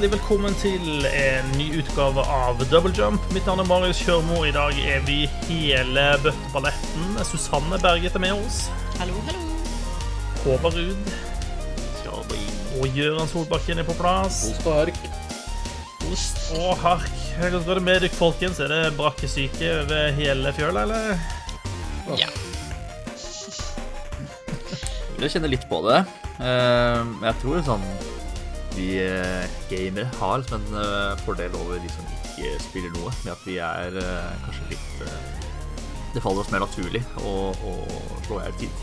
hjertelig 0.00 0.16
velkommen 0.16 0.54
til 0.56 1.02
en 1.12 1.48
ny 1.58 1.66
utgave 1.76 2.22
av 2.24 2.56
Double 2.70 2.88
Jump. 2.96 3.20
Mitt 3.36 3.44
navn 3.44 3.60
er 3.60 3.66
Marius 3.68 3.98
Kjørmo. 4.00 4.38
I 4.48 4.52
dag 4.54 4.72
er 4.80 5.02
vi 5.04 5.26
hele 5.44 6.04
bøtteballetten. 6.22 7.18
Susanne 7.28 7.76
Berget 7.82 8.14
er 8.16 8.22
med 8.22 8.32
oss. 8.32 8.62
Hallo, 8.96 9.12
hallo. 9.26 9.42
Håvard 10.40 10.78
Ruud. 10.78 11.10
Og 12.80 12.96
Gøran 12.96 13.28
Solbakken 13.28 13.82
er 13.82 13.84
på 13.84 13.92
plass. 13.98 14.38
Ost 14.48 14.64
og 14.64 14.78
hark. 14.78 15.00
Ost 16.08 16.40
og 16.56 16.80
hark. 16.80 17.10
Hvordan 17.36 17.66
går 17.66 17.80
det 17.80 17.84
med 17.90 18.00
dere, 18.06 18.10
folkens? 18.16 18.60
Er 18.64 18.72
det 18.72 18.94
brakkesyke 18.96 19.74
over 19.82 20.14
hele 20.16 20.54
fjøla, 20.56 20.86
eller? 20.86 21.26
Ja. 22.16 22.30
Jeg 25.20 25.34
kjenner 25.36 25.52
litt 25.52 25.68
på 25.68 25.82
det. 25.90 26.00
Eh, 26.40 27.04
Men 27.04 27.28
jeg 27.34 27.38
tror 27.44 27.60
sånn 27.68 27.84
vi 28.76 28.88
eh, 29.02 29.44
gamere 29.70 30.08
har 30.20 30.38
liksom 30.38 30.60
en 30.60 30.74
eh, 30.82 31.18
fordel 31.24 31.54
over 31.58 31.78
de 31.82 31.88
som 31.92 32.04
ikke 32.14 32.52
spiller 32.62 32.92
noe, 32.96 33.12
med 33.24 33.32
at 33.34 33.46
vi 33.46 33.56
er 33.64 33.98
eh, 34.00 34.32
kanskje 34.44 34.70
litt 34.74 34.90
Det 36.14 36.22
faller 36.22 36.42
oss 36.42 36.50
mer 36.50 36.64
naturlig 36.64 37.02
å, 37.22 37.32
å 37.54 37.72
slå 38.26 38.40
i 38.40 38.44
hjel 38.44 38.56
tid. 38.64 38.74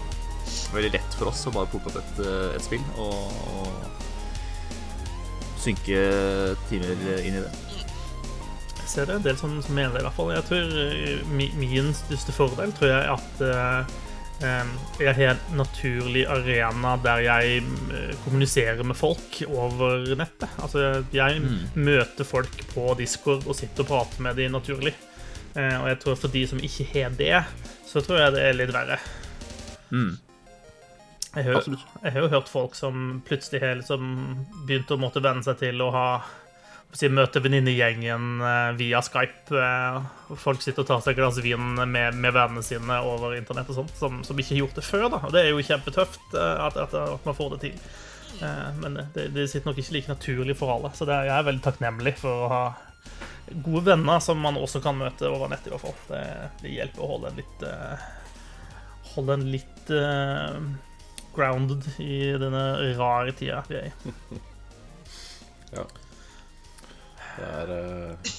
Veldig 0.74 0.92
lett 0.96 1.18
for 1.20 1.32
oss 1.32 1.48
å 1.48 1.54
bare 1.56 1.70
plukke 1.72 1.92
opp 1.92 2.00
et, 2.00 2.22
et 2.56 2.64
spill 2.64 2.86
og, 3.04 3.20
og 3.52 3.68
synke 5.60 6.00
timer 6.70 6.94
inn 7.20 7.36
i 7.36 7.44
det. 7.44 7.54
Jeg 8.78 8.88
ser 8.88 9.10
det 9.10 9.18
en 9.18 9.26
del 9.26 9.38
som, 9.40 9.52
som 9.64 9.76
mener 9.76 9.92
det, 9.98 10.06
i 10.06 10.08
hvert 10.08 10.16
fall. 10.16 10.32
Jeg 10.32 10.48
tror 10.48 10.66
Min 11.60 11.92
største 11.96 12.36
fordel 12.36 12.72
tror 12.78 12.94
jeg 12.94 13.04
at 13.18 13.34
eh, 14.44 15.08
har 15.08 15.22
en 15.32 15.58
naturlig 15.58 16.26
arena 16.30 16.96
der 17.04 17.24
jeg 17.26 17.64
eh, 17.64 18.14
kommuniserer 18.24 18.84
med 18.86 18.98
folk 18.98 19.42
over 19.48 20.06
nettet. 20.20 20.50
Altså, 20.62 21.04
jeg 21.16 21.42
møter 21.76 22.28
folk 22.28 22.62
på 22.74 22.92
Discord 23.00 23.48
og 23.48 23.58
sitter 23.58 23.86
og 23.86 23.92
prater 23.92 24.28
med 24.28 24.38
dem 24.40 24.54
naturlig. 24.58 24.94
Eh, 25.58 25.76
og 25.82 25.90
jeg 25.90 26.00
tror 26.04 26.20
for 26.22 26.34
de 26.34 26.46
som 26.48 26.62
ikke 26.62 26.88
har 26.94 27.18
det, 27.18 27.44
så 27.88 28.04
tror 28.04 28.22
jeg 28.22 28.36
det 28.38 28.46
er 28.46 28.58
litt 28.58 28.74
verre. 28.76 29.00
Mm. 29.90 30.18
Jeg 31.38 31.46
har, 31.46 31.66
jeg 32.04 32.12
har 32.14 32.24
jo 32.24 32.30
hørt 32.32 32.50
folk 32.50 32.76
som 32.76 33.22
plutselig 33.26 33.62
har 33.62 33.78
liksom 33.78 34.14
begynt 34.66 34.92
å 34.94 34.98
måtte 35.02 35.22
venne 35.22 35.46
seg 35.46 35.60
til 35.62 35.82
å 35.86 35.92
ha 35.94 36.08
si, 36.98 37.10
møte 37.14 37.42
venninnegjengen 37.46 38.42
eh, 38.42 38.72
via 38.80 39.00
Skype. 39.06 39.54
eh, 39.54 40.36
folk 40.42 40.62
sitter 40.66 40.82
og 40.84 40.90
tar 40.90 41.04
seg 41.06 41.14
et 41.14 41.20
glass 41.22 41.38
vin 41.44 41.68
med, 41.86 42.18
med 42.18 42.34
vennene 42.36 42.64
sine 42.66 42.98
over 43.06 43.36
internett 43.38 43.70
og 43.74 43.80
sånt, 43.84 43.94
som, 44.00 44.20
som 44.28 44.40
ikke 44.42 44.56
har 44.56 44.62
gjort 44.66 44.80
det 44.82 44.86
før. 44.88 45.08
da, 45.14 45.22
og 45.28 45.34
Det 45.36 45.44
er 45.46 45.52
jo 45.54 45.64
kjempetøft 45.70 46.36
eh, 46.36 46.66
at, 46.68 46.78
at, 46.88 46.98
at 47.18 47.26
man 47.30 47.38
får 47.38 47.56
det 47.56 47.62
til. 47.68 47.80
Men 48.78 49.00
det, 49.16 49.24
det 49.34 49.48
sitter 49.50 49.72
nok 49.72 49.80
ikke 49.82 49.94
like 49.96 50.12
naturlig 50.12 50.54
for 50.60 50.70
alle. 50.70 50.92
Så 50.94 51.08
er- 51.10 51.26
jeg 51.26 51.34
er 51.40 51.46
veldig 51.48 51.64
takknemlig 51.66 52.12
for 52.20 52.44
å 52.46 52.50
ha 52.52 52.60
gode 53.66 53.82
venner 53.88 54.20
som 54.22 54.38
man 54.44 54.60
også 54.60 54.82
kan 54.84 54.98
møte 55.00 55.26
over 55.32 55.50
nett. 55.50 55.66
i 55.66 55.72
hvert 55.74 55.82
fall. 55.82 55.96
Det, 56.12 56.20
det 56.62 56.74
hjelper 56.76 57.02
å 57.02 57.10
holde 57.16 57.32
en 57.32 57.40
litt 57.40 57.66
Holde 59.16 59.34
en 59.40 59.46
litt 59.50 59.90
uh, 59.90 60.60
grounded 61.34 61.88
i 62.04 62.20
denne 62.38 62.62
rare 63.00 63.34
tida 63.40 63.64
vi 63.72 63.80
er 63.80 63.88
i. 63.90 63.94
Ja. 65.74 65.84
Det 67.38 67.48
er, 67.48 67.72
eh, 67.78 68.32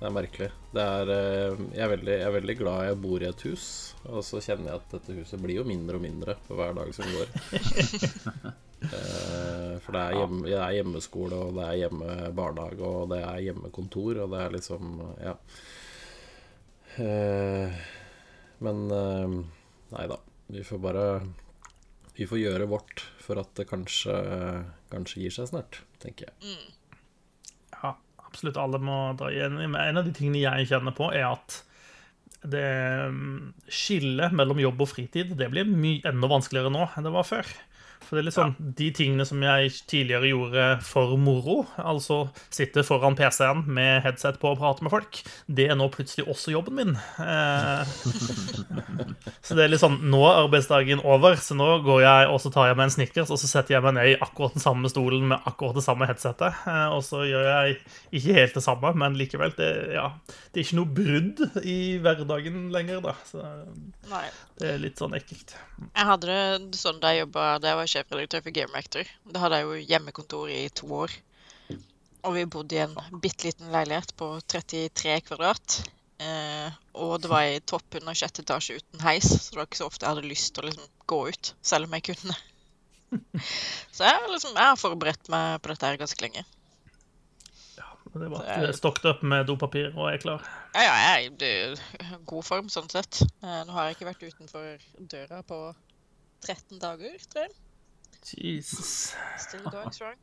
det 0.00 0.08
er 0.08 0.14
merkelig. 0.16 0.48
Det 0.76 0.82
er, 0.84 1.12
eh, 1.14 1.62
jeg, 1.72 1.82
er 1.86 1.92
veldig, 1.94 2.14
jeg 2.18 2.26
er 2.28 2.34
veldig 2.36 2.56
glad 2.58 2.84
jeg 2.88 3.00
bor 3.04 3.22
i 3.24 3.28
et 3.30 3.44
hus, 3.48 3.66
og 4.08 4.20
så 4.26 4.40
kjenner 4.44 4.72
jeg 4.72 4.80
at 4.82 4.94
dette 4.96 5.16
huset 5.20 5.40
blir 5.42 5.60
jo 5.60 5.64
mindre 5.68 5.96
og 6.00 6.04
mindre 6.04 6.34
for 6.48 6.60
hver 6.60 6.76
dag 6.80 6.92
som 6.96 7.08
går. 7.16 7.32
Eh, 8.82 9.76
For 9.78 9.94
det 9.94 10.00
er, 10.02 10.14
hjemme, 10.18 10.40
det 10.42 10.56
er 10.58 10.72
hjemmeskole, 10.74 11.36
og 11.38 11.52
det 11.54 11.66
er 11.68 11.76
hjemmebarnehage, 11.84 12.82
og 12.82 13.04
det 13.12 13.20
er 13.22 13.36
hjemmekontor, 13.44 14.18
og 14.24 14.32
det 14.32 14.40
er 14.42 14.56
liksom 14.56 14.88
Ja. 15.22 15.34
Eh, 16.98 17.70
Men 18.58 18.82
nei 18.90 20.06
da. 20.10 20.18
Vi 20.50 20.64
får 20.66 20.82
bare 20.82 21.06
Vi 22.18 22.26
får 22.26 22.42
gjøre 22.42 22.66
vårt 22.68 23.04
for 23.22 23.38
at 23.40 23.54
det 23.54 23.68
kanskje, 23.70 24.16
kanskje 24.90 25.22
gir 25.22 25.30
seg 25.38 25.48
snart, 25.52 25.78
tenker 26.02 26.26
jeg. 26.28 26.34
Ja, 26.50 26.58
absolutt 28.32 28.58
alle 28.60 28.80
må 28.82 29.02
dra 29.20 29.30
igjen. 29.32 29.60
En 29.60 30.00
av 30.00 30.08
de 30.08 30.14
tingene 30.16 30.42
jeg 30.42 30.72
kjenner 30.72 30.96
på, 30.96 31.12
er 31.12 31.28
at 31.30 31.60
det 32.42 32.66
mm, 33.14 33.52
skillet 33.70 34.34
mellom 34.34 34.58
jobb 34.58 34.80
og 34.82 34.88
fritid 34.90 35.36
det 35.38 35.46
blir 35.52 35.68
mye 35.68 36.02
enda 36.10 36.26
vanskeligere 36.30 36.72
nå 36.74 36.88
enn 36.88 37.06
det 37.06 37.14
var 37.14 37.28
før. 37.28 37.46
For 38.06 38.16
det 38.16 38.22
er 38.22 38.26
litt 38.28 38.36
sånn, 38.36 38.54
De 38.78 38.88
tingene 38.94 39.24
som 39.28 39.42
jeg 39.44 39.70
tidligere 39.90 40.30
gjorde 40.32 40.66
for 40.86 41.16
moro, 41.20 41.62
altså 41.78 42.22
sitte 42.52 42.84
foran 42.86 43.16
PC-en 43.18 43.64
med 43.66 44.02
headset 44.04 44.38
på 44.42 44.52
og 44.52 44.58
prate 44.60 44.84
med 44.84 44.92
folk, 44.92 45.20
det 45.48 45.68
er 45.70 45.78
nå 45.78 45.88
plutselig 45.94 46.26
også 46.28 46.52
jobben 46.54 46.76
min. 46.78 46.92
Eh, 47.22 47.92
så 49.46 49.56
det 49.56 49.64
er 49.66 49.72
litt 49.72 49.82
sånn, 49.82 49.98
Nå 50.12 50.20
er 50.28 50.42
arbeidsdagen 50.44 51.02
over, 51.06 51.36
så 51.40 51.56
nå 51.58 51.68
går 51.86 52.02
jeg 52.04 52.30
og 52.32 52.40
så 52.42 52.52
tar 52.52 52.70
jeg 52.70 52.78
meg 52.78 52.88
en 52.88 52.94
Snickers 52.96 53.32
og 53.32 53.40
så 53.40 53.48
setter 53.50 53.76
jeg 53.76 53.84
meg 53.86 53.96
ned 53.96 54.10
i 54.12 54.16
akkurat 54.22 54.56
den 54.56 54.64
samme 54.64 54.90
stolen 54.92 55.26
med 55.30 55.48
akkurat 55.48 55.78
det 55.78 55.84
samme 55.86 56.08
headsetet. 56.10 56.62
eh, 56.68 56.88
Og 56.92 57.02
så 57.06 57.24
gjør 57.28 57.48
jeg 57.48 57.78
ikke 58.20 58.36
helt 58.38 58.58
det 58.58 58.64
samme, 58.66 58.94
men 58.98 59.16
likevel. 59.18 59.54
Det, 59.56 59.70
ja, 59.96 60.08
det 60.52 60.60
er 60.60 60.66
ikke 60.66 60.80
noe 60.80 60.96
brudd 60.98 61.44
i 61.62 61.78
hverdagen 62.02 62.66
lenger, 62.74 63.02
da. 63.04 63.14
Så 63.28 63.42
Nei. 64.10 64.26
Det 64.62 64.70
er 64.70 64.82
litt 64.82 65.00
sånn 65.00 65.16
ekkelt. 65.18 65.54
Jeg 65.88 66.08
hadde 66.08 66.36
det 66.70 66.78
sånn 66.78 67.00
da 67.02 67.10
jeg 67.12 67.24
jobba 67.24 67.46
da 67.62 67.72
jeg 67.72 67.80
var 67.80 67.90
sjefredaktør 67.92 68.44
for 68.44 68.56
Game 68.58 68.76
Reactor. 68.76 69.10
Da 69.34 69.42
hadde 69.42 69.58
jeg 69.58 69.68
jo 69.68 69.86
hjemmekontor 69.90 70.52
i 70.54 70.60
to 70.80 70.90
år. 71.02 71.16
Og 72.22 72.36
vi 72.36 72.44
bodde 72.46 72.78
i 72.78 72.84
en 72.84 72.94
bitte 73.24 73.48
liten 73.48 73.72
leilighet 73.74 74.14
på 74.18 74.28
33 74.54 75.18
kvadrat. 75.26 75.80
Eh, 76.22 76.78
og 77.02 77.16
det 77.22 77.30
var 77.32 77.48
i 77.48 77.58
topp 77.66 77.98
under 77.98 78.14
sjette 78.14 78.44
etasje 78.44 78.78
uten 78.78 79.02
heis, 79.02 79.26
så 79.26 79.50
det 79.50 79.58
var 79.58 79.66
ikke 79.66 79.80
så 79.80 79.88
ofte 79.90 80.06
jeg 80.06 80.14
hadde 80.14 80.30
lyst 80.30 80.52
til 80.54 80.62
å 80.62 80.68
liksom 80.68 80.90
gå 81.10 81.20
ut, 81.32 81.54
selv 81.72 81.88
om 81.88 81.96
jeg 81.98 82.12
kunne. 82.12 82.38
Så 83.92 84.06
jeg, 84.06 84.20
liksom, 84.30 84.54
jeg 84.56 84.64
har 84.70 84.78
forberedt 84.80 85.26
meg 85.28 85.58
på 85.60 85.68
dette 85.68 85.84
her 85.84 85.98
ganske 86.00 86.24
lenge. 86.24 86.46
Det 88.12 88.28
er- 88.28 88.68
at 88.68 88.76
stokket 88.76 89.06
opp 89.08 89.22
med 89.22 89.46
dopapir 89.48 89.90
og 89.96 90.10
er 90.12 90.18
klar. 90.18 90.42
Ja, 90.74 90.82
ja, 90.82 90.94
jeg 91.20 91.32
er 91.40 91.72
i 91.72 92.18
god 92.26 92.44
form 92.44 92.68
sånn 92.68 92.90
sett. 92.90 93.22
Eh, 93.42 93.64
nå 93.64 93.70
har 93.72 93.88
jeg 93.88 93.96
ikke 93.96 94.10
vært 94.10 94.26
utenfor 94.28 94.78
døra 95.08 95.42
på 95.48 95.74
13 96.44 96.78
dager, 96.82 97.16
tror 97.32 97.46
jeg. 97.46 97.52
Jesus. 98.36 99.14
Still 99.38 99.64
going 99.70 99.90
strong. 99.92 100.16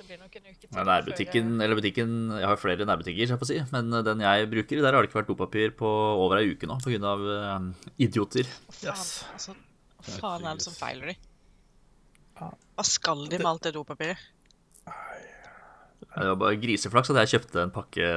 Det 0.00 0.06
blir 0.08 0.18
nok 0.18 0.34
en 0.36 0.42
uke 0.48 0.60
til. 0.64 0.70
Nærbutikken, 0.80 1.50
eller 1.62 1.76
butikken 1.76 2.12
Jeg 2.40 2.46
har 2.48 2.56
flere 2.56 2.86
nærbutikker, 2.88 3.26
skal 3.28 3.36
jeg 3.36 3.42
få 3.42 3.46
si, 3.50 3.58
men 3.70 3.90
den 4.02 4.20
jeg 4.24 4.48
bruker, 4.50 4.80
der 4.80 4.92
har 4.96 5.02
det 5.02 5.10
ikke 5.10 5.20
vært 5.20 5.28
dopapir 5.28 5.70
på 5.76 5.86
over 5.86 6.38
ei 6.40 6.54
uke 6.54 6.66
nå 6.66 6.78
pga. 6.80 7.12
Uh, 7.20 7.74
idioter. 7.98 8.48
Faen, 8.72 8.96
Yes. 8.96 9.24
altså, 9.34 9.54
hva 10.00 10.18
faen 10.24 10.46
er 10.48 10.54
det 10.56 10.62
som 10.64 10.72
feiler 10.72 11.12
de? 11.12 11.16
Hva 12.40 12.84
skal 12.88 13.26
de 13.28 13.36
med 13.36 13.46
alt 13.46 13.62
det 13.68 13.74
dopapiret? 13.74 14.16
Det 16.10 16.26
var 16.32 16.40
bare 16.40 16.58
griseflaks 16.58 17.12
at 17.12 17.20
jeg 17.22 17.32
kjøpte 17.36 17.62
en 17.62 17.74
pakke 17.74 18.08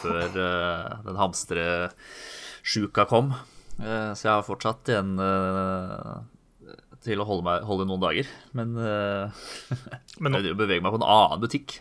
før 0.00 0.36
uh, 0.38 1.00
den 1.06 1.18
hamstresjuka 1.18 3.08
kom. 3.10 3.34
Eh, 3.82 4.12
så 4.14 4.28
jeg 4.28 4.30
har 4.36 4.44
fortsatt 4.46 4.86
igjen 4.92 5.16
eh, 5.18 6.12
til 7.02 7.18
å 7.18 7.26
holde, 7.26 7.42
meg, 7.48 7.64
holde 7.66 7.88
noen 7.88 8.04
dager. 8.04 8.28
Men 8.54 8.76
Men 10.22 10.38
jeg 10.38 10.54
beveger 10.54 10.84
meg 10.84 10.94
på 10.94 11.00
en 11.00 11.08
annen 11.16 11.42
butikk. 11.42 11.74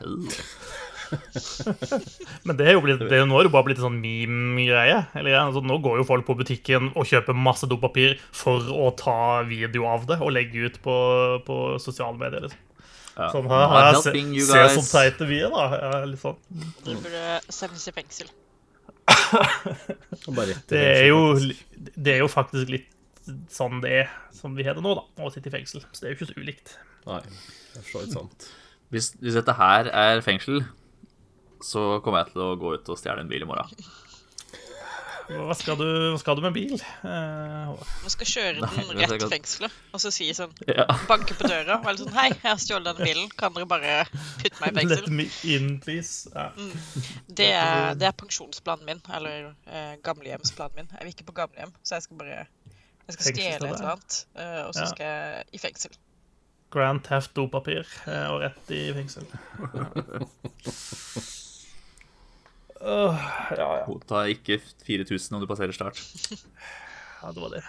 Men 2.48 2.58
det 2.58 2.66
er 2.68 2.74
jo 2.76 2.84
blitt, 2.84 3.04
det 3.06 3.14
er 3.14 3.22
jo 3.22 3.30
nå 3.30 3.38
er 3.38 3.48
det 3.48 3.54
bare 3.54 3.68
blitt 3.68 3.80
en 3.82 3.88
sånn 3.88 4.02
meme-greie. 4.02 5.00
Eller, 5.20 5.38
altså, 5.38 5.62
nå 5.62 5.78
går 5.84 6.02
jo 6.02 6.10
folk 6.10 6.26
på 6.28 6.38
butikken 6.42 6.92
og 6.92 7.08
kjøper 7.10 7.38
masse 7.38 7.70
dopapir 7.70 8.18
for 8.34 8.66
å 8.74 8.90
ta 8.98 9.44
video 9.48 9.86
av 9.92 10.08
det 10.10 10.18
og 10.18 10.34
legge 10.34 10.66
ut 10.66 10.82
på, 10.84 10.98
på 11.46 11.60
sosiale 11.84 12.18
medier. 12.18 12.48
Liksom. 12.48 12.73
Ja. 13.14 13.28
Sånn, 13.30 13.46
her, 13.52 13.68
her, 13.70 14.00
se, 14.02 14.14
you 14.18 14.46
se 14.48 14.62
som 14.74 14.86
teite 14.88 15.28
vi 15.30 15.42
er, 15.46 15.52
da. 15.54 15.66
Ja, 15.78 16.00
litt 16.10 16.22
sånn. 16.22 16.40
De 16.86 16.96
burde 16.98 17.26
sendes 17.54 17.86
i 17.90 17.94
fengsel. 17.94 18.32
Det 20.70 20.80
er 20.80 21.08
jo, 21.10 21.20
det 21.76 22.14
er 22.16 22.22
jo 22.24 22.30
faktisk 22.32 22.70
litt 22.72 22.90
sånn 23.52 23.82
det 23.84 23.92
er 24.04 24.12
som 24.36 24.56
vi 24.56 24.66
har 24.68 24.78
det 24.78 24.84
nå, 24.84 24.94
da. 24.98 25.04
Å 25.24 25.32
sitte 25.34 25.52
i 25.52 25.54
fengsel. 25.54 25.84
Så 25.92 26.04
det 26.04 26.10
er 26.10 26.14
jo 26.14 26.18
ikke 26.20 26.30
så 26.32 26.40
ulikt. 26.40 26.74
Nei, 27.08 27.20
det 27.74 27.82
er 27.82 27.90
for 27.90 28.08
sant. 28.12 28.48
Hvis, 28.94 29.12
hvis 29.22 29.38
dette 29.38 29.56
her 29.58 29.90
er 29.90 30.24
fengsel, 30.26 30.64
så 31.64 32.00
kommer 32.04 32.24
jeg 32.24 32.34
til 32.34 32.44
å 32.46 32.50
gå 32.60 32.74
ut 32.78 32.92
og 32.94 33.00
stjele 33.00 33.24
en 33.24 33.32
bil 33.32 33.46
i 33.46 33.50
morgen. 33.50 33.86
Hva 35.30 35.54
skal 35.56 35.78
du, 35.80 35.86
hva 36.12 36.18
skal 36.20 36.36
du 36.36 36.42
med 36.44 36.52
bil? 36.56 36.74
Eh, 37.08 37.70
Man 38.04 38.12
skal 38.12 38.28
kjøre 38.28 38.54
den 38.60 38.64
Nei, 38.66 38.84
rett 39.00 39.14
til 39.22 39.30
fengselet 39.32 39.72
og 39.96 40.00
så 40.04 40.10
si 40.12 40.26
sånn 40.36 40.52
Ja. 40.68 40.84
Banke 41.08 41.34
på 41.40 41.44
døra 41.48 41.78
og 41.80 41.86
være 41.88 41.98
sånn 42.02 42.12
Hei, 42.18 42.26
jeg 42.34 42.42
har 42.50 42.60
stjålet 42.60 42.86
denne 42.90 43.06
bilen. 43.08 43.30
Kan 43.40 43.54
dere 43.56 43.68
bare 43.72 43.94
putte 44.42 44.60
meg 44.60 44.70
i 44.74 44.76
let 44.84 44.90
fengsel? 45.04 45.16
me 45.16 45.26
in, 45.56 45.68
please. 45.84 46.14
Ja. 46.36 46.50
Det 47.28 47.48
er, 47.56 47.94
det 48.00 48.08
er 48.10 48.16
pensjonsplanen 48.20 48.86
min. 48.90 49.02
Eller 49.16 49.38
eh, 49.68 49.96
gamlehjemsplanen 50.04 50.76
min. 50.82 50.90
Jeg 50.98 51.04
vil 51.08 51.14
ikke 51.16 51.28
på 51.32 51.38
gamlehjem, 51.44 51.72
så 51.84 51.90
jeg 52.00 52.04
skal 52.10 52.18
bare 52.24 52.40
Jeg 53.08 53.14
skal 53.18 53.26
stjele 53.30 53.56
et 53.56 53.62
eller 53.70 53.88
annet, 53.94 54.14
eh, 54.36 54.62
og 54.68 54.72
så 54.76 54.82
Ja. 54.88 54.92
skal 54.92 55.06
jeg 55.06 55.44
i 55.54 55.58
fengsel. 55.64 55.92
Grand 56.74 57.02
Theft 57.06 57.36
dopapir 57.38 57.86
og 58.10 58.42
rett 58.42 58.66
i 58.74 58.88
fengsel. 58.98 59.26
Åh, 62.84 63.16
ja, 63.58 63.68
ja. 63.80 63.86
Ta 64.10 64.26
ikke 64.28 64.58
4000 64.84 65.36
om 65.38 65.42
du 65.44 65.48
passerer 65.50 65.74
start. 65.76 65.98
Ja, 67.24 67.30
det 67.32 67.40
var 67.40 67.54
det. 67.54 67.62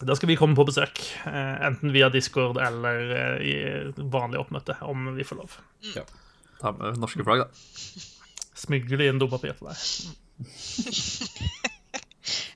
Da 0.00 0.14
skal 0.16 0.30
vi 0.30 0.38
komme 0.40 0.56
på 0.56 0.64
besøk, 0.64 0.96
eh, 1.28 1.56
enten 1.66 1.92
via 1.92 2.08
Discord 2.08 2.56
eller 2.56 3.10
eh, 3.12 3.36
i 3.44 3.52
vanlig 4.14 4.40
oppmøte, 4.40 4.72
om 4.88 5.10
vi 5.12 5.26
får 5.28 5.36
lov. 5.42 5.58
Ja. 5.92 6.00
Ta 6.62 6.72
med 6.72 6.96
norske 7.02 7.20
flagg, 7.26 7.44
da. 7.44 7.48
Smugle 8.62 9.04
inn 9.10 9.20
dopapir 9.20 9.52
til 9.58 9.68
deg. 9.68 9.76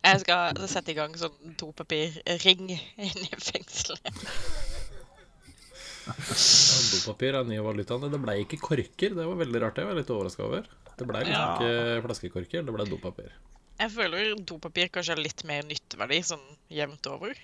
Jeg 0.06 0.20
skal 0.22 0.54
sette 0.70 0.92
i 0.94 0.96
gang 0.96 1.10
sånn 1.18 1.56
dopapirring 1.60 2.70
inne 2.72 3.28
i 3.28 3.36
fengselet. 3.42 4.06
Ja, 6.06 6.14
dopapir 6.14 7.34
er 7.34 7.42
nye 7.48 7.64
valutaen. 7.66 8.06
Det 8.12 8.20
ble 8.22 8.36
ikke 8.44 8.60
korker. 8.62 9.10
Det 9.18 9.24
var 9.26 9.40
veldig 9.42 9.60
rart. 9.64 9.76
Det 9.78 9.84
var 9.84 9.90
jeg 9.96 10.00
litt 10.04 10.14
overraska 10.14 10.42
over. 10.46 10.62
Det 10.96 11.06
ble 11.08 11.20
liksom 11.20 11.34
Ja. 11.34 11.56
ikke 11.56 12.06
flaskekorker, 12.06 12.64
det 12.66 12.72
ble 12.74 12.86
dopapir. 12.88 13.32
Jeg 13.78 13.90
føler 13.92 14.34
dopapir 14.48 14.88
kanskje 14.88 15.12
har 15.16 15.20
litt 15.20 15.44
mer 15.44 15.62
nytteverdi 15.68 16.22
sånn 16.24 16.46
jevnt 16.72 17.06
over. 17.12 17.34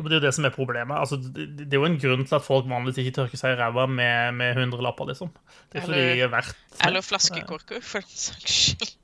Det 0.00 0.06
er 0.08 0.14
jo 0.16 0.20
det 0.24 0.32
som 0.32 0.46
er 0.48 0.54
problemet. 0.54 0.96
Altså, 0.96 1.18
det, 1.20 1.44
det 1.68 1.74
er 1.76 1.82
jo 1.82 1.84
en 1.84 1.98
grunn 2.00 2.22
til 2.24 2.36
at 2.38 2.44
folk 2.46 2.64
vanligvis 2.70 3.02
ikke 3.02 3.16
tørker 3.18 3.36
seg 3.36 3.52
i 3.52 3.58
ræva 3.60 3.84
med, 3.86 4.32
med 4.38 4.56
hundrelapper, 4.56 5.10
liksom. 5.12 5.28
Det 5.68 5.82
er 5.82 5.84
fordi 5.84 5.98
Eller- 6.00 6.14
de 6.14 6.22
er 6.24 6.32
verdt 6.32 6.86
Eller 6.88 7.04
flaskekorker, 7.04 7.82
for 7.84 8.00
den 8.00 8.16
saks 8.16 8.56
skyld. 8.62 8.94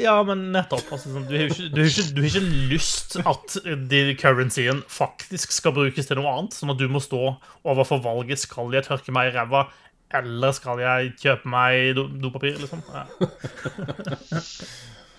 Ja, 0.00 0.14
men 0.24 0.46
nettopp. 0.52 0.86
Altså, 0.92 1.10
sånn, 1.12 1.26
du, 1.28 1.34
har 1.36 1.48
ikke, 1.50 1.66
du, 1.72 1.80
har 1.82 1.88
ikke, 1.88 2.04
du 2.16 2.20
har 2.22 2.28
ikke 2.28 2.68
lyst 2.70 3.16
at 3.20 3.56
de 3.90 3.98
currencyen 4.16 4.78
faktisk 4.88 5.52
skal 5.52 5.74
brukes 5.76 6.08
til 6.08 6.16
noe 6.20 6.30
annet. 6.38 6.56
Sånn 6.56 6.72
at 6.72 6.80
du 6.80 6.86
må 6.88 7.00
stå 7.04 7.20
overfor 7.68 8.00
valget 8.04 8.40
skal 8.44 8.72
jeg 8.72 8.86
tørke 8.88 9.12
meg 9.12 9.28
i 9.32 9.36
ræva, 9.36 9.66
eller 10.14 10.52
skal 10.56 10.80
jeg 10.80 11.12
kjøpe 11.20 11.50
meg 11.52 11.98
dopapir, 12.22 12.56
liksom. 12.60 12.80
Ja. 12.88 13.04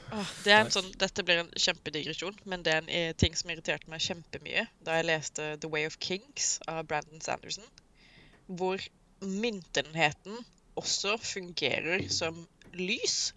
Åh, 0.09 0.29
det 0.41 0.53
er 0.53 0.63
en 0.63 0.71
sånn, 0.73 0.87
dette 0.97 1.21
blir 1.25 1.43
en 1.43 1.51
kjempedigresjon, 1.53 2.37
men 2.49 2.63
det 2.65 2.71
er 2.73 2.79
en 2.81 2.89
eh, 2.89 3.11
ting 3.13 3.35
som 3.37 3.51
irriterte 3.53 3.91
meg 3.91 4.01
kjempemye 4.01 4.63
da 4.85 4.95
jeg 4.97 5.05
leste 5.05 5.51
The 5.61 5.69
Way 5.69 5.85
of 5.85 5.99
Kings 6.01 6.55
av 6.65 6.87
Brandon 6.89 7.21
Sanderson, 7.21 7.67
hvor 8.49 8.81
myntenheten 9.21 10.39
også 10.79 11.13
fungerer 11.21 12.07
som 12.09 12.47
lys. 12.73 13.35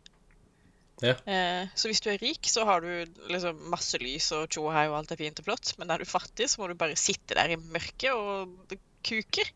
Ja. 1.02 1.16
Eh, 1.26 1.68
så 1.76 1.90
hvis 1.90 2.00
du 2.00 2.08
er 2.12 2.20
rik, 2.22 2.46
så 2.48 2.64
har 2.64 2.80
du 2.80 3.04
liksom 3.28 3.60
masse 3.72 4.00
lys 4.00 4.30
og 4.32 4.48
tjo 4.48 4.70
og 4.70 4.76
hei 4.76 4.86
og 4.88 4.96
alt 5.02 5.12
er 5.12 5.20
fint 5.20 5.42
og 5.42 5.50
flott, 5.50 5.74
men 5.76 5.92
er 5.92 6.00
du 6.00 6.08
fattig, 6.08 6.48
så 6.48 6.62
må 6.62 6.70
du 6.72 6.78
bare 6.78 6.96
sitte 6.96 7.36
der 7.36 7.52
i 7.52 7.60
mørket 7.60 8.14
og 8.14 8.76
kuker. 9.04 9.52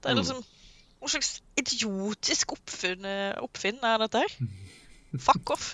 Det 0.00 0.12
er 0.12 0.20
Mm. 0.20 0.44
Hva 1.00 1.08
slags 1.08 1.30
idiotisk 1.60 2.52
oppfinn, 2.56 3.06
oppfinn 3.40 3.78
er 3.88 4.02
dette 4.04 4.20
her? 4.20 4.34
Fuck 5.18 5.50
off 5.56 5.70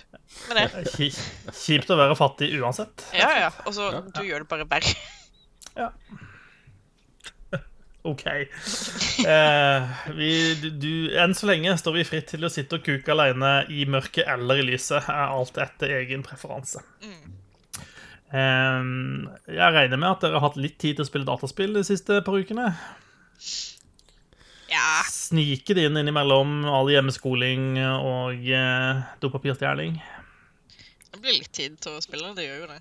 med 0.48 0.56
det. 0.56 1.10
Kjipt 1.64 1.90
å 1.92 1.98
være 1.98 2.14
fattig 2.16 2.52
uansett. 2.60 3.04
Ja, 3.16 3.28
ja. 3.36 3.50
Og 3.66 3.74
så 3.76 3.90
Ja. 3.92 4.00
du 4.06 4.22
gjør 4.24 4.44
det 4.46 4.48
bare 4.52 4.68
verre. 4.70 4.94
OK. 8.06 8.22
Eh, 9.26 9.82
vi, 10.14 10.28
du, 10.62 10.68
du, 10.78 10.90
enn 11.18 11.34
så 11.34 11.48
lenge 11.50 11.72
står 11.80 11.96
vi 11.98 12.04
fritt 12.06 12.28
til 12.30 12.46
å 12.46 12.50
sitte 12.54 12.78
og 12.78 12.84
kuke 12.86 13.10
alene 13.16 13.64
i 13.74 13.82
mørket 13.90 14.28
eller 14.30 14.62
i 14.62 14.66
lyset. 14.68 15.08
Er 15.10 15.32
alt 15.34 15.58
etter 15.58 15.96
egen 15.98 16.22
preferanse. 16.26 16.84
Eh, 17.02 18.82
jeg 19.50 19.74
regner 19.74 19.98
med 19.98 20.12
at 20.12 20.22
dere 20.22 20.38
har 20.38 20.46
hatt 20.46 20.60
litt 20.60 20.78
tid 20.78 21.00
til 21.00 21.04
å 21.06 21.08
spille 21.10 21.26
dataspill 21.26 21.74
de 21.74 21.82
siste 21.88 22.20
par 22.26 22.38
ukene. 22.38 22.70
Ja. 24.70 25.02
Snike 25.10 25.76
det 25.76 25.86
inn 25.86 25.98
innimellom 26.00 26.64
all 26.68 26.90
hjemmeskoling 26.90 27.76
og 27.78 28.46
eh, 28.50 29.02
dopapirstjeling. 29.22 29.98
Det 31.12 31.22
blir 31.22 31.38
litt 31.38 31.52
tid 31.54 31.78
til 31.82 31.96
å 31.96 32.02
spille, 32.04 32.34
det 32.36 32.48
gjør 32.48 32.64
jo 32.64 32.70
det. 32.74 32.80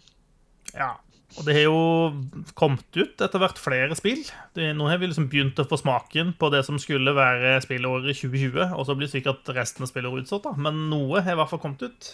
Ja. 0.76 0.96
Og 1.36 1.48
det 1.48 1.56
har 1.58 1.66
jo 1.66 2.50
kommet 2.56 2.96
ut 2.96 3.22
etter 3.24 3.42
hvert 3.42 3.60
flere 3.60 3.96
spill. 3.98 4.22
Det, 4.56 4.70
nå 4.78 4.88
har 4.88 5.02
vi 5.02 5.10
liksom 5.10 5.28
begynt 5.32 5.60
å 5.60 5.66
få 5.68 5.80
smaken 5.82 6.32
på 6.40 6.50
det 6.54 6.62
som 6.68 6.78
skulle 6.80 7.12
være 7.16 7.58
spillåret 7.66 8.16
2020. 8.16 8.76
Og 8.78 8.86
så 8.88 8.96
blir 8.96 9.12
sikkert 9.12 9.50
resten 9.56 9.84
av 9.84 9.92
spillåret 9.92 10.24
utsatt, 10.24 10.46
da. 10.48 10.54
Men 10.56 10.86
noe 10.92 11.24
har 11.26 11.36
i 11.36 11.40
hvert 11.42 11.52
fall 11.52 11.64
kommet 11.64 11.84
ut. 11.84 12.12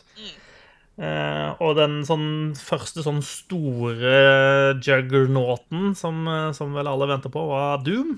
Eh, 1.01 1.49
og 1.61 1.77
den 1.77 2.01
sånn, 2.07 2.27
første 2.57 3.05
sånn 3.05 3.21
store 3.25 4.15
juggernauten 4.81 5.93
som, 5.97 6.25
eh, 6.27 6.51
som 6.57 6.73
vel 6.77 6.89
alle 6.89 7.09
venter 7.13 7.33
på, 7.33 7.45
var 7.53 7.85
Doom. 7.85 8.17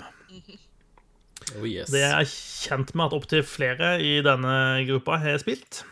Oh 1.54 1.64
yes. 1.68 1.90
Det 1.94 2.02
er 2.02 2.24
kjent 2.26 2.94
med 2.98 3.06
at 3.10 3.16
opptil 3.18 3.44
flere 3.46 3.94
i 4.02 4.16
denne 4.26 4.54
gruppa 4.88 5.18
har 5.22 5.38
spilt. 5.42 5.82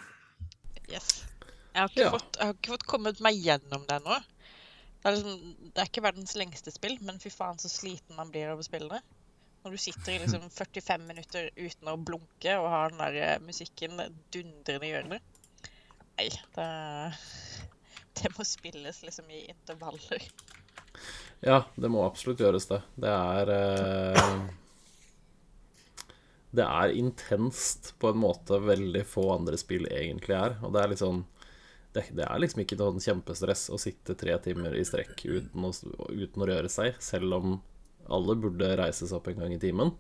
Yes. 0.91 1.23
Jeg 1.73 1.81
har 1.81 1.89
ikke, 1.89 2.03
Ja. 2.05 2.11
fått, 2.13 2.37
jeg 2.39 2.47
har 2.51 2.55
ikke 2.59 2.73
fått 2.75 2.87
kommet 2.91 3.21
meg 3.25 3.39
gjennom 3.41 3.87
det 3.89 3.97
ennå. 4.01 4.19
Det 5.03 5.13
liksom, 5.17 5.55
det 5.73 5.81
er 5.83 5.89
ikke 5.89 6.05
verdens 6.05 6.35
lengste 6.39 6.71
spill, 6.75 6.99
men 7.03 7.19
fy 7.23 7.31
faen 7.33 7.59
så 7.59 7.71
sliten 7.73 8.15
man 8.19 8.31
blir 8.31 8.51
av 8.53 8.61
å 8.61 8.67
spille 8.67 8.91
det. 8.93 9.01
Når 9.65 9.71
du 9.77 9.79
sitter 9.79 10.13
i 10.17 10.19
liksom 10.25 10.49
45 10.61 11.07
minutter 11.09 11.49
uten 11.57 11.89
å 11.93 11.97
blunke 11.99 12.57
og 12.61 12.69
har 12.71 12.91
den 12.93 13.03
der 13.03 13.21
eh, 13.23 13.39
musikken 13.47 13.99
dundrende 14.35 14.89
i 14.89 14.95
ørene. 14.99 15.21
Nei, 16.19 16.29
det, 16.59 16.69
det 18.21 18.33
må 18.37 18.45
spilles 18.47 19.03
liksom 19.07 19.31
i 19.33 19.45
intervaller. 19.49 20.27
Ja, 21.43 21.63
det 21.75 21.89
må 21.91 22.05
absolutt 22.07 22.39
gjøres, 22.43 22.69
det. 22.71 22.83
Det 23.01 23.11
er 23.11 23.51
eh, 23.57 24.43
Det 26.53 26.65
er 26.65 26.93
intenst 27.01 27.95
på 28.01 28.11
en 28.13 28.21
måte 28.21 28.59
veldig 28.61 29.05
få 29.09 29.25
andre 29.39 29.57
spill 29.61 29.87
egentlig 29.89 30.37
er. 30.37 30.59
Og 30.63 30.75
det 30.75 30.83
er 30.83 30.93
litt 30.93 31.03
sånn 31.03 31.23
Det, 31.93 32.07
det 32.17 32.25
er 32.25 32.41
liksom 32.41 32.63
ikke 32.63 32.79
noen 32.81 33.03
kjempestress 33.05 33.67
å 33.73 33.79
sitte 33.81 34.15
tre 34.17 34.39
timer 34.45 34.73
i 34.79 34.85
strekk 34.89 35.27
uten 35.29 35.67
å, 35.69 35.73
uten 36.09 36.45
å 36.45 36.49
røre 36.49 36.71
seg, 36.73 36.97
selv 37.05 37.37
om 37.37 37.59
alle 38.09 38.37
burde 38.41 38.71
reises 38.81 39.13
opp 39.13 39.29
en 39.29 39.43
gang 39.43 39.53
i 39.53 39.61
timen. 39.61 39.93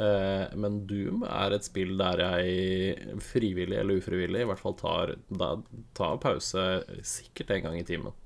Eh, 0.00 0.46
men 0.56 0.78
Doom 0.88 1.24
er 1.28 1.52
et 1.56 1.66
spill 1.66 1.92
der 2.00 2.22
jeg 2.24 3.18
frivillig 3.26 3.76
eller 3.82 4.00
ufrivillig 4.00 4.44
i 4.44 4.48
hvert 4.48 4.62
fall 4.62 4.76
tar, 4.80 5.14
da, 5.28 5.50
tar 5.98 6.20
pause 6.24 6.64
sikkert 7.04 7.52
en 7.56 7.66
gang 7.68 7.78
i 7.82 7.86
timen. 7.88 8.16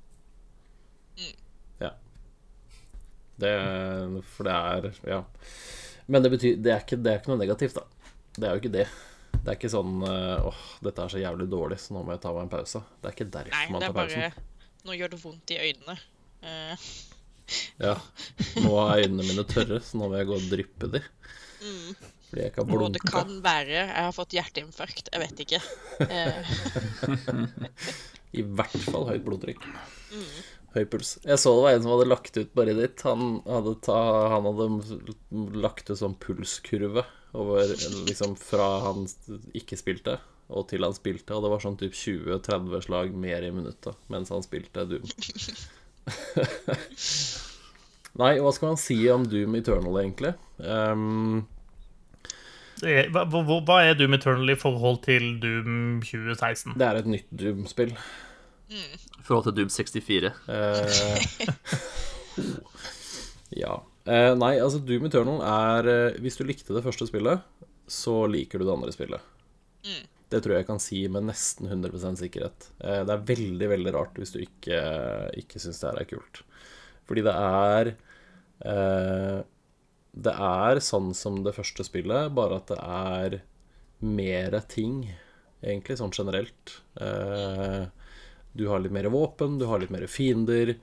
Ja. 1.79 1.91
Det, 3.39 3.53
for 4.23 4.47
det 4.47 4.53
er 4.55 4.91
Ja. 5.09 5.23
Men 6.11 6.25
det 6.25 6.31
betyr 6.35 6.57
det 6.61 6.71
er, 6.73 6.85
ikke, 6.85 6.99
det 7.01 7.11
er 7.11 7.21
ikke 7.21 7.31
noe 7.33 7.41
negativt, 7.41 7.77
da. 7.79 8.09
Det 8.35 8.47
er 8.47 8.55
jo 8.55 8.63
ikke 8.63 8.73
det. 8.73 8.87
Det 9.35 9.51
er 9.51 9.57
ikke 9.57 9.71
sånn 9.71 10.01
eh, 10.07 10.47
åh, 10.49 10.61
dette 10.85 11.03
er 11.03 11.13
så 11.13 11.21
jævlig 11.21 11.47
dårlig, 11.51 11.79
så 11.81 11.95
nå 11.95 12.03
må 12.05 12.15
jeg 12.15 12.23
ta 12.23 12.33
meg 12.35 12.47
en 12.47 12.51
pause. 12.53 12.81
Det 13.01 13.09
er 13.09 13.17
ikke 13.17 13.29
derfor 13.33 13.55
Nei, 13.55 13.65
man 13.73 13.83
det 13.83 13.89
er 13.89 13.97
bare. 13.97 14.29
Nå 14.85 14.97
gjør 14.97 15.13
det 15.13 15.19
vondt 15.21 15.53
i 15.53 15.59
øynene. 15.61 15.97
Uh. 16.45 16.89
Ja. 17.81 17.95
Nå 18.61 18.73
er 18.81 19.05
øynene 19.05 19.25
mine 19.25 19.45
tørre, 19.49 19.79
så 19.85 20.01
nå 20.01 20.09
må 20.09 20.19
jeg 20.19 20.29
gå 20.29 20.37
og 20.39 20.51
dryppe 20.51 20.91
de. 20.95 21.01
Fordi 22.25 22.41
jeg 22.41 22.51
ikke 22.51 22.65
har 22.65 22.83
og 22.85 22.93
det 22.93 23.01
kan 23.05 23.31
være 23.45 23.75
jeg 23.75 23.89
har 23.95 24.13
fått 24.13 24.35
hjerteinfarkt. 24.37 25.09
Jeg 25.13 25.23
vet 25.23 25.43
ikke. 25.45 25.61
Uh. 26.05 27.45
I 28.39 28.43
hvert 28.43 28.81
fall 28.89 29.07
høyt 29.09 29.23
blodtrykk. 29.25 29.65
Høy 30.75 30.83
puls. 30.91 31.15
Jeg 31.23 31.39
så 31.39 31.53
det 31.55 31.63
var 31.63 31.77
en 31.77 31.83
som 31.85 31.93
hadde 31.95 32.09
lagt 32.11 32.37
ut 32.37 32.53
bare 32.57 32.75
ditt. 32.75 33.03
Han 33.07 33.39
hadde, 33.47 33.75
ta, 33.85 33.99
han 34.33 34.47
hadde 34.49 35.59
lagt 35.63 35.89
ut 35.89 35.99
sånn 36.01 36.17
pulskurve 36.19 37.05
over 37.35 37.71
liksom 38.07 38.35
fra 38.39 38.67
han 38.85 39.07
ikke 39.55 39.79
spilte 39.79 40.19
og 40.53 40.67
til 40.69 40.85
han 40.85 40.93
spilte, 40.93 41.33
og 41.33 41.45
det 41.45 41.51
var 41.53 41.63
sånn 41.63 41.77
typ 41.79 41.95
20-30 41.97 42.85
slag 42.85 43.15
mer 43.17 43.45
i 43.45 43.51
minuttet 43.53 43.97
mens 44.13 44.31
han 44.33 44.45
spilte 44.45 44.85
Doom. 44.89 45.05
Nei, 48.21 48.37
hva 48.39 48.51
skal 48.55 48.71
man 48.71 48.79
si 48.79 48.97
om 49.11 49.25
Doom 49.27 49.57
Eternal, 49.59 49.97
egentlig? 50.03 50.35
Um... 50.61 51.45
Er, 52.83 53.07
hva, 53.09 53.23
hva 53.25 53.79
er 53.87 53.97
Doom 53.97 54.15
Eternal 54.17 54.51
i 54.53 54.59
forhold 54.59 55.01
til 55.07 55.39
Doom 55.41 55.99
2016? 56.05 56.75
det 56.77 56.87
er 56.87 57.01
et 57.01 57.09
nytt 57.09 57.33
Doom-spill. 57.33 57.95
I 58.69 59.23
forhold 59.25 59.45
til 59.49 59.57
Doom 59.59 59.69
64. 59.73 60.31
Uh, 60.49 60.87
ja. 63.63 63.77
Uh, 64.05 64.33
nei, 64.37 64.55
altså 64.61 64.81
Doom 64.85 65.07
Eternal 65.07 65.39
er 65.41 65.87
eh, 65.89 66.17
Hvis 66.21 66.37
du 66.37 66.43
likte 66.45 66.75
det 66.75 66.83
første 66.85 67.07
spillet, 67.09 67.41
så 67.89 68.25
liker 68.29 68.61
du 68.61 68.67
det 68.67 68.75
andre 68.75 68.93
spillet. 68.93 69.31
Det 70.29 70.41
tror 70.41 70.55
jeg 70.55 70.63
jeg 70.63 70.69
kan 70.69 70.81
si 70.81 71.03
med 71.09 71.27
nesten 71.29 71.69
100 71.69 72.17
sikkerhet. 72.21 72.69
Uh, 72.81 73.01
det 73.05 73.13
er 73.13 73.27
veldig, 73.29 73.69
veldig 73.75 73.95
rart 73.97 74.17
hvis 74.21 74.33
du 74.33 74.41
ikke, 74.43 74.81
ikke 75.41 75.61
syns 75.61 75.81
det 75.81 75.91
her 75.91 76.01
er 76.01 76.09
kult. 76.15 76.45
Fordi 77.05 77.25
det 77.25 77.33
er 77.37 77.91
eh, 78.65 79.41
Det 80.25 80.33
er 80.47 80.81
sånn 80.83 81.11
som 81.17 81.41
det 81.45 81.55
første 81.57 81.85
spillet, 81.87 82.33
bare 82.35 82.61
at 82.61 82.71
det 82.71 82.79
er 82.81 83.37
mere 84.05 84.61
ting, 84.71 85.03
egentlig, 85.63 85.97
sånn 85.99 86.13
generelt. 86.15 86.77
Eh, 87.01 87.85
du 88.55 88.65
har 88.71 88.79
litt 88.83 88.93
mer 88.95 89.09
våpen, 89.11 89.57
du 89.59 89.65
har 89.69 89.79
litt 89.83 89.91
mer 89.93 90.05
fiender. 90.07 90.75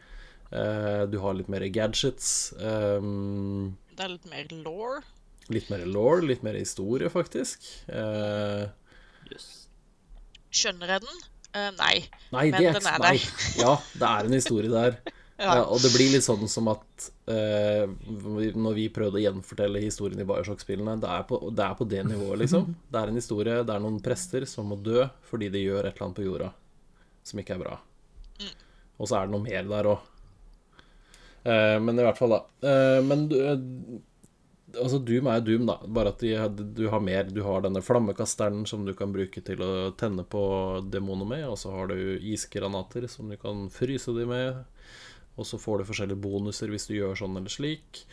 Eh, 0.52 1.02
du 1.08 1.18
har 1.22 1.34
litt 1.38 1.48
mer 1.48 1.64
gadgets. 1.72 2.52
Um, 2.60 3.76
Det 3.96 4.04
er 4.04 4.12
litt 4.12 4.28
mer 4.28 4.52
law. 4.64 5.00
litt 5.48 5.70
mer 5.72 5.84
law, 5.86 6.20
litt 6.20 6.42
mer 6.44 6.54
historie, 6.60 7.08
faktisk. 7.12 7.64
Eh, 7.88 8.68
Yes. 9.32 9.66
Skjønner 10.52 10.90
jeg 10.96 11.00
den? 11.06 11.20
Uh, 11.54 11.70
nei. 11.78 11.94
nei, 12.32 12.50
Men 12.50 12.60
det 12.60 12.68
er 12.68 12.76
den 12.76 12.86
er 12.90 12.98
Nei. 13.00 13.16
der. 13.16 13.62
Ja, 13.62 13.72
det 13.96 14.08
er 14.08 14.28
en 14.28 14.32
historie 14.40 14.70
der. 14.72 14.98
Ja. 15.42 15.54
Ja, 15.56 15.62
og 15.64 15.80
det 15.82 15.88
blir 15.90 16.12
litt 16.12 16.22
sånn 16.22 16.44
som 16.46 16.68
at 16.70 17.06
uh, 17.26 17.88
når 18.54 18.74
vi 18.76 18.84
prøvde 18.94 19.16
å 19.18 19.22
gjenfortelle 19.24 19.80
historien 19.82 20.20
i 20.22 20.26
Bioshock-spillene 20.28 20.92
det, 21.02 21.08
det 21.56 21.64
er 21.64 21.74
på 21.74 21.86
det 21.90 22.02
nivået, 22.06 22.38
liksom. 22.44 22.68
Det 22.92 23.00
er 23.00 23.10
en 23.10 23.18
historie, 23.18 23.56
det 23.66 23.74
er 23.74 23.82
noen 23.82 23.96
prester 24.04 24.44
som 24.46 24.68
må 24.70 24.76
dø 24.78 25.02
fordi 25.32 25.48
de 25.50 25.64
gjør 25.64 25.88
et 25.88 25.96
eller 25.96 26.04
annet 26.06 26.18
på 26.20 26.26
jorda 26.28 26.50
som 27.26 27.40
ikke 27.40 27.56
er 27.56 27.62
bra. 27.64 27.76
Og 28.98 29.08
så 29.08 29.18
er 29.18 29.26
det 29.26 29.34
noe 29.34 29.44
mer 29.44 29.68
der 29.70 29.90
òg. 29.90 30.08
men 31.82 31.98
i 31.98 32.04
hvert 32.06 32.18
fall, 32.18 32.36
da. 32.36 32.68
Eh, 32.70 33.00
men 33.02 33.24
du, 33.30 33.36
eh, 33.42 34.78
altså 34.78 35.00
Doom 35.02 35.26
er 35.26 35.40
Doom, 35.42 35.66
da. 35.66 35.78
Bare 35.86 36.12
at 36.14 36.22
de, 36.22 36.34
du 36.76 36.84
har 36.92 37.02
mer. 37.02 37.24
Du 37.30 37.42
har 37.46 37.64
denne 37.64 37.82
flammekasteren 37.82 38.64
som 38.66 38.86
du 38.86 38.94
kan 38.94 39.12
bruke 39.14 39.42
til 39.44 39.62
å 39.64 39.90
tenne 39.98 40.22
på 40.22 40.44
demoner 40.92 41.28
med. 41.28 41.46
Og 41.50 41.58
så 41.58 41.74
har 41.74 41.90
du 41.90 42.18
isgranater 42.18 43.08
som 43.10 43.30
du 43.30 43.36
kan 43.40 43.66
fryse 43.74 44.14
dem 44.14 44.30
med. 44.30 44.62
Og 45.34 45.48
så 45.48 45.58
får 45.58 45.80
du 45.80 45.88
forskjellige 45.90 46.22
bonuser 46.22 46.70
hvis 46.70 46.86
du 46.90 46.96
gjør 46.98 47.18
sånn 47.18 47.38
eller 47.40 47.52
slik. 47.52 48.04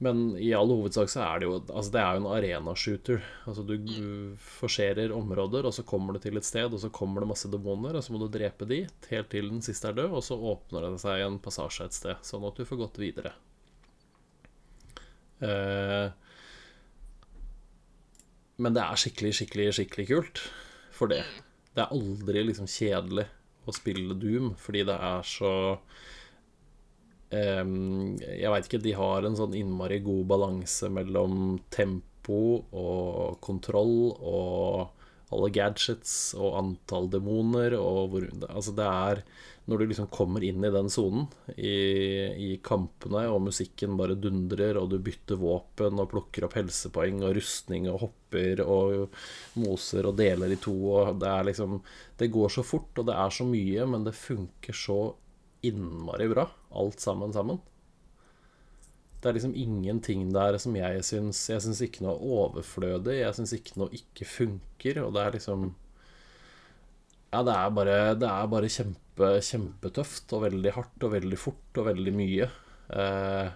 Men 0.00 0.20
i 0.40 0.48
all 0.56 0.70
hovedsak 0.72 1.10
så 1.12 1.20
er 1.26 1.40
det 1.42 1.48
jo 1.48 1.56
Altså 1.58 1.92
det 1.92 2.00
er 2.00 2.14
jo 2.16 2.20
en 2.22 2.30
arena-shooter. 2.32 3.24
Altså 3.50 3.64
du 3.68 3.74
du 3.84 4.36
forserer 4.40 5.12
områder, 5.12 5.68
og 5.68 5.74
så 5.76 5.84
kommer 5.84 6.16
du 6.16 6.22
til 6.24 6.40
et 6.40 6.46
sted, 6.48 6.72
og 6.72 6.80
så 6.80 6.88
kommer 6.88 7.20
det 7.20 7.28
masse 7.28 7.50
demoner, 7.52 7.98
og 7.98 8.04
så 8.04 8.14
må 8.14 8.22
du 8.22 8.30
drepe 8.32 8.68
de 8.68 8.86
helt 9.10 9.30
til 9.32 9.50
den 9.52 9.60
siste 9.64 9.90
er 9.90 9.98
død, 9.98 10.16
og 10.16 10.24
så 10.24 10.38
åpner 10.40 10.88
det 10.88 11.02
seg 11.04 11.26
en 11.26 11.36
passasje 11.42 11.84
et 11.84 11.98
sted, 11.98 12.24
sånn 12.24 12.46
at 12.48 12.56
du 12.56 12.64
får 12.64 12.80
gått 12.80 13.00
videre. 13.02 13.34
Eh, 15.44 16.08
men 18.60 18.76
det 18.76 18.84
er 18.84 19.00
skikkelig, 19.00 19.34
skikkelig, 19.36 19.68
skikkelig 19.76 20.08
kult 20.08 20.42
for 20.96 21.12
det. 21.12 21.22
Det 21.76 21.84
er 21.84 21.92
aldri 21.96 22.46
liksom 22.48 22.68
kjedelig 22.68 23.28
å 23.68 23.76
spille 23.76 24.16
Doom, 24.16 24.54
fordi 24.60 24.86
det 24.88 24.96
er 24.96 25.28
så 25.28 25.52
jeg 27.30 28.50
veit 28.50 28.66
ikke, 28.66 28.82
de 28.82 28.94
har 28.98 29.26
en 29.26 29.36
sånn 29.38 29.54
innmari 29.54 30.00
god 30.02 30.24
balanse 30.32 30.88
mellom 30.90 31.60
tempo 31.70 32.40
og 32.74 33.36
kontroll 33.44 34.10
og 34.18 34.96
alle 35.30 35.50
gadgets 35.54 36.34
og 36.38 36.56
antall 36.58 37.08
demoner 37.12 37.76
og 37.78 38.10
hvor 38.10 38.26
Altså, 38.50 38.74
det 38.74 38.86
er 38.86 39.22
Når 39.70 39.78
du 39.78 39.84
liksom 39.86 40.08
kommer 40.10 40.42
inn 40.42 40.64
i 40.66 40.72
den 40.74 40.88
sonen, 40.90 41.28
i, 41.54 41.74
i 42.34 42.48
kampene, 42.64 43.20
og 43.30 43.44
musikken 43.44 43.92
bare 43.94 44.16
dundrer, 44.18 44.74
og 44.80 44.88
du 44.90 44.96
bytter 44.98 45.38
våpen 45.38 46.00
og 46.02 46.08
plukker 46.10 46.48
opp 46.48 46.56
helsepoeng 46.58 47.20
og 47.22 47.36
rustning 47.36 47.86
og 47.86 48.00
hopper 48.02 48.64
og 48.64 49.14
moser 49.60 50.08
og 50.10 50.16
deler 50.18 50.50
i 50.50 50.58
to, 50.58 50.74
og 50.96 51.20
det 51.22 51.30
er 51.30 51.46
liksom 51.52 51.78
Det 52.18 52.32
går 52.34 52.50
så 52.50 52.64
fort, 52.66 52.90
og 52.98 53.06
det 53.12 53.14
er 53.14 53.30
så 53.30 53.46
mye, 53.46 53.86
men 53.86 54.08
det 54.08 54.16
funker 54.18 54.74
så 54.74 54.98
innmari 55.66 56.28
bra, 56.30 56.46
alt 56.70 57.02
sammen 57.02 57.34
sammen. 57.34 57.60
Det 59.20 59.28
er 59.28 59.36
liksom 59.36 59.56
ingenting 59.58 60.30
der 60.32 60.56
som 60.56 60.76
jeg 60.78 61.02
syns 61.04 61.42
Jeg 61.50 61.60
syns 61.60 61.82
ikke 61.84 62.06
noe 62.06 62.14
er 62.16 62.36
overflødig, 62.38 63.18
jeg 63.18 63.36
syns 63.36 63.52
ikke 63.52 63.76
noe 63.82 63.92
ikke 63.96 64.24
funker, 64.24 65.02
og 65.04 65.12
det 65.16 65.24
er 65.24 65.34
liksom 65.36 65.66
Ja, 67.30 67.42
det 67.44 67.54
er 67.54 67.74
bare, 67.76 67.98
det 68.18 68.30
er 68.30 68.52
bare 68.54 68.72
kjempe, 68.72 69.34
kjempetøft 69.44 70.32
og 70.36 70.46
veldig 70.46 70.72
hardt 70.78 71.04
og 71.06 71.12
veldig 71.12 71.38
fort 71.38 71.78
og 71.78 71.86
veldig 71.90 72.14
mye. 72.16 72.48
Eh, 72.90 73.50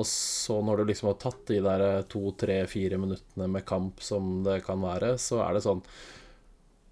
og 0.00 0.06
så 0.08 0.56
når 0.64 0.80
du 0.80 0.88
liksom 0.88 1.10
har 1.10 1.18
tatt 1.22 1.42
de 1.50 1.58
der 1.62 1.84
to, 2.10 2.22
tre, 2.38 2.62
fire 2.70 2.98
minuttene 3.02 3.50
med 3.50 3.66
kamp 3.68 4.00
som 4.02 4.40
det 4.46 4.62
kan 4.66 4.80
være, 4.82 5.14
så 5.22 5.42
er 5.44 5.58
det 5.58 5.66
sånn 5.66 5.84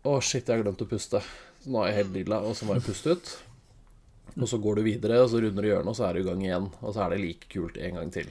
Å, 0.02 0.19
shit, 0.19 0.45
jeg 0.45 0.59
har 0.59 0.66
glemt 0.66 0.83
å 0.83 0.90
puste. 0.90 1.23
Nå 1.71 1.81
er 1.81 1.92
jeg 1.92 1.99
helt 2.00 2.14
lilla, 2.19 2.42
og 2.42 2.59
så 2.59 2.66
må 2.66 2.75
jeg 2.75 2.87
puste 2.90 3.14
ut. 3.14 3.33
Og 4.38 4.48
så 4.48 4.58
går 4.62 4.78
du 4.78 4.86
videre, 4.86 5.20
og 5.20 5.28
så 5.30 5.42
runder 5.42 5.64
du 5.64 5.68
hjørnet, 5.68 5.92
og 5.92 5.98
så 5.98 6.06
er 6.08 6.16
du 6.16 6.22
i 6.22 6.26
gang 6.28 6.44
igjen. 6.44 6.68
Og 6.80 6.94
så 6.94 7.04
er 7.04 7.12
det 7.12 7.22
like 7.22 7.50
kult 7.52 7.76
en 7.76 7.98
gang 8.00 8.12
til. 8.14 8.30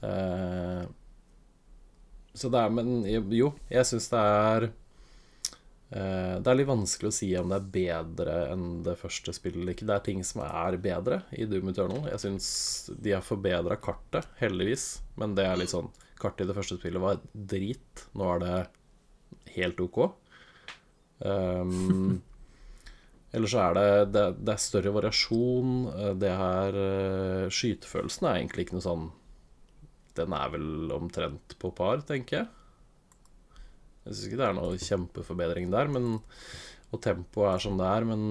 Uh, 0.00 0.86
så 2.32 2.48
det 2.48 2.60
er 2.60 2.70
Men 2.72 3.02
jo, 3.36 3.50
jeg 3.68 3.84
syns 3.84 4.06
det 4.08 4.20
er 4.24 4.64
uh, 4.70 6.36
Det 6.40 6.48
er 6.48 6.56
litt 6.56 6.70
vanskelig 6.70 7.10
å 7.10 7.12
si 7.12 7.28
om 7.36 7.50
det 7.52 7.58
er 7.58 7.66
bedre 7.74 8.36
enn 8.54 8.64
det 8.86 8.96
første 9.00 9.34
spillet 9.36 9.60
eller 9.60 9.76
ikke. 9.76 9.88
Det 9.90 9.98
er 9.98 10.06
ting 10.08 10.24
som 10.24 10.44
er 10.46 10.78
bedre 10.80 11.20
i 11.36 11.44
Doom 11.50 11.72
Eternal. 11.74 12.08
Jeg 12.08 12.24
syns 12.24 12.48
de 12.96 13.12
har 13.16 13.26
forbedra 13.26 13.76
kartet, 13.76 14.30
heldigvis. 14.40 14.88
Men 15.20 15.36
det 15.36 15.48
er 15.48 15.60
litt 15.60 15.74
sånn 15.74 15.92
Kartet 16.20 16.44
i 16.44 16.50
det 16.50 16.56
første 16.58 16.76
spillet 16.76 17.00
var 17.00 17.20
drit. 17.32 18.02
Nå 18.12 18.26
er 18.34 18.42
det 18.42 18.56
helt 19.54 19.78
ok. 19.80 20.02
Um, 21.24 22.20
Ellers 23.36 23.52
så 23.54 23.60
er 23.62 23.76
det, 23.78 23.88
det, 24.16 24.22
det 24.42 24.54
er 24.56 24.62
større 24.62 24.92
variasjon. 24.96 25.74
eh, 25.94 26.14
Det 26.22 26.30
er 26.34 26.78
eh, 26.84 27.48
Skytefølelsen 27.54 28.26
er 28.30 28.40
egentlig 28.40 28.66
ikke 28.66 28.78
noe 28.78 28.86
sånn 28.86 29.04
Den 30.18 30.34
er 30.36 30.50
vel 30.54 30.90
omtrent 30.96 31.54
på 31.62 31.70
par, 31.78 32.02
tenker 32.08 32.40
jeg. 32.42 32.48
Jeg 34.04 34.14
syns 34.16 34.26
ikke 34.28 34.40
det 34.40 34.46
er 34.48 34.56
noe 34.58 34.80
kjempeforbedring 34.82 35.70
der, 35.74 35.90
men 35.94 36.08
Og 36.90 37.02
tempoet 37.04 37.54
er 37.54 37.64
som 37.68 37.76
det 37.78 37.86
er, 37.86 38.06
men 38.08 38.24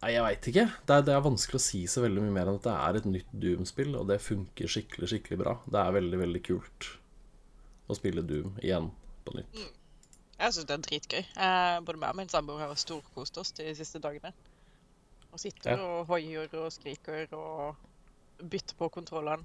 Nei, 0.00 0.14
jeg 0.14 0.24
veit 0.24 0.46
ikke. 0.48 0.62
Det 0.88 0.94
er, 0.96 1.02
det 1.04 1.12
er 1.12 1.24
vanskelig 1.26 1.58
å 1.60 1.62
si 1.62 1.82
så 1.92 2.00
veldig 2.02 2.22
mye 2.24 2.32
mer 2.38 2.48
enn 2.48 2.56
at 2.56 2.64
det 2.66 2.76
er 2.88 2.98
et 3.00 3.08
nytt 3.10 3.34
Doom-spill, 3.42 3.92
og 4.00 4.06
det 4.08 4.16
funker 4.24 4.70
skikkelig, 4.72 5.10
skikkelig 5.12 5.38
bra. 5.42 5.52
Det 5.68 5.82
er 5.82 5.96
veldig, 5.98 6.20
veldig 6.22 6.40
kult 6.46 6.88
å 7.92 7.96
spille 7.98 8.24
Doom 8.24 8.56
igjen 8.64 8.88
på 9.26 9.36
nytt. 9.36 9.66
Jeg 10.40 10.54
syns 10.56 10.66
det 10.68 10.74
er 10.76 10.84
dritgøy. 10.86 11.22
Jeg, 11.36 11.84
både 11.84 12.00
meg 12.00 12.14
og 12.14 12.16
min 12.16 12.30
samboer 12.32 12.62
har 12.64 12.78
storkost 12.80 13.36
oss 13.42 13.52
de 13.58 13.66
siste 13.76 14.00
dagene. 14.00 14.32
Og 15.30 15.38
sitter 15.42 15.76
Ja. 15.76 15.84
og 15.84 16.06
hoier 16.08 16.48
og 16.58 16.72
skriker 16.72 17.28
og 17.36 17.76
bytter 18.40 18.74
på 18.78 18.88
kontrollene 18.88 19.44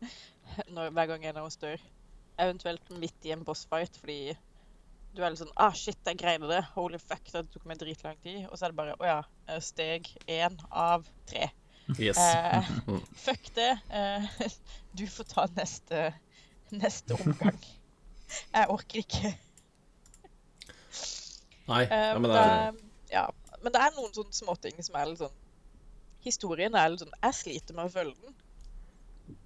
når, 0.74 0.90
hver 0.94 1.06
gang 1.10 1.26
en 1.26 1.40
av 1.42 1.48
oss 1.50 1.58
dør. 1.60 1.82
Eventuelt 2.40 2.90
midt 2.98 3.26
i 3.26 3.32
en 3.34 3.44
bossfight 3.46 3.98
fordi 4.00 4.36
du 5.14 5.22
er 5.22 5.30
litt 5.30 5.38
sånn 5.42 5.52
Ah, 5.60 5.74
shit, 5.78 5.98
jeg 6.06 6.18
greide 6.18 6.48
det. 6.50 6.62
Holy 6.74 6.98
fuck, 6.98 7.22
det 7.30 7.44
tok 7.52 7.66
meg 7.70 7.78
dritlang 7.82 8.16
tid. 8.22 8.46
Og 8.48 8.58
så 8.58 8.66
er 8.66 8.72
det 8.72 8.78
bare 8.80 8.96
Å 8.98 9.06
ja, 9.06 9.20
eh, 9.48 9.60
steg 9.62 10.08
én 10.26 10.56
av 10.70 11.06
tre. 11.30 11.50
Yes. 11.98 12.18
Eh, 12.18 12.70
fuck 13.26 13.50
det. 13.58 13.72
Eh, 13.90 14.30
du 14.98 15.04
får 15.10 15.28
ta 15.34 15.46
neste, 15.58 16.06
neste 16.72 17.18
omgang. 17.18 17.58
Jeg 18.54 18.70
orker 18.72 19.02
ikke. 19.04 19.34
Nei, 21.70 21.82
Eh, 21.88 22.06
ja, 22.12 22.18
men, 22.18 22.30
det 22.30 22.44
er 22.44 22.78
ja, 23.14 23.24
men 23.62 23.72
det 23.72 23.80
er 23.80 23.96
noen 23.96 24.12
sånne 24.16 24.36
småting 24.36 24.80
som 24.84 24.96
er 25.00 25.10
litt 25.10 25.22
sånn 25.22 25.42
Historien 26.24 26.76
er 26.76 26.90
litt 26.92 27.04
sånn 27.04 27.18
Jeg 27.20 27.36
sliter 27.36 27.76
med 27.76 27.88
å 27.88 27.92
følge 27.92 28.16
den. 28.22 28.36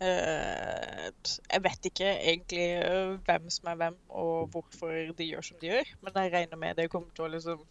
Eh, 0.02 1.08
jeg 1.52 1.62
vet 1.64 1.88
ikke 1.90 2.10
egentlig 2.10 2.66
eh, 2.82 3.16
hvem 3.26 3.48
som 3.50 3.70
er 3.70 3.80
hvem, 3.80 3.98
og 4.10 4.52
hvorfor 4.54 5.12
de 5.18 5.26
gjør 5.26 5.46
som 5.48 5.58
de 5.60 5.70
gjør, 5.72 5.90
men 6.02 6.20
jeg 6.22 6.32
regner 6.34 6.60
med 6.60 6.78
det 6.78 6.88
kommer 6.92 7.10
til 7.14 7.26
å 7.26 7.32
liksom 7.34 7.64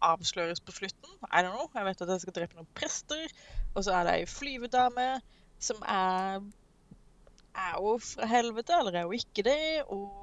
avsløres 0.00 0.62
på 0.64 0.72
slutten. 0.72 1.12
I 1.28 1.42
don't 1.44 1.54
know. 1.54 1.68
Jeg 1.74 1.86
vet 1.86 2.02
at 2.02 2.12
jeg 2.14 2.24
skal 2.24 2.36
drepe 2.38 2.58
noen 2.58 2.70
prester, 2.74 3.34
og 3.74 3.84
så 3.84 3.98
er 3.98 4.06
det 4.06 4.16
ei 4.20 4.26
flyvedame 4.30 5.10
som 5.60 5.82
er 5.86 6.40
Er 7.50 7.72
jo 7.82 7.96
fra 7.98 8.26
helvete, 8.30 8.72
eller 8.78 8.94
er 8.94 9.08
jo 9.08 9.18
ikke 9.18 9.42
det? 9.42 9.82
Og 9.90 10.19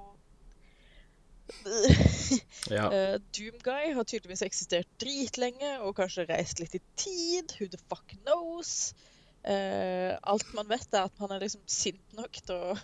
ja. 2.77 2.87
uh, 2.91 3.17
Doomguy 3.35 3.93
har 3.95 4.07
tydeligvis 4.07 4.43
eksistert 4.47 4.89
dritlenge 5.01 5.77
og 5.85 5.95
kanskje 5.99 6.27
reist 6.29 6.59
litt 6.63 6.75
i 6.79 6.83
tid. 6.99 7.55
Who 7.57 7.69
the 7.71 7.79
fuck 7.87 8.17
knows? 8.25 8.93
Uh, 9.47 10.17
alt 10.27 10.49
man 10.57 10.67
vet, 10.67 10.89
er 10.91 11.07
at 11.07 11.23
han 11.23 11.31
er 11.31 11.45
liksom 11.45 11.63
sint 11.71 12.17
nok 12.17 12.41
til 12.41 12.57
å, 12.71 12.75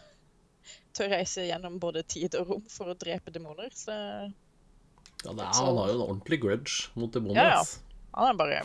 til 0.95 1.07
å 1.07 1.11
reise 1.17 1.49
gjennom 1.49 1.81
både 1.83 2.05
tid 2.07 2.39
og 2.39 2.53
rom 2.53 2.65
for 2.71 2.93
å 2.93 2.97
drepe 2.99 3.35
demoner. 3.35 3.73
Så 3.75 3.93
ja 5.23 5.31
er, 5.31 5.53
han 5.55 5.77
har 5.77 5.91
jo 5.91 5.95
en 5.95 6.07
ordentlig 6.07 6.39
grudge 6.43 6.89
mot 6.99 7.13
demoner. 7.13 7.39
Ja, 7.39 7.61
ja. 7.61 8.09
han 8.17 8.33
er 8.33 8.39
bare 8.39 8.63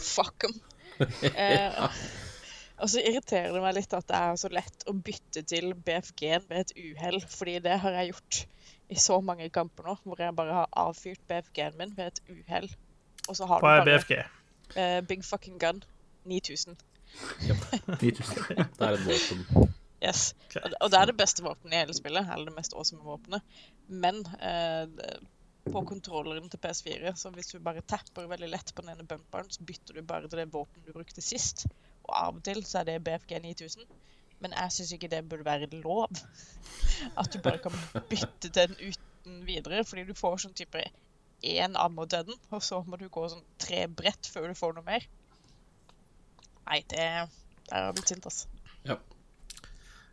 Fuck 0.00 0.48
him. 0.48 0.58
Eh, 1.00 1.86
og 2.80 2.90
så 2.92 3.00
irriterer 3.00 3.54
det 3.54 3.60
meg 3.62 3.72
litt 3.72 3.94
at 3.96 4.04
det 4.08 4.18
er 4.18 4.34
så 4.36 4.50
lett 4.52 4.82
å 4.84 4.92
bytte 4.92 5.40
til 5.48 5.70
BFG-en 5.72 6.44
ved 6.48 6.58
et 6.66 6.74
uhell, 6.76 7.16
fordi 7.32 7.54
det 7.64 7.78
har 7.80 7.96
jeg 7.96 8.10
gjort 8.10 8.40
i 8.90 8.98
så 8.98 9.20
mange 9.22 9.48
kamper 9.54 9.86
nå, 9.86 9.96
hvor 10.04 10.20
jeg 10.22 10.36
bare 10.36 10.60
har 10.62 10.70
avfyrt 10.84 11.22
BFG-en 11.30 11.78
min 11.78 11.96
ved 11.96 12.12
et 12.12 12.20
uhell. 12.28 12.68
Og 13.28 13.36
så 13.38 13.46
har 13.46 13.62
Hva 13.62 13.76
du 13.78 13.90
er 13.90 13.90
BFG? 13.90 14.14
Uh, 14.76 15.00
Big 15.06 15.24
fucking 15.24 15.58
gun 15.62 15.82
9000. 16.24 16.76
9000. 17.86 17.86
Det 18.00 18.86
er 18.86 18.96
et 18.96 19.06
våpen. 19.06 19.70
Yes. 20.00 20.34
Og, 20.56 20.70
og 20.80 20.90
det 20.90 20.98
er 20.98 21.10
det 21.10 21.16
beste 21.18 21.44
våpenet 21.44 21.74
i 21.74 21.80
hele 21.82 21.94
spillet, 21.94 22.28
eller 22.32 22.48
det 22.48 22.56
mest 22.56 22.74
awesome 22.74 23.02
våpenet. 23.04 23.42
Men 23.88 24.22
uh, 24.40 24.86
på 25.72 25.82
kontrolleren 25.86 26.48
til 26.50 26.60
PS4. 26.62 27.14
Så 27.16 27.30
hvis 27.34 27.52
du 27.52 27.60
bare 27.62 27.84
tapper 27.86 28.28
veldig 28.30 28.48
lett 28.48 28.74
på 28.74 28.82
den 28.82 28.94
ene 28.94 29.06
bumperen, 29.06 29.50
så 29.52 29.64
bytter 29.66 29.98
du 29.98 30.06
bare 30.06 30.28
til 30.28 30.40
det 30.40 30.52
våpenet 30.54 30.86
du 30.86 30.96
brukte 30.96 31.24
sist. 31.24 31.66
Og 32.06 32.14
av 32.16 32.40
og 32.40 32.44
til 32.46 32.64
så 32.66 32.80
er 32.80 32.88
det 32.88 33.02
BFG 33.06 33.36
9000. 33.44 33.86
Men 34.40 34.56
jeg 34.56 34.72
syns 34.74 34.94
ikke 34.96 35.10
det 35.12 35.24
burde 35.28 35.44
være 35.46 35.68
lov. 35.82 36.08
At 37.20 37.32
du 37.32 37.40
bare 37.44 37.60
kan 37.62 37.76
bytte 38.08 38.52
den 38.56 38.76
uten 38.80 39.40
videre. 39.46 39.84
Fordi 39.84 40.06
du 40.08 40.14
får 40.16 40.44
sånn 40.44 40.56
type 40.56 40.84
én 41.40 41.76
ammo 41.80 42.04
til 42.04 42.26
den, 42.28 42.40
og 42.52 42.60
så 42.64 42.82
må 42.84 42.98
du 43.00 43.06
gå 43.08 43.22
sånn 43.32 43.44
tre 43.60 43.86
brett 43.88 44.28
før 44.28 44.50
du 44.50 44.58
får 44.58 44.74
noe 44.76 44.84
mer. 44.84 45.06
Nei, 46.68 46.82
det 46.92 47.06
Der 47.70 47.86
har 47.86 47.94
blitt 47.94 48.10
sint, 48.10 48.26
altså. 48.26 48.48
Ja. 48.84 48.96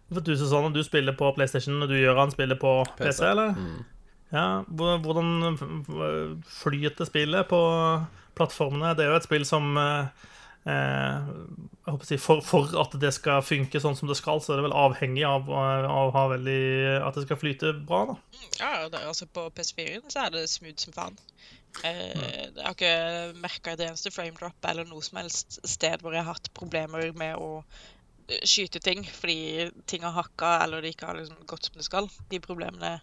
For 0.07 0.23
du, 0.23 0.31
Susanne, 0.39 0.71
du 0.71 0.83
spiller 0.85 1.15
på 1.17 1.31
PlayStation, 1.35 1.81
og 1.83 1.89
du 1.91 1.97
Gøran 1.97 2.31
spiller 2.31 2.59
på 2.59 2.79
PC, 2.99 3.23
eller? 3.27 3.57
Mm. 3.57 3.83
Ja, 4.31 4.63
Hvordan 4.67 5.57
flyter 6.47 7.07
spillet 7.07 7.47
på 7.47 7.59
plattformene? 8.35 8.93
Det 8.95 9.05
er 9.05 9.13
jo 9.13 9.19
et 9.19 9.27
spill 9.27 9.45
som 9.47 9.77
eh, 9.79 10.27
jeg 10.67 11.91
håper 11.93 12.03
å 12.03 12.07
si, 12.09 12.17
for, 12.19 12.41
for 12.43 12.73
at 12.81 12.95
det 12.99 13.11
skal 13.15 13.43
funke 13.45 13.79
sånn 13.83 13.95
som 13.95 14.09
det 14.09 14.17
skal, 14.19 14.41
så 14.43 14.53
er 14.53 14.59
det 14.59 14.65
vel 14.67 14.75
avhengig 14.75 15.23
av, 15.27 15.47
av 15.51 16.31
veldig, 16.33 16.57
at 17.07 17.15
det 17.15 17.23
skal 17.27 17.39
flyte 17.39 17.73
bra. 17.87 18.01
da. 18.09 18.15
Ja, 18.59 18.71
det, 18.91 19.03
altså 19.07 19.27
på 19.31 19.45
PS4-en 19.55 20.09
så 20.11 20.25
er 20.25 20.33
det 20.35 20.45
smooth 20.51 20.83
som 20.83 20.95
faen. 20.97 21.15
Eh, 21.85 22.47
Jeg 22.55 22.63
har 22.63 22.73
ikke 22.73 23.37
merka 23.43 23.75
et 23.75 23.83
eneste 23.85 24.11
frame 24.11 24.35
drop 24.39 24.65
eller 24.65 24.87
noe 24.89 25.03
som 25.05 25.19
helst 25.21 25.59
sted 25.67 26.01
hvor 26.01 26.15
jeg 26.15 26.25
har 26.25 26.33
hatt 26.33 26.49
problemer 26.57 27.11
med 27.19 27.37
å 27.37 27.61
eh, 27.61 28.41
skyte 28.49 28.81
ting 28.81 29.03
fordi 29.05 29.67
ting 29.85 30.01
har 30.07 30.15
hakka 30.17 30.55
eller 30.63 30.81
det 30.81 30.95
ikke 30.95 31.11
har 31.11 31.19
liksom 31.19 31.43
gått 31.45 31.69
som 31.69 31.77
det 31.77 31.85
skal. 31.85 32.09
De 32.31 32.39
problemene 32.43 32.95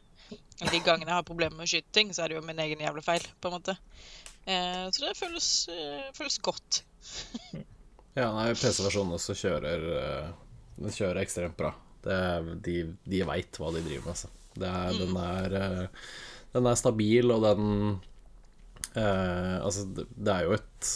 De 0.65 0.81
gangene 0.81 1.07
jeg 1.13 1.19
har 1.21 1.27
problemer 1.29 1.57
med 1.61 1.69
å 1.69 1.71
skyte 1.71 1.93
ting, 1.95 2.11
så 2.15 2.25
er 2.25 2.33
det 2.33 2.37
jo 2.41 2.45
min 2.47 2.61
egen 2.65 2.81
jævla 2.83 3.03
feil, 3.05 3.25
på 3.41 3.49
en 3.51 3.57
måte. 3.61 3.75
Eh, 4.47 4.85
Så 4.91 5.05
det 5.07 5.17
føles, 5.19 5.49
eh, 5.73 6.11
føles 6.17 6.39
godt. 6.43 6.83
Ja, 8.15 8.29
nei, 8.37 8.53
PC-versjonen 8.55 9.17
også 9.17 9.35
kjører 9.39 9.85
eh, 9.99 10.29
Den 10.79 10.93
kjører 10.95 11.19
ekstremt 11.25 11.57
bra. 11.59 11.73
Det, 12.05 12.15
er- 12.15 12.51
de 12.63 12.77
de 13.11 13.23
veit 13.27 13.59
hva 13.59 13.73
de 13.75 13.83
driver 13.83 14.05
med, 14.05 14.13
altså. 14.15 14.31
Det 14.55 14.69
er, 14.71 14.99
Den 15.01 15.17
er 15.19 15.57
eh, 15.61 16.05
Den 16.55 16.69
er 16.71 16.79
stabil, 16.79 17.33
og 17.35 17.43
den 17.43 17.67
eh, 18.95 19.57
Altså, 19.65 19.87
det, 19.97 20.07
det 20.15 20.35
er 20.37 20.49
jo 20.49 20.57
et 20.61 20.93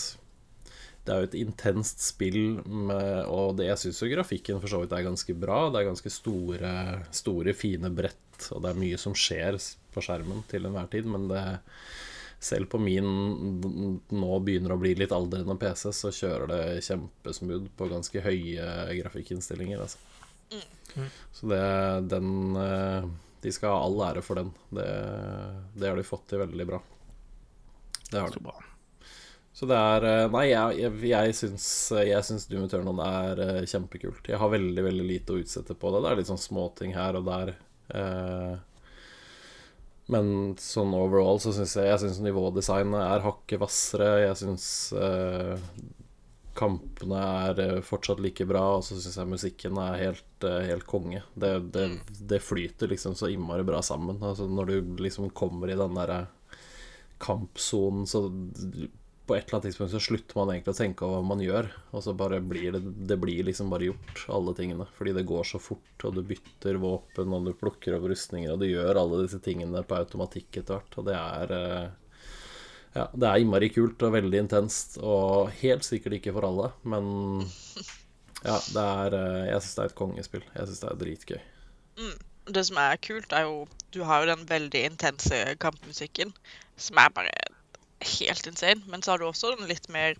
det 1.08 1.14
er 1.14 1.22
jo 1.22 1.26
et 1.30 1.34
intenst 1.40 2.02
spill, 2.04 2.58
med, 2.68 3.22
og 3.32 3.54
det, 3.56 3.70
jeg 3.70 3.80
syns 3.80 4.02
jo 4.02 4.10
grafikken 4.12 4.58
for 4.60 4.68
så 4.68 4.82
vidt 4.82 4.92
er 4.92 5.06
ganske 5.06 5.32
bra. 5.40 5.70
Det 5.72 5.80
er 5.80 5.86
ganske 5.88 6.10
store, 6.12 6.72
store, 7.16 7.54
fine 7.56 7.88
brett, 7.96 8.50
og 8.52 8.60
det 8.60 8.74
er 8.74 8.80
mye 8.82 8.98
som 9.00 9.14
skjer 9.16 9.56
på 9.94 10.04
skjermen 10.04 10.42
til 10.52 10.68
enhver 10.68 10.90
tid. 10.92 11.08
Men 11.08 11.24
det, 11.32 11.40
selv 12.38 12.68
på 12.70 12.78
min 12.78 13.08
nå 14.08 14.38
begynner 14.46 14.74
å 14.74 14.80
bli 14.80 14.94
litt 14.98 15.14
aldrende 15.14 15.56
PC, 15.58 15.90
så 15.92 16.12
kjører 16.14 16.50
det 16.52 16.60
kjempesmooth 16.86 17.72
på 17.78 17.88
ganske 17.90 18.22
høye 18.22 18.68
grafikkinnstillinger. 19.00 19.82
Altså. 19.82 19.98
Så 21.34 21.50
det, 21.50 21.64
den 22.08 22.56
eh, 22.56 23.08
De 23.42 23.52
skal 23.52 23.74
ha 23.74 23.82
all 23.84 24.00
ære 24.06 24.22
for 24.24 24.40
den. 24.40 24.54
Det, 24.70 24.86
det 25.74 25.90
har 25.90 25.98
de 25.98 26.06
fått 26.06 26.26
til 26.30 26.42
veldig 26.42 26.66
bra. 26.70 26.80
Det 28.10 28.22
har 28.22 28.32
de. 28.32 28.38
Så 28.38 28.46
bra. 28.46 28.56
Så 29.58 29.66
det 29.66 29.78
er 29.78 30.04
eh, 30.06 30.24
Nei, 30.30 30.44
jeg, 30.52 30.78
jeg, 30.78 30.98
jeg 31.10 31.36
syns, 31.40 31.68
jeg 32.06 32.26
syns 32.26 32.46
Doom 32.50 32.68
Eternal 32.68 33.02
er 33.02 33.44
eh, 33.44 33.64
kjempekult. 33.66 34.30
Jeg 34.30 34.38
har 34.38 34.54
veldig, 34.54 34.84
veldig 34.86 35.06
lite 35.06 35.34
å 35.34 35.42
utsette 35.42 35.74
på 35.74 35.90
det. 35.90 36.04
Det 36.04 36.12
er 36.12 36.20
litt 36.20 36.30
sånn 36.30 36.42
småting 36.42 36.94
her 36.94 37.18
og 37.18 37.26
der. 37.26 37.54
Eh, 37.98 38.52
men 40.12 40.56
sånn 40.60 40.94
overall 40.96 41.40
så 41.42 41.52
syns 41.52 41.74
jeg 41.76 41.90
Jeg 41.90 42.00
synes 42.00 42.20
nivådesignet 42.24 43.00
er 43.02 43.24
hakket 43.26 43.60
hvassere. 43.60 44.10
Jeg 44.24 44.38
syns 44.40 44.66
eh, 44.96 45.60
kampene 46.58 47.18
er 47.44 47.60
eh, 47.64 47.80
fortsatt 47.84 48.22
like 48.24 48.46
bra, 48.48 48.64
og 48.78 48.86
så 48.86 48.96
syns 48.96 49.18
jeg 49.20 49.30
musikken 49.30 49.80
er 49.82 50.00
helt, 50.00 50.46
eh, 50.48 50.64
helt 50.70 50.88
konge. 50.88 51.22
Det, 51.36 51.52
det, 51.74 51.86
det 52.32 52.40
flyter 52.42 52.90
liksom 52.90 53.18
så 53.20 53.30
innmari 53.32 53.66
bra 53.68 53.82
sammen. 53.84 54.22
Altså 54.24 54.48
når 54.48 54.72
du 54.72 55.04
liksom 55.04 55.28
kommer 55.36 55.70
i 55.70 55.78
den 55.78 56.00
derre 56.00 56.24
kampsonen, 57.22 58.06
så 58.08 58.28
på 59.28 59.36
et 59.36 59.44
eller 59.44 59.58
annet 59.58 59.68
tidspunkt 59.68 59.92
så 59.92 60.00
slutter 60.00 60.38
man 60.38 60.50
egentlig 60.52 60.72
å 60.72 60.78
tenke 60.78 61.04
over 61.04 61.20
hva 61.20 61.28
man 61.28 61.42
gjør, 61.44 61.68
og 61.92 62.04
så 62.04 62.14
bare 62.16 62.40
blir 62.40 62.72
det 62.74 62.80
Det 63.10 63.18
blir 63.20 63.44
liksom 63.44 63.70
bare 63.72 63.90
gjort, 63.90 64.24
alle 64.32 64.54
tingene. 64.56 64.86
Fordi 64.96 65.12
det 65.16 65.26
går 65.28 65.44
så 65.44 65.60
fort, 65.60 66.04
og 66.08 66.16
du 66.16 66.22
bytter 66.26 66.80
våpen, 66.80 67.34
og 67.36 67.46
du 67.46 67.52
plukker 67.58 67.98
opp 67.98 68.08
rustninger, 68.08 68.52
og 68.52 68.62
du 68.62 68.70
gjør 68.70 69.00
alle 69.02 69.22
disse 69.26 69.40
tingene 69.44 69.84
på 69.84 69.98
automatikk 69.98 70.62
etter 70.62 70.78
hvert, 70.78 70.98
og 71.00 71.08
det 71.10 71.18
er 71.18 71.56
eh, 71.58 71.88
Ja, 72.96 73.04
det 73.12 73.28
er 73.28 73.42
innmari 73.42 73.68
kult 73.70 74.00
og 74.02 74.14
veldig 74.16 74.40
intenst, 74.46 74.96
og 75.04 75.52
helt 75.60 75.84
sikkert 75.84 76.18
ikke 76.18 76.32
for 76.38 76.48
alle, 76.48 76.72
men 76.88 77.44
ja, 78.48 78.56
det 78.56 78.86
er 78.86 79.18
eh, 79.20 79.44
Jeg 79.52 79.60
syns 79.60 79.74
det 79.74 79.84
er 79.84 79.92
et 79.92 80.00
kongespill. 80.02 80.48
Jeg 80.54 80.70
syns 80.70 80.82
det 80.84 80.90
er 80.90 81.04
dritgøy. 81.04 81.44
Det 82.48 82.64
som 82.64 82.80
er 82.80 82.96
kult, 83.04 83.32
er 83.36 83.44
jo 83.44 83.68
Du 83.92 84.02
har 84.08 84.22
jo 84.22 84.32
den 84.32 84.48
veldig 84.48 84.82
intense 84.88 85.36
kampmusikken, 85.60 86.32
som 86.76 87.00
er 87.00 87.12
bare 87.12 87.32
helt 88.00 88.46
insane. 88.46 88.82
Men 88.86 89.02
så 89.02 89.12
har 89.12 89.22
du 89.22 89.28
også 89.28 89.54
den 89.56 89.68
litt 89.70 89.88
mer 89.92 90.18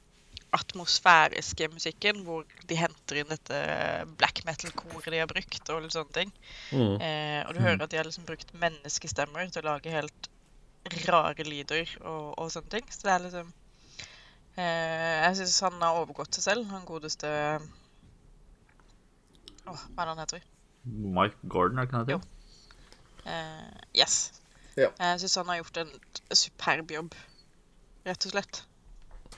atmosfæriske 0.56 1.68
musikken, 1.68 2.22
hvor 2.24 2.46
de 2.68 2.76
henter 2.78 3.20
inn 3.20 3.28
dette 3.28 3.58
black 4.20 4.40
metal-koret 4.48 5.12
de 5.12 5.20
har 5.20 5.28
brukt, 5.28 5.60
og 5.74 5.84
litt 5.84 5.94
sånne 5.94 6.14
ting. 6.16 6.32
Mm. 6.72 6.94
Eh, 7.04 7.40
og 7.44 7.54
du 7.54 7.60
hører 7.60 7.84
at 7.84 7.92
de 7.92 8.00
har 8.00 8.08
liksom 8.08 8.26
brukt 8.28 8.54
menneskestemmer 8.56 9.50
til 9.52 9.64
å 9.64 9.74
lage 9.74 9.92
helt 9.92 10.30
rare 11.08 11.44
lyder 11.44 11.90
og, 12.00 12.32
og 12.38 12.52
sånne 12.54 12.72
ting. 12.78 12.88
Så 12.94 13.04
det 13.04 13.12
er 13.12 13.24
liksom 13.26 13.52
eh, 14.56 15.26
Jeg 15.26 15.36
syns 15.42 15.60
han 15.66 15.82
har 15.84 16.00
overgått 16.00 16.38
seg 16.38 16.48
selv, 16.48 16.72
han 16.72 16.88
godeste 16.88 17.28
Åh, 19.68 19.80
hva 19.92 20.00
er 20.00 20.06
det 20.06 20.12
han 20.14 20.22
heter? 20.22 20.44
Mike 20.88 21.50
Gordon, 21.52 21.82
er 21.82 21.84
det 21.84 21.90
ikke 21.90 22.04
det? 22.08 22.16
Jo. 22.16 22.20
Eh, 23.28 23.80
yes. 24.00 24.20
Ja. 24.78 24.88
Jeg 24.96 25.20
syns 25.20 25.36
han 25.42 25.50
har 25.52 25.58
gjort 25.60 25.80
en 25.82 25.90
superb 26.32 26.94
jobb, 26.94 27.16
rett 28.08 28.26
og 28.28 28.32
slett. 28.34 28.62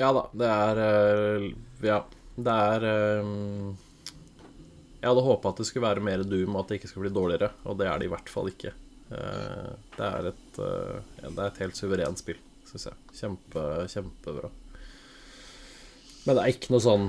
Ja 0.00 0.10
da, 0.16 0.22
det 0.40 0.48
er 0.48 0.78
eh, 0.86 1.46
Ja, 1.84 1.96
det 2.40 2.52
er 2.74 2.84
eh, 2.88 3.32
Jeg 5.00 5.08
hadde 5.10 5.24
håpa 5.26 5.50
at 5.52 5.60
det 5.60 5.66
skulle 5.68 5.88
være 5.88 6.04
mer 6.04 6.22
Doom, 6.24 6.54
og 6.54 6.62
at 6.62 6.70
det 6.70 6.78
ikke 6.80 6.90
skulle 6.92 7.08
bli 7.08 7.16
dårligere, 7.18 7.50
og 7.68 7.76
det 7.80 7.88
er 7.90 8.00
det 8.00 8.08
i 8.08 8.12
hvert 8.14 8.30
fall 8.32 8.48
ikke. 8.52 8.72
Eh, 9.10 9.70
Det 9.98 10.06
er 10.06 10.30
et, 10.30 10.46
det 10.56 11.30
er 11.34 11.46
et 11.50 11.60
helt 11.64 11.76
suverent 11.78 12.20
spill, 12.22 12.38
syns 12.70 12.86
jeg. 12.88 12.98
Kjempe, 13.18 13.64
kjempebra. 13.92 14.50
Men 16.26 16.36
det 16.36 16.42
er 16.44 16.52
ikke 16.54 16.72
noe 16.74 16.84
sånn 16.84 17.06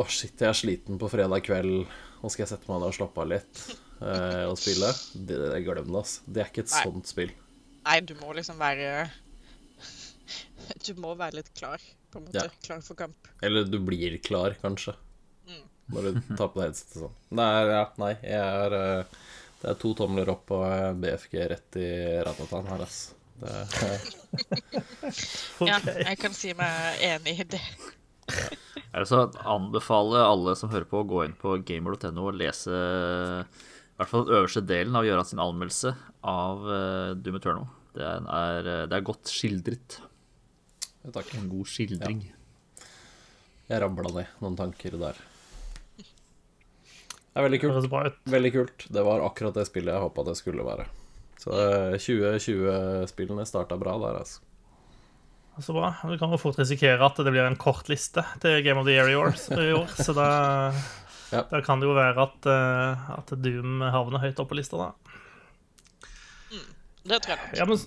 Å, 0.00 0.04
shit, 0.08 0.36
jeg 0.40 0.48
er 0.48 0.56
sliten 0.56 0.98
på 1.00 1.08
fredag 1.12 1.42
kveld, 1.44 1.88
nå 2.20 2.28
skal 2.30 2.44
jeg 2.46 2.50
sette 2.54 2.68
meg 2.70 2.78
ned 2.80 2.90
og 2.92 2.96
slappe 2.96 3.20
av 3.24 3.28
litt 3.32 3.62
og 4.00 4.54
spille. 4.56 4.88
Det, 5.12 5.36
det 5.36 5.58
Glem 5.66 5.90
det, 5.90 5.98
ass. 6.00 6.12
Det 6.24 6.40
er 6.40 6.48
ikke 6.48 6.62
et 6.64 6.70
Nei. 6.72 6.84
sånt 6.86 7.10
spill. 7.10 7.32
Nei, 7.84 7.98
du 8.08 8.14
må 8.22 8.32
liksom 8.36 8.56
være 8.60 9.10
Du 10.86 10.92
må 11.00 11.14
være 11.18 11.40
litt 11.40 11.52
klar, 11.56 11.82
på 12.10 12.20
en 12.20 12.26
måte. 12.28 12.46
Ja. 12.46 12.62
Klar 12.64 12.82
for 12.86 12.98
kamp. 12.98 13.30
Eller 13.44 13.68
du 13.68 13.78
blir 13.84 14.16
klar, 14.24 14.56
kanskje. 14.62 14.94
Mm. 15.48 15.62
Når 15.94 16.08
du 16.08 16.20
tar 16.38 16.50
på 16.50 16.60
deg 16.60 16.70
headsetet 16.70 16.98
sånn. 17.04 17.16
Er, 17.44 17.70
ja, 17.74 17.84
nei, 18.02 18.12
jeg 18.22 18.58
er 18.64 18.76
eh, 18.78 19.22
Det 19.60 19.72
er 19.72 19.80
to 19.80 19.94
tomler 19.98 20.30
opp 20.32 20.52
og 20.56 20.66
eh, 20.68 20.90
BFG 21.02 21.40
rett 21.54 21.80
i 21.80 21.88
Ratatan 22.26 22.70
her, 22.70 22.84
ass. 22.86 23.00
Det 23.40 23.56
er, 23.56 24.04
Ja, 25.70 25.80
jeg 25.80 26.20
kan 26.20 26.36
si 26.36 26.52
meg 26.56 27.02
enig 27.06 27.40
i 27.40 27.48
det. 27.56 27.62
Jeg 28.30 28.94
vil 28.94 29.08
så 29.10 29.24
anbefale 29.48 30.22
alle 30.22 30.54
som 30.58 30.70
hører 30.70 30.86
på, 30.86 31.02
å 31.02 31.08
gå 31.08 31.24
inn 31.26 31.34
på 31.38 31.56
gamer.no 31.66 32.28
og 32.28 32.38
lese 32.38 32.78
i 34.00 34.02
hvert 34.02 34.14
fall 34.14 34.22
den 34.24 34.38
øverste 34.38 34.62
delen 34.64 34.94
av 34.96 35.04
Gøran 35.04 35.26
sin 35.28 35.42
anmeldelse 35.44 35.90
av 36.24 36.62
uh, 36.64 37.10
Doom 37.20 37.36
Eternal. 37.36 37.66
Det 37.92 38.06
er, 38.06 38.68
eh, 38.70 38.84
det 38.88 38.96
er 38.96 39.04
godt 39.04 39.28
skildret. 39.28 39.98
Takk. 41.08 41.34
En 41.38 41.48
god 41.48 41.66
skildring. 41.70 42.20
Jeg 43.70 43.80
rabla 43.84 44.10
ned 44.18 44.26
noen 44.42 44.56
tanker 44.58 44.96
der. 45.00 45.18
Det 45.96 47.38
er 47.38 47.44
veldig 47.46 47.60
kult. 47.62 48.16
Veldig 48.26 48.50
kult. 48.52 48.86
Det 48.90 49.02
var 49.06 49.22
akkurat 49.22 49.54
det 49.54 49.64
spillet 49.68 49.94
jeg 49.94 50.02
håpa 50.02 50.24
det 50.26 50.34
skulle 50.40 50.64
være. 50.66 50.86
Så 51.40 51.54
eh, 51.56 51.94
2020-spillene 51.96 53.46
starta 53.48 53.78
bra 53.80 53.94
der, 54.02 54.18
altså. 54.20 54.42
Så 55.60 55.74
bra. 55.76 55.90
Du 56.08 56.16
kan 56.18 56.32
jo 56.32 56.38
fort 56.40 56.58
risikere 56.60 57.04
at 57.04 57.16
det 57.20 57.30
blir 57.32 57.44
en 57.46 57.56
kort 57.60 57.88
liste 57.92 58.22
til 58.42 58.60
Game 58.64 58.80
of 58.80 58.86
the 58.88 58.94
Year 58.96 59.08
i 59.12 59.16
år. 59.18 59.32
I 59.56 59.70
år 59.76 59.88
så 60.00 60.14
da, 60.16 60.26
Ja. 61.30 61.44
da 61.50 61.60
kan 61.62 61.80
det 61.80 61.86
jo 61.86 61.94
være 61.94 62.26
at, 62.26 62.46
eh, 62.50 63.10
at 63.16 63.32
Doom 63.44 63.80
havner 63.94 64.18
høyt 64.24 64.40
oppe 64.42 64.50
på 64.54 64.58
lista, 64.58 64.76
da. 64.80 64.90
Det 67.06 67.22
tror 67.22 67.36
jeg 67.36 67.38
nok. 67.40 67.56
Ja, 67.60 67.64
men, 67.70 67.78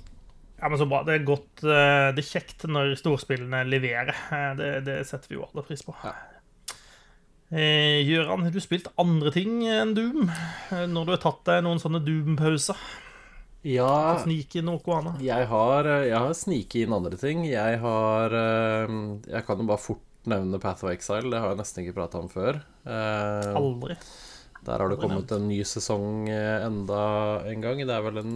ja, 0.63 0.69
men 0.71 0.79
så 0.79 0.87
bra. 0.87 1.01
Det 1.03 1.17
er 1.17 1.25
godt 1.27 1.63
eh, 1.67 2.09
Det 2.15 2.23
er 2.23 2.29
kjekt 2.29 2.63
når 2.71 2.93
storspillene 3.01 3.65
leverer. 3.67 4.13
Eh, 4.31 4.51
Det, 4.59 4.69
det 4.87 4.95
setter 5.09 5.33
vi 5.33 5.37
jo 5.41 5.43
alle 5.49 5.65
pris 5.67 5.83
på. 5.83 5.95
Ja. 6.05 6.13
Eh, 7.53 7.99
Gøran, 8.07 8.45
har 8.47 8.53
du 8.55 8.61
spilt 8.63 8.87
andre 8.97 9.29
ting 9.35 9.59
enn 9.69 9.91
Doom? 9.97 10.31
Når 10.89 11.05
du 11.05 11.11
har 11.13 11.21
tatt 11.21 11.43
deg 11.51 11.61
noen 11.67 11.81
sånne 11.83 12.01
Doom-pauser? 12.05 12.79
Ja, 13.63 14.17
Snike 14.19 14.59
noe 14.65 14.81
annet? 14.97 15.21
jeg 15.23 15.45
har, 15.47 15.87
jeg 16.03 16.17
har 16.19 16.33
sniket 16.35 16.81
inn 16.81 16.95
andre 16.97 17.15
ting. 17.19 17.45
Jeg 17.47 17.77
har 17.79 18.33
Jeg 18.33 19.45
kan 19.47 19.61
jo 19.61 19.67
bare 19.69 19.79
fort 19.79 20.01
nevne 20.27 20.59
Path 20.59 20.83
of 20.83 20.91
Exile. 20.91 21.29
Det 21.31 21.39
har 21.43 21.53
jeg 21.53 21.59
nesten 21.61 21.83
ikke 21.85 21.95
prata 22.01 22.19
om 22.19 22.27
før. 22.31 22.59
Eh, 22.87 23.51
Aldri. 23.59 23.95
Der 24.63 24.79
har 24.79 24.89
det 24.91 24.99
kommet 24.99 25.31
en 25.35 25.47
ny 25.51 25.59
sesong 25.67 26.27
enda 26.31 27.03
en 27.51 27.63
gang. 27.63 27.83
Det 27.83 27.91
er 27.95 28.03
vel 28.05 28.21
en 28.23 28.35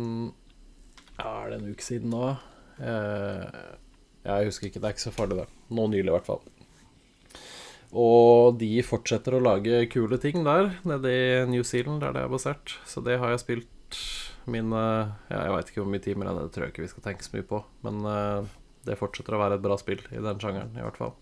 Ja, 1.17 1.31
er 1.31 1.51
det 1.51 1.59
en 1.59 1.71
uke 1.73 1.85
siden 1.85 2.13
nå? 2.13 2.35
Eh, 2.77 3.63
jeg 4.27 4.49
husker 4.49 4.69
ikke. 4.69 4.81
Det 4.81 4.89
er 4.89 4.95
ikke 4.95 5.07
så 5.07 5.15
farlig, 5.15 5.39
det. 5.41 5.47
Nå 5.73 5.87
nylig, 5.89 6.07
i 6.09 6.15
hvert 6.15 6.29
fall. 6.29 6.43
Og 7.97 8.57
de 8.59 8.71
fortsetter 8.83 9.37
å 9.37 9.43
lage 9.43 9.85
kule 9.93 10.19
ting 10.21 10.43
der, 10.45 10.73
nede 10.87 11.13
i 11.13 11.27
New 11.49 11.63
Zealand, 11.65 12.03
der 12.03 12.13
det 12.15 12.25
er 12.25 12.33
basert. 12.33 12.75
Så 12.85 13.01
det 13.05 13.17
har 13.21 13.31
jeg 13.33 13.45
spilt 13.45 14.01
mine 14.47 14.79
ja, 15.31 15.39
Jeg 15.41 15.51
veit 15.53 15.69
ikke 15.71 15.81
hvor 15.81 15.91
mye 15.91 16.03
timer, 16.03 16.29
det 16.35 16.51
tror 16.55 16.65
jeg 16.65 16.73
ikke 16.73 16.83
vi 16.85 16.91
skal 16.91 17.05
tenke 17.07 17.25
så 17.25 17.35
mye 17.35 17.47
på. 17.47 17.61
Men 17.87 18.03
eh, 18.11 18.51
det 18.87 18.99
fortsetter 18.99 19.35
å 19.35 19.41
være 19.41 19.57
et 19.57 19.63
bra 19.63 19.77
spill 19.79 20.03
i 20.11 20.21
den 20.23 20.43
sjangeren, 20.43 20.75
i 20.77 20.83
hvert 20.83 20.99
fall. 20.99 21.15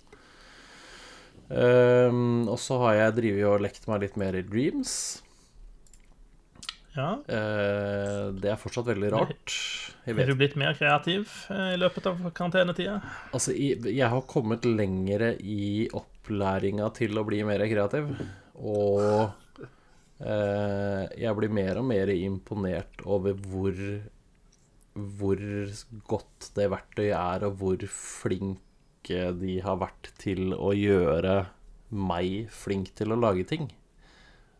Um, 1.45 2.47
og 2.49 2.57
så 2.57 2.79
har 2.81 2.95
jeg 2.97 3.17
drevet 3.19 3.45
og 3.45 3.61
lekt 3.61 3.83
meg 3.89 4.01
litt 4.01 4.15
mer 4.17 4.37
i 4.37 4.41
Dreams. 4.45 5.21
Ja. 6.95 7.09
Eh, 7.27 8.25
det 8.39 8.51
er 8.51 8.59
fortsatt 8.59 8.87
veldig 8.87 9.11
rart. 9.13 9.55
Er 10.07 10.29
du 10.29 10.35
blitt 10.37 10.55
mer 10.59 10.75
kreativ 10.77 11.27
eh, 11.51 11.73
i 11.75 11.79
løpet 11.79 12.07
av 12.11 12.21
karantenetida? 12.35 12.99
Altså, 13.35 13.55
jeg 13.55 14.09
har 14.11 14.27
kommet 14.31 14.67
lengre 14.67 15.33
i 15.41 15.87
opplæringa 15.91 16.91
til 16.95 17.19
å 17.19 17.25
bli 17.27 17.41
mer 17.47 17.65
kreativ. 17.71 18.11
Og 18.55 19.01
eh, 20.23 21.03
jeg 21.19 21.39
blir 21.39 21.55
mer 21.59 21.81
og 21.81 21.89
mer 21.91 22.13
imponert 22.15 23.03
over 23.05 23.35
hvor 23.45 23.79
hvor 24.95 25.41
godt 26.07 26.51
det 26.55 26.69
verktøyet 26.71 27.17
er, 27.17 27.43
og 27.49 27.57
hvor 27.59 27.81
flinke 27.91 29.25
de 29.35 29.57
har 29.59 29.81
vært 29.81 30.13
til 30.21 30.53
å 30.55 30.71
gjøre 30.71 31.41
meg 31.91 32.47
flink 32.53 32.93
til 32.95 33.11
å 33.11 33.19
lage 33.19 33.43
ting. 33.49 33.67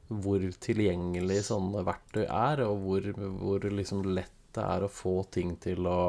Hvor 0.07 0.43
tilgjengelig 0.61 1.47
sånne 1.47 1.81
verktøy 1.87 2.25
er, 2.25 2.61
og 2.67 2.81
hvor, 2.83 3.11
hvor 3.41 3.69
liksom 3.73 4.03
lett 4.13 4.31
det 4.55 4.63
er 4.63 4.85
å 4.85 4.91
få 4.91 5.19
ting 5.35 5.55
til 5.61 5.87
å 5.89 5.99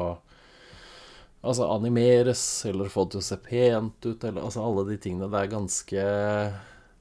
Altså 1.47 1.67
animeres, 1.69 2.41
eller 2.65 2.89
få 2.91 3.03
det 3.05 3.13
til 3.13 3.21
å 3.21 3.25
se 3.27 3.35
pent 3.39 4.05
ut, 4.07 4.23
eller 4.25 4.41
altså 4.41 4.63
alle 4.65 4.83
de 4.89 4.95
tingene. 4.99 5.29
Det 5.31 5.39
er 5.39 5.51
ganske 5.51 6.05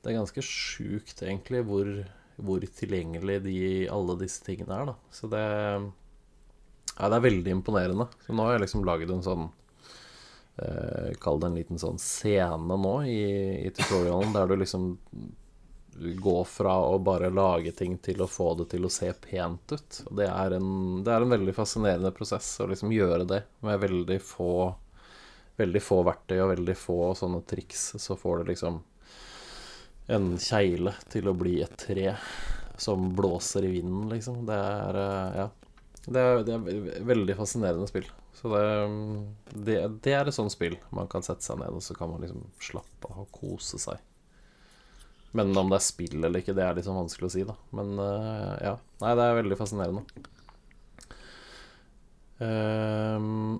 Det 0.05 0.11
er 0.11 0.19
ganske 0.21 0.45
sjukt, 0.45 1.23
egentlig, 1.25 1.63
hvor, 1.67 1.89
hvor 2.37 2.67
tilgjengelig 2.79 3.41
de, 3.47 3.57
alle 3.91 4.19
disse 4.21 4.45
tingene 4.47 4.77
er, 4.77 4.93
da. 4.93 4.95
Så 5.11 5.31
det 5.33 5.43
Ja, 6.99 7.09
det 7.09 7.17
er 7.17 7.25
veldig 7.25 7.57
imponerende. 7.57 8.07
Så 8.27 8.37
nå 8.37 8.45
har 8.47 8.55
jeg 8.55 8.67
liksom 8.67 8.85
laget 8.87 9.11
en 9.11 9.25
sånn 9.25 9.49
eh, 10.63 11.17
Kall 11.21 11.41
det 11.41 11.51
en 11.51 11.59
liten 11.59 11.83
sånn 11.83 11.99
scene 12.01 12.79
nå 12.85 12.95
i, 13.09 13.21
i 13.67 13.73
tutorialen, 13.75 14.37
der 14.37 14.53
du 14.53 14.57
liksom 14.61 14.93
går 15.99 16.45
fra 16.45 16.75
å 16.89 16.99
bare 16.99 17.31
lage 17.31 17.73
ting 17.77 17.97
til 17.99 18.23
å 18.23 18.29
få 18.31 18.55
det 18.59 18.69
til 18.73 18.85
å 18.87 18.93
se 18.93 19.13
pent 19.13 19.73
ut. 19.73 20.01
Og 20.07 20.17
det 20.19 20.27
er 20.29 20.57
en, 20.59 20.73
det 21.05 21.13
er 21.13 21.25
en 21.25 21.33
veldig 21.33 21.55
fascinerende 21.57 22.13
prosess 22.17 22.49
å 22.61 22.69
liksom 22.71 22.93
gjøre 22.95 23.25
det 23.29 23.45
med 23.67 23.81
veldig 23.87 24.21
få 24.23 24.51
Veldig 25.57 25.81
få 25.81 26.03
verktøy 26.05 26.35
og 26.45 26.51
veldig 26.51 26.75
få 26.77 26.97
sånne 27.17 27.39
triks, 27.49 27.95
så 27.97 28.13
får 28.21 28.43
du 28.43 28.51
liksom 28.51 28.75
en 30.13 30.27
kjegle 30.37 30.93
til 31.09 31.31
å 31.31 31.33
bli 31.33 31.55
et 31.65 31.79
tre 31.81 32.11
som 32.77 33.07
blåser 33.17 33.65
i 33.65 33.71
vinden, 33.79 34.11
liksom. 34.13 34.43
Det 34.47 34.59
er 34.67 35.01
eh, 35.01 35.39
Ja. 35.41 35.47
Det 36.07 36.21
er, 36.23 36.43
det 36.47 36.53
er 36.55 37.07
veldig 37.09 37.35
fascinerende 37.35 37.89
spill. 37.91 38.05
Så 38.37 38.53
det, 38.53 38.67
det, 39.67 39.79
det 40.05 40.13
er 40.15 40.29
et 40.29 40.37
sånt 40.37 40.53
spill 40.53 40.77
man 40.95 41.09
kan 41.11 41.25
sette 41.25 41.43
seg 41.43 41.59
ned, 41.59 41.73
og 41.73 41.83
så 41.83 41.97
kan 41.99 42.13
man 42.13 42.21
liksom 42.23 42.45
slappe 42.63 43.11
av 43.11 43.25
og 43.25 43.33
kose 43.35 43.81
seg. 43.81 43.99
Men 45.37 45.53
om 45.59 45.69
det 45.73 45.81
er 45.81 45.85
spill 45.85 46.17
eller 46.23 46.41
ikke, 46.41 46.55
det 46.57 46.65
er 46.65 46.79
liksom 46.79 46.97
vanskelig 46.97 47.29
å 47.29 47.35
si, 47.35 47.45
da. 47.49 47.57
Men 47.77 47.99
eh, 48.01 48.53
ja. 48.71 48.75
Nei, 49.03 49.13
det 49.19 49.27
er 49.27 49.39
veldig 49.43 49.59
fascinerende. 49.61 50.05
Um, 52.37 53.59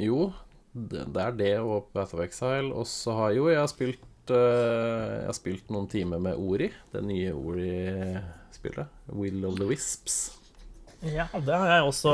jo, 0.00 0.30
det, 0.72 1.06
det 1.12 1.22
er 1.24 1.38
det 1.38 1.54
og 1.60 1.88
Path 1.94 2.16
of 2.16 2.24
Exile. 2.24 2.72
Og 2.72 2.88
så 2.90 3.16
har 3.16 3.36
jo 3.36 3.48
jeg 3.50 3.60
har 3.62 3.70
spilt 3.72 4.32
uh, 4.32 4.36
Jeg 4.36 5.30
har 5.30 5.38
spilt 5.38 5.72
noen 5.72 5.88
timer 5.90 6.20
med 6.22 6.36
Ori, 6.36 6.68
det 6.92 7.04
nye 7.06 7.32
Ori-spillet. 7.32 9.00
Will 9.16 9.48
of 9.48 9.56
the 9.60 9.70
Wisps. 9.70 10.20
Ja, 10.98 11.28
det 11.32 11.54
har 11.54 11.68
jeg 11.70 11.86
også 11.86 12.12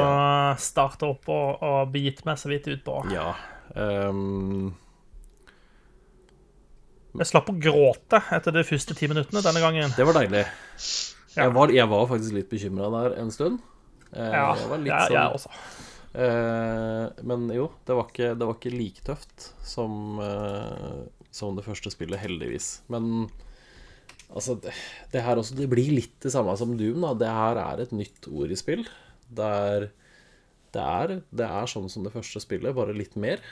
starta 0.61 1.09
opp 1.15 1.29
og, 1.33 1.63
og 1.65 1.93
begitt 1.95 2.21
meg 2.29 2.37
så 2.41 2.51
vidt 2.53 2.69
ut 2.69 2.83
på. 2.85 2.99
Ja. 3.15 3.31
ehm, 3.81 4.75
Jeg 7.15 7.31
slapp 7.31 7.51
å 7.53 7.55
gråte 7.63 8.19
etter 8.35 8.55
de 8.57 8.65
første 8.67 8.95
ti 8.99 9.07
minuttene 9.11 9.43
denne 9.45 9.61
gangen. 9.63 9.93
det 9.95 10.07
var 10.09 10.17
deilig. 10.19 10.45
Jeg, 11.35 11.51
var, 11.55 11.71
jeg 11.75 11.87
var 11.91 12.07
faktisk 12.11 12.35
litt 12.35 12.51
bekymra 12.51 12.89
der 12.95 13.17
en 13.23 13.31
stund. 13.35 13.61
Eh, 14.15 14.33
Ja, 14.35 14.49
sånn 14.59 14.87
jeg 14.87 15.39
også. 15.39 15.51
Eh, 16.15 17.23
men 17.27 17.49
jo, 17.55 17.69
det 17.87 17.97
var, 17.99 18.09
ikke, 18.11 18.33
det 18.39 18.47
var 18.49 18.59
ikke 18.59 18.75
like 18.75 19.03
tøft 19.07 19.49
som, 19.67 20.19
eh, 20.23 21.01
som 21.35 21.55
det 21.59 21.65
første 21.67 21.91
spillet, 21.95 22.19
heldigvis. 22.23 22.69
Men 22.91 23.29
altså, 24.31 24.55
det, 24.63 24.75
det 25.15 25.23
her 25.27 25.39
også 25.43 25.59
Det 25.59 25.69
blir 25.71 25.91
litt 25.95 26.17
det 26.23 26.35
samme 26.35 26.55
som 26.59 26.77
Doom, 26.79 27.03
da. 27.07 27.15
Det 27.19 27.31
her 27.35 27.63
er 27.63 27.83
et 27.83 27.95
nytt 27.95 28.31
ord 28.31 28.55
i 28.55 28.59
spill. 28.59 28.87
Det 29.35 29.51
er, 29.71 29.89
det 30.75 30.83
er, 30.83 31.17
det 31.35 31.47
er 31.47 31.71
sånn 31.71 31.91
som 31.91 32.07
det 32.07 32.15
første 32.15 32.43
spillet, 32.43 32.75
bare 32.75 32.95
litt 32.95 33.15
mer, 33.19 33.43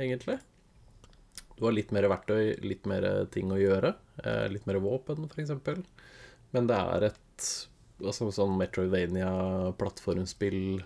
egentlig. 0.00 0.38
Du 1.62 1.68
har 1.68 1.76
litt 1.76 1.92
mer 1.94 2.08
verktøy, 2.10 2.56
litt 2.66 2.88
mer 2.90 3.04
ting 3.30 3.52
å 3.54 3.56
gjøre. 3.60 3.92
Eh, 4.18 4.50
litt 4.50 4.64
mer 4.66 4.82
våpen, 4.82 5.30
f.eks. 5.30 5.54
Men 6.50 6.66
det 6.66 6.74
er 6.74 7.06
et 7.12 7.46
altså, 8.02 8.34
sånn 8.34 8.58
Metroidvania-plattformspill 8.58 10.82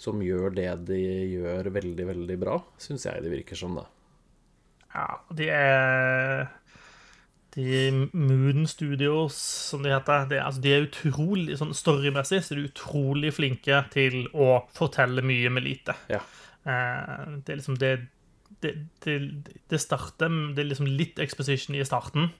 som 0.00 0.22
gjør 0.24 0.50
det 0.56 0.72
de 0.88 0.98
gjør 1.36 1.70
veldig, 1.76 2.06
veldig 2.10 2.38
bra, 2.42 2.56
syns 2.82 3.06
jeg 3.06 3.22
det 3.22 3.30
virker 3.36 3.56
som, 3.60 3.74
da. 3.78 3.84
Ja, 4.90 5.22
de 5.30 5.46
er 5.54 6.50
De 7.54 8.10
Moon 8.10 8.66
Studios, 8.66 9.38
som 9.70 9.86
de 9.86 9.94
heter, 9.94 10.26
de, 10.34 10.42
altså, 10.42 10.58
de 10.66 10.74
er 10.74 10.90
utrolig 10.90 11.54
sånn 11.62 11.70
storymessig 11.70 12.42
så 12.42 12.50
er 12.56 12.58
de 12.58 12.66
utrolig 12.72 13.30
flinke 13.38 13.86
til 13.94 14.26
å 14.34 14.66
fortelle 14.74 15.22
mye 15.22 15.46
med 15.54 15.62
lite. 15.70 15.94
Ja. 16.10 16.18
Eh, 16.66 17.38
det 17.44 17.54
er 17.54 17.62
liksom 17.62 17.78
det 17.78 18.10
det, 18.64 18.74
det, 19.04 19.14
det 19.70 19.80
starter 19.80 20.32
Det 20.54 20.62
er 20.62 20.70
liksom 20.70 20.88
litt 20.88 21.20
exposition 21.22 21.76
i 21.76 21.84
starten. 21.86 22.30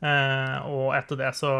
Eh, 0.00 0.56
og 0.64 0.94
etter 0.96 1.18
det 1.20 1.34
så, 1.36 1.50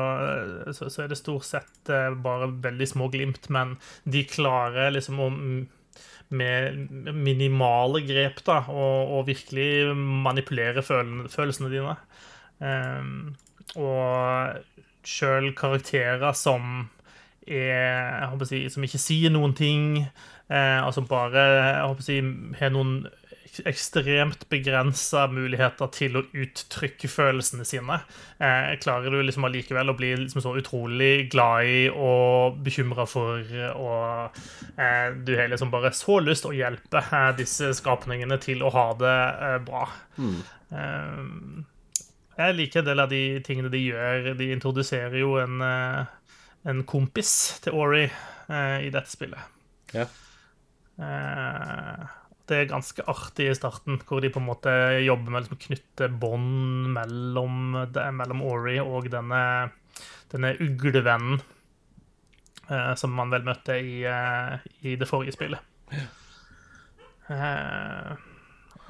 så, 0.73 0.89
så 0.89 1.05
er 1.05 1.11
det 1.11 1.19
stort 1.21 1.45
sett 1.45 1.91
eh, 1.93 2.09
bare 2.25 2.49
veldig 2.65 2.89
små 2.89 3.11
glimt, 3.13 3.51
men 3.53 3.77
de 4.09 4.25
klarer 4.29 4.95
liksom 4.95 5.21
å 5.21 5.29
med 6.31 7.15
minimale 7.15 8.05
grep 8.07 8.39
da, 8.47 8.61
og, 8.71 9.15
og 9.17 9.27
virkelig 9.27 9.97
manipulere 9.97 10.83
føl 10.87 11.25
følelsene 11.31 11.73
dine. 11.73 11.97
Um, 12.61 13.33
og 13.81 14.61
sjøl 15.07 15.51
karakterer 15.59 16.35
som 16.39 16.91
er 17.49 17.73
jeg 17.73 18.29
håper 18.31 18.45
å 18.45 18.49
si, 18.51 18.59
Som 18.71 18.85
ikke 18.85 19.01
sier 19.01 19.33
noen 19.33 19.55
ting, 19.59 20.05
eh, 20.53 20.79
altså 20.79 21.03
bare 21.09 21.43
jeg 21.43 21.89
håper 21.89 22.05
å 22.05 22.07
si, 22.07 22.19
har 22.61 22.75
noen 22.75 22.95
ekstremt 23.67 24.47
begrensa 24.53 25.27
muligheter 25.33 25.91
til 25.95 26.19
å 26.21 26.23
uttrykke 26.31 27.09
følelsene 27.11 27.67
sine. 27.69 27.99
Eh, 28.39 28.77
klarer 28.83 29.13
du 29.13 29.21
liksom 29.23 29.47
allikevel 29.49 29.93
å 29.93 29.97
bli 29.99 30.13
liksom 30.23 30.45
så 30.45 30.55
utrolig 30.61 31.29
glad 31.33 31.67
i 31.69 31.81
og 31.91 32.61
bekymra 32.65 33.07
for, 33.11 33.43
og 33.75 34.39
eh, 34.77 35.17
du 35.27 35.35
har 35.39 35.51
liksom 35.51 35.73
bare 35.75 35.93
så 35.97 36.21
lyst 36.23 36.49
å 36.49 36.55
hjelpe 36.57 37.03
eh, 37.03 37.33
disse 37.41 37.73
skapningene 37.81 38.39
til 38.43 38.63
å 38.63 38.73
ha 38.75 38.87
det 39.01 39.19
eh, 39.49 39.59
bra. 39.67 39.85
Eh, 40.21 41.27
jeg 42.41 42.57
liker 42.57 42.81
en 42.81 42.89
del 42.89 43.03
av 43.03 43.11
de 43.11 43.25
tingene 43.45 43.73
de 43.73 43.83
gjør. 43.83 44.31
De 44.39 44.53
introduserer 44.55 45.19
jo 45.21 45.35
en, 45.43 45.61
eh, 45.67 46.39
en 46.71 46.85
kompis 46.89 47.35
til 47.65 47.77
Ori 47.77 48.07
eh, 48.07 48.79
i 48.87 48.95
dette 48.95 49.11
spillet. 49.11 49.59
Ja. 49.97 50.07
Eh, 51.01 52.09
Det 52.51 52.57
er 52.59 52.71
ganske 52.73 53.05
artig 53.07 53.45
i 53.47 53.55
starten, 53.55 54.01
hvor 54.09 54.19
de 54.25 54.31
på 54.35 54.41
en 54.43 54.49
måte 54.49 54.73
jobber 55.05 55.31
med 55.31 55.39
å 55.39 55.43
liksom 55.45 55.61
knytte 55.69 56.09
bånd 56.19 56.89
mellom, 56.97 57.77
mellom 58.19 58.43
Ori 58.43 58.81
og 58.83 59.07
denne, 59.13 59.43
denne 60.33 60.51
uglevennen 60.59 61.39
eh, 62.67 62.95
som 62.99 63.15
man 63.15 63.31
vel 63.31 63.47
møtte 63.47 63.79
i, 63.79 64.01
eh, 64.03 64.67
i 64.83 64.97
det 64.99 65.07
forrige 65.07 65.37
spillet. 65.39 65.63
Eh, 67.31 68.11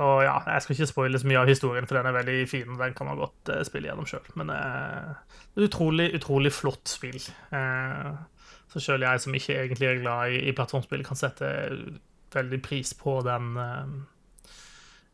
og 0.00 0.22
ja, 0.24 0.38
jeg 0.54 0.64
skal 0.64 0.76
ikke 0.78 0.88
spoile 0.88 1.20
så 1.20 1.28
mye 1.28 1.40
av 1.42 1.50
historien, 1.50 1.84
for 1.88 1.98
den 1.98 2.08
er 2.08 2.16
veldig 2.16 2.36
fin. 2.48 2.68
og 2.72 2.80
Den 2.80 2.94
kan 2.96 3.10
man 3.10 3.20
godt 3.20 3.50
eh, 3.52 3.64
spille 3.68 3.90
gjennom 3.90 4.08
sjøl. 4.08 4.24
Men 4.40 4.52
eh, 4.56 5.10
det 5.52 5.66
et 5.66 5.68
utrolig, 5.68 6.06
utrolig 6.16 6.52
flott 6.56 6.88
spill. 6.88 7.20
Eh, 7.52 8.12
Så 8.70 8.80
selv 8.80 9.02
jeg 9.02 9.20
som 9.20 9.34
ikke 9.34 9.56
egentlig 9.58 9.88
er 9.90 10.00
glad 10.00 10.30
i, 10.32 10.40
i 10.48 10.52
plattformspill, 10.56 11.02
kan 11.04 11.18
sette 11.18 11.48
veldig 12.34 12.62
pris 12.62 12.94
på 12.94 13.20
den 13.26 13.56
eh, 13.56 13.94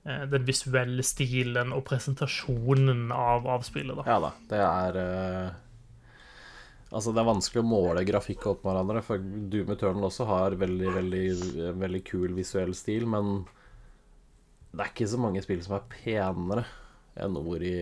eh, 0.05 0.25
den 0.33 0.47
visuelle 0.49 1.05
stilen 1.07 1.73
og 1.77 1.85
presentasjonen 1.89 3.11
av, 3.13 3.47
av 3.47 3.67
spillet. 3.67 3.97
da. 3.97 4.07
Ja 4.09 4.19
da, 4.23 4.35
det 4.51 4.65
er 4.65 5.01
eh, 5.05 5.55
Altså, 6.87 7.11
det 7.11 7.19
er 7.19 7.27
vanskelig 7.27 7.61
å 7.65 7.67
måle 7.67 8.05
grafikk 8.07 8.45
opp 8.47 8.61
med 8.63 8.71
hverandre, 8.71 9.01
for 9.03 9.19
Doom 9.51 9.73
Eternal 9.75 10.05
også 10.07 10.25
har 10.29 10.55
veldig, 10.57 10.93
veldig, 10.95 11.25
veldig 11.83 12.01
kul 12.07 12.37
visuell 12.37 12.71
stil, 12.79 13.09
men 13.11 13.41
det 14.71 14.85
er 14.85 14.93
ikke 14.93 15.09
så 15.11 15.19
mange 15.19 15.43
spill 15.43 15.65
som 15.65 15.75
er 15.77 15.89
penere 15.91 16.63
enn 17.19 17.35
ord 17.41 17.65
i, 17.67 17.75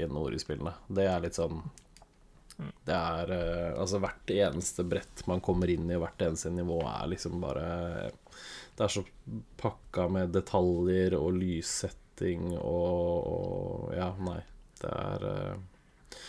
enn 0.00 0.16
ord 0.16 0.32
i 0.32 0.40
spillene. 0.40 0.72
Det 0.88 1.04
er 1.10 1.20
litt 1.26 1.36
sånn 1.36 1.60
Det 2.88 2.96
er 2.96 3.34
Altså, 3.76 4.00
hvert 4.02 4.32
eneste 4.32 4.86
brett 4.88 5.26
man 5.28 5.44
kommer 5.44 5.68
inn 5.70 5.84
i, 5.92 6.00
hvert 6.00 6.24
eneste 6.24 6.50
nivå, 6.54 6.80
er 6.88 7.12
liksom 7.12 7.36
bare 7.44 7.68
Det 8.78 8.86
er 8.86 8.94
så 8.94 9.02
pakka 9.58 10.06
med 10.14 10.30
detaljer 10.36 11.16
og 11.18 11.32
lyssetting 11.40 12.52
og, 12.60 13.26
og 13.26 13.96
Ja, 13.96 14.12
nei. 14.22 14.40
Det 14.78 14.90
er 14.94 15.24
eh, 15.26 16.20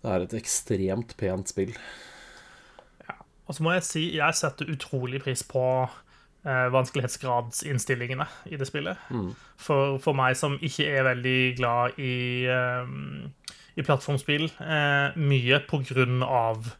Det 0.00 0.12
er 0.14 0.24
et 0.24 0.36
ekstremt 0.38 1.16
pent 1.20 1.52
spill. 1.52 1.74
Og 3.46 3.54
så 3.54 3.62
må 3.62 3.76
jeg 3.76 3.84
si 3.86 4.04
jeg 4.16 4.38
setter 4.38 4.70
utrolig 4.72 5.20
pris 5.22 5.44
på 5.46 5.62
eh, 5.84 6.66
vanskelighetsgradsinnstillingene 6.74 8.26
i 8.50 8.58
det 8.58 8.66
spillet. 8.68 8.98
For, 9.60 9.98
for 10.02 10.18
meg 10.18 10.38
som 10.38 10.56
ikke 10.64 10.88
er 10.88 11.06
veldig 11.10 11.40
glad 11.60 12.00
i, 12.02 12.46
eh, 12.50 12.90
i 13.76 13.86
plattformspill, 13.86 14.48
eh, 14.64 15.18
mye 15.20 15.60
på 15.68 15.82
grunn 15.92 16.24
av 16.26 16.72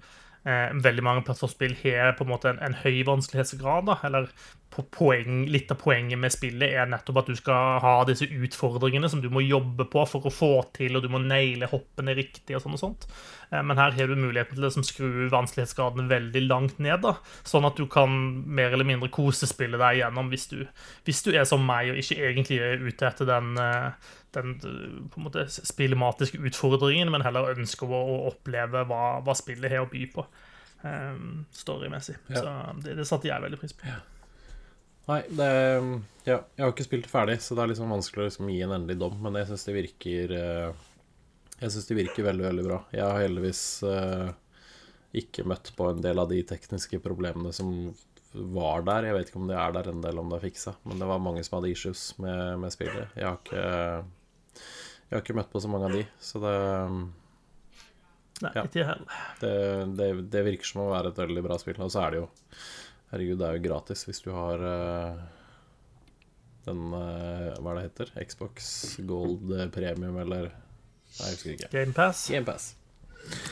eh, 0.46 0.70
veldig 0.84 1.04
mange 1.04 1.24
plattformspill 1.26 1.74
har 1.82 2.14
på 2.18 2.24
en 2.26 2.32
måte 2.32 2.52
en, 2.52 2.62
en 2.62 2.78
høy 2.84 3.02
vanskelighetsgrad. 3.08 3.90
Da, 3.90 3.98
eller 4.06 4.30
poeng, 4.92 5.46
litt 5.48 5.70
av 5.72 5.78
poenget 5.80 6.18
med 6.20 6.32
spillet 6.34 6.74
er 6.76 6.88
nettopp 6.90 7.22
at 7.22 7.30
du 7.30 7.36
skal 7.38 7.78
ha 7.80 7.94
disse 8.08 8.26
utfordringene 8.28 9.08
som 9.08 9.22
du 9.22 9.30
må 9.32 9.40
jobbe 9.44 9.86
på 9.88 10.02
for 10.08 10.26
å 10.26 10.32
få 10.32 10.50
til, 10.76 10.96
og 10.96 11.04
du 11.04 11.08
må 11.12 11.20
naile 11.22 11.68
hoppene 11.70 12.16
riktig 12.18 12.58
og 12.58 12.64
sånn 12.64 12.76
og 12.76 12.82
sånt. 12.82 13.06
Eh, 13.50 13.62
Men 13.62 13.80
her 13.80 13.94
har 13.96 14.10
du 14.10 14.18
muligheten 14.18 14.56
til 14.56 14.64
å 14.64 14.68
liksom 14.68 14.86
skru 14.86 15.30
vanskelighetsgraden 15.32 16.10
veldig 16.12 16.44
langt 16.48 16.78
ned, 16.82 17.00
da, 17.06 17.16
sånn 17.46 17.66
at 17.68 17.80
du 17.80 17.86
kan 17.90 18.12
mer 18.44 18.74
eller 18.74 18.88
mindre 18.88 19.12
kosespille 19.12 19.80
deg 19.80 20.02
gjennom 20.02 20.30
hvis 20.32 20.48
du, 20.52 20.60
hvis 21.08 21.24
du 21.26 21.32
er 21.34 21.48
som 21.48 21.64
meg 21.66 21.92
og 21.92 22.02
ikke 22.02 22.20
egentlig 22.30 22.60
er 22.62 22.84
ute 22.84 23.08
etter 23.08 23.28
den, 23.28 23.56
eh, 23.60 24.14
den 24.36 24.56
eh, 24.60 24.98
på 25.12 25.20
en 25.20 25.28
måte 25.28 25.46
spillematiske 25.50 26.40
utfordringen, 26.50 27.10
men 27.12 27.24
heller 27.26 27.54
ønsker 27.54 27.90
å, 27.90 28.02
å 28.14 28.18
oppleve 28.32 28.84
hva, 28.88 29.04
hva 29.24 29.36
spillet 29.38 29.72
har 29.72 29.86
å 29.86 29.90
by 29.90 30.04
på. 30.12 30.26
Um, 30.86 31.46
storymessig. 31.56 32.18
Ja. 32.30 32.42
Så 32.42 32.82
det, 32.84 32.98
det 33.00 33.06
satte 33.08 33.30
jeg 33.30 33.42
veldig 33.42 33.58
pris 33.58 33.74
på. 33.74 33.88
Nei, 35.06 35.20
det 35.38 35.50
Ja, 36.26 36.40
jeg 36.56 36.62
har 36.64 36.72
ikke 36.72 36.86
spilt 36.86 37.06
ferdig, 37.10 37.38
så 37.42 37.54
det 37.54 37.62
er 37.62 37.72
liksom 37.72 37.92
vanskelig 37.94 38.24
å 38.24 38.26
liksom 38.28 38.50
gi 38.50 38.58
en 38.66 38.74
endelig 38.74 38.98
dom, 39.00 39.14
men 39.22 39.38
jeg 39.38 39.50
syns 39.50 39.66
det 39.68 39.76
virker 39.76 40.34
eh, 40.34 40.82
Jeg 41.60 41.72
syns 41.72 41.86
det 41.88 42.00
virker 42.00 42.26
veldig, 42.26 42.46
veldig 42.48 42.66
bra. 42.66 42.80
Jeg 42.92 43.06
har 43.06 43.22
heldigvis 43.22 43.62
uh, 43.86 44.28
ikke 45.16 45.46
møtt 45.48 45.70
på 45.78 45.86
en 45.88 46.02
del 46.04 46.20
av 46.20 46.28
de 46.28 46.42
tekniske 46.44 47.00
problemene 47.04 47.54
som 47.56 47.70
var 48.52 48.84
der. 48.84 49.06
Jeg 49.08 49.16
vet 49.16 49.30
ikke 49.30 49.40
om 49.40 49.48
de 49.48 49.56
er 49.56 49.72
der 49.72 49.88
en 49.88 50.02
del, 50.04 50.20
om 50.20 50.28
det 50.28 50.36
er 50.36 50.44
fiksa, 50.50 50.74
men 50.84 51.00
det 51.00 51.08
var 51.08 51.22
mange 51.22 51.44
som 51.46 51.56
hadde 51.56 51.70
issues 51.72 52.10
med, 52.20 52.58
med 52.60 52.74
spillet. 52.74 53.14
Jeg 53.16 53.24
har 53.24 53.38
ikke 53.40 53.62
Jeg 55.06 55.14
har 55.16 55.22
ikke 55.22 55.36
møtt 55.38 55.52
på 55.52 55.62
så 55.62 55.70
mange 55.70 55.86
av 55.86 55.94
de, 55.94 56.02
så 56.18 56.40
det 56.42 56.54
Nei, 58.42 58.50
Ja. 58.52 58.64
ikke 58.66 58.84
heller. 58.84 59.20
det, 59.40 59.52
det, 59.96 60.08
det 60.32 60.42
virker 60.44 60.68
som 60.68 60.82
å 60.84 60.90
være 60.90 61.08
et 61.14 61.20
veldig 61.22 61.44
bra 61.46 61.56
spill. 61.62 61.78
Og 61.80 61.92
så 61.94 62.02
er 62.04 62.10
det 62.16 62.18
jo 62.20 62.26
Herregud, 63.12 63.38
det 63.38 63.46
er 63.48 63.56
jo 63.56 63.62
gratis 63.68 64.02
hvis 64.04 64.20
du 64.24 64.32
har 64.34 64.60
uh, 64.66 65.20
den 66.66 66.82
uh, 66.90 67.54
Hva 67.62 67.70
er 67.72 67.78
det 67.78 67.84
heter? 67.86 68.10
Xbox 68.26 68.68
Gold 69.06 69.54
Premium, 69.72 70.18
eller 70.24 70.50
Nei, 70.50 71.30
jeg 71.30 71.36
husker 71.38 71.54
ikke. 71.54 71.70
GamePass. 71.72 72.26
GamePass. 72.34 72.66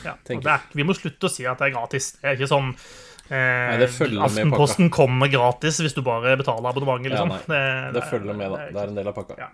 Ja. 0.05 0.13
og 0.13 0.43
det 0.43 0.51
er, 0.53 0.67
vi 0.75 0.85
må 0.87 0.93
slutte 0.95 1.27
å 1.27 1.31
si 1.31 1.47
at 1.49 1.59
det 1.59 1.69
er 1.71 1.73
gratis. 1.75 2.11
Det 2.19 2.29
er 2.29 2.37
ikke 2.37 2.51
sånn 2.51 2.69
eh, 2.75 3.33
Nei, 3.33 3.79
det 3.81 3.89
Aftenposten 4.23 4.91
kommer 4.93 5.31
gratis 5.31 5.79
hvis 5.83 5.95
du 5.97 6.03
bare 6.05 6.35
betaler 6.39 6.69
abonnementet, 6.69 7.15
Ja, 7.15 7.25
liksom. 7.25 7.51
nei, 7.51 7.91
Det 7.95 8.03
følger 8.11 8.37
med, 8.37 8.53
da. 8.53 8.67
det 8.69 8.83
er 8.83 8.93
en 8.93 8.99
del 8.99 9.09
av 9.11 9.17
pakka. 9.17 9.39
Ja. 9.41 9.49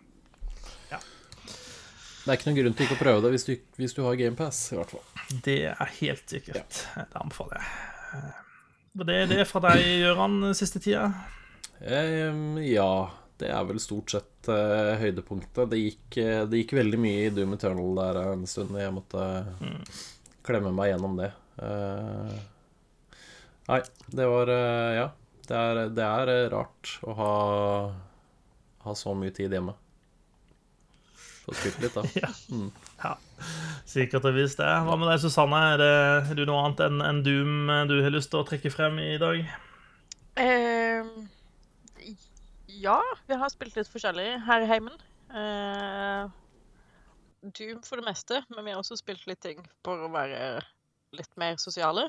Det 2.22 2.30
er 2.30 2.38
ikke 2.38 2.52
noen 2.52 2.58
grunn 2.60 2.76
til 2.78 2.86
ikke 2.86 2.98
å 3.00 3.02
prøve 3.02 3.22
det 3.24 3.32
hvis 3.34 3.48
du, 3.48 3.54
hvis 3.82 3.96
du 3.98 4.04
har 4.06 4.18
GamePass, 4.20 4.60
i 4.74 4.78
hvert 4.78 4.92
fall. 4.94 5.06
Det 5.46 5.58
er 5.72 5.94
helt 5.98 6.30
sikkert. 6.30 6.84
Det 6.94 7.18
anbefaler 7.18 7.58
jeg. 7.58 8.34
Var 8.92 9.08
det 9.08 9.16
er 9.22 9.32
det 9.32 9.48
fra 9.50 9.62
deg, 9.64 9.82
Gøran, 10.04 10.36
siste 10.58 10.82
tida? 10.84 11.08
Um, 11.82 12.60
ja, 12.62 13.10
det 13.42 13.50
er 13.50 13.66
vel 13.66 13.82
stort 13.82 14.14
sett 14.14 14.50
uh, 14.52 14.94
høydepunktet. 15.02 15.64
Det 15.72 15.80
gikk, 15.80 16.20
eh, 16.22 16.44
det 16.46 16.62
gikk 16.62 16.76
veldig 16.78 17.00
mye 17.02 17.24
i 17.26 17.32
Doom 17.34 17.56
Eternal 17.56 17.96
der 17.98 18.20
en 18.28 18.46
stund. 18.50 18.78
Jeg 18.78 18.94
måtte 18.94 19.24
klemme 20.46 20.74
meg 20.76 20.92
gjennom 20.92 21.18
det. 21.18 21.32
Uh, 21.58 22.38
nei, 23.72 23.82
det 24.14 24.30
var 24.30 24.54
uh, 24.54 24.94
Ja. 25.00 25.10
Det 25.52 25.58
er, 25.58 25.80
det 25.92 26.04
er 26.06 26.30
rart 26.54 26.92
å 27.04 27.14
ha, 27.18 27.32
ha 28.86 28.94
så 28.96 29.12
mye 29.18 29.34
tid 29.36 29.52
hjemme. 29.52 29.74
Få 31.42 31.56
spilt 31.58 31.82
litt, 31.82 31.98
da. 31.98 32.06
Ja. 32.22 32.30
ja. 33.04 33.14
Sikkert 33.90 34.28
og 34.30 34.36
visst 34.38 34.62
det. 34.62 34.70
Hva 34.86 34.96
med 35.00 35.10
deg, 35.10 35.22
Susanne? 35.24 35.62
Er, 35.74 35.82
det, 35.82 35.92
er 36.32 36.38
du 36.38 36.46
noe 36.46 36.62
annet 36.66 36.84
enn 36.86 37.02
en 37.06 37.22
Doom 37.26 37.72
du 37.90 37.98
har 38.06 38.14
lyst 38.14 38.32
til 38.34 38.44
å 38.44 38.48
trekke 38.48 38.74
frem 38.74 39.00
i 39.02 39.16
dag? 39.22 39.42
Uh, 40.38 41.08
ja, 42.82 43.00
vi 43.28 43.40
har 43.42 43.52
spilt 43.52 43.76
litt 43.78 43.90
forskjellig 43.92 44.30
her 44.46 44.64
i 44.64 44.70
heimen. 44.70 45.02
Uh, 45.34 46.30
Doom 47.42 47.82
for 47.88 47.98
det 47.98 48.06
meste, 48.06 48.44
men 48.54 48.66
vi 48.66 48.74
har 48.74 48.82
også 48.82 49.00
spilt 49.00 49.26
litt 49.30 49.42
ting 49.42 49.64
for 49.86 50.06
å 50.06 50.12
være 50.14 50.62
litt 51.18 51.32
mer 51.42 51.58
sosiale. 51.62 52.08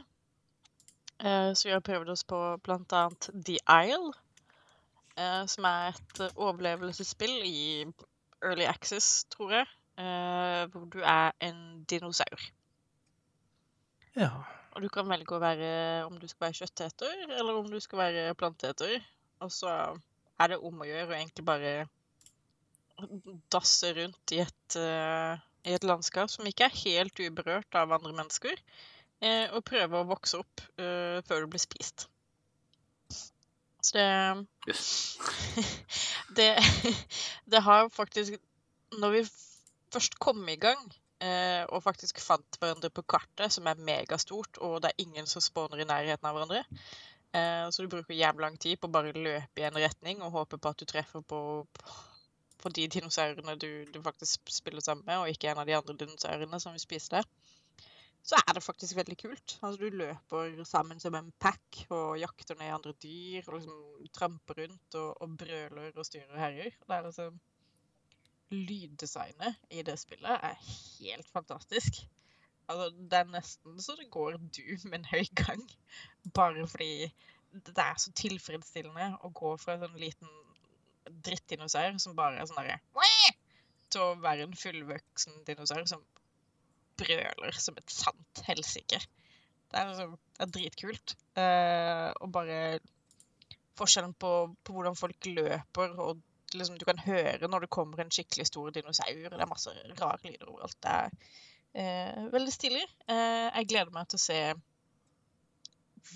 Uh, 1.22 1.52
så 1.54 1.68
vi 1.68 1.74
har 1.74 1.84
prøvd 1.84 2.12
oss 2.12 2.24
på 2.28 2.38
annet 2.68 3.30
The 3.32 3.58
Isle, 3.64 4.12
eh, 5.16 5.44
som 5.46 5.66
er 5.68 5.92
et 5.92 6.22
overlevelsesspill 6.34 7.42
i 7.46 7.62
Early 8.42 8.66
Access, 8.68 9.24
tror 9.30 9.54
jeg, 9.54 9.68
uh, 10.00 10.66
hvor 10.72 10.86
du 10.90 10.98
er 11.04 11.32
en 11.40 11.84
dinosaur. 11.90 12.44
Ja. 14.16 14.30
Og 14.72 14.82
du 14.84 14.88
kan 14.92 15.08
velge 15.08 15.36
å 15.36 15.40
være 15.42 15.72
om 16.06 16.16
du 16.20 16.28
skal 16.28 16.48
være 16.48 16.58
kjøtteter, 16.62 17.26
eller 17.28 17.58
om 17.60 17.68
du 17.70 17.78
skal 17.80 18.00
være 18.06 18.36
planteeter. 18.40 19.02
Og 19.44 19.52
så 19.52 19.72
er 20.40 20.52
det 20.52 20.62
om 20.64 20.80
å 20.80 20.88
gjøre 20.88 21.10
å 21.12 21.18
egentlig 21.18 21.44
bare 21.46 21.74
dasse 23.52 23.90
rundt 23.96 24.34
i 24.36 24.40
et, 24.44 24.78
uh, 24.78 25.36
i 25.66 25.76
et 25.76 25.84
landskap 25.86 26.30
som 26.32 26.46
ikke 26.48 26.68
er 26.68 26.80
helt 26.84 27.20
uberørt 27.20 27.78
av 27.78 27.92
andre 27.94 28.14
mennesker, 28.16 28.64
uh, 29.24 29.46
og 29.52 29.64
prøve 29.68 30.00
å 30.00 30.08
vokse 30.08 30.40
opp 30.40 30.66
før 30.76 31.44
du 31.44 31.52
blir 31.52 31.62
spist. 31.62 32.08
Så 33.82 33.98
det 33.98 34.08
Yes. 34.68 35.18
det, 36.36 36.58
det 37.50 37.62
har 37.62 37.88
faktisk 37.88 38.32
Når 38.98 39.10
vi 39.10 39.22
først 39.92 40.18
kom 40.18 40.48
i 40.48 40.56
gang 40.56 40.78
eh, 41.22 41.64
og 41.68 41.82
faktisk 41.82 42.20
fant 42.20 42.58
hverandre 42.60 42.90
på 42.90 43.02
kartet, 43.02 43.52
som 43.52 43.66
er 43.66 43.80
megastort, 43.80 44.58
og 44.58 44.82
det 44.82 44.92
er 44.92 45.04
ingen 45.04 45.26
som 45.26 45.44
spawner 45.44 45.82
i 45.82 45.88
nærheten 45.88 46.28
av 46.28 46.36
hverandre, 46.36 46.62
eh, 47.32 47.66
så 47.70 47.82
du 47.82 47.90
bruker 47.92 48.16
jævlig 48.16 48.44
lang 48.46 48.58
tid 48.60 48.80
på 48.80 48.88
å 48.88 48.94
bare 48.96 49.14
løpe 49.16 49.62
i 49.62 49.66
en 49.68 49.78
retning 49.80 50.22
og 50.22 50.32
håpe 50.36 50.58
på 50.58 50.72
at 50.72 50.80
du 50.80 50.88
treffer 50.88 51.24
på, 51.28 51.40
på 52.62 52.72
de 52.76 52.88
dinosaurene 52.96 53.56
du, 53.60 53.84
du 53.92 54.00
faktisk 54.04 54.52
spiller 54.52 54.84
sammen 54.84 55.06
med, 55.06 55.20
og 55.20 55.32
ikke 55.32 55.52
en 55.52 55.62
av 55.62 55.68
de 55.68 55.76
andre 55.76 55.96
dinosaurene 56.04 56.60
som 56.60 56.76
vi 56.76 56.84
spiser 56.84 57.20
der. 57.20 57.30
Så 58.22 58.38
er 58.38 58.54
det 58.54 58.62
faktisk 58.62 58.96
veldig 58.96 59.16
kult. 59.18 59.54
Altså, 59.62 59.78
du 59.82 59.96
løper 59.98 60.60
sammen 60.68 61.00
som 61.02 61.16
en 61.18 61.32
pack 61.42 61.80
og 61.90 62.20
jakter 62.20 62.58
ned 62.58 62.70
andre 62.70 62.92
dyr 63.02 63.48
og 63.48 63.56
liksom 63.56 64.10
tramper 64.14 64.60
rundt 64.62 64.98
og, 65.00 65.22
og 65.22 65.36
brøler 65.40 65.90
og 65.96 66.06
styrer 66.06 66.30
og 66.30 66.38
herjer. 66.38 66.76
Det 66.86 66.96
er 66.98 67.08
liksom 67.08 67.40
Lyddesignet 68.52 69.56
i 69.72 69.82
det 69.82 69.94
spillet 69.96 70.44
er 70.44 70.58
helt 70.60 71.28
fantastisk. 71.32 72.02
Altså, 72.68 72.90
det 73.10 73.18
er 73.18 73.30
nesten 73.32 73.80
så 73.80 73.96
det 73.98 74.10
går 74.12 74.36
du 74.38 74.62
med 74.84 74.98
en 75.00 75.08
høy 75.08 75.24
gang. 75.42 75.62
Bare 76.36 76.66
fordi 76.68 77.08
det 77.52 77.84
er 77.84 77.96
så 78.00 78.12
tilfredsstillende 78.16 79.08
å 79.24 79.32
gå 79.34 79.56
fra 79.60 79.74
en 79.74 79.86
sånn 79.86 79.98
liten 80.00 80.30
drittdinosaur 81.26 81.98
som 82.00 82.14
bare 82.16 82.38
er 82.38 82.48
sånn 82.48 82.60
derre 82.60 82.78
til 83.92 84.04
å 84.04 84.18
være 84.22 84.46
en 84.46 84.56
fullvoksen 84.56 85.42
dinosaur 85.48 85.84
som 85.90 86.04
brøler 87.02 87.60
som 87.60 87.78
et 87.80 87.92
sant 87.92 88.42
helsike. 88.48 89.00
Det 89.72 89.80
er, 89.80 89.88
liksom, 89.88 90.16
det 90.36 90.44
er 90.46 90.52
dritkult. 90.56 91.14
Uh, 91.38 92.10
og 92.20 92.32
bare 92.34 92.58
forskjellen 93.78 94.12
på, 94.20 94.32
på 94.64 94.74
hvordan 94.76 94.98
folk 94.98 95.28
løper, 95.30 95.94
og 96.02 96.20
liksom, 96.52 96.76
du 96.78 96.84
kan 96.88 97.00
høre 97.06 97.48
når 97.48 97.64
det 97.64 97.72
kommer 97.72 98.02
en 98.02 98.12
skikkelig 98.12 98.46
stor 98.50 98.74
dinosaur. 98.74 99.22
Det 99.24 99.40
er 99.40 99.48
masse 99.50 99.72
rare 100.00 100.20
lyder 100.26 100.50
overalt. 100.52 100.76
Det 100.84 100.98
er 100.98 102.20
uh, 102.26 102.28
veldig 102.34 102.52
stilig. 102.52 102.84
Uh, 103.08 103.48
jeg 103.48 103.72
gleder 103.72 103.96
meg 103.96 104.10
til 104.12 104.20
å 104.20 104.26
se 104.26 104.42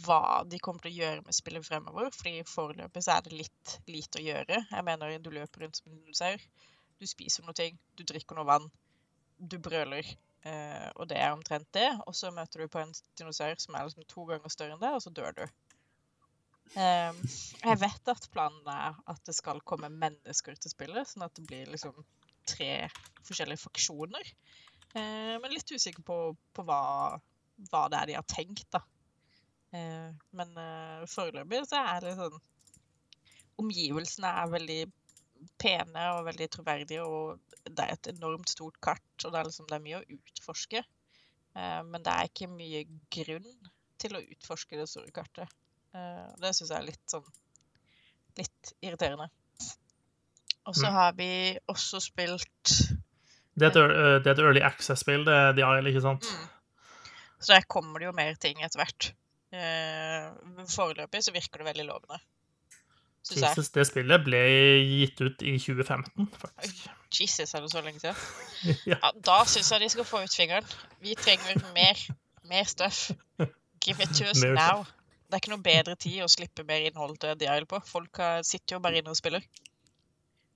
hva 0.02 0.42
de 0.50 0.58
kommer 0.62 0.82
til 0.82 0.92
å 0.92 0.98
gjøre 1.00 1.24
med 1.26 1.36
spillet 1.36 1.66
fremover. 1.66 2.10
fordi 2.14 2.42
foreløpig 2.50 3.02
så 3.04 3.16
er 3.16 3.26
det 3.26 3.38
litt 3.40 3.76
lite 3.88 4.20
å 4.20 4.24
gjøre. 4.24 4.62
Jeg 4.70 4.86
mener 4.86 5.18
du 5.22 5.30
løper 5.30 5.64
rundt 5.64 5.78
som 5.78 5.92
en 5.92 6.00
dinosaur. 6.00 6.42
Du 7.00 7.06
spiser 7.06 7.44
noe 7.44 7.56
ting, 7.56 7.78
du 7.96 8.02
drikker 8.08 8.38
noe 8.38 8.48
vann, 8.48 8.70
du 9.38 9.58
brøler. 9.62 10.08
Eh, 10.46 10.88
og 10.94 11.08
det 11.10 11.18
er 11.18 11.34
omtrent 11.34 11.68
det. 11.74 11.88
Og 12.06 12.14
så 12.16 12.30
møter 12.34 12.62
du 12.62 12.70
på 12.70 12.82
en 12.82 12.94
dinosaur 13.18 13.56
som 13.62 13.74
er 13.74 13.88
liksom 13.88 14.06
to 14.10 14.26
ganger 14.30 14.52
større 14.52 14.76
enn 14.76 14.82
det, 14.82 14.92
og 14.94 15.02
så 15.02 15.12
dør 15.14 15.34
du. 15.40 15.44
Eh, 16.74 17.22
jeg 17.62 17.80
vet 17.82 18.12
at 18.12 18.28
planen 18.34 18.70
er 18.70 18.98
at 19.10 19.22
det 19.26 19.36
skal 19.36 19.62
komme 19.66 19.90
mennesker 19.92 20.58
til 20.58 20.72
spillet, 20.72 21.08
sånn 21.10 21.26
at 21.26 21.34
det 21.38 21.46
blir 21.48 21.70
liksom 21.72 21.98
tre 22.46 22.86
forskjellige 23.26 23.64
faksjoner. 23.64 24.34
Eh, 24.94 25.34
men 25.42 25.52
litt 25.52 25.72
usikker 25.72 26.04
på, 26.06 26.18
på 26.54 26.66
hva, 26.66 26.82
hva 27.70 27.86
det 27.92 28.02
er 28.02 28.12
de 28.12 28.18
har 28.18 28.28
tenkt, 28.30 28.68
da. 28.74 28.82
Eh, 29.74 30.12
men 30.38 30.60
eh, 30.62 31.08
foreløpig 31.10 31.64
så 31.66 31.82
er 31.82 32.04
det 32.04 32.18
sånn 32.20 32.38
Omgivelsene 33.56 34.28
er 34.42 34.50
veldig 34.52 34.80
pene 35.58 36.04
og 36.16 36.26
veldig 36.28 36.48
troverdige, 36.52 37.04
og 37.04 37.40
det 37.66 37.84
er 37.84 37.94
et 37.94 38.10
enormt 38.14 38.50
stort 38.52 38.78
kart, 38.80 39.06
og 39.24 39.32
det 39.32 39.40
er, 39.40 39.48
liksom, 39.48 39.66
det 39.70 39.78
er 39.78 39.84
mye 39.84 40.00
å 40.00 40.18
utforske. 40.18 40.82
Uh, 41.56 41.82
men 41.88 42.02
det 42.04 42.12
er 42.12 42.28
ikke 42.28 42.50
mye 42.52 42.84
grunn 43.16 43.48
til 44.00 44.16
å 44.16 44.22
utforske 44.22 44.76
det 44.78 44.88
store 44.90 45.12
kartet. 45.14 45.52
Uh, 45.96 46.28
det 46.42 46.52
syns 46.56 46.70
jeg 46.70 46.78
er 46.78 46.88
litt 46.90 47.10
sånn 47.10 47.26
litt 48.36 48.72
irriterende. 48.84 49.30
Og 50.66 50.74
så 50.76 50.88
Mm. 50.90 50.92
har 50.92 51.12
vi 51.16 51.58
også 51.68 52.00
spilt 52.02 52.72
Det 53.56 53.64
er 53.64 53.70
et, 53.70 53.76
eh, 53.76 54.18
det 54.20 54.32
et 54.34 54.38
early 54.44 54.60
access-spill, 54.60 55.24
det 55.24 55.56
de 55.56 55.62
har, 55.64 55.80
ikke 55.80 56.02
sant? 56.02 56.26
Mm. 56.28 56.48
Så 57.40 57.54
der 57.54 57.64
kommer 57.64 57.98
det 57.98 58.06
jo 58.06 58.12
mer 58.12 58.34
ting 58.34 58.60
etter 58.60 58.82
hvert. 58.82 59.12
Uh, 59.54 60.66
foreløpig 60.68 61.22
så 61.24 61.32
virker 61.32 61.62
det 61.62 61.70
veldig 61.70 61.86
lovende. 61.86 62.18
Jesus, 63.34 63.72
det 63.74 63.86
spillet 63.88 64.22
ble 64.24 64.40
gitt 64.86 65.20
ut 65.20 65.42
i 65.42 65.56
2015, 65.58 66.28
faktisk. 66.38 66.84
Jesus, 67.16 67.54
er 67.54 67.64
det 67.64 67.70
så 67.72 67.82
lenge 67.82 68.00
siden? 68.00 68.20
Ja. 68.90 68.96
Ja, 69.02 69.10
da 69.26 69.40
syns 69.46 69.70
jeg 69.72 69.82
de 69.82 69.88
skal 69.92 70.06
få 70.08 70.22
ut 70.24 70.36
fingeren. 70.36 70.66
Vi 71.02 71.14
trenger 71.18 71.58
mer, 71.74 72.00
mer 72.48 72.64
stuff. 72.64 73.10
Give 73.84 74.02
it 74.02 74.14
to 74.16 74.24
us 74.30 74.42
Mer 74.42 74.54
now. 74.54 74.86
Det 75.26 75.34
er 75.34 75.42
ikke 75.42 75.54
noe 75.56 75.62
bedre 75.62 75.94
tid 75.98 76.22
å 76.22 76.30
slippe 76.30 76.64
mer 76.66 76.86
innhold 76.86 77.18
til 77.22 77.34
Dial 77.38 77.66
på. 77.66 77.80
Folk 77.86 78.20
sitter 78.46 78.76
jo 78.76 78.82
bare 78.82 79.02
inne 79.02 79.10
og 79.10 79.18
spiller. 79.18 79.42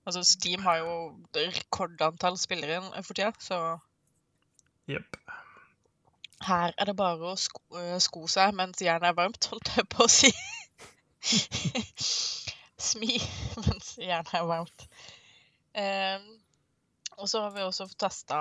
Altså, 0.06 0.22
Steam 0.24 0.62
har 0.62 0.76
jo 0.80 0.92
rekordantall 1.36 2.38
spillere 2.38 2.80
for 3.02 3.14
tida, 3.14 3.32
så 3.38 3.78
Jepp. 4.88 5.16
her 6.46 6.72
er 6.78 6.88
det 6.88 6.96
bare 6.96 7.32
å 7.32 7.36
sko, 7.36 7.60
øh, 7.76 7.98
sko 8.00 8.26
seg 8.26 8.54
mens 8.56 8.80
jernet 8.82 9.10
er 9.10 9.18
varmt, 9.18 9.50
holdt 9.52 9.74
jeg 9.76 9.86
på 9.92 10.06
å 10.06 10.10
si. 10.10 10.32
Smi 12.80 13.16
mens 13.66 13.96
jernet 14.00 14.34
er 14.36 14.46
varmt. 14.48 14.86
Um, 15.76 16.28
og 17.20 17.28
så 17.28 17.44
har 17.44 17.52
vi 17.54 17.62
også 17.62 17.86
fått 17.90 18.00
testa 18.06 18.38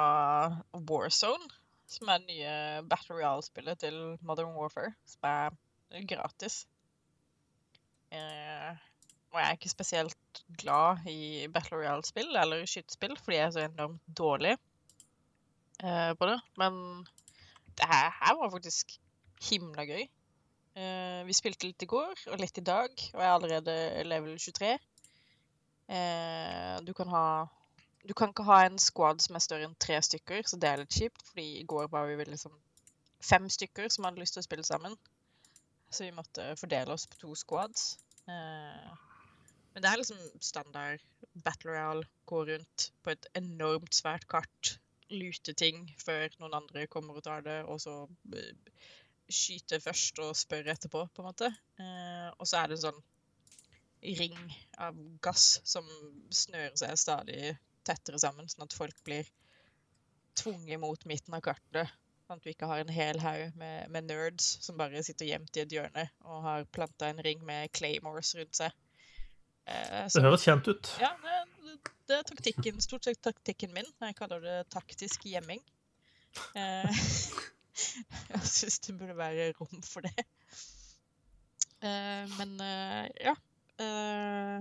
Warzone, 0.73 1.49
som 1.89 2.09
er 2.09 2.21
det 2.21 2.31
nye 2.31 2.53
Battle 2.89 3.17
Royale-spillet 3.17 3.81
til 3.83 3.97
Modern 4.25 4.55
Warfare, 4.55 4.93
som 5.09 5.27
er 5.27 6.05
gratis. 6.07 6.61
Uh, 8.13 8.77
og 9.29 9.37
jeg 9.37 9.45
er 9.45 9.57
ikke 9.57 9.71
spesielt 9.71 10.43
glad 10.57 11.05
i 11.11 11.47
Battle 11.53 11.81
Royale-spill 11.81 12.31
eller 12.39 12.65
skytespill, 12.65 13.17
fordi 13.19 13.37
jeg 13.37 13.45
er 13.45 13.55
så 13.57 13.65
enormt 13.67 14.01
dårlig 14.17 14.55
uh, 15.83 16.13
på 16.17 16.31
det. 16.31 16.39
Men 16.57 16.79
det 17.77 17.91
her, 17.91 18.15
her 18.23 18.39
var 18.39 18.55
faktisk 18.55 18.95
himla 19.49 19.85
gøy. 19.85 20.07
Eh, 20.77 21.21
vi 21.25 21.35
spilte 21.35 21.69
litt 21.69 21.83
i 21.83 21.89
går 21.89 22.25
og 22.29 22.41
litt 22.41 22.57
i 22.61 22.65
dag, 22.65 22.91
og 22.93 23.21
jeg 23.21 23.27
er 23.27 23.35
allerede 23.35 23.75
level 24.07 24.35
23. 24.37 24.75
Uh, 25.89 26.75
du 26.85 26.91
kan 26.93 27.09
ha 27.09 27.23
Du 28.05 28.13
kan 28.13 28.29
ikke 28.29 28.45
ha 28.45 28.59
en 28.63 28.77
squad 28.77 29.23
som 29.23 29.35
er 29.35 29.41
større 29.41 29.65
enn 29.65 29.73
tre 29.81 29.97
stykker, 30.05 30.45
så 30.47 30.57
det 30.61 30.69
er 30.69 30.81
litt 30.83 30.95
kjipt, 30.95 31.23
fordi 31.31 31.47
i 31.59 31.65
går 31.67 31.89
var 31.91 32.05
vi 32.07 32.15
vel 32.19 32.29
liksom 32.31 32.53
fem 33.25 33.49
stykker 33.49 33.89
som 33.91 34.05
hadde 34.07 34.21
lyst 34.21 34.37
til 34.37 34.43
å 34.43 34.45
spille 34.45 34.63
sammen. 34.63 34.95
Så 35.89 36.05
vi 36.05 36.15
måtte 36.15 36.53
fordele 36.61 36.93
oss 36.93 37.07
på 37.09 37.19
to 37.19 37.33
squads. 37.35 37.97
Uh, 38.29 38.93
men 39.73 39.83
det 39.83 39.89
er 39.89 39.99
liksom 39.99 40.21
standard 40.41 41.03
battle 41.43 41.73
royale. 41.73 42.07
Gå 42.29 42.45
rundt 42.45 42.89
på 43.03 43.13
et 43.13 43.27
enormt 43.37 43.97
svært 43.97 44.27
kart, 44.31 44.77
lute 45.09 45.53
ting 45.57 45.87
før 45.99 46.29
noen 46.39 46.57
andre 46.61 46.87
kommer 46.87 47.17
og 47.17 47.25
tar 47.25 47.43
det, 47.45 47.63
og 47.65 47.81
så 47.81 48.03
eh, 48.37 48.51
skyte 49.33 49.79
først 49.83 50.19
og 50.23 50.35
spørre 50.37 50.73
etterpå, 50.73 51.05
på 51.13 51.23
en 51.23 51.29
måte. 51.29 51.49
Eh, 51.79 52.27
og 52.37 52.47
så 52.49 52.61
er 52.63 52.69
det 52.71 52.79
en 52.79 52.85
sånn 52.89 53.01
ring 54.19 54.37
av 54.79 54.95
gass 55.25 55.59
som 55.67 55.87
snører 56.31 56.75
seg 56.79 56.95
stadig 56.99 57.55
tettere 57.87 58.19
sammen, 58.21 58.47
sånn 58.47 58.67
at 58.67 58.75
folk 58.77 58.95
blir 59.07 59.27
tvunget 60.39 60.79
mot 60.79 61.05
midten 61.09 61.35
av 61.35 61.43
kartet. 61.43 61.89
Sånn 62.27 62.39
at 62.39 62.45
vi 62.45 62.53
ikke 62.53 62.69
har 62.69 62.83
en 62.83 62.93
hel 62.93 63.17
haug 63.23 63.55
med, 63.59 63.89
med 63.91 64.05
nerds 64.07 64.51
som 64.63 64.77
bare 64.79 65.01
sitter 65.03 65.27
gjemt 65.31 65.57
i 65.57 65.63
et 65.63 65.73
hjørne 65.73 66.05
og 66.29 66.43
har 66.45 66.67
planta 66.75 67.09
en 67.09 67.21
ring 67.25 67.41
med 67.45 67.71
claymores 67.75 68.35
rundt 68.37 68.55
seg. 68.59 68.75
Eh, 69.65 70.05
Det 70.13 70.23
høres 70.23 70.45
kjent 70.45 70.69
ut. 70.69 70.91
ja, 71.01 71.09
det, 71.25 71.79
det 72.07 72.19
er 72.19 72.27
taktikken, 72.29 72.79
stort 72.85 73.09
sett 73.09 73.21
taktikken 73.25 73.73
min. 73.75 73.89
Jeg 74.05 74.15
kaller 74.17 74.45
det 74.45 74.57
taktisk 74.73 75.25
gjemming. 75.27 75.59
Eh, 76.55 77.01
jeg 78.33 78.43
syns 78.47 78.79
det 78.85 78.97
burde 78.99 79.17
være 79.17 79.51
rom 79.59 79.81
for 79.85 80.05
det. 80.05 80.27
Eh, 81.79 82.25
men 82.37 82.59
eh, 82.63 83.07
ja. 83.23 83.35
Eh, 83.79 84.59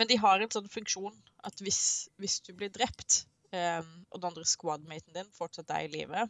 men 0.00 0.08
de 0.08 0.16
har 0.22 0.40
en 0.40 0.52
sånn 0.52 0.70
funksjon 0.72 1.16
at 1.44 1.60
hvis, 1.60 2.08
hvis 2.20 2.38
du 2.46 2.54
blir 2.56 2.72
drept, 2.72 3.26
og 3.50 4.14
den 4.14 4.28
andre 4.28 4.44
squadmaten 4.46 5.10
din 5.10 5.32
fortsatt 5.34 5.72
er 5.74 5.88
i 5.88 5.88
live, 5.90 6.20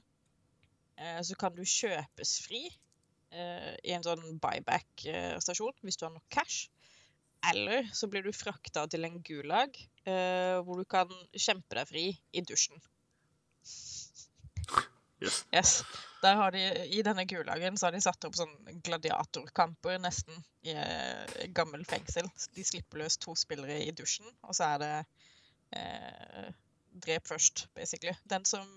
så 0.97 1.35
kan 1.37 1.53
du 1.53 1.61
kjøpes 1.69 2.31
fri 2.47 2.63
i 2.65 3.93
en 3.93 4.07
sånn 4.07 4.39
buyback-stasjon 4.41 5.85
hvis 5.85 6.01
du 6.01 6.07
har 6.07 6.15
nok 6.15 6.25
cash. 6.33 6.71
Eller 7.53 7.85
så 7.93 8.09
blir 8.09 8.25
du 8.25 8.33
frakta 8.33 8.87
til 8.89 9.05
en 9.05 9.21
gulag 9.21 9.77
hvor 10.65 10.81
du 10.81 10.89
kan 10.89 11.13
kjempe 11.37 11.77
deg 11.77 11.93
fri 11.93 12.07
i 12.33 12.43
dusjen. 12.49 12.81
Yes. 15.21 15.45
Yes. 15.53 15.73
Der 16.23 16.37
har 16.37 16.53
de, 16.53 16.61
I 16.93 17.03
denne 17.05 17.25
gulagen 17.29 17.79
så 17.79 17.87
har 17.87 17.97
de 17.97 18.01
satt 18.05 18.25
opp 18.29 18.37
sånn 18.37 18.53
gladiatorkamper 18.85 20.01
nesten 20.01 20.37
i 20.69 20.75
eh, 20.77 21.47
gammel 21.57 21.85
fengsel. 21.89 22.29
De 22.57 22.65
slipper 22.65 23.01
løs 23.01 23.17
to 23.21 23.35
spillere 23.39 23.79
i 23.85 23.93
dusjen, 23.97 24.29
og 24.45 24.57
så 24.57 24.75
er 24.75 24.83
det 24.83 24.93
eh, 25.81 26.51
drep 27.07 27.29
først, 27.29 27.67
basically. 27.77 28.13
Den 28.29 28.45
som, 28.45 28.69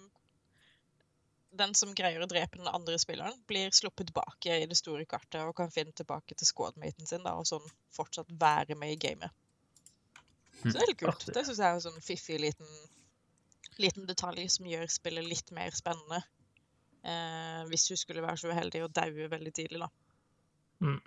den 1.51 1.75
som 1.75 1.91
greier 1.97 2.23
å 2.23 2.29
drepe 2.31 2.61
den 2.61 2.71
andre 2.71 2.99
spilleren, 3.01 3.35
blir 3.49 3.75
sluppet 3.75 4.11
tilbake 4.11 4.61
i 4.63 4.67
det 4.69 4.79
store 4.79 5.07
kartet 5.09 5.41
og 5.43 5.55
kan 5.59 5.71
finne 5.73 5.95
tilbake 5.95 6.39
til 6.39 6.47
squadmaten 6.47 7.09
sin 7.09 7.27
da, 7.27 7.35
og 7.39 7.49
sånn 7.49 7.65
fortsatt 7.95 8.31
være 8.39 8.79
med 8.79 8.95
i 8.95 8.99
gamet. 9.03 9.35
Så 10.63 10.77
det 10.77 10.83
er 10.85 10.91
litt 10.93 11.01
kult. 11.01 11.27
Det 11.27 11.43
syns 11.43 11.59
jeg 11.59 11.67
er 11.67 11.75
en 11.75 11.87
sånn 11.89 12.03
fiffig 12.03 12.39
liten, 12.39 12.69
liten 13.81 14.07
detalj 14.09 14.47
som 14.53 14.69
gjør 14.69 14.87
spillet 14.91 15.27
litt 15.27 15.51
mer 15.55 15.73
spennende. 15.75 16.21
Eh, 17.03 17.63
hvis 17.71 17.89
hun 17.91 17.99
skulle 17.99 18.23
være 18.23 18.39
så 18.39 18.53
uheldig 18.53 18.85
å 18.85 18.91
daue 18.91 19.27
veldig 19.31 19.53
tidlig, 19.55 19.81
da. 19.83 19.89
Mm. 20.83 21.01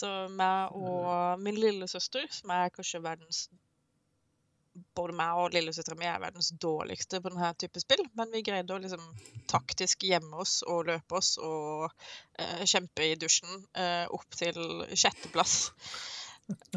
Så 0.00 0.10
meg 0.38 0.76
og 0.78 1.40
min 1.42 1.58
lillesøster, 1.58 2.28
som 2.30 2.52
er 2.54 2.72
kanskje 2.74 3.02
verdens 3.04 3.48
Både 4.94 5.12
meg 5.18 5.34
og 5.34 5.50
lillesøstera 5.50 5.96
mi 5.98 6.06
er 6.06 6.20
verdens 6.22 6.52
dårligste 6.62 7.18
på 7.20 7.32
denne 7.32 7.48
type 7.58 7.80
spill, 7.82 8.04
men 8.16 8.30
vi 8.30 8.44
greide 8.46 8.70
å 8.70 8.78
liksom 8.78 9.02
taktisk 9.50 10.06
gjemme 10.06 10.38
oss 10.44 10.60
og 10.62 10.86
løpe 10.86 11.16
oss 11.18 11.32
og 11.42 11.88
eh, 12.38 12.62
kjempe 12.70 13.08
i 13.08 13.16
dusjen 13.18 13.50
eh, 13.74 14.06
opp 14.14 14.38
til 14.38 14.84
sjetteplass. 14.94 15.56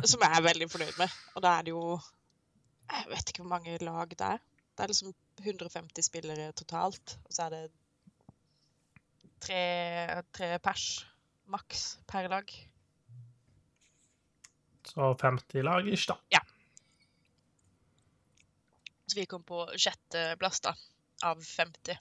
Som 0.09 0.25
jeg 0.25 0.39
er 0.39 0.47
veldig 0.47 0.69
fornøyd 0.73 0.97
med. 1.03 1.13
Og 1.37 1.45
da 1.45 1.53
er 1.53 1.67
det 1.67 1.75
jo 1.75 1.85
Jeg 2.89 3.07
vet 3.13 3.29
ikke 3.29 3.45
hvor 3.45 3.53
mange 3.53 3.77
lag 3.85 4.17
det 4.17 4.31
er. 4.33 4.41
Det 4.73 4.83
er 4.83 4.89
liksom 4.89 5.13
150 5.43 6.05
spillere 6.05 6.51
totalt, 6.57 7.17
og 7.25 7.33
så 7.33 7.47
er 7.47 7.53
det 7.53 7.63
tre, 9.43 9.63
tre 10.33 10.49
pers 10.63 10.87
maks 11.51 11.83
per 12.09 12.29
lag. 12.31 12.53
Så 14.87 15.13
50 15.21 15.63
lag 15.63 15.87
ish, 15.87 16.07
da. 16.09 16.17
Ja. 16.33 16.41
Så 19.07 19.19
vi 19.19 19.27
kom 19.29 19.43
på 19.45 19.65
sjetteplass, 19.77 20.63
da, 20.65 20.73
av 21.23 21.43
50. 21.43 21.99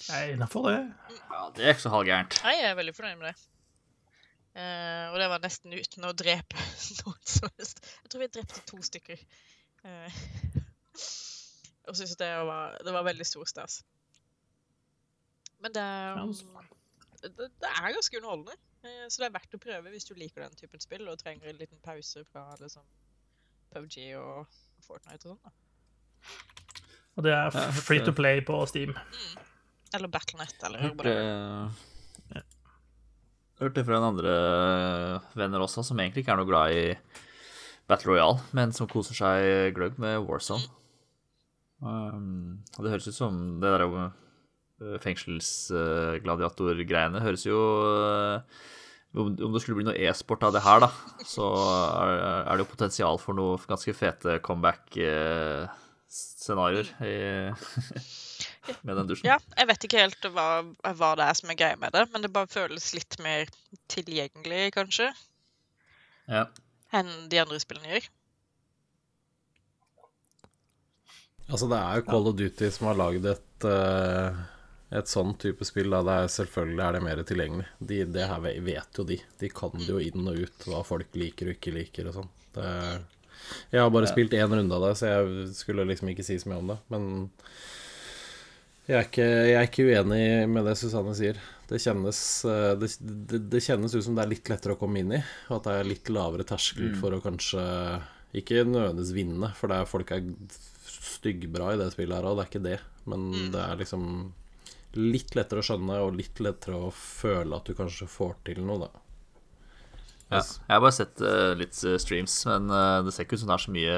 Jeg 0.00 0.26
er 0.26 0.34
innafor 0.34 0.68
det. 0.68 0.80
Ja, 1.30 1.46
det 1.56 1.64
er 1.64 1.74
ikke 1.74 1.86
så 1.86 1.94
halvgærent. 1.94 2.40
Jeg 2.44 2.66
er 2.66 2.76
veldig 2.78 2.94
fornøyd 2.96 3.18
med 3.20 3.30
det. 3.30 3.46
Uh, 4.50 5.12
og 5.12 5.20
det 5.22 5.28
var 5.30 5.42
nesten 5.44 5.74
uten 5.76 6.06
å 6.08 6.14
drepe 6.16 6.58
noen 7.02 7.20
som 7.24 7.50
helst. 7.54 7.84
Jeg 8.02 8.12
tror 8.12 8.24
vi 8.24 8.30
drepte 8.34 8.64
to 8.66 8.80
stykker. 8.82 9.20
Eh, 9.86 10.22
og 11.90 11.98
syntes 11.98 12.16
det 12.20 12.30
var, 12.48 12.76
det 12.86 12.92
var 12.94 13.04
veldig 13.06 13.26
stor 13.26 13.48
stas. 13.50 13.80
Men 15.60 15.74
det, 15.76 15.86
det, 17.26 17.48
det 17.60 17.68
er 17.70 17.92
ganske 17.96 18.16
underholdende. 18.20 18.54
Eh, 18.86 19.04
Så 19.12 19.20
det 19.20 19.28
er 19.28 19.34
verdt 19.36 19.56
å 19.58 19.60
prøve 19.60 19.90
hvis 19.92 20.06
du 20.08 20.14
liker 20.16 20.46
den 20.46 20.56
typen 20.56 20.80
spill 20.80 21.04
og 21.10 21.18
trenger 21.20 21.50
en 21.50 21.58
liten 21.60 21.80
pause 21.84 22.22
fra 22.30 22.46
liksom 22.62 22.86
PubG 23.74 23.98
og 24.18 24.46
Fortnite 24.86 25.28
og 25.28 25.34
sånn. 25.34 25.42
da. 25.44 25.52
Og 27.18 27.26
det 27.26 27.34
er 27.36 27.52
free 27.76 28.00
to 28.06 28.14
play 28.16 28.40
på 28.46 28.56
Steam. 28.70 28.94
Eller 29.92 30.08
Battlenet, 30.08 30.54
eller 30.64 30.86
Hørte, 30.86 30.96
whatever. 31.02 32.44
hørte 33.60 33.84
fra 33.84 33.98
en 33.98 34.06
andre 34.14 34.34
venner 35.36 35.64
også, 35.66 35.82
som 35.84 36.00
egentlig 36.00 36.22
ikke 36.24 36.32
er 36.36 36.40
noe 36.40 36.48
glad 36.48 36.76
i 36.78 36.84
Battle 37.90 38.14
Royale, 38.14 38.40
men 38.56 38.72
som 38.72 38.88
koser 38.88 39.18
seg 39.18 39.74
gløgg 39.76 39.98
med 40.00 40.22
Warzone. 40.24 40.64
Um, 41.80 42.60
og 42.76 42.84
det 42.84 42.90
høres 42.92 43.08
ut 43.08 43.16
som 43.16 43.56
det 43.62 43.70
der 43.72 43.82
uh, 43.88 44.12
fengselsgladiatorgreiene 45.00 47.22
høres 47.24 47.46
jo 47.48 47.56
uh, 47.56 48.44
om, 49.16 49.32
om 49.32 49.52
det 49.54 49.62
skulle 49.64 49.78
bli 49.80 49.86
noe 49.88 49.96
e-sport 50.06 50.44
av 50.46 50.52
det 50.54 50.62
her, 50.64 50.78
da, 50.84 50.90
så 51.26 51.46
er, 52.04 52.10
er 52.44 52.52
det 52.52 52.62
jo 52.62 52.68
potensial 52.74 53.16
for 53.18 53.32
noe 53.34 53.58
ganske 53.66 53.92
fete 53.96 54.36
comeback-scenarioer 54.46 56.86
med 58.86 58.94
den 59.00 59.08
dusjen. 59.10 59.26
Ja, 59.32 59.38
jeg 59.56 59.66
vet 59.72 59.82
ikke 59.88 60.02
helt 60.04 60.22
hva, 60.36 60.46
hva 60.94 61.10
det 61.18 61.24
er 61.26 61.34
som 61.40 61.50
er 61.50 61.58
greia 61.58 61.76
med 61.80 61.90
det, 61.96 62.04
men 62.12 62.20
det 62.22 62.30
bare 62.36 62.52
føles 62.52 62.86
litt 62.94 63.14
mer 63.24 63.42
tilgjengelig, 63.90 64.62
kanskje, 64.76 65.08
Ja. 66.30 66.44
enn 66.94 67.10
de 67.32 67.36
andre 67.42 67.58
spillene 67.62 67.90
gjør. 67.96 68.04
Altså, 71.50 71.66
det 71.70 71.78
er 71.82 72.00
jo 72.00 72.06
Call 72.08 72.30
of 72.30 72.36
Duty 72.38 72.70
som 72.72 72.86
har 72.90 72.98
lagd 73.00 73.26
et 73.26 73.66
eh, 73.68 74.40
et 74.90 75.06
sånn 75.06 75.36
type 75.38 75.62
spill. 75.66 75.92
Da. 75.94 76.00
Er, 76.24 76.30
selvfølgelig 76.30 76.82
er 76.82 76.96
det 76.96 77.02
mer 77.06 77.20
tilgjengelig. 77.26 77.66
De, 77.78 78.00
det 78.10 78.24
her 78.26 78.40
vet 78.66 78.98
jo 78.98 79.04
de. 79.06 79.20
De 79.38 79.50
kan 79.54 79.74
jo 79.86 80.00
inn 80.02 80.26
og 80.26 80.40
ut, 80.42 80.64
hva 80.66 80.80
folk 80.86 81.14
liker 81.14 81.50
og 81.50 81.54
ikke 81.58 81.74
liker 81.76 82.08
og 82.10 82.16
sånn. 82.20 82.30
Jeg 83.70 83.78
har 83.84 83.90
bare 83.94 84.08
Ja. 84.08 84.10
spilt 84.10 84.34
én 84.34 84.50
runde 84.50 84.74
av 84.74 84.82
det, 84.88 84.96
så 84.98 85.06
jeg 85.12 85.54
skulle 85.54 85.86
liksom 85.86 86.10
ikke 86.10 86.26
si 86.26 86.38
så 86.42 86.50
mye 86.50 86.58
om 86.58 86.72
det. 86.72 86.78
Men 86.90 87.06
jeg 88.90 88.96
er 88.98 89.06
ikke, 89.06 89.28
jeg 89.46 89.54
er 89.60 89.68
ikke 89.68 89.86
uenig 89.86 90.48
med 90.50 90.66
det 90.66 90.74
Susanne 90.80 91.14
sier. 91.14 91.38
Det 91.70 91.78
kjennes, 91.78 92.20
eh, 92.50 92.72
det, 92.82 92.88
det, 93.30 93.40
det 93.52 93.62
kjennes 93.62 93.94
ut 93.94 94.02
som 94.08 94.16
det 94.18 94.24
er 94.24 94.32
litt 94.32 94.50
lettere 94.50 94.74
å 94.74 94.80
komme 94.80 94.98
inn 95.04 95.14
i, 95.14 95.22
og 95.48 95.60
at 95.60 95.68
det 95.68 95.76
er 95.78 95.90
litt 95.92 96.10
lavere 96.10 96.46
terskel 96.48 96.96
for 96.98 97.14
å 97.14 97.22
kanskje 97.22 97.62
Ikke 98.34 98.62
nødvendigvis 98.66 99.14
vinne, 99.14 99.48
for 99.58 99.70
det 99.70 99.78
er, 99.78 99.86
folk 99.90 100.10
er 100.14 100.26
styggbra 101.00 101.74
i 101.74 101.80
det 101.80 101.90
spillet 101.94 102.18
her 102.18 102.28
òg, 102.28 102.38
det 102.38 102.44
er 102.44 102.50
ikke 102.50 102.66
det. 102.66 102.78
Men 103.10 103.30
det 103.54 103.60
er 103.62 103.80
liksom 103.80 104.04
litt 104.98 105.36
lettere 105.38 105.62
å 105.62 105.66
skjønne, 105.66 106.00
og 106.02 106.18
litt 106.18 106.42
lettere 106.42 106.80
å 106.88 106.90
føle 106.94 107.56
at 107.56 107.68
du 107.68 107.76
kanskje 107.78 108.10
får 108.10 108.36
til 108.48 108.60
noe, 108.66 108.88
da. 108.88 109.06
Ja. 110.30 110.42
Jeg 110.42 110.74
har 110.76 110.82
bare 110.84 110.94
sett 110.94 111.22
uh, 111.24 111.52
litt 111.58 111.74
eh, 111.86 111.96
streams, 111.98 112.36
men 112.46 112.70
uh, 112.70 113.00
det 113.02 113.14
ser 113.14 113.26
ikke 113.26 113.34
ut 113.34 113.42
som 113.42 113.50
det 113.50 113.56
er 113.56 113.64
så 113.64 113.72
mye 113.74 113.96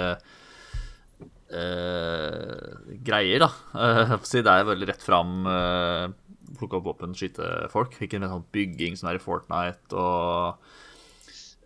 uh, 1.52 2.68
greier, 3.04 3.44
da. 3.44 3.50
Eh, 3.82 4.14
si 4.28 4.42
det 4.44 4.52
er 4.52 4.68
veldig 4.68 4.88
rett 4.92 5.04
fram. 5.04 5.42
Uh, 5.48 6.12
plukke 6.58 6.78
opp 6.78 6.88
våpen, 6.90 7.16
skyte 7.16 7.48
folk. 7.72 7.96
Ikke 8.00 8.20
en 8.20 8.28
sånn 8.28 8.48
bygging 8.54 8.96
som 8.98 9.10
er 9.10 9.18
i 9.18 9.22
Fortnite, 9.22 9.96
og 9.96 10.58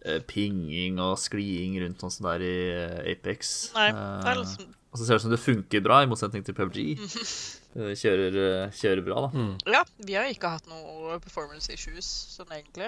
eh, 0.07 0.20
pinging 0.30 1.01
og 1.03 1.16
skliing 1.20 1.78
rundt 1.82 2.03
sånn 2.03 2.14
som 2.14 2.28
det 2.28 2.34
er 2.37 2.47
i 2.47 3.14
Apex. 3.14 3.57
Nei, 3.76 3.91
det 3.93 4.32
er 4.32 4.43
liksom 4.43 4.76
og 4.97 5.01
så 5.03 5.05
ser 5.05 5.18
det 5.18 5.20
ut 5.20 5.24
som 5.26 5.32
det 5.34 5.42
funker 5.44 5.82
bra, 5.84 5.99
i 6.03 6.09
motsetning 6.09 6.44
til 6.49 6.57
PubG. 6.57 6.82
Eh, 7.76 7.90
Kjører, 8.01 8.36
eh, 8.40 8.70
kjører 8.72 9.03
bra, 9.05 9.26
da. 9.26 9.42
Ja, 9.68 9.82
vi 10.01 10.14
har 10.16 10.24
ikke 10.32 10.49
hatt 10.49 10.64
noe 10.70 11.18
performance 11.20 11.68
issues 11.74 12.07
sånn 12.32 12.49
egentlig. 12.57 12.86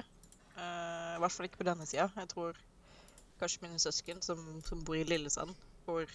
Uh, 0.56 1.18
I 1.18 1.18
hvert 1.20 1.34
fall 1.34 1.44
ikke 1.50 1.61
på 1.61 1.66
denne 1.68 1.84
sida. 1.84 2.06
Jeg 2.16 2.30
tror 2.30 2.56
kanskje 3.42 3.66
mine 3.66 3.76
søsken 3.82 4.22
som, 4.24 4.40
som 4.64 4.80
bor 4.88 4.96
i 4.96 5.04
Lillesand, 5.04 5.52
hvor 5.84 6.09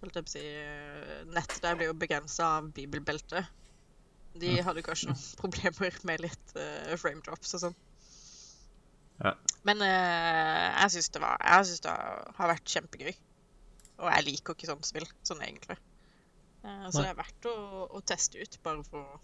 holdt 0.00 0.18
jeg 0.18 0.26
på 0.26 0.32
å 0.32 0.34
si, 0.34 0.42
nettet 1.36 1.62
der 1.62 1.78
blir 1.78 1.92
jo 1.92 1.94
begrensa 2.02 2.48
av 2.56 2.72
bibelbeltet. 2.74 3.46
De 4.42 4.56
hadde 4.66 4.82
kanskje 4.88 5.12
noen 5.12 5.22
problemer 5.44 6.00
med 6.10 6.26
litt 6.26 6.56
uh, 6.58 6.96
frame 6.98 7.22
drops 7.22 7.54
og 7.60 7.62
sånn. 7.68 7.78
Ja. 9.22 9.36
Men 9.70 9.86
uh, 9.86 10.82
jeg 10.82 10.96
syns 10.96 11.12
det, 11.14 11.22
var- 11.22 11.38
jeg 11.46 11.70
synes 11.70 11.86
det 11.86 11.94
har 12.40 12.50
vært 12.56 12.74
kjempegøy. 12.74 13.14
Og 14.02 14.08
jeg 14.10 14.26
liker 14.26 14.56
ikke 14.56 14.70
sånn 14.70 14.86
spill, 14.86 15.06
sånn 15.26 15.42
egentlig. 15.44 15.76
Eh, 16.64 16.86
så 16.90 17.02
det 17.02 17.10
er 17.12 17.18
verdt 17.18 17.48
å, 17.50 17.54
å 17.94 18.02
teste 18.06 18.40
ut, 18.40 18.58
bare 18.64 18.84
for 18.88 19.04
å 19.04 19.20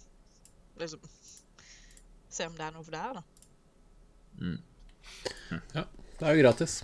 liksom 0.81 1.03
se 2.31 2.47
om 2.47 2.55
det 2.57 2.67
er 2.67 2.77
noe 2.77 2.87
for 2.87 2.95
deg, 2.95 3.19
da. 3.19 3.25
Ja, 5.75 5.85
det 6.21 6.29
er 6.29 6.37
jo 6.37 6.45
gratis. 6.45 6.81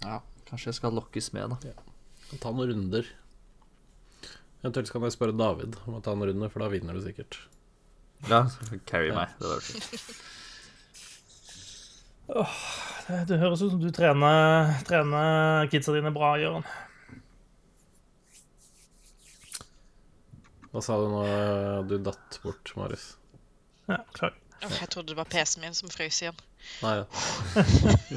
Ja, 0.00 0.20
kanskje 0.48 0.70
jeg 0.70 0.78
skal 0.78 0.96
lokkes 0.96 1.32
med, 1.36 1.52
da. 1.52 1.74
Kan 2.30 2.42
ta 2.42 2.54
noen 2.54 2.72
runder. 2.72 3.10
Eventuelt 4.62 4.90
kan 4.90 5.04
jeg 5.06 5.14
spørre 5.14 5.36
David 5.36 5.76
om 5.84 5.98
å 5.98 6.02
ta 6.02 6.14
en 6.16 6.24
runde, 6.26 6.48
for 6.50 6.64
da 6.64 6.70
vinner 6.72 6.96
du 6.96 7.04
sikkert. 7.04 7.38
Ja, 8.30 8.46
carry 8.88 9.12
meg. 9.14 9.36
Det 9.42 9.52
var 9.52 9.62
fint. 9.66 10.16
Det, 12.26 13.20
det 13.28 13.38
høres 13.38 13.62
ut 13.62 13.70
som 13.70 13.82
du 13.82 13.90
trener, 13.94 14.72
trener 14.88 15.68
kidsa 15.70 15.94
dine 15.94 16.10
bra, 16.14 16.34
Jørgen. 16.40 16.66
Hva 20.72 20.82
sa 20.84 20.98
du 21.00 21.06
nå? 21.08 21.22
Du 21.88 21.94
datt 22.04 22.40
bort, 22.42 22.72
Marius. 22.76 23.14
Ja, 23.86 24.02
klar. 24.12 24.34
Jeg 24.60 24.88
trodde 24.90 25.12
det 25.12 25.18
var 25.20 25.28
PC-en 25.30 25.62
min 25.62 25.76
som 25.76 25.92
frøs 25.92 26.18
igjen. 26.24 26.36
Nei, 26.82 26.96
ja. 26.98 27.04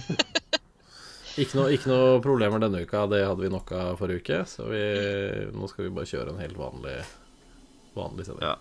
ikke, 1.42 1.54
no, 1.60 1.68
ikke 1.70 1.92
noe 1.92 2.18
problemer 2.24 2.64
denne 2.64 2.82
uka. 2.84 3.06
Det 3.12 3.22
hadde 3.24 3.46
vi 3.46 3.52
nok 3.54 3.72
av 3.78 4.00
forrige 4.02 4.24
uke. 4.24 4.40
Så 4.50 4.66
vi, 4.72 4.82
nå 5.54 5.70
skal 5.72 5.88
vi 5.88 5.94
bare 6.00 6.10
kjøre 6.10 6.34
en 6.34 6.42
helt 6.42 6.60
vanlig, 6.60 6.98
vanlig 7.96 8.28
sending. 8.28 8.48
Ja. 8.50 8.58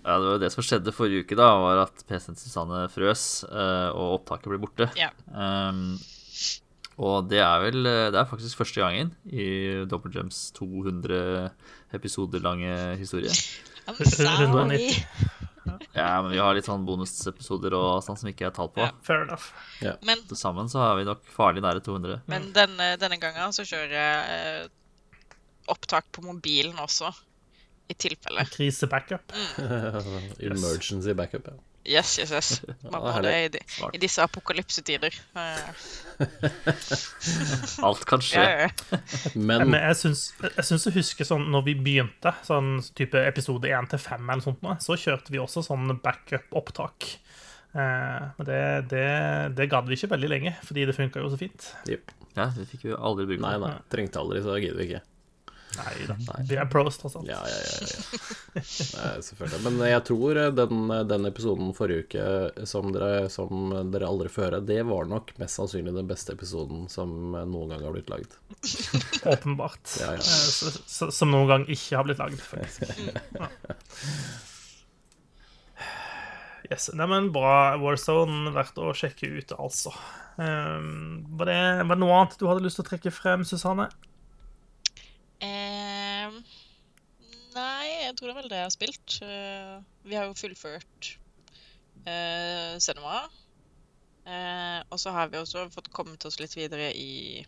Ja, 0.00 0.16
det 0.16 0.26
var 0.26 0.36
jo 0.36 0.42
det 0.42 0.52
som 0.54 0.64
skjedde 0.64 0.94
forrige 0.96 1.26
uke, 1.26 1.36
da, 1.38 1.48
var 1.60 1.82
at 1.84 2.04
PC-en 2.08 2.38
til 2.38 2.48
Susanne 2.48 2.86
frøs, 2.92 3.24
eh, 3.48 3.88
og 3.92 4.20
opptaket 4.20 4.52
ble 4.52 4.60
borte. 4.62 4.88
Ja. 4.98 5.10
Um, 5.28 5.98
og 7.00 7.30
det 7.30 7.38
er 7.40 7.62
vel 7.62 7.86
Det 7.86 8.18
er 8.18 8.26
faktisk 8.28 8.58
første 8.60 8.82
gangen 8.82 9.14
i 9.32 9.46
Double 9.88 10.12
Jumps 10.12 10.50
200 10.58 11.48
episoder 11.96 12.44
lange 12.44 12.74
historie. 13.00 13.32
I'm 13.88 14.04
sorry. 14.04 14.90
Ja, 15.92 16.22
men 16.22 16.32
vi 16.32 16.38
har 16.40 16.54
litt 16.56 16.66
sånn 16.68 16.84
bonusepisoder 16.86 17.74
og 17.76 18.02
sånn 18.04 18.18
som 18.18 18.28
ikke 18.30 18.48
er 18.48 18.54
tall 18.56 18.70
på. 18.72 18.82
Ja. 18.84 18.92
Fair 19.06 19.24
enough. 19.26 19.50
Men, 20.06 20.22
Til 20.28 20.38
sammen 20.38 20.70
så 20.72 20.82
har 20.82 20.98
vi 20.98 21.06
nok 21.08 21.24
farlig 21.34 21.62
nære 21.64 21.82
200. 21.84 22.22
men 22.30 22.50
denne, 22.56 22.92
denne 23.00 23.18
gangen 23.20 23.54
så 23.54 23.66
kjører 23.68 23.94
jeg 23.96 24.36
eh, 24.36 24.70
opptak 25.70 26.08
på 26.14 26.24
mobilen 26.24 26.78
også, 26.82 27.12
i 27.90 27.94
tilfelle. 27.98 28.44
Krise-backup. 28.54 29.34
Emergency 30.50 31.16
backup, 31.18 31.50
ja. 31.50 31.56
Yes, 31.90 32.18
yes, 32.20 32.30
yes. 32.30 32.48
Man 32.92 33.00
må 33.00 33.12
det 33.24 33.30
i, 33.32 33.48
de, 33.54 33.60
i 33.96 33.98
disse 34.02 34.20
apokalypsetider. 34.22 35.14
Alt 37.88 38.04
kan 38.08 38.20
skje. 38.24 38.42
ja, 38.44 38.66
ja. 38.66 38.70
Men 39.34 39.64
Men 39.70 39.78
jeg 39.80 39.96
syns, 40.02 40.20
jeg 40.42 40.52
husker 40.60 40.90
å 40.92 40.96
huske 40.98 41.24
sånn 41.26 41.48
når 41.54 41.62
vi 41.70 41.74
begynte, 41.80 42.34
sånn 42.46 42.68
type 42.98 43.18
episode 43.24 43.66
1 43.72 43.88
til 43.94 44.00
5 44.04 44.28
eller 44.28 44.44
sånt, 44.44 44.60
så 44.84 44.92
kjørte 45.00 45.32
vi 45.32 45.40
også 45.40 45.64
sånn 45.66 45.86
backup-opptak. 46.04 46.98
Eh, 47.72 48.22
men 48.36 48.44
det, 48.46 48.60
det, 48.92 49.06
det 49.56 49.70
gadd 49.72 49.88
vi 49.88 49.96
ikke 49.96 50.12
veldig 50.12 50.30
lenge, 50.34 50.52
fordi 50.66 50.84
det 50.88 50.96
funka 50.96 51.22
jo 51.24 51.32
så 51.32 51.38
fint. 51.40 51.60
Yep. 51.88 52.04
Ja, 52.36 52.44
det 52.54 52.64
fikk 52.70 52.82
vi 52.90 52.94
aldri 52.94 53.24
bruke. 53.32 53.44
Nei, 53.46 53.56
nei. 53.62 53.74
Trengte 53.90 54.20
aldri, 54.20 54.38
så 54.44 54.50
gidder 54.60 54.78
vi 54.78 54.84
ikke. 54.90 55.02
Nei 55.78 56.06
da. 56.08 56.16
Vi 56.48 56.56
er 56.58 56.66
pros, 56.70 56.98
tross 56.98 57.16
alt. 57.16 57.28
Ja, 57.28 57.38
ja, 57.46 57.58
ja. 57.64 57.86
ja. 57.86 58.62
Nei, 58.96 59.22
selvfølgelig. 59.22 59.60
Men 59.66 59.78
jeg 59.86 60.02
tror 60.08 60.40
den, 60.56 60.92
den 61.12 61.28
episoden 61.30 61.72
forrige 61.76 62.06
uke 62.06 62.66
som 62.68 62.90
dere, 62.94 63.28
som 63.32 63.70
dere 63.92 64.08
aldri 64.08 64.32
får 64.32 64.46
høre, 64.48 64.60
det 64.66 64.80
var 64.88 65.08
nok 65.10 65.32
mest 65.40 65.60
sannsynlig 65.60 65.94
den 65.96 66.10
beste 66.10 66.34
episoden 66.34 66.88
som 66.92 67.14
noen 67.38 67.74
gang 67.74 67.86
har 67.86 67.94
blitt 67.94 68.10
lagd. 68.12 68.36
Åpenbart. 69.34 69.96
Ja, 70.02 70.14
ja. 70.18 70.20
Eh, 70.20 71.10
som 71.14 71.34
noen 71.34 71.50
gang 71.50 71.68
ikke 71.70 72.00
har 72.00 72.08
blitt 72.08 72.22
lagd. 72.22 72.42
Yes. 76.70 76.90
Neimen, 76.94 77.32
bra. 77.34 77.76
Warzone 77.82 78.52
verdt 78.54 78.76
å 78.78 78.92
sjekke 78.94 79.26
ut, 79.26 79.54
altså. 79.58 79.90
Um, 80.38 81.26
var, 81.34 81.50
det, 81.50 81.56
var 81.88 81.98
det 81.98 82.02
noe 82.04 82.20
annet 82.20 82.38
du 82.38 82.46
hadde 82.46 82.62
lyst 82.62 82.78
til 82.78 82.86
å 82.86 82.90
trekke 82.92 83.10
frem, 83.10 83.42
Susanne? 83.44 83.88
Ehm, 85.42 86.36
nei, 87.56 87.88
jeg 88.10 88.18
tror 88.18 88.26
det 88.26 88.32
er 88.32 88.40
vel 88.40 88.50
det 88.50 88.58
jeg 88.58 88.66
har 88.66 88.74
spilt. 88.74 89.16
Eh, 89.22 89.74
vi 90.08 90.16
har 90.18 90.26
jo 90.26 90.38
fullført 90.38 91.10
uh, 92.06 92.74
Cinema. 92.82 93.22
Uh, 94.26 94.80
og 94.90 94.98
så 95.00 95.14
har 95.14 95.30
vi 95.30 95.38
også 95.38 95.68
fått 95.72 95.92
kommet 95.94 96.26
oss 96.26 96.40
litt 96.42 96.56
videre 96.58 96.90
i 96.94 97.44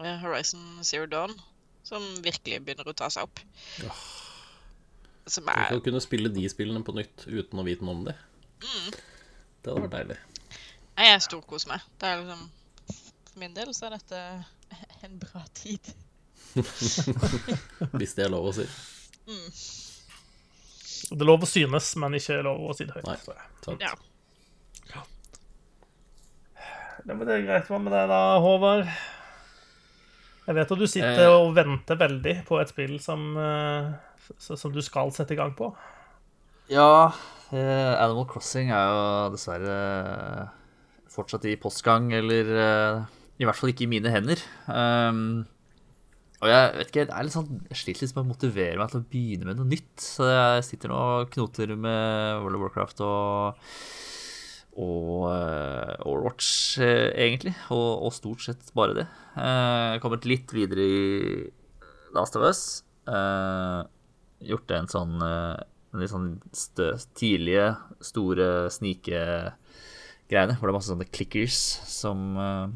Horizon 0.00 0.82
Zero 0.84 1.06
Dawn, 1.10 1.32
som 1.86 2.02
virkelig 2.24 2.60
begynner 2.64 2.88
å 2.88 2.96
ta 2.96 3.10
seg 3.12 3.28
opp. 3.28 3.40
Som 5.30 5.46
Tenk 5.46 5.70
er 5.70 5.78
å 5.78 5.84
kunne 5.84 6.02
spille 6.02 6.32
de 6.32 6.46
spillene 6.50 6.82
på 6.84 6.94
nytt 6.96 7.26
uten 7.28 7.60
å 7.60 7.66
vite 7.66 7.86
noe 7.86 7.98
om 7.98 8.06
det. 8.08 8.16
Det 8.60 9.70
hadde 9.70 9.82
vært 9.84 9.96
deilig. 9.98 10.20
Jeg 11.00 11.24
storkoser 11.24 11.74
meg. 11.74 11.84
Det 12.00 12.08
er 12.08 12.22
liksom 12.22 12.46
For 13.30 13.42
min 13.42 13.54
del 13.56 13.74
så 13.76 13.88
er 13.88 13.98
dette 13.98 14.22
en 15.06 15.20
bra 15.22 15.44
tid. 15.56 15.92
Hvis 18.00 18.16
det 18.16 18.26
er 18.26 18.32
lov 18.32 18.50
å 18.50 18.56
si. 18.56 18.66
Det 21.10 21.18
er 21.18 21.26
lov 21.26 21.42
å 21.46 21.48
synes, 21.48 21.94
men 21.98 22.14
ikke 22.18 22.42
lov 22.46 22.70
å 22.70 22.76
si 22.76 22.86
det 22.86 22.94
høyt. 22.98 23.06
Nei. 23.08 23.16
Sant? 23.64 23.82
Ja. 23.82 23.94
Det 27.00 27.16
er 27.16 27.46
greit. 27.46 27.68
Hva 27.70 27.78
med 27.80 27.92
deg 27.94 28.10
da, 28.10 28.20
Håvard? 28.44 28.90
Jeg 30.46 30.56
vet 30.56 30.72
at 30.74 30.80
du 30.80 30.86
sitter 30.90 31.24
Eh. 31.24 31.32
og 31.32 31.54
venter 31.54 31.96
veldig 31.96 32.34
på 32.48 32.60
et 32.60 32.68
spill 32.72 32.98
som, 33.00 33.36
eh, 33.38 33.92
som 34.38 34.72
du 34.72 34.80
skal 34.82 35.10
sette 35.14 35.32
i 35.32 35.38
gang 35.38 35.54
på. 35.56 35.70
Ja, 36.68 37.12
eh, 37.52 37.94
Animal 38.02 38.26
Crossing 38.26 38.70
er 38.70 38.86
jo 38.90 39.30
dessverre 39.36 40.50
fortsatt 41.10 41.44
i 41.46 41.56
postgang, 41.56 42.12
eller 42.12 42.44
eh, 42.56 43.04
i 43.40 43.44
hvert 43.44 43.56
fall 43.56 43.70
ikke 43.72 43.86
i 43.86 43.90
mine 43.90 44.10
hender. 44.12 44.38
Um, 44.68 45.46
og 46.40 46.48
jeg 46.48 46.68
vet 46.78 46.90
ikke, 46.90 47.06
det 47.08 47.14
er 47.16 47.26
litt 47.26 47.34
sånn, 47.36 47.48
jeg 47.68 47.78
sliter 47.80 48.06
litt 48.06 48.14
med 48.16 48.24
å 48.24 48.30
motivere 48.30 48.80
meg 48.80 48.92
til 48.92 49.00
å 49.02 49.08
begynne 49.12 49.48
med 49.48 49.58
noe 49.60 49.68
nytt. 49.68 49.94
Så 50.00 50.28
jeg 50.28 50.66
sitter 50.70 50.92
nå 50.92 51.00
og 51.00 51.32
knoter 51.34 51.74
med 51.76 52.40
World 52.40 52.56
of 52.56 52.64
Warcraft 52.64 53.02
og, 53.04 53.64
og 54.80 55.26
uh, 55.28 55.94
Overwatch, 56.08 56.50
uh, 56.80 57.10
egentlig. 57.12 57.52
Og, 57.68 58.06
og 58.08 58.14
stort 58.16 58.46
sett 58.46 58.72
bare 58.76 58.96
det. 59.02 59.06
Eh, 59.36 59.44
Jeg 59.44 59.98
har 59.98 60.04
kommet 60.04 60.28
litt 60.28 60.54
videre 60.56 60.86
i 60.86 61.02
Last 62.16 62.40
of 62.40 62.46
Us. 62.48 62.62
Uh, 63.04 63.84
gjort 64.40 64.72
en 64.72 64.88
sånn 64.88 65.20
eh, 65.20 65.60
en 65.90 66.02
litt 66.02 66.12
sånn 66.12 66.28
stø, 66.54 66.92
tidlige, 67.18 67.72
store 68.04 68.70
snikegreiene, 68.70 70.54
hvor 70.56 70.68
det 70.68 70.72
er 70.72 70.76
masse 70.76 70.92
sånne 70.92 71.08
clickers 71.10 71.58
som 71.90 72.38
eh, 72.38 72.68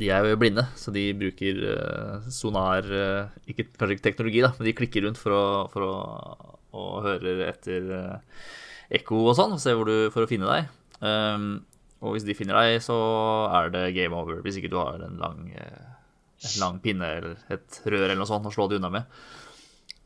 De 0.00 0.08
er 0.08 0.24
jo 0.30 0.38
blinde, 0.40 0.64
så 0.80 0.92
de 0.94 1.10
bruker 1.18 1.58
eh, 1.74 2.28
sonar 2.32 2.86
eh, 2.88 3.32
Ikke 3.52 3.66
kanskje 3.68 3.96
ikke 3.98 4.06
teknologi, 4.06 4.40
da, 4.44 4.52
men 4.56 4.68
de 4.68 4.76
klikker 4.78 5.04
rundt 5.04 5.20
for 5.20 5.36
å, 5.36 5.44
for 5.72 5.84
å 5.86 5.94
og 6.70 7.00
hører 7.02 7.40
etter 7.48 7.88
eh, 7.96 8.44
ekko 9.00 9.24
og 9.24 9.34
sånn, 9.38 9.56
ser 9.58 9.74
hvor 9.78 9.88
du, 9.90 10.10
for 10.14 10.22
å 10.22 10.30
finne 10.30 10.46
deg. 10.46 10.68
Um, 11.02 11.48
og 11.98 12.14
hvis 12.14 12.26
de 12.28 12.36
finner 12.38 12.56
deg, 12.60 12.76
så 12.84 12.94
er 13.58 13.72
det 13.74 13.82
game 13.96 14.14
over, 14.14 14.38
hvis 14.44 14.60
ikke 14.60 14.70
du 14.70 14.78
har 14.78 15.02
en 15.02 15.18
lang, 15.20 15.50
en 15.50 16.54
lang 16.62 16.78
pinne 16.84 17.08
eller 17.18 17.42
et 17.52 17.80
rør 17.84 18.04
eller 18.04 18.20
noe 18.20 18.28
sånt 18.30 18.46
å 18.46 18.52
slå 18.54 18.68
det 18.70 18.78
unna 18.78 18.92
med. 18.94 19.18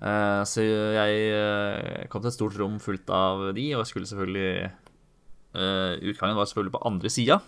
Uh, 0.01 0.41
så 0.49 0.65
jeg 0.65 2.09
kom 2.13 2.25
til 2.25 2.33
et 2.33 2.37
stort 2.39 2.57
rom 2.61 2.81
fullt 2.83 3.13
av 3.15 3.51
de, 3.57 3.69
og 3.75 3.85
jeg 3.85 3.93
skulle 3.93 4.11
selvfølgelig 4.11 4.73
uh, 5.61 5.93
Utgangen 6.01 6.41
var 6.41 6.49
selvfølgelig 6.49 6.77
på 6.79 6.85
andre 6.89 7.13
sida. 7.13 7.39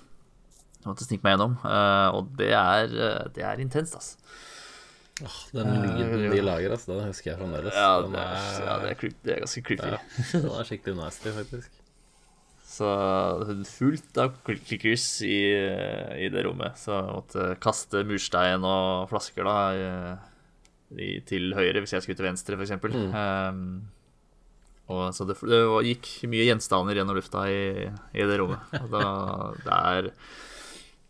Jeg 0.87 0.93
måtte 0.93 1.03
snike 1.09 1.27
meg 1.27 1.33
gjennom, 1.35 1.55
eh, 1.67 2.09
og 2.15 2.29
det 2.39 2.53
er, 2.55 2.93
eh, 2.95 3.25
det 3.35 3.43
er 3.43 3.59
intenst, 3.59 3.97
altså. 3.99 4.21
Oh, 5.25 5.39
den 5.51 5.73
lyden 5.83 6.29
de 6.31 6.43
lager, 6.45 6.77
altså, 6.77 6.93
den 6.93 7.09
husker 7.09 7.33
jeg 7.33 7.41
fremdeles. 7.41 7.75
Ja, 7.75 7.89
det 8.05 8.21
er, 8.21 8.45
ja, 8.63 8.77
det 8.85 8.93
er, 8.93 8.99
creep, 9.01 9.17
det 9.25 9.33
er 9.35 9.43
ganske 9.43 9.63
creepy. 9.67 9.89
ja, 9.91 9.99
den 10.45 10.47
er 10.53 10.69
skikkelig 10.69 10.95
nasty, 11.01 11.33
faktisk. 11.35 11.83
Så 12.71 12.93
fullt 13.73 14.23
av 14.23 14.39
clickers 14.47 15.09
i, 15.27 15.41
i 16.23 16.31
det 16.31 16.47
rommet. 16.47 16.79
Så 16.79 16.95
jeg 16.95 17.11
måtte 17.17 17.51
kaste 17.67 18.05
murstein 18.07 18.63
og 18.69 19.11
flasker 19.11 19.49
da 19.49 19.59
i, 19.75 19.91
i, 20.95 21.11
til 21.27 21.51
høyre 21.57 21.83
hvis 21.83 21.97
jeg 21.97 22.07
skulle 22.07 22.21
til 22.23 22.29
venstre, 22.29 22.61
f.eks. 22.61 22.77
Mm. 22.87 23.15
Um, 23.17 23.63
og 24.95 25.09
så 25.17 25.27
det, 25.27 25.41
det 25.51 25.63
gikk 25.89 26.13
mye 26.31 26.47
gjenstander 26.47 27.01
gjennom 27.01 27.19
lufta 27.19 27.49
i, 27.51 27.89
i 27.91 28.27
det 28.29 28.37
rommet. 28.39 28.77
Og 28.85 28.93
da, 28.93 29.07
det 29.65 29.79
er 29.81 30.13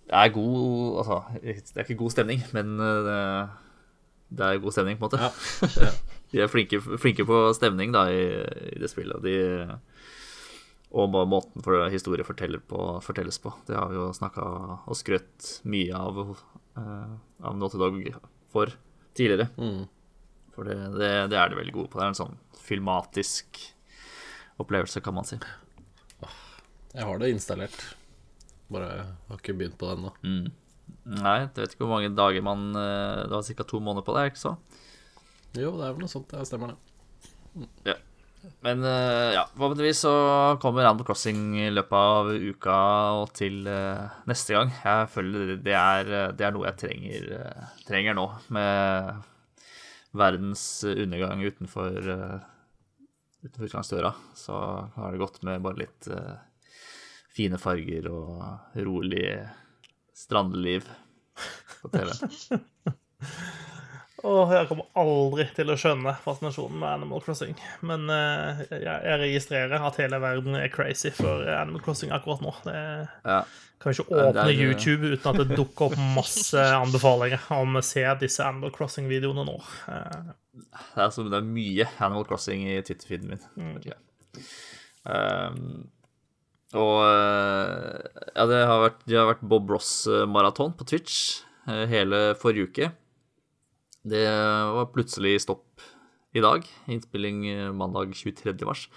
det 0.06 0.14
er 0.14 0.34
god 0.34 0.98
Altså, 1.02 1.20
det 1.42 1.76
er 1.76 1.86
ikke 1.86 2.02
god 2.04 2.14
stemning, 2.14 2.42
men 2.54 2.76
det, 2.78 3.16
det 4.38 4.46
er 4.46 4.62
god 4.62 4.74
stemning, 4.74 4.98
på 5.00 5.08
en 5.08 5.10
måte. 5.10 5.32
Ja. 5.86 5.94
De 6.32 6.40
er 6.42 6.50
flinke, 6.50 6.80
flinke 6.98 7.22
på 7.26 7.36
stemning 7.54 7.92
da 7.94 8.08
i, 8.10 8.22
i 8.74 8.78
det 8.82 8.88
spillet. 8.90 9.22
De, 9.22 9.34
og 10.96 11.12
måten 11.30 11.64
for 11.64 11.86
historie 11.92 12.26
forteller 12.26 12.62
på, 12.62 12.78
fortelles 13.04 13.38
på. 13.42 13.52
Det 13.68 13.76
har 13.78 13.90
vi 13.92 13.98
jo 13.98 14.08
snakka 14.14 14.46
og 14.86 14.98
skrøtt 14.98 15.60
mye 15.70 15.94
av, 15.94 16.18
uh, 16.78 17.12
av 17.46 17.58
Naughty 17.58 17.78
Dog 17.78 18.00
for 18.52 18.74
tidligere. 19.16 19.48
Mm. 19.58 19.86
For 20.56 20.68
det, 20.68 20.76
det, 20.96 21.12
det 21.32 21.38
er 21.38 21.52
de 21.52 21.60
veldig 21.60 21.76
gode 21.76 21.92
på. 21.92 22.00
Det 22.00 22.06
er 22.06 22.14
en 22.14 22.18
sånn 22.18 22.38
filmatisk 22.66 23.60
opplevelse, 24.62 25.02
kan 25.04 25.14
man 25.18 25.28
si. 25.28 25.38
Jeg 26.96 27.04
har 27.04 27.18
det 27.20 27.34
installert. 27.34 27.76
Bare 28.72 28.88
har 29.28 29.38
ikke 29.38 29.54
begynt 29.58 29.76
på 29.78 29.86
det 29.90 29.98
ennå. 29.98 30.12
Nei, 31.06 31.36
jeg 31.44 31.52
vet 31.54 31.74
ikke 31.76 31.84
hvor 31.86 31.92
mange 31.96 32.10
dager 32.18 32.42
man 32.42 32.64
eh, 32.78 33.20
Det 33.26 33.34
var 33.36 33.46
ca. 33.46 33.64
to 33.70 33.78
måneder 33.82 34.04
på 34.06 34.14
det, 34.16 34.24
ikke 34.32 34.42
så? 34.42 34.56
Jo, 35.56 35.70
det 35.78 35.86
er 35.86 35.94
vel 35.94 36.02
noe 36.04 36.10
sånt. 36.12 36.28
Det 36.32 36.46
stemmer, 36.48 36.74
det. 36.74 37.66
Ja. 37.86 37.94
Men 38.62 38.82
eh, 38.86 39.32
ja, 39.34 39.44
forhåpentligvis 39.56 40.02
så 40.04 40.12
kommer 40.62 40.86
Animal 40.86 41.06
Crossing 41.08 41.40
i 41.64 41.68
løpet 41.72 41.96
av 41.98 42.28
uka 42.34 42.76
og 43.22 43.32
til 43.38 43.66
eh, 43.70 44.04
neste 44.30 44.54
gang. 44.54 44.74
Jeg 44.84 45.08
føler 45.14 45.54
det- 45.62 45.78
er, 45.78 46.10
det 46.38 46.46
er 46.46 46.54
noe 46.54 46.66
jeg 46.68 46.78
trenger, 46.82 47.30
trenger 47.88 48.14
nå, 48.18 48.26
med 48.54 49.24
verdens 50.16 50.62
undergang 50.86 51.42
utenfor, 51.44 51.96
utenfor 53.42 53.66
utgangsdøra. 53.70 54.14
Så 54.38 54.54
har 54.94 55.12
det 55.16 55.22
gått 55.24 55.42
med 55.46 55.62
bare 55.66 55.82
litt 55.82 56.06
fine 57.36 57.58
farger 57.60 58.08
og 58.10 58.80
rolig 58.86 59.26
strandliv 60.16 60.86
på 61.82 61.92
TV. 61.92 62.08
Og 64.26 64.50
jeg 64.50 64.66
kommer 64.66 64.86
aldri 64.98 65.44
til 65.54 65.68
å 65.70 65.76
skjønne 65.78 66.14
fascinasjonen 66.24 66.80
med 66.80 66.88
Animal 66.88 67.20
Crossing. 67.22 67.52
Men 67.86 68.08
eh, 68.10 68.62
jeg, 68.72 68.80
jeg 69.04 69.20
registrerer 69.20 69.84
at 69.86 69.98
hele 70.00 70.18
verden 70.22 70.56
er 70.58 70.70
crazy 70.72 71.12
for 71.14 71.44
Animal 71.52 71.84
Crossing 71.84 72.10
akkurat 72.16 72.40
nå. 72.42 72.54
Det 72.64 72.74
Ja. 73.28 73.42
kan 73.78 73.92
ikke 73.92 74.06
åpne 74.08 74.46
er- 74.48 74.56
YouTube 74.56 75.12
uten 75.12 75.30
at 75.30 75.38
det 75.44 75.58
dukker 75.60 75.92
opp 75.92 75.98
masse 76.16 76.64
anbefalinger 76.82 77.44
om 77.54 77.76
å 77.78 77.84
se 77.86 78.02
disse 78.24 78.42
Animal 78.42 78.72
Crossing-videoene 78.74 79.44
nå. 79.46 79.58
Eh, 79.92 80.32
Det 80.56 81.04
er, 81.04 81.10
som, 81.12 81.28
det 81.30 81.36
er 81.42 81.46
mye 81.52 81.86
Animal 82.00 82.24
Crossing 82.26 82.64
i 82.72 82.80
Twitter-feeden 82.82 83.34
min. 83.36 83.46
Mm. 83.60 83.76
Um, 85.06 85.90
og 86.74 86.96
eh, 87.06 88.22
ja, 88.34 88.46
det 88.50 88.62
har 88.66 88.80
vært, 88.82 89.02
det 89.06 89.18
har 89.18 89.28
vært 89.30 89.44
Bob 89.46 89.70
Ross-maraton 89.70 90.74
på 90.78 90.86
Twitch 90.90 91.44
eh, 91.68 91.84
hele 91.90 92.32
forrige 92.40 92.70
uke. 92.70 92.88
Det 94.06 94.24
var 94.26 94.90
plutselig 94.94 95.38
stopp 95.44 95.84
i 96.36 96.42
dag. 96.42 96.66
Innspilling 96.90 97.44
eh, 97.52 97.70
mandag 97.74 98.14
23. 98.18 98.56
mars. 98.66 98.88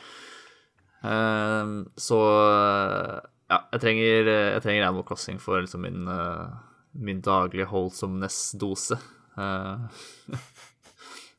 Um, 0.99 1.85
så 1.95 2.17
eh, 2.49 3.19
ja, 3.49 3.61
jeg 3.73 3.83
trenger, 3.85 4.31
jeg 4.33 4.63
trenger 4.65 4.87
Animal 4.89 5.05
Crossing 5.07 5.39
for 5.41 5.61
liksom 5.61 5.85
min, 5.85 6.09
eh, 6.09 6.57
min 6.97 7.21
daglige 7.25 7.69
wholesomeness-dose. 7.69 8.99
Eh, 9.37 10.35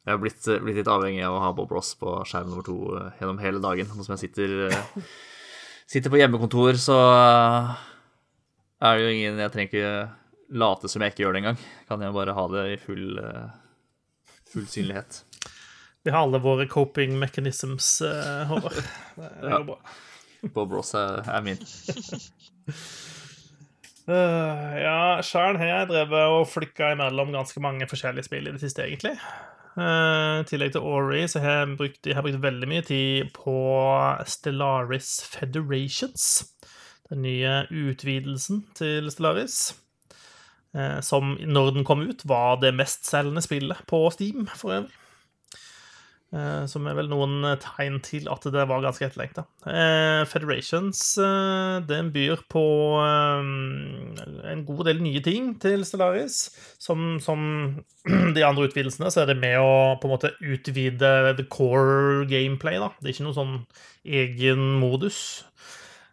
Jeg 0.00 0.16
har 0.16 0.20
blitt, 0.22 0.46
blitt 0.64 0.78
litt 0.80 0.88
avhengig 0.88 1.20
av 1.26 1.34
å 1.36 1.42
ha 1.44 1.50
Bob 1.52 1.72
Ross 1.74 1.92
på 2.00 2.14
skjerm 2.26 2.48
nummer 2.48 2.64
to 2.64 2.76
eh, 2.96 3.18
gjennom 3.20 3.40
hele 3.42 3.60
dagen. 3.62 3.90
Nå 3.92 4.06
som 4.06 4.14
jeg 4.16 4.22
sitter, 4.24 4.54
eh, 4.70 5.10
sitter 5.90 6.12
på 6.12 6.20
hjemmekontor, 6.20 6.78
så 6.78 6.98
eh, 7.12 7.72
er 8.80 8.96
det 8.96 9.04
jo 9.04 9.14
ingen 9.14 9.40
Jeg 9.42 9.54
trenger 9.54 9.70
ikke 9.70 9.94
late 10.60 10.90
som 10.90 11.02
jeg 11.02 11.12
ikke 11.12 11.24
gjør 11.24 11.34
det 11.34 11.42
engang. 11.42 11.64
Kan 11.88 12.04
jeg 12.04 12.14
bare 12.14 12.36
ha 12.36 12.46
det 12.54 12.64
i 12.74 12.78
full, 12.82 13.18
eh, 13.22 13.50
full 14.52 14.68
synlighet. 14.70 15.24
vi 16.02 16.10
har 16.10 16.22
alle 16.24 16.38
våre 16.38 16.66
coping 16.66 17.18
mechanisms, 17.18 18.00
eh, 18.02 18.46
Håvard. 18.46 18.80
Det 19.16 19.32
går 19.42 19.50
ja. 19.50 19.62
bra. 19.66 19.78
Bob 20.54 20.72
Ross 20.72 20.94
er, 20.96 21.20
er 21.28 21.42
min. 21.44 21.58
uh, 24.08 24.76
ja, 24.86 25.20
sjøl 25.20 25.58
har 25.60 25.68
jeg 25.68 25.90
drevet 25.90 26.32
og 26.32 26.46
flikka 26.48 26.94
imellom 26.94 27.34
ganske 27.34 27.60
mange 27.60 27.88
forskjellige 27.90 28.24
spill 28.30 28.48
i 28.48 28.54
det 28.54 28.62
siste, 28.62 28.86
egentlig. 28.86 29.18
Eh, 29.78 30.40
I 30.40 30.46
tillegg 30.48 30.72
til 30.74 30.86
Ori 30.86 31.22
så 31.30 31.42
har 31.42 31.60
jeg 31.60 31.76
brukt, 31.78 32.06
jeg 32.06 32.16
har 32.16 32.24
brukt 32.26 32.42
veldig 32.42 32.68
mye 32.70 32.82
tid 32.86 33.30
på 33.36 33.56
Stellaris 34.26 35.12
Federations. 35.30 36.24
Den 37.10 37.22
nye 37.26 37.60
utvidelsen 37.70 38.64
til 38.78 39.10
Stellaris. 39.10 39.74
eh, 40.74 41.00
som 41.00 41.36
når 41.40 41.70
den 41.74 41.84
kom 41.84 42.00
ut, 42.06 42.22
var 42.24 42.60
det 42.62 42.74
mestselgende 42.74 43.42
spillet 43.42 43.78
på 43.90 44.04
Steam 44.14 44.46
for 44.54 44.76
øvrig. 44.80 44.99
Eh, 46.30 46.64
Som 46.70 46.86
er 46.86 46.94
vel 46.94 47.08
noen 47.10 47.42
tegn 47.58 47.96
til 48.06 48.28
at 48.30 48.44
det 48.54 48.62
var 48.70 48.84
ganske 48.84 49.02
etterlengta. 49.08 49.42
Eh, 49.66 50.22
Federations 50.30 51.00
eh, 51.18 51.80
den 51.88 52.12
byr 52.14 52.44
på 52.52 52.62
eh, 53.02 53.50
en 54.52 54.64
god 54.68 54.84
del 54.86 55.02
nye 55.02 55.22
ting 55.26 55.52
til 55.62 55.82
Stellaris. 55.88 56.38
Som, 56.78 57.18
som 57.24 57.42
de 58.36 58.46
andre 58.46 58.68
utvidelsene, 58.70 59.10
så 59.10 59.24
er 59.24 59.32
det 59.32 59.40
med 59.42 59.58
å 59.58 59.98
på 59.98 60.06
en 60.06 60.14
måte 60.14 60.34
utvide 60.38 61.34
the 61.40 61.46
core 61.50 62.26
gameplay. 62.30 62.78
da. 62.78 62.92
Det 63.00 63.10
er 63.10 63.16
ikke 63.16 63.28
noen 63.28 63.40
sånn 63.40 63.56
egen 64.22 64.66
modus. 64.80 65.20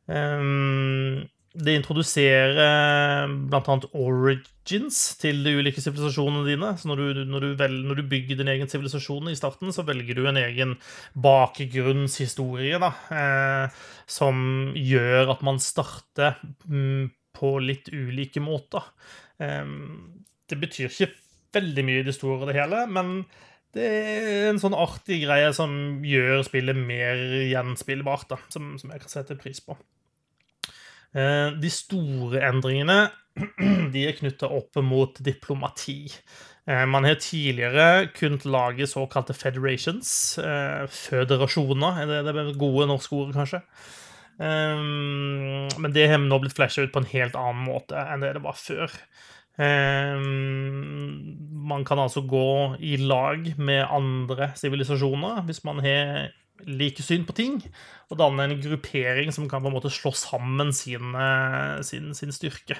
Um, 0.07 1.27
det 1.57 1.73
introduserer 1.79 3.31
bl.a. 3.49 3.75
origins 3.97 4.99
til 5.21 5.39
de 5.45 5.55
ulike 5.57 5.81
sivilisasjonene 5.81 6.45
dine. 6.45 6.69
Så 6.77 6.89
når 6.91 7.01
du, 7.01 7.21
når, 7.31 7.45
du 7.45 7.55
vel, 7.59 7.77
når 7.87 7.99
du, 7.99 8.03
bygger 8.11 8.39
din 8.39 8.51
egen 8.53 8.69
sivilisasjon 8.69 9.31
i 9.31 9.37
starten, 9.37 9.73
så 9.73 9.85
velger 9.87 10.19
du 10.19 10.27
en 10.29 10.37
egen 10.41 10.75
bakgrunnshistorie 11.17 12.77
da, 12.83 12.91
eh, 13.09 13.81
som 14.09 14.71
gjør 14.77 15.33
at 15.33 15.43
man 15.47 15.61
starter 15.63 16.37
mm, 16.69 17.09
på 17.37 17.55
litt 17.63 17.89
ulike 17.93 18.43
måter. 18.43 18.85
Eh, 19.41 19.65
det 20.47 20.61
betyr 20.61 20.91
ikke 20.91 21.11
veldig 21.57 21.87
mye 21.87 22.03
i 22.03 22.07
det 22.07 22.15
store 22.15 22.43
og 22.43 22.51
det 22.51 22.59
hele, 22.59 22.85
men 22.91 23.21
det 23.73 23.85
er 23.87 24.47
en 24.51 24.61
sånn 24.61 24.77
artig 24.77 25.23
greie 25.25 25.49
som 25.55 26.03
gjør 26.05 26.45
spillet 26.45 26.77
mer 26.77 27.19
gjenspillbart, 27.49 28.29
da, 28.29 28.41
som, 28.53 28.75
som 28.77 28.93
jeg 28.93 29.03
kan 29.03 29.17
sette 29.17 29.37
pris 29.41 29.61
på. 29.63 29.75
Eh, 31.17 31.49
de 31.57 31.69
store 31.73 32.41
endringene 32.45 33.07
de 33.93 34.03
er 34.05 34.17
knytta 34.17 34.49
opp 34.53 34.77
mot 34.85 35.17
diplomati. 35.23 36.05
Eh, 36.67 36.85
man 36.89 37.07
har 37.07 37.21
tidligere 37.21 38.09
kunnet 38.17 38.45
lage 38.45 38.87
såkalte 38.89 39.33
federations. 39.37 40.09
Eh, 40.41 40.83
føderasjoner 40.91 42.03
er 42.03 42.11
det 42.11 42.35
det 42.35 42.59
gode 42.59 42.89
norske 42.89 43.15
ordet, 43.17 43.37
kanskje. 43.37 43.63
Men 44.37 45.93
det 45.95 46.03
har 46.11 46.19
nå 46.21 46.37
blitt 46.37 46.53
flasha 46.53 46.83
ut 46.85 46.91
på 46.93 47.01
en 47.01 47.09
helt 47.09 47.33
annen 47.33 47.63
måte 47.65 47.97
enn 47.97 48.21
det 48.21 48.35
det 48.35 48.43
var 48.43 48.53
før. 48.53 48.93
Man 51.71 51.85
kan 51.89 52.03
altså 52.03 52.21
gå 52.21 52.77
i 52.77 52.99
lag 53.01 53.49
med 53.57 53.81
andre 53.89 54.51
sivilisasjoner 54.61 55.41
hvis 55.47 55.63
man 55.65 55.81
har 55.81 56.29
like 56.65 57.03
syn 57.03 57.25
på 57.27 57.35
ting, 57.37 57.59
og 58.09 58.19
danne 58.21 58.45
en 58.47 58.61
gruppering 58.61 59.33
som 59.35 59.47
kan 59.49 59.63
på 59.63 59.69
en 59.69 59.75
måte 59.75 59.91
slå 59.93 60.13
sammen 60.15 60.71
sin, 60.73 61.15
eh, 61.15 61.81
sin, 61.83 62.13
sin 62.17 62.31
styrke. 62.31 62.79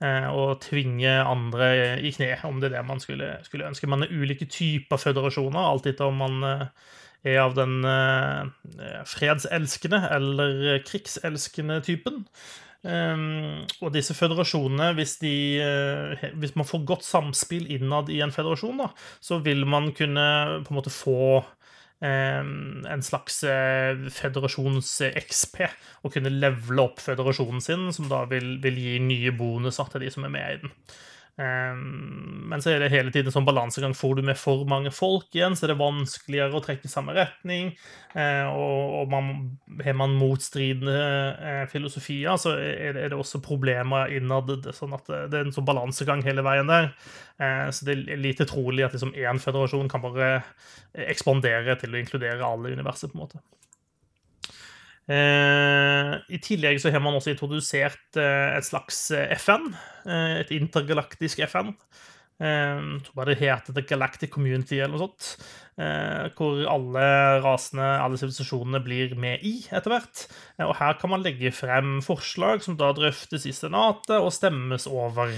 Eh, 0.00 0.28
og 0.30 0.60
tvinge 0.62 1.10
andre 1.22 1.98
i 1.98 2.12
kne, 2.14 2.36
om 2.48 2.60
det 2.60 2.70
er 2.70 2.78
det 2.78 2.86
man 2.86 3.02
skulle, 3.02 3.34
skulle 3.46 3.66
ønske. 3.68 3.90
Man 3.90 4.06
er 4.06 4.14
ulike 4.14 4.46
typer 4.46 5.00
føderasjoner, 5.02 5.60
alt 5.60 5.90
etter 5.90 6.08
om 6.08 6.22
man 6.22 6.46
eh, 6.46 6.64
er 7.26 7.40
av 7.42 7.56
den 7.58 7.82
fredselskende 9.10 9.98
eller 10.14 10.78
krigselskende 10.86 11.80
typen. 11.82 12.22
Um, 12.86 13.64
og 13.82 13.90
disse 13.90 14.14
føderasjonene, 14.14 14.92
hvis, 14.94 15.16
de, 15.18 15.32
uh, 15.58 16.26
hvis, 16.38 16.54
man 16.54 16.66
får 16.68 16.84
godt 16.86 17.02
samspill 17.02 17.66
innad 17.74 18.12
i 18.14 18.20
en 18.22 18.30
føderasjon, 18.30 18.78
da, 18.78 18.92
så 19.18 19.40
vil 19.42 19.66
man 19.66 19.90
kunne 19.98 20.26
på 20.62 20.70
en 20.70 20.78
måte 20.78 20.92
få 20.94 21.42
en 22.06 23.02
slags 23.02 23.40
eh, 23.48 24.06
føderasjons-XP, 24.14 25.60
og 26.06 26.14
kunne 26.14 26.30
levele 26.30 26.84
opp 26.84 27.02
føderasjonen 27.02 27.64
sin, 27.64 27.88
som 27.94 28.06
da 28.10 28.22
vil, 28.30 28.56
vil, 28.62 28.78
gi 28.78 28.98
nye 29.02 29.34
bonuser 29.34 29.90
til 29.92 30.06
de 30.06 30.12
som 30.14 30.28
er 30.28 30.34
med 30.34 30.46
i 30.52 30.60
den. 30.62 30.74
Men 31.38 32.62
så 32.62 32.72
er 32.72 32.82
det 32.82 32.90
hele 32.90 33.12
tiden 33.14 33.30
sånn 33.30 33.46
balansegang. 33.46 33.92
Får 33.94 34.18
du 34.18 34.22
med 34.26 34.38
for 34.40 34.64
mange 34.66 34.90
folk 34.94 35.28
igjen, 35.36 35.54
så 35.54 35.66
er 35.66 35.72
det 35.72 35.78
vanskeligere 35.78 36.58
å 36.58 36.62
trekke 36.64 36.88
i 36.88 36.90
samme 36.90 37.14
retning. 37.14 37.70
Eh, 38.18 38.46
og 38.48 39.12
har 39.84 39.98
man 40.00 40.16
motstridende 40.18 40.96
eh, 40.96 41.62
filosofier, 41.70 42.34
så 42.40 42.56
er 42.58 42.98
det 42.98 43.14
også 43.14 43.42
problemer 43.44 44.10
innad. 44.16 44.50
sånn 44.74 44.96
at 44.96 45.06
Det 45.06 45.38
er 45.38 45.46
en 45.46 45.54
sånn 45.54 45.68
balansegang 45.68 46.24
hele 46.26 46.42
veien 46.46 46.70
der. 46.70 46.90
Eh, 47.38 47.68
så 47.70 47.86
det 47.86 47.98
er 48.00 48.22
lite 48.24 48.48
trolig 48.48 48.88
at 48.88 48.96
liksom 48.96 49.14
én 49.14 49.38
føderasjon 49.42 49.90
kan 49.92 50.02
bare 50.02 50.42
ekspandere 51.06 51.78
til 51.78 51.94
å 51.94 52.02
inkludere 52.02 52.42
alle 52.42 52.72
i 52.72 52.78
universet. 52.78 53.12
på 53.12 53.18
en 53.18 53.26
måte. 53.28 53.44
Eh, 55.08 56.12
I 56.28 56.38
tillegg 56.44 56.80
så 56.82 56.92
har 56.92 57.00
man 57.00 57.16
også 57.16 57.32
introdusert 57.32 58.18
eh, 58.20 58.58
et 58.58 58.66
slags 58.66 59.08
FN. 59.40 59.72
Et 60.08 60.50
intergalaktisk 60.56 61.42
FN. 61.48 61.74
Jeg 62.38 63.00
tror 63.02 63.16
bare 63.18 63.32
det 63.32 63.40
heter 63.40 63.74
The 63.74 63.82
Galactic 63.82 64.30
Community 64.30 64.76
eller 64.78 64.94
noe 64.94 65.08
sånt. 65.08 65.32
Hvor 66.38 66.60
alle 66.70 67.06
rasene, 67.42 67.88
alle 67.98 68.20
sivilisasjonene, 68.20 68.78
blir 68.84 69.16
med 69.18 69.42
i 69.42 69.56
etter 69.74 69.90
hvert. 69.90 70.22
Og 70.62 70.76
her 70.78 70.94
kan 71.00 71.10
man 71.10 71.24
legge 71.24 71.50
frem 71.50 71.96
forslag 72.06 72.62
som 72.62 72.78
da 72.78 72.92
drøftes 72.94 73.48
i 73.50 73.56
Senatet 73.56 74.20
og 74.20 74.30
stemmes 74.36 74.86
over. 74.86 75.34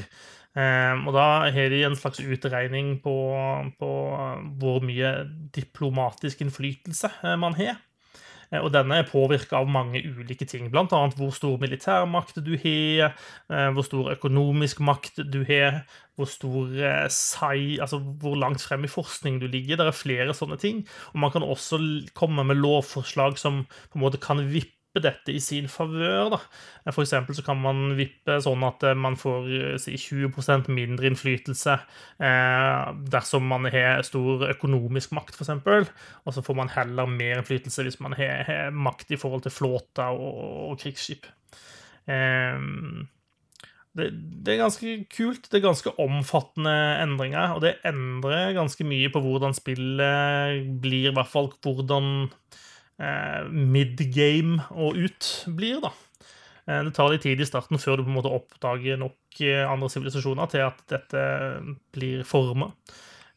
Og 0.60 1.10
da 1.16 1.26
har 1.56 1.72
de 1.72 1.82
en 1.88 1.96
slags 1.96 2.20
utregning 2.20 2.98
på, 3.00 3.16
på 3.80 3.90
hvor 4.60 4.84
mye 4.84 5.14
diplomatisk 5.56 6.44
innflytelse 6.44 7.14
eh, 7.24 7.36
man 7.40 7.56
har. 7.56 7.78
Eh, 8.50 8.60
og 8.60 8.72
denne 8.74 9.00
er 9.00 9.08
påvirka 9.08 9.60
av 9.60 9.70
mange 9.70 10.02
ulike 10.02 10.46
ting, 10.48 10.70
bl.a. 10.72 10.86
hvor 11.16 11.32
stor 11.34 11.56
militærmakt 11.62 12.40
du 12.44 12.52
har, 12.60 13.14
eh, 13.50 13.68
hvor 13.74 13.86
stor 13.86 14.12
økonomisk 14.16 14.82
makt 14.84 15.22
du 15.30 15.42
har, 15.48 15.82
hvor 16.18 16.28
stor 16.28 16.74
sei, 17.14 17.78
altså 17.80 18.00
hvor 18.20 18.36
langt 18.36 18.60
frem 18.60 18.84
i 18.84 18.92
forskning 18.92 19.38
du 19.40 19.46
ligger. 19.48 19.78
Det 19.80 19.86
er 19.88 19.96
flere 19.96 20.36
sånne 20.36 20.58
ting. 20.60 20.82
Og 21.14 21.22
man 21.22 21.32
kan 21.32 21.46
også 21.46 21.78
komme 22.12 22.44
med 22.44 22.60
lovforslag 22.60 23.38
som 23.40 23.62
på 23.88 23.96
en 23.96 24.04
måte 24.04 24.20
kan 24.20 24.42
vippe 24.52 24.79
vippe 24.90 25.02
dette 25.02 25.32
i 25.32 25.40
sin 25.40 25.68
favør. 25.68 26.40
For 26.90 27.02
eksempel 27.02 27.34
så 27.34 27.42
kan 27.42 27.60
man 27.60 27.96
vippe 27.96 28.40
sånn 28.42 28.62
at 28.64 28.82
eh, 28.82 28.94
man 28.94 29.16
får 29.16 29.50
eh, 29.50 29.78
si, 29.78 29.96
20% 29.96 30.68
mindre 30.68 31.06
innflytelse 31.06 31.76
eh, 32.18 32.90
dersom 33.10 33.46
man 33.46 33.66
har 33.70 34.02
stor 34.02 34.48
økonomisk 34.50 35.12
makt, 35.12 35.36
f.eks. 35.36 35.90
Og 36.24 36.34
så 36.34 36.42
får 36.42 36.56
man 36.56 36.72
heller 36.74 37.06
mer 37.06 37.38
innflytelse 37.40 37.84
hvis 37.86 38.00
man 38.00 38.14
har, 38.18 38.70
makt 38.70 39.12
i 39.12 39.20
forhold 39.20 39.42
til 39.42 39.54
flåter 39.54 40.10
og, 40.10 40.70
og 40.72 40.78
krigsskip. 40.80 41.26
Eh, 42.06 42.58
det, 43.90 44.12
det, 44.46 44.54
er 44.54 44.62
ganske 44.62 44.96
kult. 45.10 45.50
Det 45.50 45.58
er 45.58 45.66
ganske 45.66 45.94
omfattende 45.98 46.74
endringer, 47.02 47.56
og 47.56 47.62
det 47.62 47.78
endrer 47.86 48.54
ganske 48.54 48.86
mye 48.86 49.10
på 49.10 49.22
hvordan 49.22 49.54
spillet 49.54 50.66
blir, 50.82 51.10
i 51.10 51.14
hvert 51.14 51.30
fall 51.30 51.50
hvordan 51.62 52.28
midgame 53.50 54.60
og 54.70 54.98
ut 55.00 55.32
blir, 55.56 55.80
da. 55.84 55.94
Eh, 56.70 56.82
det 56.86 56.94
tar 56.96 57.12
litt 57.12 57.24
tid 57.24 57.40
i 57.40 57.48
starten 57.48 57.80
før 57.80 57.98
du 58.00 58.06
på 58.06 58.12
en 58.12 58.18
måte 58.18 58.32
oppdager 58.32 58.98
nok 59.00 59.40
eh, 59.44 59.64
andre 59.64 59.90
sivilisasjoner 59.92 60.50
til 60.52 60.66
at 60.68 60.82
dette 60.92 61.22
blir 61.94 62.26
forma. 62.28 62.70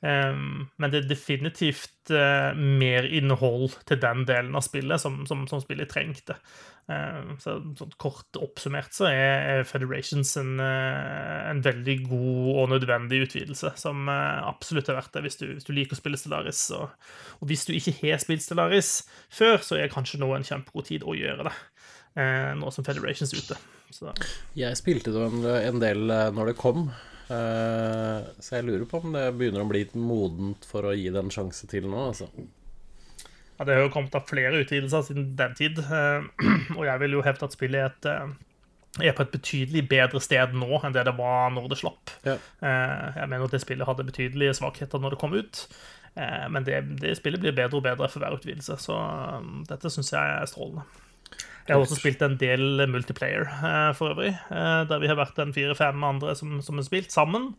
Men 0.04 0.92
det 0.92 1.00
er 1.00 1.08
definitivt 1.08 2.12
mer 2.60 3.06
innhold 3.08 3.78
til 3.88 4.00
den 4.04 4.26
delen 4.28 4.58
av 4.60 4.66
spillet 4.66 5.00
som, 5.00 5.22
som, 5.30 5.46
som 5.48 5.62
spillet 5.64 5.88
trengte. 5.92 6.36
Så, 7.40 7.54
sånn 7.80 7.94
kort 8.02 8.36
oppsummert 8.36 8.92
så 8.92 9.08
er 9.08 9.64
Federations 9.64 10.34
en, 10.42 10.58
en, 10.60 11.62
veldig 11.64 11.96
god 12.10 12.50
og 12.52 12.74
nødvendig 12.74 13.22
utvidelse, 13.30 13.72
som 13.80 14.12
absolutt 14.12 14.92
er 14.92 15.00
verdt 15.00 15.16
det 15.16 15.24
hvis 15.24 15.40
du, 15.40 15.46
hvis 15.54 15.70
du 15.70 15.72
liker 15.78 15.96
å 15.96 16.02
spille 16.02 16.20
Stellaris. 16.20 16.66
Og, 16.76 16.92
og, 17.40 17.48
hvis 17.48 17.64
du 17.70 17.72
ikke 17.78 17.96
har 18.02 18.20
spilt 18.20 18.44
Stellaris 18.44 18.92
før, 19.32 19.64
så 19.64 19.80
er 19.80 19.94
kanskje 19.94 20.20
nå 20.20 20.34
en 20.36 20.48
kjempegod 20.50 20.92
tid 20.92 21.08
å 21.08 21.16
gjøre 21.16 21.48
det. 21.48 21.56
Nå 22.60 22.76
som 22.76 22.86
Federations 22.86 23.32
er 23.32 23.48
ute. 23.48 23.62
Så. 23.94 24.12
Jeg 24.58 24.76
spilte 24.78 25.14
det 25.16 25.58
en 25.70 25.80
del 25.80 26.08
når 26.36 26.52
det 26.52 26.60
kom. 26.60 26.90
Eh, 27.32 28.26
så 28.44 28.58
jeg 28.58 28.68
lurer 28.68 28.86
på 28.90 29.00
om 29.00 29.16
det 29.16 29.30
begynner 29.38 29.64
å 29.64 29.70
bli 29.70 29.86
modent 29.96 30.68
for 30.68 30.90
å 30.90 30.96
gi 30.96 31.08
det 31.14 31.22
en 31.22 31.34
sjanse 31.34 31.70
til 31.72 31.88
nå, 31.88 32.10
altså. 32.12 32.30
Ja, 33.58 33.68
det 33.68 33.78
har 33.78 33.86
jo 33.86 33.94
kommet 33.94 34.16
av 34.18 34.26
flere 34.28 34.64
utvidelser 34.64 35.06
siden 35.08 35.30
den 35.40 35.54
tid, 35.58 35.80
uh, 35.86 36.26
og 36.78 36.84
jeg 36.88 37.04
vil 37.04 37.20
jo 37.20 37.24
hevde 37.26 37.48
at 37.48 37.56
spillet 37.56 37.86
er, 37.86 37.94
et, 37.94 38.10
uh 38.10 38.52
er 39.02 39.16
på 39.18 39.24
et 39.26 39.32
betydelig 39.34 39.88
bedre 39.90 40.20
sted 40.22 40.52
nå 40.54 40.78
enn 40.84 40.94
det 40.94 41.02
det 41.08 41.16
var 41.18 41.48
når 41.50 41.72
det 41.72 41.80
slapp. 41.80 42.12
Ja. 42.28 42.36
Jeg 42.62 43.26
mener 43.32 43.48
at 43.48 43.56
det 43.56 43.64
spillet 43.64 43.88
hadde 43.90 44.06
betydelige 44.06 44.54
svakheter 44.60 45.02
når 45.02 45.16
det 45.16 45.20
kom 45.24 45.34
ut, 45.34 45.62
men 46.54 46.68
det, 46.68 46.84
det 47.02 47.16
spillet 47.18 47.42
blir 47.42 47.56
bedre 47.58 47.80
og 47.80 47.88
bedre 47.88 48.06
for 48.14 48.22
hver 48.22 48.38
utvidelse, 48.38 48.78
så 48.78 49.00
dette 49.66 49.90
syns 49.90 50.14
jeg 50.14 50.36
er 50.36 50.46
strålende. 50.46 50.86
Jeg 51.64 51.78
har 51.78 51.84
også 51.84 51.96
spilt 51.96 52.24
en 52.26 52.36
del 52.40 52.84
multiplayer 52.92 53.48
eh, 53.48 53.92
for 53.96 54.12
øvrig, 54.12 54.34
eh, 54.36 54.82
der 54.90 55.00
vi 55.00 55.08
har 55.08 55.20
vært 55.20 55.40
en 55.40 55.54
fire-fem 55.56 56.04
andre 56.04 56.36
som, 56.36 56.58
som 56.66 56.80
har 56.80 56.88
spilt 56.88 57.14
sammen. 57.14 57.54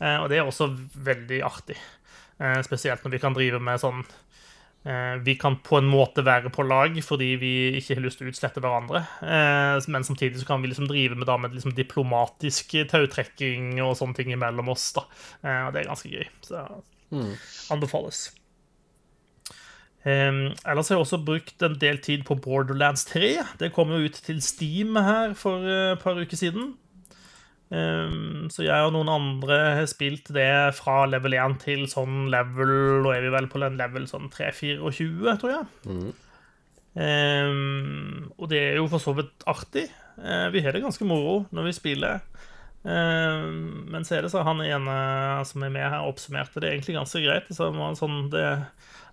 Eh, 0.00 0.16
og 0.16 0.30
det 0.32 0.40
er 0.40 0.48
også 0.48 0.70
veldig 1.04 1.42
artig. 1.46 1.78
Spesielt 2.64 3.02
når 3.04 3.12
vi 3.12 3.18
kan 3.20 3.34
drive 3.36 3.58
med 3.60 3.82
sånn 3.82 3.98
vi 5.20 5.34
kan 5.36 5.58
på 5.60 5.76
en 5.76 5.90
måte 5.92 6.22
være 6.24 6.48
på 6.48 6.64
lag 6.64 6.94
fordi 7.04 7.34
vi 7.36 7.50
ikke 7.76 7.98
har 7.98 8.00
lyst 8.06 8.16
til 8.16 8.30
å 8.30 8.32
utslette 8.32 8.62
hverandre. 8.64 9.02
Men 9.92 10.06
samtidig 10.08 10.40
så 10.40 10.48
kan 10.48 10.64
vi 10.64 10.70
liksom 10.70 10.88
drive 10.88 11.18
med, 11.20 11.28
da, 11.28 11.36
med 11.36 11.52
liksom 11.52 11.76
diplomatisk 11.76 12.72
tautrekking 12.88 13.74
og 13.84 13.92
sånne 14.00 14.16
ting 14.16 14.32
mellom 14.40 14.72
oss. 14.72 14.88
da. 14.96 15.04
Og 15.66 15.76
det 15.76 15.82
er 15.82 15.90
ganske 15.92 16.14
gøy. 16.16 16.24
Så 16.48 16.64
mm. 17.12 17.34
anbefales. 17.76 18.30
Um, 20.00 20.54
ellers 20.64 20.88
har 20.88 20.96
jeg 20.96 21.04
også 21.04 21.18
brukt 21.20 21.62
en 21.66 21.74
del 21.80 21.98
tid 22.00 22.22
på 22.24 22.38
Borderlands 22.40 23.04
3. 23.10 23.34
Det 23.60 23.72
kom 23.76 23.90
jo 23.92 24.06
ut 24.06 24.16
til 24.24 24.40
Steam 24.40 24.96
her 24.96 25.34
for 25.36 25.66
uh, 25.66 25.92
et 25.92 26.00
par 26.00 26.16
uker 26.16 26.40
siden. 26.40 26.72
Um, 27.70 28.48
så 28.50 28.64
jeg 28.64 28.86
og 28.86 28.94
noen 28.96 29.12
andre 29.12 29.58
har 29.78 29.86
spilt 29.86 30.32
det 30.34 30.74
fra 30.74 31.04
level 31.06 31.36
1 31.38 31.60
til 31.62 31.84
sånn 31.86 32.24
level 32.32 32.72
Nå 33.04 33.12
er 33.14 33.22
vi 33.22 33.30
vel 33.30 33.46
på 33.46 33.60
en 33.62 33.78
level 33.78 34.08
sånn 34.10 34.32
3-24, 34.32 35.36
tror 35.42 35.52
jeg. 35.52 35.68
Mm. 35.86 36.10
Um, 36.90 38.32
og 38.40 38.50
det 38.50 38.64
er 38.72 38.80
jo 38.80 38.88
for 38.90 39.04
så 39.04 39.14
vidt 39.20 39.46
artig. 39.50 39.86
Uh, 40.18 40.48
vi 40.50 40.64
har 40.64 40.74
det 40.74 40.82
ganske 40.82 41.06
moro 41.06 41.44
når 41.54 41.68
vi 41.68 41.76
spiller. 41.76 42.24
Um, 42.82 43.84
men 43.92 44.08
så 44.08 44.16
er 44.16 44.24
det 44.24 44.32
så 44.32 44.42
han 44.46 44.64
ene 44.64 44.96
som 45.44 45.62
er 45.62 45.72
med 45.74 45.84
her, 45.84 46.08
oppsummerte 46.08 46.64
det 46.64 46.72
egentlig 46.72 46.96
ganske 46.96 47.22
greit. 47.22 47.52
Så 47.52 47.70
sånn, 48.00 48.22
det, 48.32 48.46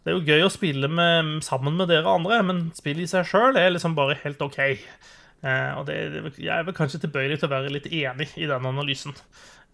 det, 0.07 0.13
er 0.13 0.15
jo 0.15 0.37
gøy 0.37 0.45
å 0.45 0.53
spille 0.53 0.87
med, 0.87 1.37
sammen 1.43 1.75
med 1.75 1.91
dere 1.91 2.13
andre, 2.15 2.39
men 2.47 2.63
spill 2.77 3.01
i 3.03 3.09
seg 3.09 3.27
sjøl 3.27 3.59
er 3.59 3.73
liksom 3.73 3.97
bare 3.97 4.15
helt 4.23 4.39
OK. 4.45 4.61
Eh, 4.63 5.71
og 5.75 5.83
det, 5.89 5.97
jeg 6.39 6.53
er 6.53 6.63
vel 6.63 6.75
kanskje 6.77 7.01
tilbøyelig 7.03 7.41
til 7.41 7.49
å 7.49 7.53
være 7.57 7.73
litt 7.75 7.89
enig 7.91 8.29
i 8.39 8.47
den 8.47 8.71
analysen. 8.71 9.15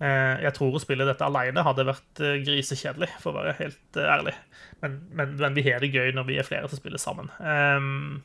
Eh, 0.02 0.42
jeg 0.42 0.56
tror 0.58 0.74
å 0.74 0.82
spille 0.82 1.06
dette 1.06 1.28
alene 1.28 1.66
hadde 1.68 1.86
vært 1.92 2.24
grisekjedelig, 2.48 3.12
for 3.22 3.32
å 3.32 3.44
være 3.44 3.56
helt 3.62 4.02
ærlig. 4.02 4.34
Men, 4.82 5.00
men, 5.14 5.38
men 5.38 5.58
vi 5.60 5.68
har 5.70 5.86
det 5.86 5.94
gøy 5.94 6.16
når 6.18 6.30
vi 6.32 6.42
er 6.42 6.50
flere 6.50 6.72
som 6.72 6.82
spiller 6.82 7.02
sammen. 7.02 7.30
Um, 7.38 8.24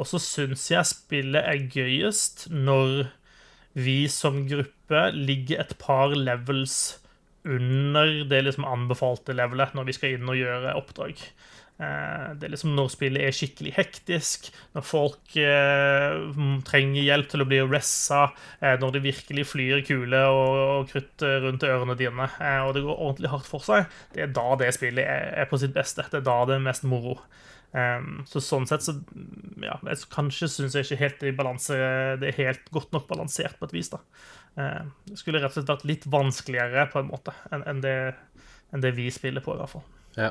og 0.00 0.08
så 0.10 0.18
syns 0.22 0.66
jeg 0.72 0.88
spillet 0.90 1.46
er 1.46 1.68
gøyest 1.70 2.48
når 2.50 3.12
vi 3.78 4.04
som 4.10 4.42
gruppe 4.48 5.06
ligger 5.14 5.62
et 5.62 5.76
par 5.80 6.12
levels 6.16 6.98
under 7.48 8.22
det 8.30 8.44
liksom 8.46 8.66
anbefalte 8.68 9.34
levelet 9.34 9.74
når 9.74 9.88
vi 9.88 9.96
skal 9.96 10.16
inn 10.16 10.30
og 10.30 10.38
gjøre 10.38 10.76
oppdrag. 10.78 11.22
Eh, 11.82 12.26
det 12.38 12.46
er 12.46 12.52
liksom 12.52 12.74
når 12.76 12.90
spillet 12.92 13.24
er 13.26 13.34
skikkelig 13.34 13.72
hektisk, 13.78 14.50
når 14.76 14.84
folk 14.86 15.36
eh, 15.40 16.18
trenger 16.68 17.06
hjelp 17.06 17.30
til 17.32 17.44
å 17.44 17.48
bli 17.48 17.62
ressa, 17.64 18.26
eh, 18.60 18.76
når 18.80 18.96
det 18.96 19.04
virkelig 19.08 19.46
flyr 19.50 19.82
kuler 19.88 20.28
og, 20.28 20.58
og, 20.62 20.92
krutt 20.92 21.26
rundt 21.46 21.66
ørene 21.66 21.96
dine, 21.98 22.28
eh, 22.38 22.60
og 22.66 22.76
det 22.76 22.84
går 22.86 22.98
ordentlig 22.98 23.32
hardt 23.32 23.50
for 23.50 23.64
seg, 23.66 23.88
det 24.14 24.26
er 24.26 24.36
da 24.36 24.50
det 24.60 24.74
spillet 24.76 25.06
er, 25.06 25.32
er 25.42 25.50
på 25.50 25.60
sitt 25.62 25.74
beste. 25.74 26.06
Det 26.12 26.20
er 26.20 26.28
da 26.28 26.42
det 26.48 26.60
er 26.60 26.68
mest 26.68 26.86
moro. 26.86 27.18
Um, 27.72 28.18
så 28.28 28.36
sånn 28.44 28.66
sett 28.68 28.82
så 28.84 28.92
ja, 29.64 29.78
Kanskje 30.12 30.44
syns 30.52 30.74
jeg 30.76 30.84
ikke 30.84 30.98
helt 31.00 31.22
i 31.24 31.30
balanse, 31.32 31.78
det 32.20 32.28
er 32.28 32.36
helt 32.36 32.66
godt 32.68 32.92
nok 32.92 33.06
balansert 33.08 33.56
på 33.56 33.70
et 33.70 33.72
vis. 33.78 33.88
da. 33.88 34.02
Det 34.54 35.16
skulle 35.16 35.40
rett 35.40 35.52
og 35.52 35.56
slett 35.56 35.70
vært 35.70 35.88
litt 35.88 36.06
vanskeligere 36.12 36.86
på 36.92 37.00
en 37.00 37.08
måte 37.08 37.32
enn 37.54 37.64
en 37.68 37.80
det, 37.84 37.96
en 38.72 38.84
det, 38.84 38.92
vi 38.96 39.08
spiller 39.12 39.44
på, 39.44 39.54
i 39.56 39.60
hvert 39.60 39.72
fall. 39.72 39.84
Ja. 40.18 40.30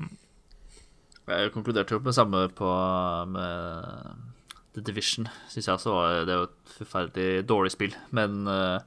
Mm. 0.00 0.14
Jeg 1.28 1.52
konkluderte 1.54 1.96
jo 1.96 2.02
med 2.04 2.16
samme 2.16 2.46
på 2.56 2.68
med 3.32 4.30
The 4.72 4.84
Division. 4.84 5.28
Syns 5.52 5.68
jeg 5.68 5.76
også 5.76 5.94
var 5.94 6.22
Det 6.26 6.32
er 6.34 6.40
jo 6.40 6.48
et 6.48 6.76
forferdelig 6.78 7.46
dårlig 7.48 7.72
spill, 7.74 7.96
men 8.16 8.46
uh, 8.48 8.80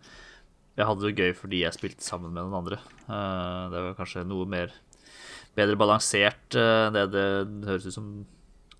jeg 0.75 0.89
hadde 0.89 1.05
det 1.05 1.21
gøy 1.21 1.35
fordi 1.37 1.61
jeg 1.61 1.77
spilte 1.77 2.05
sammen 2.05 2.33
med 2.33 2.43
noen 2.43 2.63
andre. 2.63 2.81
Uh, 3.05 3.69
det 3.71 3.83
var 3.89 3.99
kanskje 3.99 4.25
noe 4.27 4.49
mer 4.49 4.73
bedre 5.55 5.77
balansert 5.79 6.57
enn 6.59 6.95
det 6.97 7.05
det 7.13 7.27
høres 7.69 7.85
ut 7.87 7.95
som 7.95 8.07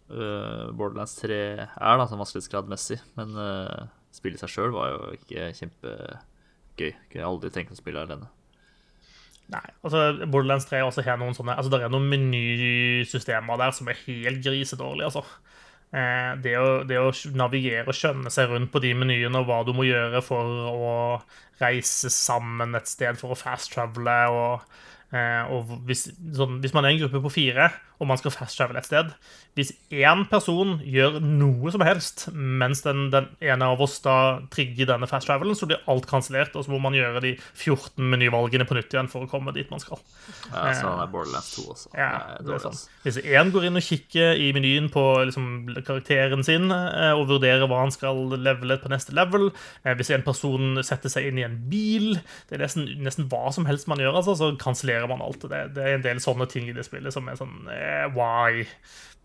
Borderlands 0.05 1.13
3 1.17 1.37
er, 1.55 1.69
da, 1.71 2.03
sånn 2.05 2.19
vanskelighetsgradmessig. 2.19 2.97
Men 3.17 3.31
spillet 4.15 4.41
seg 4.41 4.51
sjøl 4.51 4.73
var 4.75 4.93
jo 4.93 5.11
ikke 5.17 5.51
kjempegøy. 5.59 6.91
Jeg 7.13 7.25
aldri 7.25 7.51
tenkt 7.53 7.75
å 7.75 7.79
spille 7.79 8.03
alene. 8.03 8.29
Nei, 9.53 9.65
altså 9.85 10.25
Borderlands 10.25 10.65
3 10.65 10.79
også 10.87 11.03
har 11.05 11.19
noen 11.21 11.35
sånne 11.37 11.53
Altså 11.53 11.69
Det 11.69 11.77
er 11.85 11.91
noen 11.93 12.07
menysystemer 12.09 13.59
der 13.61 13.75
som 13.77 13.91
er 13.91 13.99
helt 14.07 14.41
grisedårlige, 14.41 15.11
altså. 15.11 15.21
Eh, 15.93 16.31
det 16.41 16.55
å, 16.57 16.69
det 16.87 16.97
å, 16.97 17.11
navigere 17.37 17.85
og 17.91 17.95
skjønne 17.95 18.33
seg 18.33 18.49
rundt 18.49 18.71
på 18.73 18.81
de 18.83 18.95
menyene 18.97 19.43
og 19.43 19.45
hva 19.47 19.59
du 19.67 19.69
må 19.77 19.85
gjøre 19.85 20.23
for 20.25 20.71
å 20.71 20.95
reise 21.61 22.09
sammen 22.11 22.73
et 22.75 22.89
sted 22.89 23.21
for 23.21 23.35
å 23.35 23.39
fast-travele 23.39 24.17
og 24.33 24.65
Eh, 25.13 25.51
og 25.53 25.69
hvis, 25.85 26.07
sånn, 26.35 26.59
hvis, 26.63 26.73
man 26.75 26.87
er 26.87 26.95
en 26.95 27.03
gruppe 27.03 27.21
på 27.23 27.33
fire, 27.37 27.69
og 27.99 28.09
man 28.09 28.19
skal 28.19 28.33
fast-travel 28.33 28.79
et 28.79 28.87
sted 28.87 29.11
Hvis 29.55 29.71
én 29.93 30.25
person 30.29 30.75
gjør 30.83 31.19
noe 31.23 31.71
som 31.73 31.83
helst 31.85 32.27
mens 32.33 32.83
den, 32.85 33.07
den 33.13 33.29
ene 33.43 33.69
av 33.71 33.81
oss 33.83 33.97
da 34.03 34.41
trigger 34.51 34.89
denne 34.89 35.07
fast-travelen, 35.09 35.55
så 35.55 35.67
blir 35.69 35.83
alt 35.91 36.07
kansellert, 36.09 36.55
og 36.55 36.65
så 36.65 36.73
må 36.73 36.81
man 36.83 36.97
gjøre 36.97 37.21
de 37.23 37.33
14 37.53 38.03
menyvalgene 38.11 38.67
på 38.67 38.75
nytt 38.77 38.93
igjen 38.93 39.09
for 39.11 39.25
å 39.25 39.29
komme 39.31 39.53
dit 39.55 39.69
man 39.71 39.81
skal. 39.81 40.01
Ja, 40.49 40.73
så 40.75 40.91
det 40.91 41.05
er 41.05 41.11
Borderlands 41.13 41.53
2 41.55 41.65
også. 41.71 41.93
Ja, 41.95 42.09
det 42.43 42.57
er 42.57 42.63
sånn. 42.65 42.81
Hvis 43.05 43.19
én 43.23 43.53
går 43.53 43.69
inn 43.69 43.79
og 43.79 43.85
kikker 43.85 44.41
i 44.43 44.49
menyen 44.55 44.89
på 44.93 45.03
liksom, 45.29 45.47
karakteren 45.87 46.43
sin 46.45 46.67
eh, 46.73 47.13
og 47.15 47.29
vurderer 47.31 47.65
hva 47.69 47.83
han 47.85 47.93
skal 47.95 48.35
levele 48.35 48.77
på 48.81 48.91
neste 48.91 49.15
level, 49.15 49.49
eh, 49.85 49.95
hvis 49.95 50.11
en 50.15 50.25
person 50.25 50.83
setter 50.85 51.11
seg 51.11 51.29
inn 51.29 51.39
i 51.39 51.47
en 51.47 51.57
bil 51.69 52.17
Det 52.49 52.57
er 52.57 52.65
nesten, 52.65 52.87
nesten 53.05 53.29
hva 53.31 53.47
som 53.55 53.67
helst 53.69 53.87
man 53.91 54.01
gjør, 54.01 54.19
altså, 54.19 54.35
så 54.39 54.51
kansellerer 54.59 55.07
man 55.11 55.23
alt. 55.23 55.47
Det, 55.47 55.61
det, 55.75 55.83
er 55.85 55.99
en 55.99 56.05
del 56.05 56.21
sånne 56.23 56.47
ting 56.51 56.69
i 56.69 56.75
det 56.75 56.85
spillet 56.87 57.13
som 57.13 57.27
er 57.31 57.39
sånn 57.39 57.69
eh, 57.71 57.84
Why? 58.15 58.65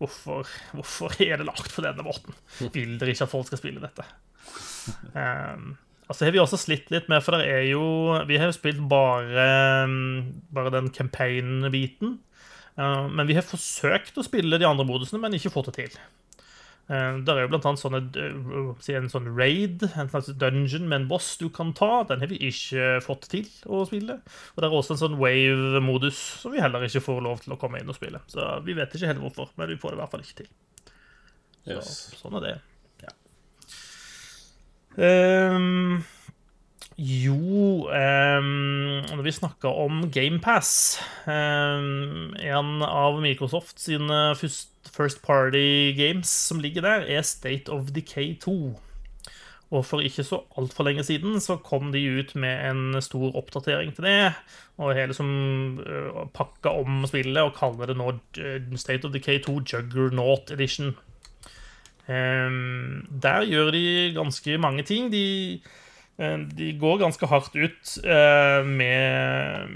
Hvorfor, 0.01 0.49
hvorfor 0.73 1.13
er 1.21 1.37
det 1.37 1.45
lagt 1.45 1.69
på 1.75 1.83
denne 1.85 2.05
måten? 2.05 2.33
Vil 2.73 2.97
dere 2.97 3.13
ikke 3.13 3.27
at 3.27 3.33
folk 3.33 3.49
skal 3.49 3.61
spille 3.61 3.83
dette? 3.83 4.05
Um, 5.13 5.75
altså 6.09 6.25
har 6.25 6.33
vi 6.33 6.41
også 6.41 6.57
slitt 6.57 6.89
litt 6.93 7.09
med, 7.11 7.21
for 7.21 7.37
det 7.37 7.45
er 7.53 7.67
jo 7.69 7.83
Vi 8.25 8.39
har 8.41 8.49
jo 8.49 8.55
spilt 8.55 8.81
bare, 8.89 9.45
bare 10.53 10.73
den 10.73 10.89
campaign-biten. 10.95 12.17
Uh, 12.79 13.05
men 13.11 13.29
vi 13.29 13.37
har 13.37 13.45
forsøkt 13.45 14.17
å 14.17 14.25
spille 14.25 14.57
de 14.57 14.67
andre 14.67 14.87
modusene, 14.87 15.21
men 15.21 15.37
ikke 15.37 15.53
fått 15.53 15.69
det 15.69 15.77
til. 15.83 16.01
Uh, 16.91 17.21
der 17.23 17.37
er 17.37 17.45
jo 17.45 17.51
blant 17.53 17.65
annet 17.69 17.79
sånne, 17.79 18.01
uh, 18.11 18.87
en 18.91 19.11
sånn 19.11 19.29
raid, 19.37 19.85
en 19.95 20.09
slags 20.11 20.27
dungeon 20.41 20.89
med 20.91 20.97
en 20.97 21.07
boss 21.07 21.29
du 21.39 21.47
kan 21.53 21.71
ta. 21.77 22.01
Den 22.09 22.19
har 22.19 22.31
vi 22.31 22.41
ikke 22.49 22.97
fått 23.05 23.29
til 23.31 23.47
å 23.63 23.85
spille. 23.87 24.17
Og 24.51 24.59
det 24.59 24.67
er 24.67 24.75
også 24.75 24.97
en 24.97 25.03
sånn 25.05 25.19
wave-modus 25.21 26.19
som 26.41 26.51
vi 26.51 26.59
heller 26.59 26.83
ikke 26.87 27.03
får 27.05 27.23
lov 27.23 27.45
til 27.45 27.55
å 27.55 27.59
komme 27.61 27.79
inn 27.79 27.91
og 27.91 27.95
spille. 27.95 28.19
Så 28.31 28.49
vi 28.67 28.75
vet 28.75 28.91
ikke 28.91 29.13
helt 29.13 29.23
hvorfor, 29.23 29.53
men 29.55 29.71
vi 29.71 29.79
får 29.79 29.93
det 29.93 30.01
i 30.01 30.03
hvert 30.03 30.15
fall 30.17 30.25
ikke 30.25 30.41
til. 30.43 30.51
Så, 31.61 31.77
yes. 31.77 31.99
Sånn 32.19 32.35
er 32.41 32.47
det. 32.49 32.55
Ja. 33.05 33.15
Um, 35.55 36.01
jo 37.01 37.87
um, 37.87 39.01
Når 39.07 39.23
vi 39.23 39.31
snakker 39.33 39.77
om 39.85 40.03
GamePass 40.11 40.99
um, 41.25 42.35
En 42.35 42.83
av 42.83 43.21
Microsoft 43.23 43.79
sine 43.79 44.35
første 44.35 44.67
First 44.91 45.21
Party 45.23 45.93
Games 45.97 46.27
som 46.27 46.59
ligger 46.59 46.81
der, 46.81 47.05
er 47.07 47.21
State 47.21 47.71
of 47.71 47.91
Decay 47.95 48.35
2. 48.39 48.79
Og 49.71 49.85
for 49.87 50.03
ikke 50.03 50.23
så 50.27 50.41
altfor 50.59 50.83
lenge 50.83 51.03
siden 51.07 51.39
så 51.39 51.55
kom 51.63 51.93
de 51.93 52.01
ut 52.19 52.33
med 52.35 52.59
en 52.67 53.01
stor 53.01 53.31
oppdatering 53.39 53.93
til 53.95 54.03
det. 54.03 54.33
Og 54.77 54.95
hele 54.97 55.15
som 55.15 55.29
uh, 55.79 56.25
pakka 56.35 56.73
om 56.81 57.05
spillet 57.07 57.39
og 57.39 57.55
kaller 57.55 57.87
det 57.87 57.95
nå 57.99 58.11
uh, 58.11 58.75
State 58.75 59.07
of 59.07 59.13
Decay 59.15 59.39
2 59.39 59.61
Juggernaut 59.63 60.51
Edition. 60.51 60.91
Um, 62.07 63.07
der 63.23 63.47
gjør 63.47 63.71
de 63.71 64.11
ganske 64.17 64.57
mange 64.57 64.83
ting. 64.83 65.07
De, 65.13 65.61
uh, 66.19 66.43
de 66.57 66.73
går 66.79 66.99
ganske 67.05 67.31
hardt 67.31 67.55
ut 67.55 67.95
med 68.67 69.71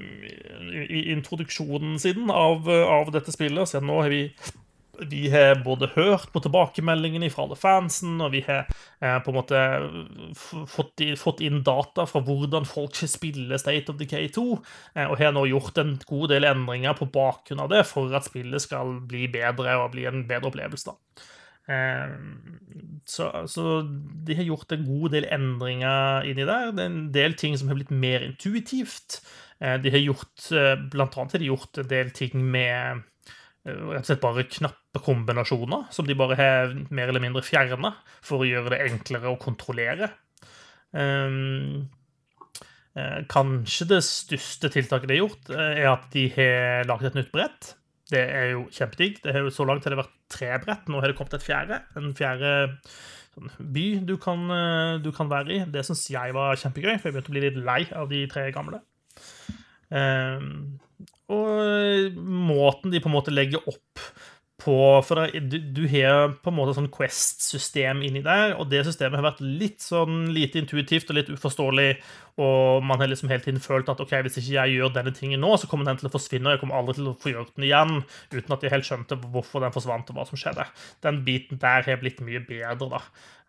introduksjonen 1.16 1.96
sin 2.00 2.28
av, 2.30 2.68
av 2.68 3.16
dette 3.16 3.32
spillet. 3.32 3.72
Så 3.72 3.80
nå 3.80 4.02
har 4.02 4.12
vi 4.12 4.26
vi 5.10 5.30
har 5.34 5.60
både 5.66 5.90
hørt 5.96 6.32
på 6.34 6.42
tilbakemeldingene 6.44 7.30
fra 7.34 7.46
alle 7.46 7.58
fansen, 7.60 8.18
og 8.24 8.34
vi 8.34 8.42
har 8.48 8.66
eh, 8.66 9.18
på 9.24 9.32
en 9.32 9.38
måte 9.38 9.62
fått, 10.38 11.04
fått, 11.20 11.44
inn 11.46 11.64
data 11.66 12.08
fra 12.10 12.24
hvordan 12.26 12.68
folk 12.70 12.98
spiller 13.10 13.62
State 13.62 13.92
of 13.92 14.00
Decay 14.02 14.30
2, 14.36 14.46
eh, 14.96 15.06
og 15.06 15.18
har 15.22 15.36
nå 15.36 15.46
gjort 15.52 15.80
en 15.82 15.96
god 16.08 16.34
del 16.34 16.50
endringer 16.50 16.98
på 16.98 17.10
bakgrunn 17.14 17.64
av 17.66 17.72
det 17.74 17.86
for 17.90 18.14
at 18.16 18.28
spillet 18.30 18.64
skal 18.64 19.00
bli 19.10 19.28
bedre 19.32 19.80
og 19.82 19.94
bli 19.96 20.08
en 20.10 20.26
bedre 20.30 20.52
opplevelse. 20.52 20.94
da. 20.94 21.26
Eh, 21.68 22.12
så, 23.06 23.48
så, 23.48 23.82
de 24.28 24.36
har 24.38 24.46
gjort 24.46 24.72
en 24.72 24.86
god 24.86 25.16
del 25.16 25.28
endringer 25.34 26.30
inni 26.30 26.46
der. 26.46 26.72
Det 26.74 26.86
er 26.86 26.92
en 26.92 27.10
del 27.14 27.36
ting 27.38 27.58
som 27.58 27.70
har 27.70 27.80
blitt 27.80 27.94
mer 27.94 28.26
intuitivt. 28.26 29.20
Eh, 29.60 29.78
de 29.82 29.92
har 29.94 30.04
gjort, 30.04 30.52
eh, 30.52 30.76
Blant 30.92 31.18
annet 31.18 31.38
har 31.38 31.44
de 31.44 31.52
gjort 31.52 31.82
en 31.82 31.92
del 31.92 32.12
ting 32.12 32.38
med 32.52 33.04
rett 33.66 34.04
og 34.04 34.08
slett 34.08 34.22
bare 34.22 34.46
knappekombinasjoner 34.46 35.88
som 35.94 36.06
de 36.06 36.18
bare 36.18 36.38
har 36.38 36.76
mer 36.94 37.10
eller 37.10 37.24
mindre 37.24 37.44
fjerna 37.46 37.96
for 38.26 38.44
å 38.44 38.50
gjøre 38.50 38.76
det 38.76 38.84
enklere 38.86 39.32
å 39.32 39.40
kontrollere. 39.42 40.12
Um, 40.94 41.88
kanskje 43.28 43.88
det 43.90 44.04
største 44.08 44.70
tiltaket 44.72 45.10
de 45.10 45.18
har 45.18 45.26
gjort, 45.26 45.50
eh, 45.52 45.82
er 45.82 45.90
at 45.92 46.06
de 46.14 46.30
har 46.32 46.88
laget 46.88 47.12
et 47.12 47.18
nytt 47.20 47.34
brett. 47.34 47.74
Det 48.08 48.22
er 48.22 48.52
jo 48.54 48.68
kjempedigg. 48.72 49.22
Det 49.24 49.34
har 49.34 49.42
jo 49.42 49.50
Så 49.50 49.66
langt 49.66 49.84
har 49.84 49.92
det 49.92 50.04
vært 50.06 50.16
tre 50.30 50.58
brett. 50.60 50.88
Nå 50.88 51.02
har 51.02 51.08
det 51.08 51.18
kommet 51.18 51.34
et 51.34 51.44
fjerde. 51.44 51.82
En 51.98 52.14
fjerde 52.14 52.80
sånn, 53.34 53.50
by 53.60 54.06
du 54.06 54.16
kan, 54.18 54.40
eh, 54.50 54.98
du 55.00 55.12
kan, 55.12 55.28
være 55.28 55.52
i. 55.52 55.66
Det 55.66 55.84
syns 55.84 56.08
jeg 56.10 56.34
var 56.34 56.56
kjempegøy, 56.56 57.00
for 57.00 57.10
jeg 57.10 57.16
begynte 57.16 57.34
å 57.34 57.36
bli 57.36 57.42
litt 57.42 57.66
lei 57.66 57.88
av 57.92 58.08
de 58.10 58.26
tre 58.28 58.52
gamle. 58.52 58.82
Um, 59.90 60.80
og 61.34 62.18
måten 62.22 62.94
de 62.94 63.02
på 63.02 63.10
en 63.10 63.16
måte 63.18 63.34
legger 63.34 63.64
opp 63.66 64.02
på 64.66 64.76
For 65.06 65.28
du, 65.36 65.58
du 65.60 65.82
har 65.92 66.32
på 66.42 66.52
en 66.52 66.56
måte 66.56 66.76
sånn 66.78 66.88
Quest-system 66.94 68.00
inni 68.08 68.22
der, 68.26 68.54
og 68.56 68.70
det 68.72 68.86
systemet 68.88 69.20
har 69.20 69.28
vært 69.28 69.42
litt 69.44 69.84
sånn 69.84 70.30
lite 70.34 70.62
intuitivt 70.62 71.12
og 71.12 71.20
litt 71.20 71.32
uforståelig, 71.34 71.90
og 72.42 72.86
man 72.88 73.04
har 73.04 73.12
liksom 73.12 73.30
hele 73.32 73.44
tiden 73.44 73.62
følt 73.64 73.92
at 73.92 74.00
ok, 74.02 74.16
hvis 74.26 74.40
ikke 74.40 74.56
jeg 74.56 74.78
gjør 74.78 74.96
denne 74.96 75.14
tingen 75.16 75.44
nå, 75.44 75.52
så 75.60 75.70
kommer 75.70 75.90
den 75.90 76.00
til 76.00 76.10
å 76.10 76.14
forsvinne, 76.16 76.48
og 76.48 76.56
jeg 76.56 76.64
kommer 76.64 76.80
aldri 76.80 76.98
til 76.98 77.12
å 77.12 77.18
få 77.20 77.36
gjort 77.36 77.54
den 77.58 77.68
igjen, 77.68 78.02
uten 78.32 78.56
at 78.56 78.66
jeg 78.66 78.74
helt 78.74 78.90
skjønte 78.90 79.20
hvorfor 79.28 79.66
den 79.66 79.76
forsvant, 79.76 80.10
og 80.10 80.18
hva 80.18 80.28
som 80.32 80.40
skjedde. 80.40 80.66
Den 81.06 81.22
biten 81.28 81.62
der 81.62 81.86
har 81.86 82.02
blitt 82.02 82.24
mye 82.26 82.42
bedre, 82.48 82.90
da. 82.96 83.04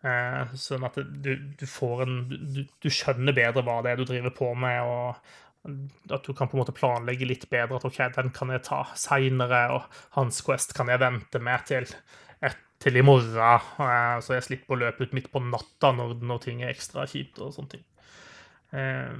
Eh, 0.05 0.55
sånn 0.59 0.85
at 0.85 0.99
du, 1.01 1.31
du 1.57 1.65
får 1.65 2.03
en 2.05 2.17
du, 2.29 2.61
du 2.69 2.91
skjønner 2.93 3.33
bedre 3.33 3.63
hva 3.65 3.79
det 3.81 3.95
er 3.95 3.97
du 3.97 4.05
driver 4.05 4.35
på 4.35 4.51
med, 4.59 4.83
og 4.85 5.37
at 6.11 6.25
du 6.25 6.33
kan 6.33 6.49
på 6.49 6.57
en 6.57 6.63
måte 6.63 6.75
planlegge 6.75 7.27
litt 7.29 7.47
bedre. 7.51 7.79
At 7.79 7.87
OK, 7.87 7.99
den 8.15 8.31
kan 8.35 8.53
jeg 8.53 8.65
ta 8.67 8.83
seinere, 8.97 9.63
og 9.75 9.99
Hans 10.17 10.41
Quest 10.45 10.75
kan 10.77 10.91
jeg 10.91 11.01
vente 11.03 11.41
med 11.43 11.65
til, 11.69 11.87
til 12.83 12.99
i 12.99 13.05
morgen. 13.05 13.37
eh, 13.37 14.19
Så 14.23 14.37
jeg 14.37 14.47
slipper 14.47 14.75
å 14.75 14.81
løpe 14.85 15.07
ut 15.07 15.15
midt 15.17 15.31
på 15.33 15.43
natta 15.43 15.93
når, 15.95 16.19
når 16.21 16.43
ting 16.43 16.63
er 16.63 16.73
ekstra 16.73 17.07
kjipt 17.09 17.41
og 17.43 17.55
sånne 17.55 17.73
ting. 17.77 17.87
Eh, 18.73 19.17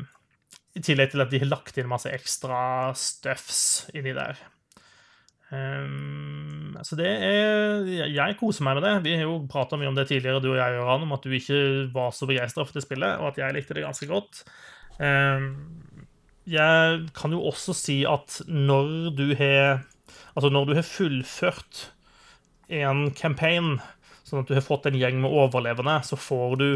I 0.77 0.83
tillegg 0.83 1.11
til 1.13 1.23
at 1.25 1.33
de 1.33 1.41
har 1.41 1.51
lagt 1.51 1.77
inn 1.77 1.89
masse 1.89 2.11
ekstra 2.11 2.93
stuffs 2.97 3.89
inni 3.93 4.13
der. 4.17 4.37
Um, 5.47 6.75
så 6.83 6.97
det 6.99 7.07
er 7.07 7.85
Jeg 8.11 8.35
koser 8.35 8.65
meg 8.67 8.75
med 8.77 8.83
det. 8.83 8.95
Vi 9.05 9.13
har 9.15 9.23
jo 9.23 9.37
prata 9.47 9.77
mye 9.79 9.87
om 9.87 9.95
det 9.95 10.09
tidligere, 10.09 10.41
du 10.43 10.49
og 10.51 10.59
jeg, 10.59 10.75
Göran, 10.75 11.05
om 11.05 11.13
at 11.15 11.23
du 11.23 11.31
ikke 11.31 11.59
var 11.93 12.11
så 12.11 12.27
begeistra 12.27 12.65
for 12.65 12.75
det 12.75 12.83
spillet, 12.83 13.21
og 13.21 13.29
at 13.31 13.39
jeg 13.39 13.55
likte 13.55 13.77
det 13.77 13.85
ganske 13.85 14.09
godt. 14.11 14.43
Um, 14.99 15.86
jeg 16.47 17.07
kan 17.17 17.35
jo 17.35 17.43
også 17.49 17.75
si 17.75 18.01
at 18.07 18.41
når 18.47 19.13
du 19.17 19.29
har 19.35 19.85
Altså, 20.37 20.51
når 20.53 20.67
du 20.69 20.73
har 20.77 20.85
fullført 20.85 21.77
en 22.69 23.07
campaign, 23.17 23.79
sånn 24.21 24.43
at 24.43 24.51
du 24.51 24.53
har 24.53 24.61
fått 24.61 24.85
en 24.85 24.97
gjeng 24.97 25.17
med 25.23 25.33
overlevende, 25.33 25.95
så 26.05 26.13
får 26.13 26.53
du 26.61 26.67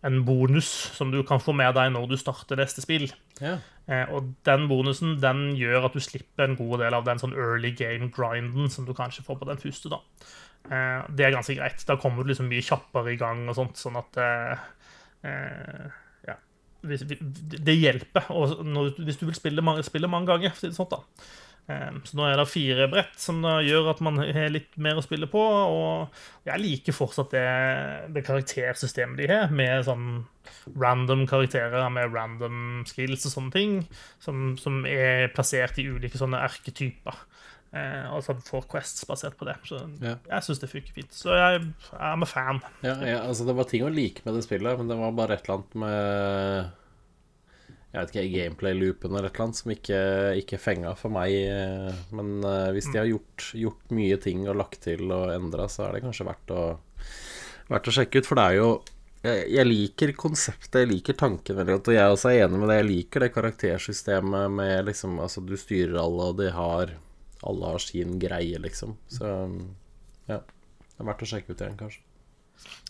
en 0.00 0.22
bonus 0.24 0.70
som 0.96 1.12
du 1.12 1.18
kan 1.28 1.42
få 1.42 1.52
med 1.52 1.74
deg 1.76 1.92
når 1.92 2.08
du 2.08 2.16
starter 2.16 2.56
neste 2.56 2.80
spill. 2.80 3.04
Ja. 3.36 3.58
Eh, 3.84 4.08
og 4.08 4.32
den 4.48 4.64
bonusen 4.70 5.18
den 5.20 5.50
gjør 5.58 5.90
at 5.90 5.96
du 5.96 6.00
slipper 6.00 6.46
en 6.46 6.56
god 6.56 6.80
del 6.86 6.96
av 6.96 7.04
den 7.04 7.20
sånn 7.20 7.36
early 7.36 7.74
game-grinden 7.76 8.72
som 8.72 8.88
du 8.88 8.94
kanskje 8.96 9.26
får 9.26 9.42
på 9.42 9.50
den 9.50 9.60
første. 9.60 9.92
da. 9.92 10.00
Eh, 10.70 11.00
det 11.12 11.26
er 11.26 11.36
ganske 11.36 11.58
greit. 11.58 11.84
Da 11.88 11.98
kommer 12.00 12.24
du 12.24 12.32
liksom 12.32 12.48
mye 12.50 12.64
kjappere 12.64 13.12
i 13.14 13.20
gang 13.20 13.44
og 13.44 13.58
sånt, 13.58 13.76
sånn 13.76 14.00
at 14.00 14.22
eh, 14.22 14.70
eh 15.28 15.98
det 16.82 17.78
hjelper 17.78 18.28
når, 18.66 18.92
hvis 19.06 19.20
du 19.20 19.26
vil 19.28 19.38
spille 19.38 19.64
mange, 19.64 19.84
spille 19.86 20.10
mange 20.10 20.30
ganger. 20.32 20.50
for 20.56 20.66
det 20.68 20.76
sånt 20.76 20.92
da. 20.94 21.00
Eh, 21.70 21.90
Så 22.04 22.18
nå 22.18 22.26
er 22.26 22.36
det 22.40 22.48
fire 22.50 22.88
brett 22.90 23.14
som 23.22 23.38
gjør 23.42 23.92
at 23.92 24.00
man 24.02 24.18
har 24.18 24.50
litt 24.50 24.74
mer 24.76 24.98
å 24.98 25.04
spille 25.04 25.28
på. 25.30 25.38
Og 25.40 26.48
jeg 26.48 26.62
liker 26.64 26.96
fortsatt 26.96 27.30
det, 27.34 27.46
det 28.16 28.24
karaktersystemet 28.26 29.22
de 29.22 29.30
har, 29.30 29.50
med 29.54 29.84
sånn 29.86 30.24
random 30.78 31.26
karakterer 31.30 31.86
med 31.94 32.12
random 32.14 32.82
skills 32.90 33.26
og 33.28 33.36
sånne 33.36 33.54
ting, 33.54 33.76
som, 34.22 34.56
som 34.58 34.82
er 34.86 35.30
plassert 35.34 35.78
i 35.78 35.86
ulike 35.86 36.18
sånne 36.18 36.42
erketyper. 36.42 37.14
Eh, 37.72 38.04
altså 38.12 38.34
at 38.34 38.42
får 38.44 38.66
quests 38.68 39.06
basert 39.08 39.36
på 39.40 39.46
det. 39.48 39.54
Så 39.64 39.78
Ja. 40.04 40.16
jeg 40.28 40.42
syns 40.44 40.60
det 40.60 40.68
funker 40.68 40.92
fint. 40.92 41.12
Så 41.16 41.32
jeg 41.32 41.62
er 41.96 42.16
med 42.20 42.28
fan. 42.28 42.60
Ja, 42.84 42.96
ja, 43.00 43.18
altså 43.24 43.46
Det 43.48 43.54
var 43.56 43.64
ting 43.64 43.82
å 43.86 43.88
like 43.94 44.20
med 44.26 44.34
det 44.34 44.44
spillet, 44.44 44.76
men 44.78 44.88
det 44.88 44.98
var 44.98 45.12
bare 45.16 45.34
et 45.38 45.44
eller 45.48 45.56
annet 45.62 45.74
med 45.74 46.70
Jeg 47.92 48.00
vet 48.06 48.12
ikke, 48.14 48.32
gameplay-loopen 48.32 49.10
eller 49.12 49.28
et 49.28 49.34
eller 49.34 49.44
annet 49.44 49.56
som 49.58 49.70
ikke, 49.74 49.98
ikke 50.40 50.58
fenga 50.60 50.94
for 50.96 51.12
meg. 51.12 51.32
Men 52.16 52.38
eh, 52.44 52.70
hvis 52.72 52.88
de 52.92 52.98
har 53.02 53.08
gjort, 53.10 53.50
gjort 53.52 53.90
mye 53.92 54.16
ting 54.20 54.46
og 54.48 54.56
lagt 54.56 54.80
til 54.86 55.10
og 55.12 55.28
endra, 55.34 55.66
så 55.68 55.88
er 55.88 55.92
det 55.98 56.02
kanskje 56.06 56.24
verdt 56.28 56.54
å, 56.56 56.62
verdt 57.68 57.88
å 57.88 57.92
sjekke 57.98 58.22
ut. 58.22 58.26
For 58.30 58.40
det 58.40 58.46
er 58.48 58.56
jo 58.62 58.70
jeg, 59.22 59.44
jeg 59.54 59.66
liker 59.68 60.12
konseptet, 60.18 60.80
jeg 60.82 60.88
liker 60.90 61.14
tanken 61.20 61.54
veldig 61.60 61.76
godt, 61.76 61.88
og 61.92 61.94
jeg 61.94 62.14
også 62.16 62.30
er 62.32 62.46
enig 62.46 62.58
med 62.62 62.68
det. 62.72 62.78
Jeg 62.80 62.88
liker 62.88 63.20
det 63.26 63.32
karaktersystemet 63.36 64.50
med 64.56 64.84
liksom 64.88 65.20
Altså, 65.22 65.44
du 65.46 65.52
styrer 65.60 66.00
alle, 66.00 66.30
og 66.32 66.40
de 66.40 66.48
har 66.50 66.94
Alle 67.48 67.74
har 67.74 67.82
sin 67.82 68.18
greie, 68.22 68.58
liksom. 68.62 68.96
Så 69.10 69.28
ja. 70.28 70.40
Det 70.92 71.00
er 71.00 71.08
verdt 71.08 71.24
å 71.24 71.28
sjekke 71.28 71.54
ut 71.54 71.62
igjen, 71.62 71.78
kanskje. 71.80 72.02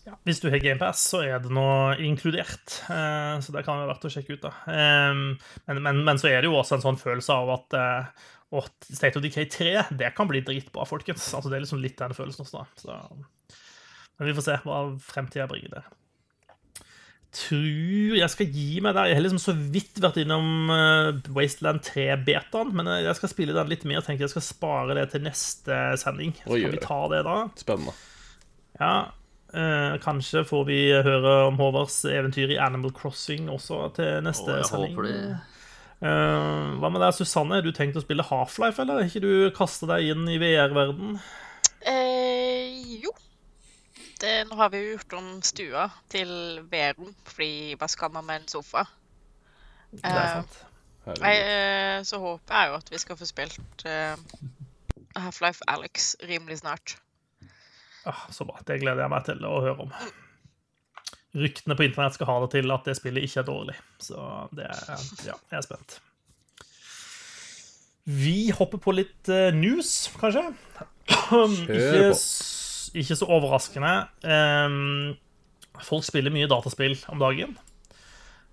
Ja, 0.03 0.17
hvis 0.27 0.41
du 0.43 0.49
har 0.51 0.61
GamePass, 0.61 1.05
så 1.13 1.23
er 1.23 1.39
det 1.41 1.53
nå 1.55 1.65
inkludert. 2.03 2.81
Eh, 2.91 3.37
så 3.41 3.55
det 3.55 3.63
kan 3.65 3.79
være 3.79 3.93
verdt 3.93 4.07
å 4.09 4.13
sjekke 4.13 4.37
ut. 4.37 4.43
da. 4.43 4.53
Eh, 4.69 5.15
men, 5.69 5.83
men, 5.87 6.03
men 6.05 6.21
så 6.21 6.29
er 6.33 6.43
det 6.43 6.51
jo 6.51 6.59
også 6.59 6.77
en 6.77 6.85
sånn 6.85 7.01
følelse 7.01 7.37
av 7.39 7.53
at 7.55 7.79
eh, 7.79 8.29
og 8.53 8.69
State 8.85 9.17
of 9.17 9.25
Decay 9.25 9.47
3 9.49 9.97
det 9.97 10.11
kan 10.17 10.29
bli 10.29 10.43
dritbra, 10.45 10.85
folkens. 10.89 11.31
Altså, 11.33 11.49
det 11.49 11.57
er 11.57 11.65
liksom 11.65 11.81
litt 11.81 11.97
den 12.01 12.17
følelsen 12.17 12.45
også. 12.45 12.61
da. 12.61 12.83
Så, 12.83 13.57
men 14.19 14.29
vi 14.29 14.35
får 14.37 14.49
se 14.49 14.59
hva 14.67 14.81
fremtida 15.01 15.49
bringer 15.49 15.79
der. 15.79 15.87
Tror 17.33 18.19
jeg 18.19 18.29
skal 18.29 18.51
gi 18.53 18.83
meg 18.85 18.93
der. 18.93 19.09
Jeg 19.09 19.17
har 19.17 19.25
liksom 19.25 19.41
så 19.41 19.55
vidt 19.57 19.97
vært 20.05 20.19
innom 20.21 20.69
eh, 20.75 21.31
Wasteland 21.33 21.81
3-betaen, 21.87 22.75
men 22.77 22.91
eh, 22.93 23.07
jeg 23.07 23.17
skal 23.17 23.33
spille 23.33 23.57
den 23.57 23.71
litt 23.73 23.87
mer. 23.89 24.03
tenker 24.05 24.27
Jeg 24.27 24.35
skal 24.35 24.45
spare 24.45 24.97
det 24.99 25.07
til 25.15 25.25
neste 25.25 25.79
sending. 26.03 26.35
Så 26.43 26.53
Oi, 26.53 26.61
kan 26.67 26.75
vi 26.77 26.83
ta 26.85 26.99
det 27.15 27.23
da. 27.25 27.37
Spennende. 27.57 27.95
Ja, 28.77 28.93
eh, 29.57 29.95
kanskje 30.05 30.45
får 30.49 30.69
vi 30.69 30.79
høre 30.93 31.33
om 31.47 31.57
Håvards 31.61 32.03
eventyr 32.13 32.53
i 32.53 32.61
Animal 32.61 32.93
Crossing 32.97 33.49
også 33.53 33.87
til 33.97 34.21
neste 34.29 34.51
oh, 34.53 34.59
jeg 34.61 34.69
sending. 34.69 34.93
håper 34.99 35.09
det. 35.09 35.41
Eh, 36.03 36.69
hva 36.83 36.93
med 36.93 37.01
deg, 37.01 37.17
Susanne? 37.17 37.63
Har 37.63 37.65
du 37.65 37.73
tenkt 37.73 37.97
å 37.97 38.05
spille 38.05 38.29
Half-Life, 38.29 38.77
eller 38.83 39.01
har 39.01 39.09
ikke 39.09 39.25
du 39.25 39.49
kastet 39.57 39.89
deg 39.89 40.13
inn 40.13 40.29
i 40.29 40.37
VR-verden? 40.43 41.17
Eh. 41.81 42.22
Det, 44.23 44.33
nå 44.47 44.55
har 44.61 44.69
vi 44.71 44.79
jo 44.85 44.91
gjort 44.95 45.15
om 45.19 45.29
stua 45.43 45.89
til 46.13 46.31
vedrom, 46.71 47.11
fordi 47.27 47.75
hva 47.81 47.89
skal 47.91 48.13
man 48.15 48.27
med 48.29 48.43
en 48.45 48.49
sofa? 48.53 48.85
Det 49.93 50.05
er 50.07 50.19
Eh, 50.23 50.35
sant. 50.37 50.59
Herregud. 51.05 51.25
eh, 51.51 52.03
så 52.07 52.19
håper 52.23 52.55
jeg 52.61 52.69
jo 52.71 52.75
at 52.79 52.91
vi 52.95 52.99
skal 53.03 53.19
få 53.19 53.27
spilt 53.27 53.83
uh, 53.91 54.15
Half-Life 55.19 55.67
Alex 55.69 56.13
rimelig 56.29 56.61
snart. 56.63 56.95
Ah, 58.07 58.23
så 58.31 58.47
bra. 58.47 58.63
Det 58.67 58.79
gleder 58.83 59.03
jeg 59.05 59.11
meg 59.11 59.27
til 59.27 59.43
å 59.47 59.57
høre 59.63 59.89
om. 59.89 59.93
Ryktene 61.35 61.75
på 61.79 61.85
internett 61.89 62.15
skal 62.15 62.29
ha 62.31 62.39
det 62.45 62.51
til 62.55 62.71
at 62.75 62.87
det 62.87 62.95
spillet 62.99 63.27
ikke 63.27 63.43
er 63.43 63.49
dårlig. 63.51 63.77
Så 64.03 64.23
det 64.55 64.67
er, 64.71 65.05
ja, 65.27 65.37
jeg 65.51 65.59
er 65.59 65.67
spent. 65.67 65.99
Vi 68.05 68.51
hopper 68.55 68.81
på 68.83 68.95
litt 68.95 69.29
eh, 69.31 69.51
news, 69.55 70.09
kanskje. 70.19 70.43
ikke, 71.11 72.11
på. 72.11 72.17
Ikke 72.95 73.17
så 73.19 73.29
overraskende. 73.29 73.93
Ehm, 74.25 75.15
folk 75.83 76.05
spiller 76.07 76.35
mye 76.35 76.51
dataspill 76.51 76.97
om 77.13 77.23
dagen. 77.23 77.57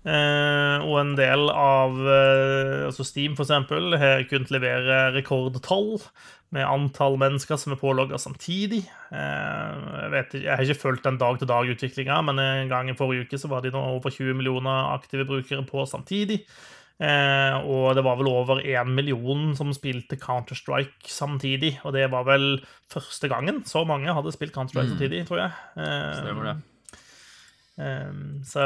Eh, 0.00 0.76
og 0.80 0.94
en 0.96 1.10
del 1.12 1.50
av 1.52 1.98
eh, 2.08 2.86
altså 2.86 3.04
Steam, 3.04 3.34
for 3.36 3.44
eksempel, 3.44 3.98
har 4.00 4.24
kunnet 4.30 4.52
levere 4.54 5.10
rekordtall 5.12 5.98
med 6.56 6.64
antall 6.64 7.18
mennesker 7.20 7.60
som 7.60 7.74
er 7.74 7.80
pålogga 7.82 8.18
samtidig. 8.18 8.80
Eh, 9.12 9.76
jeg, 10.00 10.10
vet, 10.14 10.36
jeg 10.40 10.54
har 10.54 10.64
ikke 10.64 10.80
fulgt 10.86 11.04
den 11.04 11.20
dag-til-dag-utviklinga, 11.20 12.16
men 12.30 12.40
en 12.40 12.72
gang 12.72 12.88
i 12.88 12.96
forrige 12.96 13.28
uke 13.28 13.40
så 13.40 13.52
var 13.52 13.60
det 13.64 13.74
nå 13.76 13.82
over 13.92 14.08
20 14.08 14.40
millioner 14.40 14.94
aktive 14.96 15.28
brukere 15.28 15.66
på 15.68 15.84
samtidig. 15.84 16.40
Eh, 17.00 17.54
og 17.64 17.94
det 17.96 18.04
var 18.04 18.18
vel 18.20 18.28
over 18.28 18.60
én 18.60 18.90
million 18.92 19.54
som 19.56 19.70
spilte 19.72 20.18
Counter-Strike 20.20 21.08
samtidig. 21.08 21.78
Og 21.88 21.94
det 21.96 22.10
var 22.12 22.26
vel 22.28 22.58
første 22.92 23.30
gangen 23.32 23.62
så 23.64 23.86
mange 23.88 24.12
hadde 24.12 24.32
spilt 24.36 24.52
Counter-Strike 24.52 24.90
Mm. 24.90 24.98
samtidig, 24.98 25.22
tror 25.28 25.40
jeg. 25.46 25.52
Stemmer 26.20 26.50
det. 26.50 26.56
Um, 27.80 28.42
så 28.44 28.60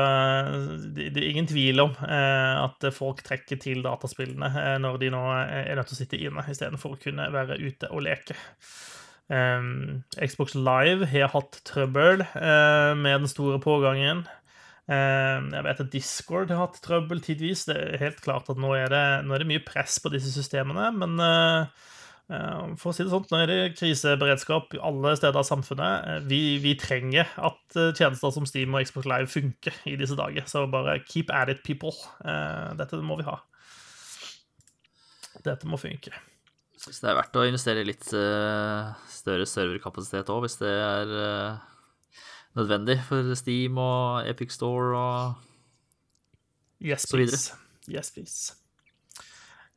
det, 0.97 1.13
det 1.15 1.21
er 1.23 1.29
ingen 1.31 1.47
tvil 1.47 1.79
om 1.85 1.93
eh, 2.03 2.65
at 2.65 2.83
folk 2.97 3.21
trekker 3.23 3.61
til 3.63 3.85
dataspillene 3.85 4.49
eh, 4.51 4.79
når 4.83 4.99
de 4.99 5.11
nå 5.15 5.21
er 5.45 5.77
nødt 5.79 5.87
til 5.93 5.95
å 5.95 6.01
sitte 6.01 6.19
inne 6.19 6.43
istedenfor 6.51 6.97
å 6.97 6.99
kunne 6.99 7.29
være 7.31 7.61
ute 7.63 7.93
og 7.95 8.03
leke. 8.09 8.35
Um, 9.31 10.03
Xbox 10.19 10.57
Live 10.59 11.07
har 11.13 11.31
hatt 11.33 11.61
trøbbel 11.65 12.25
eh, 12.27 12.91
med 12.99 13.23
den 13.23 13.31
store 13.31 13.61
pågangen. 13.63 14.25
Um, 14.85 15.49
jeg 15.55 15.65
vet 15.65 15.81
at 15.81 15.93
Discord 15.95 16.51
har 16.53 16.67
hatt 16.67 16.83
trøbbel 16.85 17.23
tidvis. 17.25 17.65
Det 17.71 17.77
er 17.77 18.03
helt 18.03 18.21
klart 18.25 18.51
at 18.53 18.61
nå 18.61 18.75
er 18.77 18.93
det, 18.93 19.05
nå 19.25 19.35
er 19.35 19.45
det 19.45 19.51
mye 19.55 19.65
press 19.65 19.97
på 20.05 20.13
disse 20.13 20.33
systemene, 20.35 20.91
men 20.99 21.17
eh, 21.25 21.91
Eh, 22.33 22.69
For 22.81 22.91
å 22.91 22.95
si 22.97 23.05
det 23.05 23.13
sånn, 23.13 23.27
nå 23.29 23.41
er 23.43 23.51
det 23.51 23.59
kriseberedskap 23.77 24.77
alle 24.81 25.13
steder 25.19 25.41
av 25.41 25.49
samfunnet. 25.49 26.07
Eh, 26.09 26.21
Vi, 26.31 26.43
vi 26.63 26.75
trenger 26.81 27.29
at 27.37 27.79
tjenester 27.99 28.33
som 28.35 28.47
Steam 28.49 28.75
og 28.75 28.87
Xbox 28.87 29.09
Live 29.11 29.31
funker 29.33 29.77
i 29.91 29.97
disse 30.01 30.17
dager. 30.19 30.47
Så 30.49 30.65
bare 30.73 31.01
keep 31.05 31.33
at 31.35 31.53
it, 31.53 31.65
people. 31.67 31.93
Dette 32.79 33.03
må 33.05 33.19
vi 33.21 33.29
ha. 33.29 33.41
Dette 35.45 35.69
må 35.69 35.77
funke. 35.81 36.15
Så 36.85 36.93
det 37.01 37.11
er 37.11 37.17
verdt 37.17 37.37
å 37.41 37.45
investere 37.49 37.85
litt 37.87 38.05
større 38.05 39.47
serverkapasitet 39.49 40.29
òg, 40.33 40.45
hvis 40.45 40.59
det 40.61 40.73
er 40.73 41.13
nødvendig 42.57 43.01
for 43.09 43.35
Steam 43.39 43.79
og 43.79 44.29
Epic 44.31 44.55
Store 44.59 44.99
og 44.99 45.35
Yes, 46.85 47.09
Så 47.09 47.17
videre. 47.17 47.57
Yes, 47.89 48.11
please. 48.11 48.55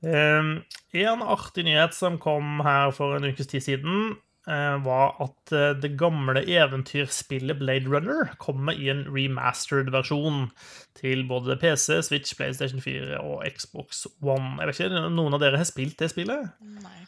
Um, 0.04 0.62
en 0.94 1.24
artig 1.26 1.64
nyhet 1.66 1.96
som 1.96 2.20
kom 2.22 2.60
her 2.66 2.92
for 2.94 3.18
en 3.18 3.26
ukes 3.32 3.48
tid 3.48 3.64
siden. 3.66 4.18
uh, 4.48 4.78
var 4.86 5.18
at 5.20 5.52
eh, 5.52 5.74
det 5.76 5.98
gamle 6.00 6.40
eventyrspillet 6.48 7.60
Blade 7.60 7.90
Runner 7.92 8.30
kommer 8.40 8.72
i 8.72 8.88
en 8.88 9.04
remastered 9.12 9.92
versjon 9.92 10.48
til 10.96 11.26
både 11.28 11.58
PC, 11.60 12.00
Switch, 12.02 12.36
PlayStation 12.36 12.82
4 12.82 13.20
og 13.20 13.44
Xbox 13.58 14.06
One. 14.22 14.56
Jeg 14.62 14.68
vet 14.68 14.80
ikke, 14.80 15.10
Noen 15.10 15.36
av 15.36 15.44
dere 15.44 15.60
har 15.60 15.68
spilt 15.68 16.00
det 16.00 16.14
spillet? 16.14 16.48
Nei. 16.64 17.02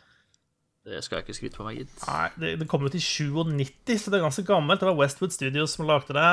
Det 0.87 1.01
skal 1.03 1.19
jeg 1.19 1.25
ikke 1.25 1.35
skryte 1.35 1.59
på 1.59 1.65
meg, 1.65 1.81
gitt. 1.81 1.95
Nei, 2.07 2.27
det, 2.39 2.51
det 2.61 2.67
kom 2.71 2.85
ut 2.87 2.95
i 2.95 3.01
97, 3.03 3.97
så 3.99 4.11
det 4.11 4.19
er 4.19 4.23
ganske 4.23 4.45
gammelt. 4.47 4.79
Det 4.79 4.87
var 4.87 4.95
Westwood 4.95 5.33
Studios 5.35 5.75
som 5.75 5.89
lagde 5.89 6.15
det. 6.15 6.29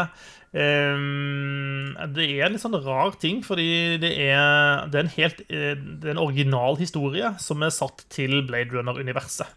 Um, 0.54 1.96
det 2.14 2.28
er 2.30 2.46
en 2.46 2.54
litt 2.54 2.62
sånn 2.62 2.78
rar 2.84 3.18
ting, 3.20 3.42
fordi 3.44 3.98
det 4.02 4.12
er, 4.28 4.86
det 4.92 5.00
er 5.00 5.02
en 5.02 5.12
helt 5.16 5.42
eh, 5.50 5.74
Det 5.74 6.08
er 6.08 6.14
en 6.14 6.22
original 6.22 6.78
historie 6.78 7.32
som 7.42 7.66
er 7.66 7.74
satt 7.74 8.06
til 8.14 8.38
Blade 8.46 8.70
Runner-universet. 8.70 9.50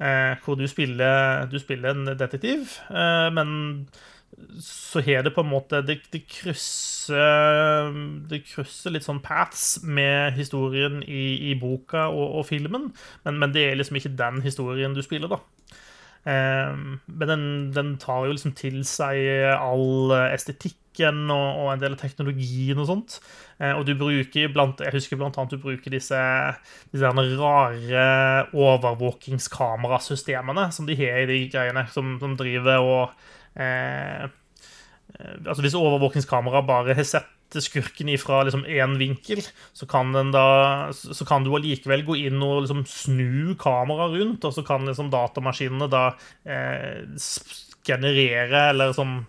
Uh, 0.00 0.34
hvor 0.42 0.56
du 0.58 0.64
spiller, 0.66 1.44
du 1.52 1.60
spiller 1.62 1.92
en 1.92 2.16
detektiv, 2.18 2.72
uh, 2.88 3.28
men 3.30 3.84
så 4.60 5.00
har 5.00 5.22
det 5.22 5.34
på 5.34 5.44
en 5.44 5.50
måte 5.50 5.82
Det, 5.86 5.98
det 6.12 6.24
krysser 6.30 7.92
Det 8.30 8.42
krysser 8.48 8.90
litt 8.94 9.06
sånn 9.06 9.22
paths 9.24 9.82
med 9.84 10.34
historien 10.38 11.02
i, 11.06 11.50
i 11.50 11.54
boka 11.60 12.08
og, 12.10 12.40
og 12.40 12.46
filmen, 12.48 12.92
men, 13.24 13.38
men, 13.38 13.52
det 13.54 13.62
er 13.68 13.76
liksom 13.78 13.96
ikke 14.00 14.18
den 14.18 14.42
historien 14.44 14.96
du 14.96 15.02
spiller, 15.04 15.28
da. 15.30 15.38
Eh, 16.24 16.72
men 17.06 17.28
den, 17.28 17.72
den, 17.76 17.98
tar 18.00 18.24
jo 18.26 18.32
liksom 18.32 18.52
til 18.56 18.84
seg 18.88 19.16
all 19.52 20.10
estetikken 20.30 21.30
og, 21.32 21.56
og 21.60 21.72
en 21.74 21.80
del 21.82 21.92
av 21.94 22.00
teknologien 22.00 22.78
og 22.80 22.86
sånt. 22.88 23.20
Eh, 23.60 23.72
og 23.76 23.86
du 23.86 23.94
bruker 23.98 24.52
blant 24.54 24.80
Jeg 24.82 24.92
husker 24.96 25.16
blant 25.20 25.38
annet 25.38 25.52
du 25.54 25.58
bruker 25.62 25.90
disse, 25.92 26.20
disse 26.94 27.08
rare 27.12 28.06
overvåkingskamerasystemene 28.50 30.72
som 30.74 30.84
de 30.88 30.94
har 30.98 31.16
i 31.22 31.30
de 31.30 31.38
greiene, 31.52 31.82
som, 31.92 32.06
som 32.22 32.36
driver 32.40 32.78
og 32.82 33.04
Eh, 33.54 34.24
eh, 34.24 35.36
altså 35.46 35.62
Hvis 35.62 35.78
overvåkningskamera 35.78 36.64
bare 36.66 36.96
har 36.98 37.08
sett 37.08 37.30
skurken 37.62 38.08
ifra 38.10 38.42
liksom 38.42 38.64
vinkel, 38.98 39.42
så 39.72 39.86
kan, 39.86 40.12
da, 40.34 40.90
så 40.92 41.24
kan 41.24 41.44
du 41.44 41.52
allikevel 41.54 42.02
gå 42.06 42.16
inn 42.26 42.42
og 42.42 42.64
liksom 42.64 42.84
snu 42.88 43.54
kameraet 43.60 44.16
rundt, 44.18 44.44
og 44.48 44.56
så 44.56 44.64
kan 44.66 44.86
liksom 44.88 45.12
datamaskinene 45.12 45.86
da 45.92 46.08
eh, 46.42 47.04
generere 47.84 48.70
eller 48.72 48.96
sånn 48.96 49.20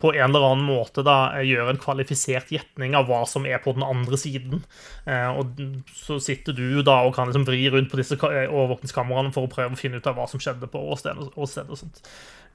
på 0.00 0.14
en 0.16 0.30
eller 0.30 0.44
annen 0.46 0.64
måte 0.64 1.02
da 1.04 1.42
gjøre 1.44 1.74
en 1.74 1.80
kvalifisert 1.80 2.48
gjetning 2.54 2.94
av 2.96 3.04
hva 3.10 3.20
som 3.28 3.44
er 3.44 3.60
på 3.60 3.74
den 3.76 3.84
andre 3.84 4.16
siden. 4.20 4.62
Eh, 5.04 5.28
og 5.28 5.60
så 5.92 6.16
sitter 6.24 6.56
du 6.56 6.80
da 6.86 7.02
og 7.04 7.12
kan 7.16 7.28
liksom 7.28 7.44
vri 7.48 7.66
rundt 7.68 7.92
på 7.92 8.00
disse 8.00 8.16
overvåkningskameraene 8.16 9.34
for 9.34 9.44
å 9.44 9.52
prøve 9.52 9.76
å 9.76 9.80
finne 9.80 10.00
ut 10.00 10.08
av 10.08 10.16
hva 10.16 10.24
som 10.30 10.40
skjedde 10.40 10.70
på 10.72 10.80
åstedet 10.94 11.28
og, 11.36 11.76
sånt. 11.76 12.00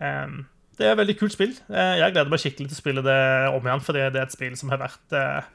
Eh, 0.02 0.40
det 0.76 0.84
er 0.84 0.92
et 0.92 1.00
veldig 1.00 1.16
kult 1.20 1.36
spill. 1.36 1.56
Eh, 1.72 1.96
jeg 2.02 2.12
gleder 2.16 2.32
meg 2.32 2.42
skikkelig 2.44 2.72
til 2.72 2.78
å 2.78 2.82
spille 2.82 3.06
det 3.06 3.22
om 3.56 3.64
igjen, 3.64 3.86
for 3.86 3.96
det 3.96 4.10
er 4.10 4.20
et 4.26 4.36
spill 4.36 4.58
som 4.60 4.74
har 4.74 4.82
vært 4.82 5.16
eh, 5.16 5.48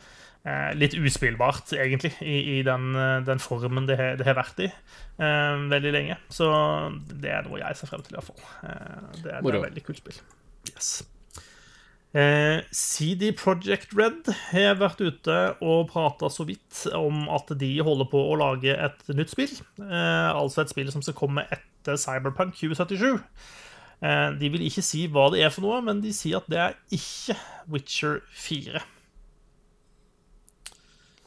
eh, 0.49 0.71
litt 0.81 0.97
uspillbart, 0.97 1.75
egentlig, 1.77 2.15
i, 2.25 2.61
den, 2.67 2.91
den, 3.29 3.43
formen 3.45 3.89
det 3.91 4.01
har, 4.01 4.17
det 4.21 4.29
har 4.29 4.39
vært 4.41 4.65
i 4.65 4.71
veldig 5.21 5.93
lenge. 5.93 6.17
Så 6.33 6.49
det 7.21 7.35
er 7.37 7.45
noe 7.49 7.61
jeg 7.61 7.77
ser 7.77 7.93
frem 7.93 8.05
til, 8.07 8.17
iallfall. 8.17 8.41
Det, 9.21 9.25
det 9.27 9.35
er 9.37 9.41
et 9.45 9.65
veldig 9.69 9.87
kult 9.91 10.01
spill. 10.01 10.21
Yes. 10.73 10.93
CD 12.75 13.29
Project 13.39 13.93
Red 13.95 14.33
har 14.49 14.81
vært 14.81 14.99
ute 15.05 15.37
og 15.63 15.93
prata 15.93 16.27
så 16.33 16.43
vidt 16.49 16.89
om 16.97 17.29
at 17.31 17.53
de 17.61 17.69
holder 17.87 18.09
på 18.11 18.25
å 18.33 18.39
lage 18.41 18.73
et 18.73 19.13
nytt 19.15 19.31
spill. 19.31 19.53
altså 19.85 20.65
et 20.65 20.73
spill 20.73 20.91
som 20.91 21.05
skal 21.05 21.15
komme 21.21 21.45
etter 21.53 22.01
Cyberpunk 22.01 22.57
2077. 22.59 23.21
Eh, 24.01 24.29
de 24.41 24.49
vil 24.49 24.65
ikke 24.65 24.85
si 24.85 25.05
hva 25.13 25.27
det 25.35 25.43
er 25.45 25.53
for 25.53 25.67
noe, 25.67 25.81
men 25.85 26.01
de 26.01 26.13
sier 26.17 26.41
at 26.41 26.49
det 26.49 26.61
er 26.63 26.77
ikke 26.97 27.37
Witcher 27.73 28.21
4. 28.33 28.81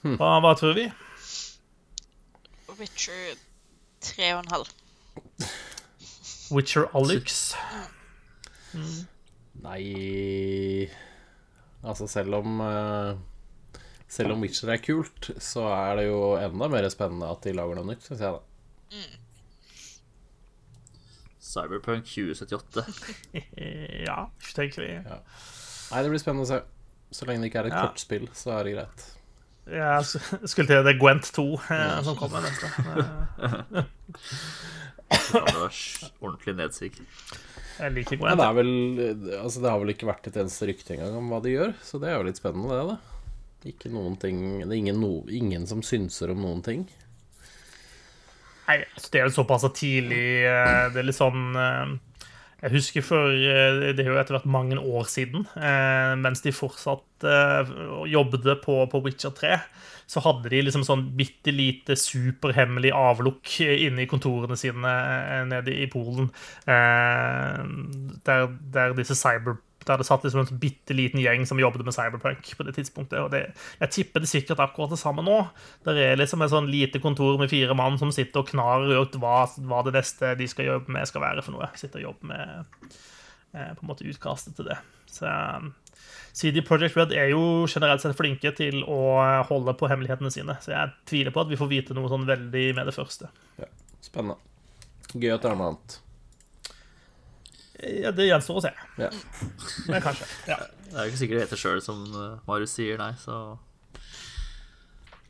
Hm. 0.03 0.17
Hva, 0.17 0.31
hva 0.43 0.53
tror 0.59 0.73
vi? 0.77 0.87
Witcher 2.79 3.37
3,5. 4.03 4.73
Witcher 6.53 6.89
Alex. 6.97 7.53
Mm. 8.73 9.05
Nei 9.63 10.89
Altså, 11.85 12.07
selv 12.09 12.39
om 12.39 12.57
uh, 12.59 13.13
Selv 14.09 14.33
om 14.33 14.41
Witcher 14.41 14.71
er 14.73 14.81
kult, 14.81 15.29
så 15.41 15.67
er 15.69 15.99
det 15.99 16.07
jo 16.07 16.33
enda 16.39 16.69
mer 16.73 16.87
spennende 16.89 17.29
at 17.29 17.45
de 17.45 17.53
lager 17.53 17.77
noe 17.77 17.91
nytt, 17.91 18.05
syns 18.05 18.23
jeg, 18.23 18.33
da. 18.33 18.97
Mm. 18.97 19.22
Cyberpunk 21.53 22.07
2078. 22.09 22.85
ja, 24.07 24.19
tenker 24.55 24.81
vi. 24.81 24.93
Ja. 24.97 25.19
Nei, 25.91 26.03
det 26.03 26.13
blir 26.13 26.21
spennende 26.21 26.47
å 26.47 26.49
se. 26.49 26.63
Så 27.13 27.27
lenge 27.29 27.45
det 27.45 27.51
ikke 27.51 27.61
er 27.61 27.69
et 27.69 27.75
ja. 27.77 27.83
kortspill, 27.85 28.25
så 28.33 28.55
er 28.57 28.65
det 28.65 28.73
greit. 28.77 29.03
Ja, 29.69 29.95
skulle 30.49 30.67
til 30.67 30.83
det 30.83 30.97
Gwent 30.99 31.29
2 31.35 31.45
eh, 31.71 31.99
som 32.03 32.17
kommer 32.19 32.43
neste. 32.43 32.67
det 35.13 35.43
var 35.43 35.77
ordentlig 36.19 36.55
nedsig. 36.57 36.91
Jeg 37.77 37.95
liker 37.95 38.19
Gwent. 38.19 38.41
Det, 38.41 38.49
vel, 38.57 38.73
altså, 39.39 39.61
det, 39.63 39.69
har 39.69 39.79
vel 39.83 39.93
ikke 39.93 40.09
vært 40.09 40.27
et 40.29 40.41
eneste 40.41 40.67
rykte 40.69 40.97
engang 40.97 41.21
om 41.21 41.31
hva 41.31 41.39
de 41.45 41.53
gjør, 41.53 41.77
så 41.85 42.01
det 42.01 42.11
er 42.11 42.17
jo 42.17 42.27
litt 42.27 42.41
spennende, 42.41 42.73
det. 42.73 42.83
da 42.91 43.71
Ikke 43.71 43.93
noen 43.93 44.17
ting 44.19 44.43
Det 44.65 44.71
er 44.71 44.79
ingen, 44.81 44.99
no, 44.99 45.13
ingen 45.31 45.69
som 45.69 45.85
synser 45.85 46.33
om 46.33 46.43
noen 46.43 46.65
ting. 46.65 46.83
Nei, 48.67 48.79
altså, 48.95 49.09
det 49.11 49.19
er 49.19 49.27
jo 49.27 49.35
såpass 49.37 49.67
tidlig. 49.75 50.23
Eh, 50.47 50.83
det 50.93 51.01
er 51.01 51.07
litt 51.07 51.17
sånn 51.17 51.55
eh, 51.59 51.93
Jeg 52.63 52.73
husker 52.77 53.05
før 53.05 53.33
eh, 53.35 53.79
Det 53.95 54.05
er 54.05 54.11
jo 54.11 54.19
etter 54.21 54.37
hvert 54.37 54.47
mange 54.49 54.77
år 54.79 55.09
siden, 55.11 55.47
mens 56.23 56.43
de 56.45 56.53
fortsatt 56.55 57.27
jobbet 58.09 58.47
på, 58.65 58.77
på 58.91 58.99
Witcher 59.05 59.31
3, 59.35 59.57
så 60.11 60.19
hadde 60.25 60.49
de 60.51 60.59
liksom 60.65 60.83
sånn 60.83 61.05
bitte 61.15 61.53
lite 61.55 61.95
superhemmelig 61.95 62.91
avlukk 62.91 63.53
inne 63.63 64.03
i 64.03 64.09
kontorene 64.11 64.57
sine 64.59 64.91
nede 65.47 65.71
i 65.71 65.87
Polen, 65.91 66.27
der, 66.67 68.49
der 68.75 68.97
disse 68.99 69.15
cyber 69.15 69.55
der 69.87 69.99
det 69.99 70.07
satt 70.07 70.25
liksom 70.25 70.43
en 70.43 70.49
sånn 70.49 70.61
bitte 70.61 70.95
liten 70.95 71.21
gjeng 71.21 71.45
som 71.49 71.59
jobbet 71.61 71.85
med 71.85 71.95
Cyberpunk 71.95 72.49
på 72.57 72.65
det 72.67 72.75
tidspunktet. 72.77 73.19
og 73.19 73.31
det, 73.33 73.53
Jeg 73.81 73.93
tipper 73.97 74.23
det 74.23 74.31
sikkert 74.31 74.63
akkurat 74.63 74.93
det 74.93 75.01
samme 75.01 75.25
nå. 75.25 75.39
Der 75.85 75.99
er 75.99 76.19
liksom 76.19 76.41
et 76.41 76.53
sånn 76.53 76.71
lite 76.71 77.01
kontor 77.03 77.37
med 77.41 77.51
fire 77.51 77.75
mann 77.77 77.99
som 78.01 78.11
sitter 78.11 78.43
og 78.43 78.51
knarer 78.51 79.03
ut 79.03 79.19
hva, 79.21 79.43
hva, 79.67 79.83
det 79.87 79.95
neste 79.97 80.35
de 80.39 80.47
skal 80.47 80.69
jobbe 80.71 80.95
med, 80.95 81.07
skal 81.09 81.25
være 81.25 81.45
for 81.45 81.57
noe. 81.57 81.69
Sitter 81.79 82.01
og 82.01 82.09
jobber 82.11 82.31
med 82.33 82.65
eh, 83.53 83.71
på 83.73 83.83
en 83.83 83.91
måte 83.91 84.07
utkastet 84.07 84.57
til 84.57 84.71
det. 84.71 84.79
Så 85.13 85.29
um, 85.29 85.73
CD 86.33 86.63
Project 86.65 86.97
Red 86.97 87.13
er 87.13 87.29
jo 87.29 87.67
generelt 87.69 88.01
sett 88.01 88.17
flinke 88.17 88.53
til 88.57 88.81
å 88.89 89.01
holde 89.49 89.75
på 89.77 89.89
hemmelighetene 89.91 90.31
sine. 90.33 90.57
Så 90.63 90.73
jeg 90.73 90.95
tviler 91.09 91.35
på 91.35 91.43
at 91.43 91.51
vi 91.51 91.59
får 91.59 91.69
vite 91.69 91.97
noe 91.97 92.09
sånn 92.09 92.25
veldig 92.29 92.65
med 92.79 92.89
det 92.89 92.95
første. 92.95 93.29
Ja, 93.61 93.69
Spennende. 94.03 94.39
Gøy 95.13 95.29
at 95.35 95.43
det 95.45 95.51
er 95.51 95.59
noe 95.59 95.73
annet. 95.73 95.99
Ja, 97.83 98.11
det 98.15 98.27
gjenstår 98.29 98.59
å 98.59 98.63
se. 98.63 98.71
Ja. 99.01 99.09
Men 99.89 100.03
kanskje. 100.03 100.27
Ja. 100.49 100.57
Det 100.93 100.97
er 100.97 101.07
jo 101.07 101.11
ikke 101.11 101.21
sikkert 101.23 101.39
det 101.39 101.45
heter 101.47 101.59
sjøl, 101.59 101.79
som 101.83 102.01
eh, 102.13 102.41
Marius 102.47 102.75
sier, 102.77 102.99
nei, 103.01 103.13
så 103.17 103.57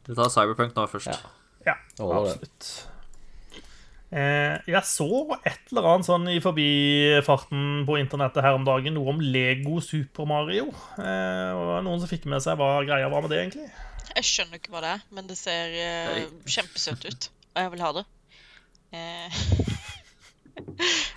Vi 0.04 0.18
tar 0.18 0.32
Cyberpunk 0.34 0.76
nå 0.76 0.88
først. 0.92 1.14
Ja, 1.64 1.78
ja 1.78 1.78
absolutt. 2.04 2.72
Eh, 4.14 4.58
jeg 4.70 4.84
så 4.86 5.08
et 5.40 5.72
eller 5.72 5.88
annet 5.90 6.06
sånn 6.06 6.28
i 6.30 6.42
forbifarten 6.44 7.86
på 7.88 7.98
internettet 8.02 8.46
her 8.46 8.58
om 8.60 8.68
dagen, 8.68 8.94
noe 8.98 9.16
om 9.16 9.24
Lego 9.24 9.80
Super 9.82 10.28
Mario. 10.30 10.68
Eh, 11.00 11.52
og 11.56 11.80
noen 11.88 12.04
som 12.04 12.12
fikk 12.12 12.28
med 12.30 12.44
seg 12.44 12.60
hva 12.60 12.76
greia 12.86 13.10
var 13.10 13.26
med 13.26 13.34
det, 13.34 13.42
egentlig? 13.46 13.70
Jeg 14.14 14.30
skjønner 14.30 14.60
ikke 14.60 14.76
hva 14.76 14.84
det 14.84 14.92
er, 14.98 15.06
men 15.16 15.32
det 15.32 15.40
ser 15.40 15.78
kjempesøtt 16.44 17.08
ut, 17.08 17.30
og 17.56 17.64
jeg 17.64 17.74
vil 17.74 17.88
ha 17.88 17.94
det. 18.02 18.10
Eh. 20.58 20.66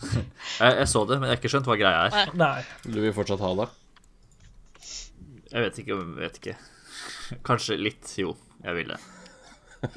jeg, 0.60 0.72
jeg, 0.80 0.88
så 0.90 1.04
det, 1.08 1.18
men 1.20 1.28
jeg 1.28 1.36
har 1.36 1.42
ikke 1.42 1.52
skjønt 1.52 1.68
hva 1.70 1.80
greia 1.80 2.06
er. 2.06 2.32
Nei. 2.38 2.54
Du 2.86 3.00
vil 3.00 3.14
fortsatt 3.16 3.42
ha 3.44 3.52
det? 3.62 3.68
Jeg 5.52 5.66
vet 5.66 5.82
ikke. 5.82 6.00
vet 6.20 6.40
ikke. 6.40 6.56
Kanskje 7.46 7.78
litt. 7.80 8.16
Jo, 8.20 8.34
jeg 8.64 8.80
vil 8.80 8.94
det. 8.94 9.02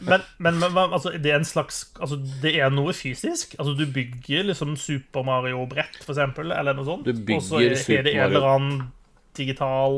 Men, 0.06 0.22
men, 0.38 0.60
men 0.60 0.78
altså, 0.92 1.14
det 1.18 1.32
er 1.32 1.40
en 1.40 1.48
slags 1.48 1.86
Altså, 1.98 2.18
det 2.44 2.52
er 2.60 2.72
noe 2.74 2.94
fysisk? 2.94 3.56
Altså, 3.58 3.74
du 3.80 3.86
bygger 3.94 4.50
liksom 4.50 4.76
Super 4.80 5.24
Mario-brett, 5.26 6.02
for 6.04 6.14
eksempel, 6.14 6.54
eller 6.54 6.78
noe 6.78 6.88
sånt? 6.88 7.10
Og 7.10 7.44
så 7.46 7.62
er, 7.64 7.76
er 7.96 8.06
det 8.06 8.14
en 8.16 8.26
eller 8.28 8.48
annen 8.52 8.82
digital 9.38 9.96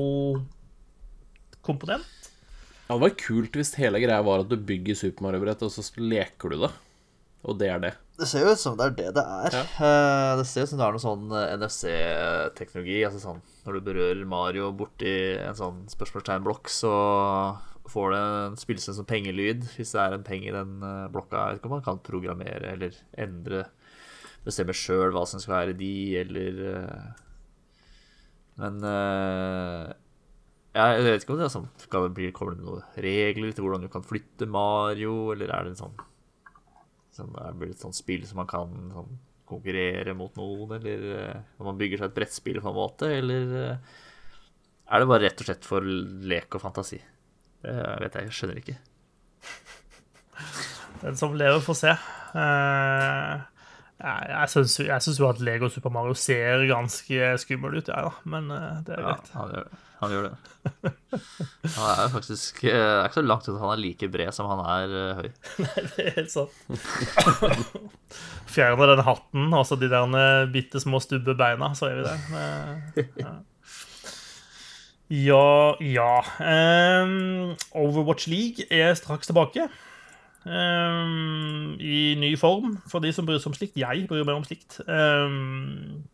komponent? 1.65 2.29
Ja, 2.87 2.95
det 2.95 3.03
var 3.05 3.17
kult 3.19 3.57
hvis 3.57 3.73
hele 3.79 4.01
greia 4.03 4.21
var 4.25 4.43
at 4.43 4.51
du 4.51 4.57
bygger 4.59 4.97
Super 4.99 5.27
Mario-brett, 5.27 5.65
og 5.65 5.73
så 5.73 5.85
leker 5.99 6.53
du 6.53 6.65
det. 6.65 6.71
Og 7.47 7.57
det 7.57 7.69
er 7.73 7.83
det. 7.83 7.93
Det 8.22 8.28
ser 8.30 8.45
jo 8.45 8.53
ut 8.53 8.61
som 8.61 8.78
det 8.78 8.86
er 8.86 8.95
det 8.99 9.09
det 9.17 9.24
er. 9.26 9.55
Ja. 9.57 9.63
Uh, 9.82 10.32
det 10.39 10.45
ser 10.49 10.67
ut 10.67 10.72
som 10.72 10.82
det 10.82 10.86
er 10.86 10.95
noe 10.95 11.03
sånn 11.03 11.34
eh, 11.34 11.55
NFC-teknologi. 11.57 12.99
Altså 13.07 13.22
sånn 13.24 13.41
når 13.65 13.78
du 13.78 13.88
berører 13.89 14.24
Mario 14.30 14.72
borti 14.78 15.11
en 15.41 15.57
sånn 15.57 15.84
spørsmålstegnblokk, 15.91 16.69
så 16.69 16.93
får 17.91 18.13
det 18.13 18.19
en 18.22 18.57
spilles 18.59 18.88
som 18.97 19.07
pengelyd 19.07 19.65
hvis 19.76 19.93
det 19.95 20.01
er 20.01 20.15
en 20.15 20.26
penge 20.26 20.49
i 20.49 20.55
den 20.55 20.78
eh, 20.86 21.07
blokka. 21.13 21.38
Jeg 21.38 21.55
vet 21.55 21.61
ikke 21.61 21.72
om 21.72 21.76
man 21.78 21.86
kan 21.86 22.03
programmere 22.05 22.76
eller 22.76 22.97
endre 23.19 23.65
bestemmer 24.45 24.78
sjøl 24.78 25.13
hva 25.13 25.26
som 25.30 25.41
skal 25.41 25.57
være 25.59 25.78
de, 25.78 25.95
eller 26.22 26.61
eh, 26.72 27.09
Men 28.61 28.80
eh, 28.88 29.91
jeg 30.78 31.03
vet 31.05 31.26
ikke 31.26 31.36
om 31.36 31.41
det 31.41 31.45
er 31.49 31.51
sånn 31.53 31.67
Kommer 31.91 32.55
det 32.55 32.63
noen 32.63 32.86
regler 33.03 33.51
til 33.51 33.65
hvordan 33.65 33.86
du 33.86 33.91
kan 33.91 34.05
flytte 34.07 34.47
Mario, 34.49 35.34
eller 35.34 35.51
er 35.51 35.67
det 35.67 35.76
en 35.76 35.82
sånn, 35.84 35.97
sånn 37.16 37.34
er 37.41 37.53
det 37.59 37.70
et 37.76 37.84
sånt 37.84 37.97
spill 37.97 38.24
som 38.30 38.38
man 38.41 38.47
kan 38.49 38.72
sånn, 38.93 39.18
konkurrere 39.51 40.14
mot 40.16 40.36
noen, 40.39 40.78
eller 40.78 41.01
eh, 41.18 41.41
når 41.59 41.68
man 41.72 41.80
bygger 41.82 41.99
seg 41.99 42.12
et 42.12 42.18
brettspill 42.22 42.62
på 42.64 42.72
en 42.72 42.78
måte, 42.78 43.09
eller 43.20 43.55
eh, 43.62 43.97
er 44.91 44.99
det 45.03 45.07
bare 45.12 45.24
rett 45.26 45.41
og 45.43 45.47
slett 45.49 45.68
for 45.68 45.84
lek 45.84 46.55
og 46.55 46.64
fantasi? 46.64 47.01
Det 47.62 47.74
vet 48.01 48.16
jeg, 48.18 48.30
jeg 48.30 48.36
skjønner 48.38 48.62
ikke. 48.64 48.78
Den 51.03 51.18
som 51.20 51.34
lever, 51.38 51.62
får 51.66 51.78
se. 51.82 51.93
Eh, 52.41 53.43
jeg 54.01 54.49
syns 54.53 54.80
jo- 54.80 54.88
jeg 54.88 55.03
syns 55.05 55.20
jo 55.22 55.28
at 55.30 55.39
Lego 55.45 55.70
Super 55.70 55.91
Mario 55.93 56.14
ser 56.18 56.64
ganske 56.70 57.32
skummel 57.43 57.78
ut, 57.78 57.88
jeg, 57.91 58.01
da. 58.07 58.12
Men 58.26 58.49
eh, 58.51 58.82
det 58.88 58.95
er 58.97 59.01
Ja, 59.03 59.14
greit. 59.16 59.32
gjør 59.36 59.70
det. 59.70 59.80
Han 60.01 60.09
gjør 60.13 60.23
det. 60.27 60.35
Han 61.75 61.85
er 61.91 61.99
jo 62.03 62.09
faktisk 62.15 62.63
eh, 62.65 62.73
Det 62.73 62.81
er 62.81 63.07
ikke 63.07 63.19
så 63.19 63.23
langt 63.25 63.47
ut 63.47 63.53
at 63.55 63.61
han 63.61 63.71
er 63.73 63.81
like 63.81 64.07
bred 64.13 64.33
som 64.33 64.47
han 64.49 64.61
er 64.65 64.95
høy. 65.19 65.27
Nei, 65.65 65.83
Det 65.91 66.05
er 66.05 66.15
helt 66.17 66.33
sant. 66.33 66.53
Fjerner 68.51 68.91
den 68.95 69.03
hatten, 69.07 69.45
altså 69.55 69.77
de 69.79 69.89
der 69.91 70.17
eh, 70.19 70.49
bitte 70.53 70.81
små 70.83 70.99
stubbe 71.03 71.35
beina, 71.39 71.71
så 71.77 71.91
er 71.91 72.01
vi. 72.01 73.05
Eh, 73.05 73.31
Ja, 75.11 75.75
ja. 75.83 76.11
Overwatch 77.75 78.29
League 78.31 78.63
er 78.71 78.93
straks 78.95 79.27
tilbake. 79.27 79.65
I 80.47 81.97
ny 82.17 82.29
form, 82.39 82.77
for 82.87 83.03
de 83.03 83.11
som 83.11 83.27
bryr 83.27 83.41
seg 83.43 83.51
om 83.51 83.57
slikt. 83.57 83.75
Jeg 83.81 84.05
bryr 84.07 84.23
meg 84.23 84.39
om 84.39 84.45
slikt. 84.47 84.79
Um, 84.87 86.05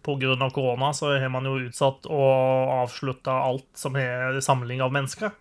Pga. 0.00 0.50
korona 0.50 0.92
så 0.96 1.12
har 1.18 1.28
man 1.28 1.44
jo 1.44 1.58
utsatt 1.66 2.08
og 2.08 2.72
avslutta 2.82 3.34
alt 3.44 3.68
som 3.76 3.96
er 4.00 4.40
samling 4.40 4.80
av 4.80 4.92
mennesker. 4.94 5.34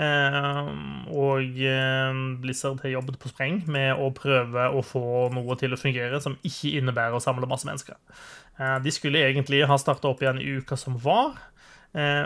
Eh, 0.00 0.68
og 1.10 1.58
eh, 1.60 2.20
Blizzard 2.40 2.78
har 2.84 2.94
jobbet 2.94 3.18
på 3.20 3.32
spreng 3.32 3.58
med 3.68 3.98
å 3.98 4.12
prøve 4.14 4.68
å 4.70 4.84
få 4.86 5.28
noe 5.34 5.56
til 5.60 5.74
å 5.74 5.80
fungere 5.80 6.20
som 6.22 6.38
ikke 6.46 6.76
innebærer 6.78 7.18
å 7.18 7.22
samle 7.22 7.48
masse 7.50 7.68
mennesker. 7.68 7.98
Eh, 8.60 8.76
de 8.84 8.94
skulle 8.94 9.24
egentlig 9.26 9.64
ha 9.66 9.78
starta 9.80 10.12
opp 10.12 10.22
igjen 10.22 10.40
i 10.40 10.54
uka 10.60 10.78
som 10.78 10.96
var, 11.02 11.34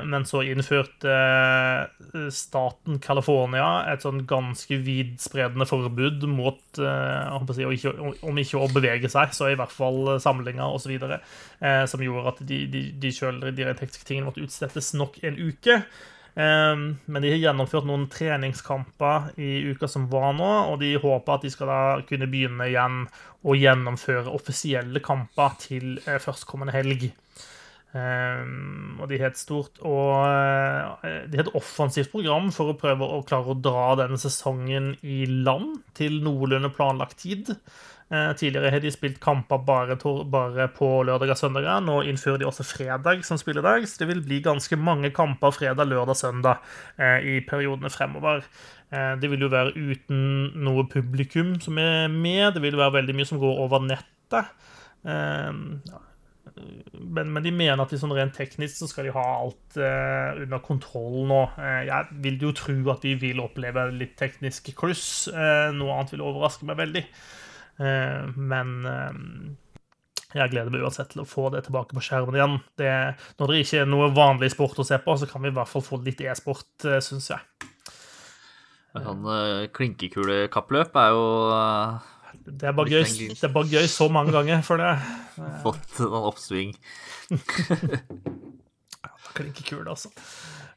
men 0.04 0.26
så 0.28 0.42
innførte 0.44 1.08
eh, 1.08 2.28
staten 2.32 2.98
California 3.00 3.86
et 3.88 4.04
sånn 4.04 4.22
ganske 4.28 4.76
vidspredende 4.84 5.64
forbud 5.68 6.26
mot 6.28 6.80
eh, 6.80 7.52
si, 7.56 7.64
om 7.64 8.40
ikke 8.42 8.60
å 8.60 8.68
bevege 8.74 9.08
seg, 9.12 9.32
så 9.32 9.48
i 9.48 9.56
hvert 9.56 9.72
fall 9.72 10.18
samlinger 10.20 10.76
osv., 10.76 10.92
eh, 10.96 11.84
som 11.88 12.04
gjorde 12.04 12.34
at 12.34 12.42
de, 12.44 12.64
de, 12.68 12.82
de 13.00 13.14
tekniske 13.14 14.04
tingene 14.04 14.28
måtte 14.28 14.44
utsettes 14.44 14.92
nok 14.98 15.22
en 15.24 15.40
uke. 15.40 15.80
Men 16.34 17.22
de 17.22 17.28
har 17.30 17.38
gjennomført 17.38 17.86
noen 17.86 18.08
treningskamper 18.10 19.28
i 19.38 19.68
uka 19.70 19.86
som 19.86 20.08
var 20.10 20.32
nå, 20.34 20.48
og 20.72 20.80
de 20.80 20.88
håper 20.98 21.36
at 21.36 21.44
de 21.46 21.52
skal 21.54 21.70
da 21.70 21.76
kunne 22.08 22.26
begynne 22.26 22.66
igjen 22.66 23.04
å 23.44 23.54
gjennomføre 23.54 24.32
offisielle 24.32 25.02
kamper 25.04 25.54
til 25.62 25.98
eh, 26.08 26.18
førstkommende 26.22 26.74
helg. 26.74 27.10
Um, 27.94 28.96
og 28.98 29.06
de 29.06 29.20
har 29.20 29.30
et 29.30 29.38
stort 29.38 29.76
og 29.86 30.24
eh, 30.26 31.20
De 31.30 31.38
har 31.38 31.44
et 31.44 31.52
offensivt 31.54 32.10
program 32.10 32.48
for 32.50 32.72
å 32.72 32.74
prøve 32.74 33.06
å 33.06 33.20
klare 33.22 33.52
å 33.52 33.60
dra 33.62 33.92
denne 34.00 34.18
sesongen 34.18 34.96
i 35.06 35.20
land 35.30 35.76
til 35.94 36.16
noenlunde 36.24 36.72
planlagt 36.74 37.20
tid. 37.22 37.52
Uh, 38.10 38.32
tidligere 38.34 38.72
har 38.74 38.82
de 38.82 38.90
spilt 38.90 39.20
kamper 39.22 39.62
bare, 39.62 39.94
bare 40.26 40.66
på 40.74 40.88
lørdag 41.06 41.36
og 41.36 41.38
søndag. 41.38 41.68
Nå 41.86 42.00
innfører 42.10 42.42
de 42.42 42.48
også 42.48 42.66
fredag 42.66 43.22
som 43.28 43.38
spilledag, 43.38 43.86
så 43.86 44.02
det 44.02 44.08
vil 44.10 44.24
bli 44.26 44.40
ganske 44.42 44.78
mange 44.78 45.12
kamper 45.14 45.54
fredag, 45.54 45.86
lørdag, 45.92 46.18
søndag 46.18 46.64
uh, 46.98 47.20
i 47.22 47.38
periodene 47.46 47.92
fremover. 47.94 48.42
Det 48.94 49.26
vil 49.26 49.40
jo 49.42 49.48
være 49.50 49.72
uten 49.74 50.18
noe 50.62 50.84
publikum 50.86 51.56
som 51.62 51.80
er 51.82 52.04
med. 52.12 52.52
Det 52.54 52.60
vil 52.62 52.76
være 52.78 53.00
veldig 53.00 53.16
mye 53.18 53.26
som 53.26 53.40
går 53.42 53.62
over 53.64 53.82
nettet. 53.82 54.52
Uh. 55.02 56.12
Men, 56.54 57.32
men 57.34 57.42
de 57.42 57.50
mener 57.54 57.82
at 57.82 57.90
de 57.90 57.98
sånn 57.98 58.14
rent 58.14 58.36
teknisk 58.36 58.78
så 58.78 58.88
skal 58.90 59.08
de 59.08 59.14
ha 59.16 59.24
alt 59.40 59.78
eh, 59.80 60.44
under 60.44 60.62
kontroll 60.62 61.24
nå. 61.26 61.40
Eh, 61.58 61.80
jeg 61.88 62.20
vil 62.26 62.38
jo 62.46 62.52
tro 62.54 62.76
at 62.94 63.02
de 63.06 63.16
vil 63.18 63.42
oppleve 63.42 63.88
litt 63.94 64.14
teknisk 64.20 64.70
kluss. 64.78 65.26
Eh, 65.32 65.72
noe 65.74 65.96
annet 65.96 66.14
vil 66.14 66.24
overraske 66.26 66.68
meg 66.68 66.78
veldig. 66.82 67.04
Men 67.74 68.68
jeg 70.34 70.50
gleder 70.50 70.70
meg 70.70 70.82
uansett 70.86 71.10
til 71.10 71.24
å 71.24 71.26
få 71.26 71.48
det 71.54 71.64
tilbake 71.66 71.94
på 71.94 72.02
skjermen 72.06 72.38
igjen. 72.38 72.56
Det, 72.78 72.90
når 73.38 73.50
det 73.50 73.60
ikke 73.64 73.80
er 73.82 73.90
noe 73.90 74.12
vanlig 74.14 74.52
sport 74.54 74.78
å 74.78 74.86
se 74.86 74.98
på, 75.02 75.14
så 75.18 75.26
kan 75.30 75.42
vi 75.42 75.50
i 75.50 75.54
hvert 75.54 75.70
fall 75.70 75.82
få 75.82 75.98
litt 76.06 76.22
e-sport, 76.22 76.70
uh, 76.86 76.98
syns 77.02 77.30
jeg. 77.30 77.70
Sånn 78.94 79.26
uh, 79.26 79.66
klinkekulekappløp 79.74 80.98
er 81.02 81.14
jo 81.14 81.24
Det 82.44 82.68
er, 82.68 82.74
gøy, 82.76 83.04
det 83.30 83.46
er 83.46 83.52
bare 83.54 83.70
gøy 83.70 83.86
så 83.90 84.08
mange 84.12 84.32
ganger 84.34 84.62
føler 84.66 84.84
jeg. 84.92 84.98
fått 85.64 86.00
noen 86.02 86.26
oppsving. 86.30 86.70
klinkekul, 89.34 89.88
altså. 89.88 90.08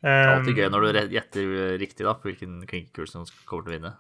Det 0.02 0.10
er 0.14 0.28
alltid 0.36 0.54
Um, 0.54 0.58
gøy 0.60 0.68
når 0.74 0.80
du 0.86 0.88
gjetter 1.16 1.44
riktig 1.82 2.04
da, 2.06 2.12
på 2.18 2.28
hvilken 2.30 2.54
klinkekul 2.70 3.08
som 3.10 3.22
kommer 3.50 3.64
til 3.66 3.72
å 3.72 3.76
vinne. 3.76 3.92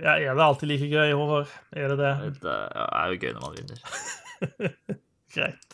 ja, 0.00 0.12
er 0.16 0.32
det 0.32 0.46
alltid 0.46 0.66
like 0.72 0.88
gøy, 0.88 1.10
Håvard? 1.16 1.48
Er 1.76 1.86
det 1.92 1.98
det? 2.00 2.12
Det 2.40 2.56
er 2.86 3.04
jo 3.12 3.16
gøy 3.20 3.32
når 3.36 3.42
man 3.44 3.56
vinner. 3.60 3.78
Greit. 5.36 5.68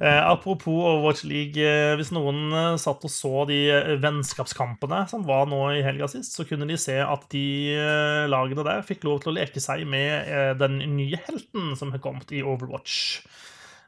Eh, 0.00 0.22
apropos 0.26 0.72
Overwatch 0.72 1.24
League. 1.28 1.60
Eh, 1.60 1.92
hvis 1.98 2.12
noen 2.14 2.52
eh, 2.52 2.78
satt 2.80 3.04
og 3.04 3.12
så 3.12 3.44
de 3.50 3.60
vennskapskampene 4.02 5.02
som 5.10 5.26
var 5.28 5.46
nå 5.50 5.60
i 5.76 5.84
helga 5.84 6.08
sist, 6.10 6.36
så 6.36 6.46
kunne 6.48 6.68
de 6.70 6.78
se 6.80 6.98
at 7.02 7.28
de 7.34 7.44
lagene 8.32 8.66
der 8.66 8.84
fikk 8.86 9.06
lov 9.08 9.22
til 9.22 9.32
å 9.32 9.38
leke 9.40 9.62
seg 9.62 9.84
med 9.88 10.58
den 10.60 10.80
nye 10.96 11.20
helten 11.26 11.74
som 11.78 11.94
har 11.94 12.02
kommet 12.04 12.32
i 12.32 12.44
Overwatch. 12.44 13.22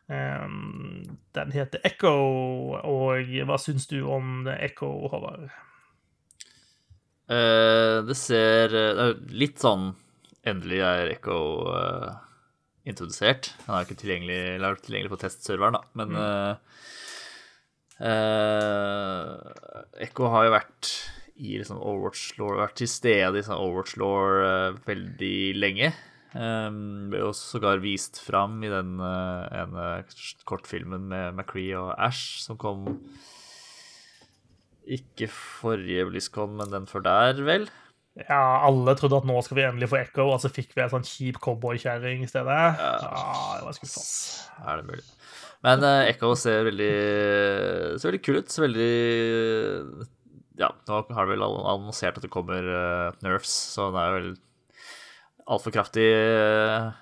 Den 0.05 1.53
heter 1.55 1.81
Echo, 1.89 2.13
og 2.85 3.31
hva 3.49 3.57
syns 3.57 3.89
du 3.89 4.03
om 4.05 4.45
Echo, 4.53 4.91
Håvard? 5.09 5.49
Uh, 7.25 8.05
det 8.05 8.19
ser 8.21 8.75
uh, 8.77 9.15
litt 9.33 9.63
sånn 9.63 9.95
Endelig 10.45 10.83
er 10.85 11.09
Echo 11.15 11.37
eh, 11.73 12.09
introdusert. 12.89 13.53
Han 13.67 13.79
er 13.79 13.87
ikke 13.87 13.99
tilgjengelig, 14.01 14.39
eller 14.55 14.75
er 14.75 14.85
tilgjengelig 14.85 15.13
på 15.15 15.21
testserveren, 15.25 15.79
da, 15.79 15.83
men 16.01 16.17
eh, 16.21 16.55
uh, 18.05 19.29
Echo 20.05 20.31
har 20.33 20.49
jo 20.49 20.57
vært 20.57 20.91
i 21.35 21.57
liksom 21.59 21.81
Overwatch 21.81 22.35
Law, 22.39 22.59
vært 22.61 22.77
til 22.79 22.91
stede 22.91 23.41
i 23.41 23.47
sånn 23.47 23.59
Overwatch 23.59 23.97
Law 23.99 24.19
uh, 24.45 24.83
veldig 24.87 25.37
lenge. 25.59 25.95
Um, 26.35 27.11
ble 27.13 27.21
jo 27.23 27.31
sågar 27.37 27.83
vist 27.83 28.19
fram 28.23 28.59
i 28.67 28.71
den 28.71 28.99
uh, 28.99 29.47
ene 29.55 30.03
kortfilmen 30.49 31.07
med 31.13 31.37
McCree 31.37 31.77
og 31.79 31.93
Ash 31.95 32.43
som 32.43 32.59
kom 32.59 32.89
ikke 34.85 35.31
forrige 35.33 36.05
BlizzCon, 36.11 36.59
men 36.59 36.75
den 36.75 36.89
før 36.91 37.07
der, 37.07 37.39
vel? 37.47 37.69
Ja, 38.15 38.63
alle 38.63 38.95
trodde 38.95 39.19
at 39.19 39.27
nå 39.27 39.41
skal 39.43 39.59
vi 39.59 39.65
endelig 39.67 39.89
få 39.91 39.99
Echo, 39.99 40.29
og 40.31 40.39
så 40.39 40.51
fikk 40.53 40.77
vi 40.77 40.85
en 40.85 40.93
sånn 40.93 41.07
kjip 41.07 41.41
cowboykjerring 41.43 42.23
i 42.23 42.29
stedet. 42.31 42.59
Ja, 42.79 42.93
det 43.59 43.67
var 43.67 43.75
skuffende. 43.75 44.05
Er 44.63 44.79
det 44.79 44.87
mulig? 44.87 45.07
Men 45.67 45.83
uh, 45.83 46.05
Echo 46.07 46.31
ser 46.39 46.69
veldig, 46.69 46.93
ser 47.99 48.11
veldig 48.11 48.21
kul 48.23 48.39
ut. 48.39 48.53
Ser 48.53 48.67
veldig 48.69 48.91
Ja, 50.61 50.71
nå 50.87 51.01
har 51.17 51.27
de 51.27 51.35
vel 51.35 51.43
annonsert 51.43 52.21
at 52.21 52.23
det 52.23 52.31
kommer 52.31 52.63
uh, 52.63 53.17
nerfs, 53.25 53.57
så 53.75 53.89
den 53.89 53.99
er 53.99 54.07
jo 54.07 54.19
vel 54.21 54.31
altfor 55.57 55.75
kraftig 55.75 56.07
uh, 56.15 56.93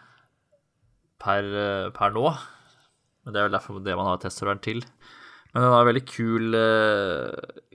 per, 1.21 1.53
per 1.93 2.17
nå. 2.17 2.25
Men 3.23 3.37
det 3.37 3.43
er 3.43 3.51
vel 3.51 3.59
derfor 3.59 3.85
det 3.85 4.01
man 4.01 4.09
har 4.15 4.23
testserveren 4.23 4.65
til. 4.65 4.81
Men 5.53 5.67
den 5.67 5.77
har 5.77 5.85
veldig 5.85 6.07
kul, 6.09 6.57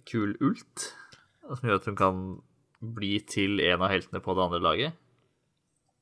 kul 0.09 0.34
ult, 0.41 0.89
som 1.45 1.69
gjør 1.69 1.77
at 1.77 1.85
hun 1.91 1.99
kan 1.99 2.22
bli 2.79 3.17
til 3.25 3.61
en 3.65 3.81
av 3.81 3.91
heltene 3.91 4.21
på 4.23 4.35
det 4.37 4.43
andre 4.45 4.61
laget. 4.63 4.97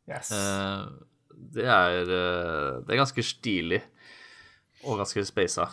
Yes. 0.09 0.31
Eh, 0.35 0.85
det 1.55 1.65
er, 1.65 2.01
eh, 2.03 2.83
det 2.85 2.93
er 2.93 3.01
ganske 3.01 3.23
stilig 3.25 3.81
og 4.85 5.01
ganske 5.01 5.25
speisa. 5.25 5.69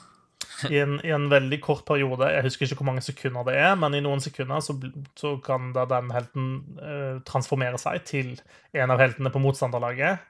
I 0.71 0.79
en, 0.83 0.99
I 1.05 1.13
en 1.15 1.29
veldig 1.31 1.59
kort 1.63 1.85
periode, 1.87 2.29
jeg 2.31 2.45
husker 2.47 2.67
ikke 2.67 2.81
hvor 2.83 2.91
mange 2.93 3.05
sekunder 3.05 3.47
det 3.47 3.57
er, 3.59 3.75
men 3.79 3.97
i 3.97 4.03
noen 4.05 4.23
sekunder 4.23 4.63
så, 4.63 4.77
så 5.19 5.37
kan 5.43 5.73
da 5.75 5.87
den 5.91 6.11
helten 6.15 6.51
eh, 6.79 7.17
transformere 7.27 7.81
seg 7.81 8.05
til 8.09 8.35
en 8.77 8.93
av 8.95 9.03
heltene 9.03 9.33
på 9.33 9.43
motstanderlaget. 9.43 10.23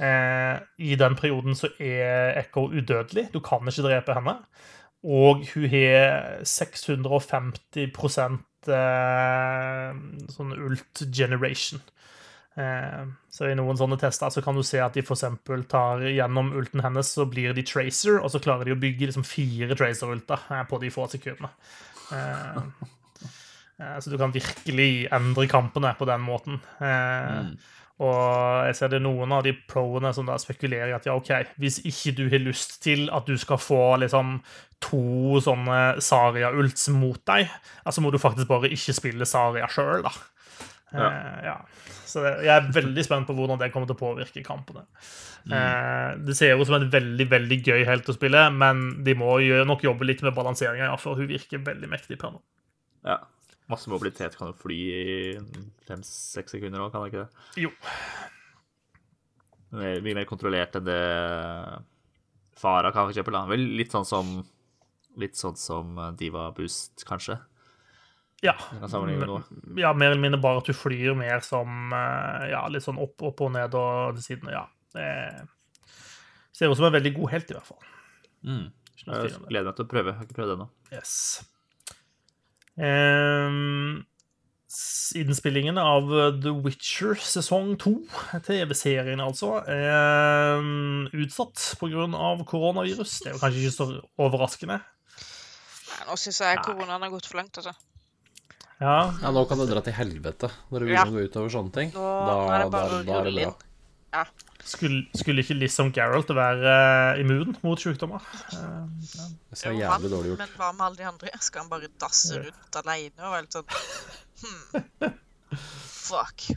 Eh, 0.00 0.54
I 0.88 0.96
den 1.00 1.18
perioden 1.18 1.58
så 1.58 1.70
er 1.78 2.38
Echo 2.40 2.68
udødelig. 2.72 3.28
Du 3.34 3.40
kan 3.44 3.66
ikke 3.68 3.86
drepe 3.86 4.16
henne. 4.16 4.38
Og 5.04 5.44
hun 5.52 5.68
har 5.68 6.40
650 6.48 7.92
eh, 8.72 9.90
sånn 10.32 10.54
ult 10.56 11.02
generation. 11.10 11.82
Eh, 12.54 13.04
så 13.34 13.48
i 13.50 13.56
noen 13.58 13.78
sånne 13.78 13.98
tester 13.98 14.30
så 14.30 14.42
kan 14.44 14.54
du 14.54 14.62
se 14.66 14.78
at 14.82 14.94
de 14.94 15.02
f.eks. 15.02 15.24
tar 15.70 16.04
gjennom 16.06 16.52
ulten 16.54 16.84
hennes, 16.84 17.10
så 17.16 17.26
blir 17.26 17.54
de 17.56 17.66
tracer, 17.66 18.20
og 18.20 18.30
så 18.30 18.42
klarer 18.42 18.68
de 18.68 18.76
å 18.76 18.80
bygge 18.80 19.10
liksom 19.10 19.26
fire 19.26 19.74
tracer-ulter 19.78 20.46
eh, 20.50 20.66
på 20.70 20.82
de 20.82 20.92
få 20.94 21.08
sekundene. 21.12 21.52
Så 23.74 24.06
du 24.06 24.14
kan 24.14 24.30
virkelig 24.30 25.08
endre 25.10 25.48
kampene 25.50 25.90
på 25.98 26.06
den 26.06 26.22
måten. 26.22 26.60
Eh, 26.78 27.48
Og 28.02 28.66
jeg 28.66 28.74
ser 28.74 28.90
det 28.90 28.98
er 28.98 29.04
noen 29.04 29.32
av 29.36 29.44
de 29.46 29.52
proene 29.70 30.10
som 30.16 30.26
da 30.26 30.34
spekulerer 30.40 30.90
i 30.90 30.96
at 30.96 31.04
ja, 31.06 31.14
OK, 31.14 31.30
hvis 31.62 31.78
ikke 31.86 32.14
du 32.18 32.24
har 32.32 32.42
lyst 32.42 32.80
til 32.82 33.06
at 33.14 33.28
du 33.28 33.36
skal 33.38 33.60
få 33.62 33.82
liksom 34.02 34.40
to 34.82 35.38
sånne 35.44 36.00
Saria-ults 36.02 36.88
mot 36.96 37.20
deg, 37.30 37.46
altså 37.86 38.02
må 38.02 38.10
du 38.10 38.18
faktisk 38.20 38.50
bare 38.50 38.72
ikke 38.74 38.96
spille 38.96 39.28
Saria 39.28 39.68
sjøl, 39.70 40.02
da. 40.06 40.12
Ja. 40.94 41.06
Eh, 41.06 41.38
ja. 41.46 41.54
Så 42.06 42.22
det, 42.22 42.34
jeg 42.46 42.52
er 42.54 42.74
veldig 42.74 43.04
spent 43.06 43.30
på 43.30 43.34
hvordan 43.38 43.58
det 43.62 43.70
kommer 43.74 43.88
til 43.90 43.96
å 43.96 44.02
påvirke 44.02 44.42
kampene. 44.46 44.84
Eh, 45.50 46.10
det 46.26 46.36
ser 46.38 46.58
ut 46.58 46.66
som 46.68 46.78
en 46.78 46.90
veldig 46.90 47.28
veldig 47.30 47.60
gøy 47.62 47.86
helt 47.88 48.10
å 48.10 48.16
spille, 48.16 48.42
men 48.54 48.84
de 49.06 49.16
må 49.18 49.38
jo 49.44 49.62
nok 49.66 49.86
jobbe 49.86 50.06
litt 50.10 50.22
med 50.26 50.34
balanseringa, 50.36 50.90
ja, 50.90 50.98
for 51.00 51.18
hun 51.18 51.30
virker 51.30 51.62
veldig 51.62 51.90
mektig 51.94 52.18
per 52.20 52.34
nå. 52.36 52.42
Ja. 53.06 53.20
Masse 53.72 53.88
mobilitet 53.88 54.36
kan 54.36 54.50
jo 54.50 54.56
fly 54.60 54.78
i 54.92 55.04
fem-seks 55.88 56.52
sekunder 56.56 56.82
òg, 56.84 56.92
kan 56.92 57.04
det 57.04 57.12
ikke 57.12 57.22
det? 57.24 57.62
Jo. 57.64 57.70
Det 59.74 59.94
Mye 60.04 60.18
mer 60.20 60.28
kontrollert 60.28 60.76
enn 60.78 60.86
det 60.86 61.00
Farah 62.60 62.92
kan, 62.92 63.06
for 63.06 63.14
eksempel. 63.14 63.34
da. 63.34 63.46
Vel 63.50 63.64
litt 63.80 63.94
sånn 63.94 64.06
som 64.08 64.36
Litt 65.14 65.38
sånn 65.38 65.54
som 65.54 65.94
Diva 66.18 66.48
Boost, 66.56 67.04
kanskje. 67.06 67.36
Ja. 68.42 68.56
Ja, 69.78 69.92
mer 69.94 70.10
eller 70.10 70.20
mindre 70.20 70.40
bare 70.42 70.58
at 70.58 70.66
du 70.66 70.74
flyr 70.76 71.14
mer 71.16 71.38
som 71.46 71.92
eh, 71.94 72.48
Ja, 72.50 72.64
litt 72.68 72.82
sånn 72.84 72.98
opp, 72.98 73.22
opp 73.22 73.44
og 73.46 73.52
ned 73.54 73.76
og 73.78 74.18
til 74.18 74.26
siden. 74.26 74.50
Ja. 74.52 74.66
Det 74.94 75.06
ser 76.54 76.70
ut 76.70 76.76
som 76.78 76.88
en 76.90 76.96
veldig 76.96 77.14
god 77.16 77.30
helt, 77.30 77.50
i 77.50 77.56
hvert 77.56 77.70
fall. 77.70 77.86
Mm. 78.44 78.66
Jeg 79.04 79.38
gleder 79.48 79.70
meg 79.70 79.78
til 79.78 79.86
å 79.86 79.90
prøve. 79.90 80.10
Jeg 80.12 80.18
har 80.18 80.26
ikke 80.28 80.38
prøvd 80.40 80.52
det 80.52 80.56
ennå. 80.58 80.68
Yes. 80.92 81.14
Ehm, 82.78 84.04
innspillingen 85.14 85.78
av 85.78 86.08
The 86.42 86.50
Witcher 86.64 87.14
sesong 87.22 87.76
to, 87.78 87.92
TV-serien 88.46 89.20
altså, 89.22 89.60
er 89.70 90.58
um, 90.58 91.04
utsatt 91.14 91.60
pga. 91.78 92.08
koronavirus. 92.50 93.20
Det 93.22 93.30
er 93.30 93.36
jo 93.36 93.42
kanskje 93.44 93.62
ikke 93.62 93.76
så 93.76 93.86
overraskende. 94.18 94.80
Nei, 94.80 96.00
nå 96.08 96.16
syns 96.18 96.40
jeg 96.42 96.58
koronaen 96.66 97.04
har 97.06 97.12
gått 97.14 97.28
for 97.30 97.38
langt, 97.38 97.60
altså. 97.62 97.74
Ja, 98.82 98.96
Ja, 99.22 99.30
nå 99.30 99.44
kan 99.48 99.60
det 99.62 99.68
dra 99.70 99.80
til 99.86 99.94
helvete 99.94 100.50
når 100.72 100.80
det 100.82 100.88
Ja. 100.90 101.04
begynner 101.04 101.12
å 101.12 101.14
gå 101.14 101.28
utover 101.30 101.50
sånne 101.54 101.72
ting. 101.72 101.92
Nå, 101.94 102.02
Da, 102.26 102.34
nå 102.34 102.50
er 102.50 102.58
det 102.64 102.70
bare 102.74 102.88
da, 102.90 102.98
å 102.98 103.04
da 103.06 103.12
er 103.20 103.22
det 103.22 103.30
rulle 103.30 103.44
bra. 103.44 103.52
inn. 103.54 103.54
Ja. 104.12 104.24
Skulle, 104.64 105.04
skulle 105.14 105.44
ikke 105.44 105.56
liksom 105.58 105.92
Geralt 105.94 106.30
være 106.34 106.74
eh, 107.14 107.20
immun 107.22 107.56
mot 107.64 107.80
sykdommer? 107.80 108.24
Eh, 108.54 108.84
Det 109.50 109.60
ser 109.60 109.76
jævlig 109.76 110.10
dårlig 110.12 110.32
gjort. 110.32 110.42
Men 110.44 110.54
hva 110.58 110.70
med 110.72 110.86
alle 110.86 111.00
de 111.00 111.08
andre? 111.10 111.32
Skal 111.44 111.64
han 111.64 111.72
bare 111.72 111.90
dasse 112.00 112.40
rundt 112.40 112.78
alene 112.80 113.26
og 113.26 113.34
være 113.34 113.44
litt 113.46 113.58
sånn 113.58 113.68
hmm. 114.44 115.18
Fuck. 116.04 116.48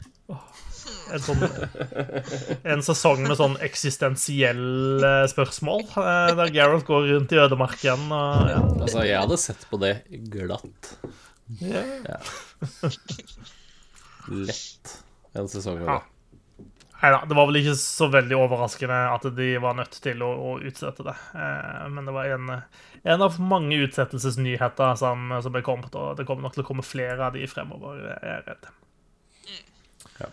en, 1.12 1.22
sånn, 1.24 1.44
en 2.72 2.82
sesong 2.84 3.22
med 3.26 3.36
sånn 3.38 3.56
eksistensielle 3.64 5.12
spørsmål, 5.32 5.84
eh, 6.00 6.34
der 6.40 6.52
Geralt 6.54 6.86
går 6.88 7.08
rundt 7.12 7.32
i 7.34 7.40
ødemarken 7.44 8.08
og 8.08 8.52
ja. 8.52 8.60
Altså, 8.66 9.04
jeg 9.06 9.20
hadde 9.20 9.40
sett 9.40 9.66
på 9.70 9.80
det 9.84 9.94
glatt. 10.32 10.94
ja. 11.60 12.20
Lett. 14.28 14.94
En 15.36 15.48
sesong 15.48 15.78
med 15.80 15.88
av 15.88 16.00
det. 16.00 16.17
Nei 16.98 17.10
da, 17.14 17.20
det 17.30 17.36
var 17.38 17.46
vel 17.46 17.60
ikke 17.60 17.76
så 17.78 18.08
veldig 18.10 18.34
overraskende 18.34 18.96
at 19.12 19.26
de 19.36 19.52
var 19.62 19.76
nødt 19.78 20.00
til 20.02 20.22
å, 20.26 20.32
å 20.34 20.54
utsette 20.66 21.04
det. 21.06 21.14
Eh, 21.38 21.84
men 21.94 22.08
det 22.08 22.14
var 22.16 22.32
en, 22.34 22.50
en 23.14 23.24
av 23.28 23.38
mange 23.38 23.78
utsettelsesnyheter 23.84 24.98
som, 24.98 25.30
som 25.44 25.54
ble 25.54 25.62
kommet, 25.66 25.94
og 25.94 26.18
det 26.18 26.26
kommer 26.26 26.48
nok 26.48 26.58
til 26.58 26.64
å 26.64 26.68
komme 26.72 26.86
flere 26.86 27.28
av 27.28 27.38
de 27.38 27.46
fremover, 27.50 28.02
er 28.16 28.32
jeg 28.32 28.44
redd. 28.48 28.68
Ja. 30.18 30.32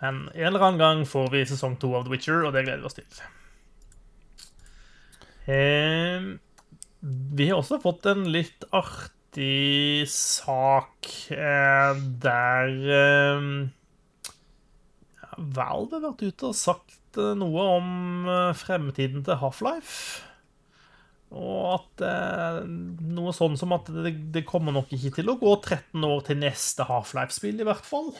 Men 0.00 0.24
en 0.32 0.48
eller 0.48 0.64
annen 0.70 0.80
gang 0.80 1.04
får 1.08 1.28
vi 1.36 1.44
sesong 1.52 1.76
to 1.80 1.92
av 1.98 2.08
The 2.08 2.16
Witcher, 2.16 2.46
og 2.48 2.56
det 2.56 2.64
gleder 2.64 2.80
vi 2.80 2.88
oss 2.88 2.96
til. 2.96 3.22
Eh, 5.52 6.32
vi 7.36 7.52
har 7.52 7.60
også 7.60 7.78
fått 7.84 8.08
en 8.08 8.24
litt 8.32 8.64
artig 8.74 10.08
sak 10.10 11.12
eh, 11.28 12.04
der 12.24 12.72
eh, 13.04 13.50
Valve 15.36 15.98
har 15.98 16.06
vært 16.08 16.24
ute 16.26 16.48
og 16.50 16.56
sagt 16.58 17.20
eh, 17.20 17.34
noe 17.38 17.66
om 17.76 18.30
eh, 18.30 18.54
fremtiden 18.56 19.24
til 19.26 19.38
Half-Life. 19.40 20.24
Og 21.36 21.62
at 21.74 22.04
eh, 22.06 22.60
noe 23.16 23.34
sånn 23.34 23.58
som 23.58 23.74
at 23.76 23.90
det, 23.92 24.14
det 24.34 24.46
kommer 24.48 24.74
nok 24.76 24.92
ikke 24.94 25.16
til 25.18 25.32
å 25.32 25.38
gå 25.40 25.52
13 25.58 26.06
år 26.06 26.24
til 26.28 26.40
neste 26.40 26.86
Half-Life-spill, 26.88 27.60
i 27.60 27.66
hvert 27.66 27.86
fall. 27.86 28.12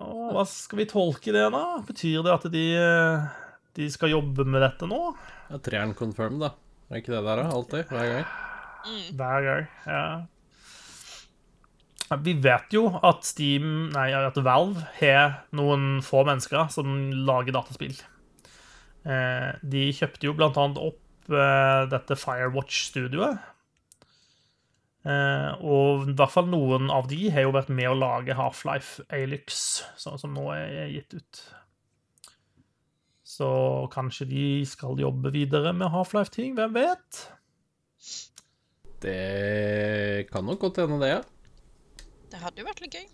Og 0.00 0.34
hva 0.36 0.44
skal 0.48 0.80
vi 0.80 0.88
tolke 0.90 1.34
det, 1.34 1.46
da? 1.52 1.64
Betyr 1.86 2.24
det 2.24 2.34
at 2.34 2.46
de, 2.52 2.66
eh, 2.78 3.30
de 3.76 3.88
skal 3.92 4.14
jobbe 4.14 4.46
med 4.48 4.62
dette 4.64 4.88
nå? 4.88 5.00
Ja, 5.50 5.58
treeren 5.62 5.96
confirm, 5.98 6.38
da. 6.42 6.54
Er 6.90 7.02
ikke 7.02 7.14
det 7.14 7.24
der, 7.26 7.42
da? 7.42 7.48
Alltid? 7.54 7.90
Hver 7.90 8.12
gang? 8.14 8.28
Hver 9.18 9.46
gang. 9.46 9.66
Ja. 9.86 10.04
Vi 12.18 12.32
vet 12.42 12.72
jo 12.74 12.88
at 13.06 13.22
Steam, 13.22 13.90
nei, 13.94 14.08
at 14.18 14.38
Valve 14.42 14.82
har 14.98 15.44
noen 15.54 16.00
få 16.02 16.24
mennesker 16.26 16.66
som 16.74 16.96
lager 17.26 17.54
dataspill. 17.54 17.94
Eh, 19.06 19.52
De 19.62 19.84
kjøpte 19.94 20.26
jo 20.26 20.34
blant 20.34 20.58
annet 20.58 20.80
opp 20.82 21.30
eh, 21.30 21.84
dette 21.92 22.18
Firewatch-studioet. 22.18 23.38
Eh, 25.06 25.52
Og 25.62 26.10
i 26.10 26.16
hvert 26.18 26.34
fall 26.34 26.50
noen 26.50 26.90
av 26.90 27.06
de 27.08 27.30
har 27.30 27.46
jo 27.46 27.54
vært 27.54 27.70
med 27.70 27.92
å 27.92 27.96
lage 27.96 28.34
Half-Life 28.36 29.06
Alyx, 29.14 29.62
sånn 29.96 30.18
som 30.18 30.34
nå 30.34 30.50
er 30.58 30.90
gitt 30.90 31.14
ut. 31.14 31.44
Så 33.22 33.46
kanskje 33.94 34.26
de 34.28 34.46
skal 34.66 34.98
jobbe 34.98 35.30
videre 35.30 35.70
med 35.72 35.94
Half-Life-ting, 35.94 36.56
hvem 36.58 36.74
vet? 36.74 37.26
Det 39.00 40.26
kan 40.34 40.44
nok 40.44 40.58
godt 40.66 40.82
hende, 40.82 40.98
det, 41.00 41.14
ja. 41.14 41.22
Det 42.30 42.40
hadde 42.40 42.62
jo 42.62 42.66
vært 42.68 42.82
litt 42.84 42.96
gøy. 42.96 43.06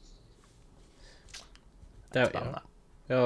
Det 2.13 2.23
er, 2.23 2.31
spennende. 2.31 2.63
ja. 3.11 3.21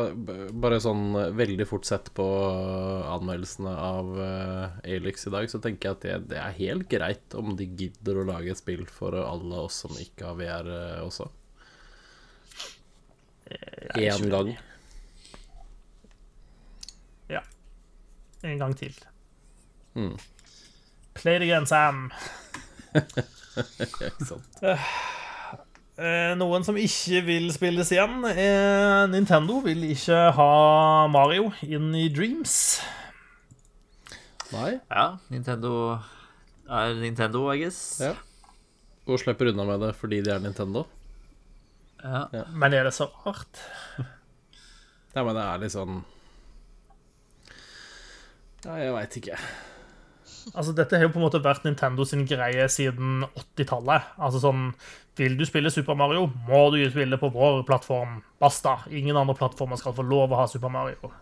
Bare 0.65 0.79
sånn 0.83 1.05
eh, 1.19 1.33
veldig 1.37 1.67
fort 1.69 1.89
sett 1.89 2.11
på 2.17 2.27
anmeldelsene 3.11 3.75
av 3.75 4.11
uh, 4.17 4.79
Alix 4.85 5.27
i 5.29 5.35
dag, 5.35 5.51
så 5.53 5.61
tenker 5.63 5.91
jeg 5.91 5.99
at 5.99 6.07
det, 6.07 6.17
det 6.33 6.41
er 6.41 6.57
helt 6.59 6.89
greit 6.91 7.37
om 7.39 7.55
de 7.59 7.69
gidder 7.69 8.23
å 8.23 8.27
lage 8.31 8.55
et 8.55 8.61
spill 8.61 8.87
for 8.91 9.17
alle 9.21 9.67
oss 9.67 9.83
som 9.85 9.95
ikke 9.99 10.31
har 10.31 10.41
VR 10.41 10.73
uh, 10.73 11.05
også. 11.07 11.31
Én 13.99 14.29
gang. 14.31 14.53
Ja. 17.29 17.43
En 18.47 18.59
gang 18.59 18.77
til. 18.79 18.95
Mm. 19.99 20.15
Play 21.15 21.37
it 21.37 21.43
again, 21.43 21.67
Sam. 21.67 22.13
Ikke 23.81 24.25
sant? 24.25 24.63
Eh, 25.99 26.33
noen 26.39 26.65
som 26.65 26.79
ikke 26.79 27.21
vil 27.27 27.51
spilles 27.53 27.91
igjen, 27.93 28.23
er 28.31 29.09
Nintendo 29.11 29.59
vil 29.65 29.83
ikke 29.91 30.21
ha 30.37 30.53
Mario 31.13 31.51
inn 31.67 31.91
i 31.99 32.07
Dreams. 32.13 32.55
Nei? 34.55 34.79
Ja, 34.91 35.19
Nintendo 35.31 35.73
er 36.71 36.95
Nintendo, 36.99 37.45
I 37.53 37.59
guess. 37.65 37.83
Ja. 38.03 38.15
Og 39.11 39.19
slipper 39.21 39.51
unna 39.51 39.67
med 39.67 39.83
det 39.83 39.93
fordi 39.99 40.23
de 40.25 40.33
er 40.35 40.43
Nintendo. 40.43 40.87
Ja. 42.01 42.47
Men 42.57 42.73
er 42.73 42.87
det 42.89 42.95
så 42.97 43.11
rart? 43.27 43.61
Ja, 45.13 45.25
men 45.27 45.35
det 45.37 45.43
er 45.43 45.59
litt 45.61 45.73
sånn 45.75 45.99
Ja, 48.63 48.77
jeg 48.79 48.93
veit 48.95 49.17
ikke. 49.19 49.37
Altså, 50.55 50.75
Dette 50.77 50.99
har 50.99 51.07
jo 51.07 51.13
på 51.15 51.21
en 51.21 51.27
måte 51.27 51.43
vært 51.45 51.65
Nintendo 51.67 52.07
sin 52.09 52.27
greie 52.29 52.67
siden 52.73 53.25
80-tallet. 53.29 54.13
Altså 54.19 54.43
sånn 54.43 54.71
Vil 55.21 55.37
du 55.37 55.45
spille 55.49 55.73
Super 55.73 55.99
Mario, 55.99 56.29
må 56.49 56.63
du 56.73 56.79
spille 56.89 57.19
på 57.21 57.33
vår 57.35 57.65
plattform. 57.69 58.21
Basta. 58.41 58.79
Ingen 58.89 59.19
andre 59.21 59.37
plattformer 59.37 59.81
skal 59.81 59.97
få 59.97 60.07
lov 60.07 60.33
å 60.33 60.41
ha 60.41 60.47
Super 60.49 60.73
Mario. 60.73 61.13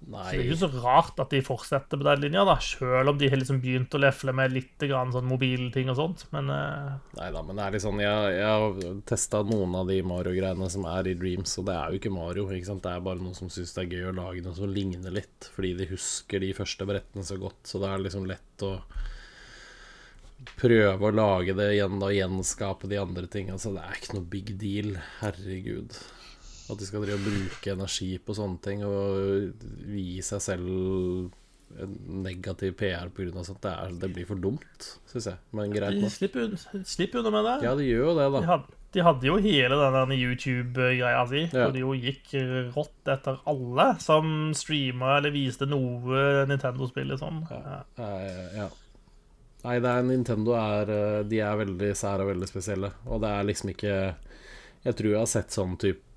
Så 0.00 0.32
det 0.32 0.44
er 0.46 0.48
jo 0.48 0.56
så 0.56 0.68
rart 0.80 1.18
at 1.20 1.32
de 1.34 1.42
fortsetter 1.44 2.00
på 2.00 2.06
den 2.06 2.22
linja, 2.22 2.42
da, 2.48 2.56
selv 2.64 3.12
om 3.12 3.18
de 3.20 3.28
har 3.28 3.38
liksom 3.38 3.60
begynt 3.60 3.92
å 3.94 4.00
lefle 4.00 4.32
med 4.34 4.54
litt 4.54 4.80
sånn 4.88 5.28
mobilting 5.28 5.90
og 5.92 5.98
sånt. 5.98 6.24
Men 6.32 6.48
uh... 6.48 6.96
Nei 7.18 7.28
da, 7.34 7.42
men 7.44 7.60
det 7.60 7.66
er 7.66 7.76
litt 7.76 7.84
sånn 7.84 8.00
Jeg, 8.00 8.32
jeg 8.38 8.48
har 8.48 8.96
testa 9.10 9.42
noen 9.46 9.76
av 9.76 9.92
de 9.92 10.00
Mario-greiene 10.06 10.70
som 10.72 10.88
er 10.88 11.12
i 11.12 11.16
Dreams, 11.20 11.52
og 11.60 11.68
det 11.68 11.76
er 11.76 11.92
jo 11.92 12.00
ikke 12.00 12.14
Mario. 12.16 12.48
ikke 12.48 12.70
sant? 12.72 12.82
Det 12.86 12.94
er 12.94 13.06
bare 13.10 13.22
noen 13.22 13.36
som 13.36 13.52
syns 13.52 13.76
det 13.76 13.84
er 13.84 13.94
gøy 13.98 14.10
å 14.10 14.16
lage 14.22 14.44
noe 14.46 14.56
som 14.56 14.72
ligner 14.72 15.14
litt, 15.20 15.50
fordi 15.54 15.74
de 15.82 15.90
husker 15.92 16.42
de 16.42 16.54
første 16.56 16.88
brettene 16.88 17.26
så 17.26 17.36
godt. 17.40 17.60
Så 17.68 17.82
det 17.82 17.90
er 17.92 18.04
liksom 18.08 18.28
lett 18.30 18.66
å 18.66 18.74
prøve 20.56 21.10
å 21.10 21.12
lage 21.12 21.52
det 21.56 21.74
igjen 21.74 22.00
og 22.00 22.14
gjenskape 22.16 22.88
de 22.90 23.00
andre 23.00 23.28
tingene. 23.30 23.60
Så 23.60 23.74
det 23.76 23.84
er 23.84 24.00
ikke 24.00 24.16
noe 24.16 24.32
big 24.32 24.54
deal. 24.60 24.96
Herregud. 25.20 26.00
At 26.70 26.78
de 26.80 26.86
skal 26.88 27.02
drive 27.04 27.18
og 27.18 27.26
bruke 27.26 27.72
energi 27.74 28.10
på 28.22 28.36
sånne 28.38 28.60
ting 28.64 28.82
og 28.86 29.62
gi 29.90 30.20
seg 30.22 30.42
selv 30.44 31.30
en 31.80 31.92
negativ 32.24 32.72
PR 32.80 33.10
pga. 33.14 33.44
sånt, 33.46 33.60
det, 33.62 33.70
er, 33.70 33.92
det 34.02 34.08
blir 34.14 34.26
for 34.26 34.40
dumt, 34.42 34.88
syns 35.06 35.28
jeg. 35.30 35.38
Men 35.54 35.70
greit 35.70 35.94
De 35.94 36.02
nok. 36.02 36.10
slipper, 36.16 36.54
slipper 36.82 37.20
unna 37.22 37.30
med 37.36 37.44
det. 37.46 37.56
Ja, 37.68 37.74
de 37.78 37.84
gjør 37.86 38.08
jo 38.08 38.14
det, 38.18 38.24
De 38.26 38.40
da. 38.40 38.46
hadde, 38.48 38.74
de 38.96 39.04
hadde 39.06 39.28
jo 39.28 39.36
hele 39.38 39.78
den 39.94 40.14
YouTube-greia 40.18 41.20
si, 41.30 41.44
Ja. 41.52 41.68
hvor 41.68 41.72
de 41.76 41.84
jo 41.84 41.92
gikk 41.94 42.32
rått 42.74 43.12
etter 43.14 43.38
alle 43.46 43.86
som 44.02 44.50
streama 44.58 45.18
eller 45.20 45.30
viste 45.30 45.68
noe 45.70 46.44
Nintendo-spill. 46.50 47.06
Liksom. 47.14 47.44
Ja. 47.50 47.82
ja. 48.02 48.10
ja. 48.64 48.68
Nei, 49.62 49.76
det 49.84 49.90
er 49.92 50.02
Nintendo 50.08 50.54
er 50.56 50.88
eh, 50.90 51.22
De 51.28 51.38
er 51.44 51.58
veldig 51.60 51.90
sære 51.94 52.24
og 52.24 52.30
veldig 52.32 52.46
spesielle. 52.48 52.90
Og 53.06 53.20
det 53.22 53.28
er 53.30 53.44
liksom 53.44 53.70
ikke 53.74 53.94
Jeg 54.86 54.94
tror 54.96 55.10
jeg 55.12 55.20
har 55.20 55.28
sett 55.28 55.52
sånn 55.52 55.74
type 55.78 56.09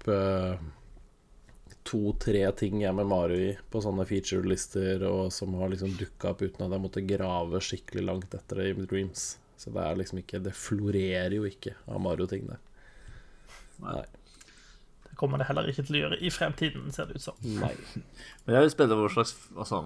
to-tre 1.83 2.43
ting 2.57 2.81
jeg 2.81 2.95
med 2.95 3.07
Mario 3.09 3.51
i 3.51 3.53
på 3.71 3.81
sånne 3.83 4.05
feature-lister, 4.07 5.03
og 5.07 5.31
som 5.35 5.55
har 5.59 5.71
liksom 5.73 5.95
dukka 5.99 6.33
opp 6.33 6.43
uten 6.43 6.65
at 6.65 6.75
jeg 6.75 6.83
måtte 6.83 7.05
grave 7.07 7.61
skikkelig 7.63 8.05
langt 8.07 8.35
etter 8.35 8.61
det 8.61 8.69
i 8.71 8.85
Dreams. 8.87 9.33
Så 9.59 9.71
det 9.71 9.83
er 9.83 9.95
liksom 9.99 10.19
ikke 10.19 10.41
Det 10.43 10.51
florerer 10.57 11.35
jo 11.37 11.45
ikke 11.47 11.75
av 11.87 12.01
Mario-ting 12.03 12.47
det. 12.49 12.59
Nei. 13.83 14.03
Det 15.07 15.17
kommer 15.19 15.39
det 15.39 15.47
heller 15.47 15.67
ikke 15.69 15.85
til 15.85 15.99
å 15.99 16.05
gjøre 16.05 16.21
i 16.25 16.31
fremtiden, 16.33 16.87
ser 16.95 17.09
det 17.09 17.19
ut 17.19 17.27
som. 17.27 17.37
Nei. 17.45 17.73
Men 18.45 18.57
jeg 18.57 18.65
vil 18.65 18.73
spille 18.73 18.97
hva 18.97 19.11
slags 19.13 19.35
altså, 19.53 19.83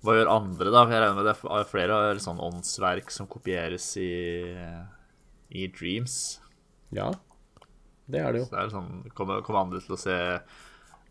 Hva 0.00 0.14
gjør 0.16 0.32
andre, 0.32 0.70
da? 0.72 0.84
Jeg 0.88 1.02
regner 1.04 1.18
med 1.18 1.28
det 1.28 1.34
er 1.36 1.68
flere 1.68 1.98
sånn 2.24 2.40
åndsverk 2.40 3.12
som 3.12 3.28
kopieres 3.30 3.92
i, 4.00 4.12
i 5.52 5.66
Dreams. 5.74 6.14
Ja, 6.96 7.12
det 8.12 8.20
er 8.24 8.34
det 8.34 8.42
jo. 8.42 8.48
Så 8.48 8.56
det 8.56 8.64
er 8.64 8.74
sånn, 8.74 8.90
kommer, 9.16 9.40
kommer 9.46 9.64
andre 9.64 9.80
til 9.84 9.96
å 9.96 10.00
se 10.00 10.16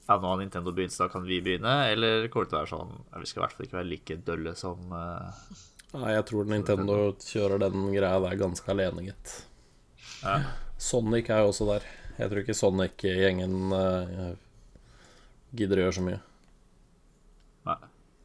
Ja, 0.10 0.16
nå 0.18 0.26
har 0.26 0.40
Nintendo 0.42 0.74
begynt, 0.74 0.96
så 0.96 1.06
da 1.06 1.12
kan 1.14 1.26
vi 1.28 1.42
begynne? 1.46 1.74
Eller 1.92 2.28
kommer 2.34 2.48
det 2.48 2.54
til 2.54 2.58
å 2.58 2.62
være 2.64 2.72
sånn 2.72 2.96
ja, 2.98 3.20
Vi 3.22 3.30
skal 3.30 3.42
i 3.42 3.44
hvert 3.44 3.58
fall 3.58 3.68
ikke 3.68 3.80
være 3.80 3.92
like 3.92 4.18
dølle 4.26 4.56
som 4.58 4.96
uh, 4.96 5.52
Nei, 5.90 6.14
jeg 6.14 6.26
tror 6.30 6.50
Nintendo 6.50 6.98
kjører 7.26 7.62
den 7.64 7.88
greia 7.96 8.20
der 8.22 8.36
ganske 8.38 8.70
alene, 8.70 9.08
gitt. 9.08 9.32
Ja. 10.22 10.36
Sonic 10.78 11.32
er 11.34 11.42
jo 11.42 11.50
også 11.50 11.66
der. 11.72 11.88
Jeg 12.20 12.30
tror 12.30 12.42
ikke 12.44 12.56
Sonic-gjengen 12.60 13.74
uh, 13.74 14.36
gidder 15.58 15.82
å 15.82 15.88
gjøre 15.88 15.96
så 15.98 16.04
mye. 16.06 16.20
Nei. 17.72 17.80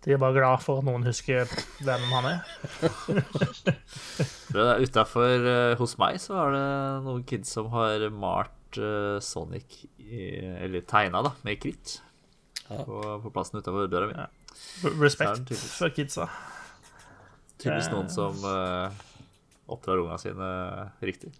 De 0.04 0.12
er 0.12 0.20
bare 0.20 0.36
glad 0.36 0.60
for 0.60 0.82
at 0.82 0.84
noen 0.84 1.06
husker 1.08 1.48
hvem 1.80 2.04
han 2.12 2.28
er. 2.34 2.40
Utafor 4.84 5.48
hos 5.80 5.96
meg 6.02 6.20
så 6.20 6.36
er 6.42 6.52
det 6.52 6.66
noen 7.06 7.24
kids 7.24 7.54
som 7.56 7.72
har 7.72 8.04
malt 8.12 8.52
eh, 8.78 9.20
Sonic 9.24 9.84
i, 9.98 10.38
Eller 10.64 10.84
tegna, 10.88 11.22
da, 11.26 11.34
med 11.46 11.60
kritt. 11.62 11.98
Ja. 12.68 12.80
På, 12.84 13.00
på 13.22 13.32
plassen 13.34 13.60
utafor 13.60 13.88
døra 13.92 14.08
mi. 14.08 14.16
Ja. 14.16 14.28
Respekt 15.00 15.52
for 15.58 15.92
kidsa. 15.94 16.28
Tydeligvis 17.58 17.88
Eh. 17.88 17.94
noen 17.94 18.10
som 18.10 18.44
uh, 18.44 18.90
oppdrar 19.70 20.02
ungene 20.02 20.18
sine 20.20 20.50
riktig. 21.04 21.32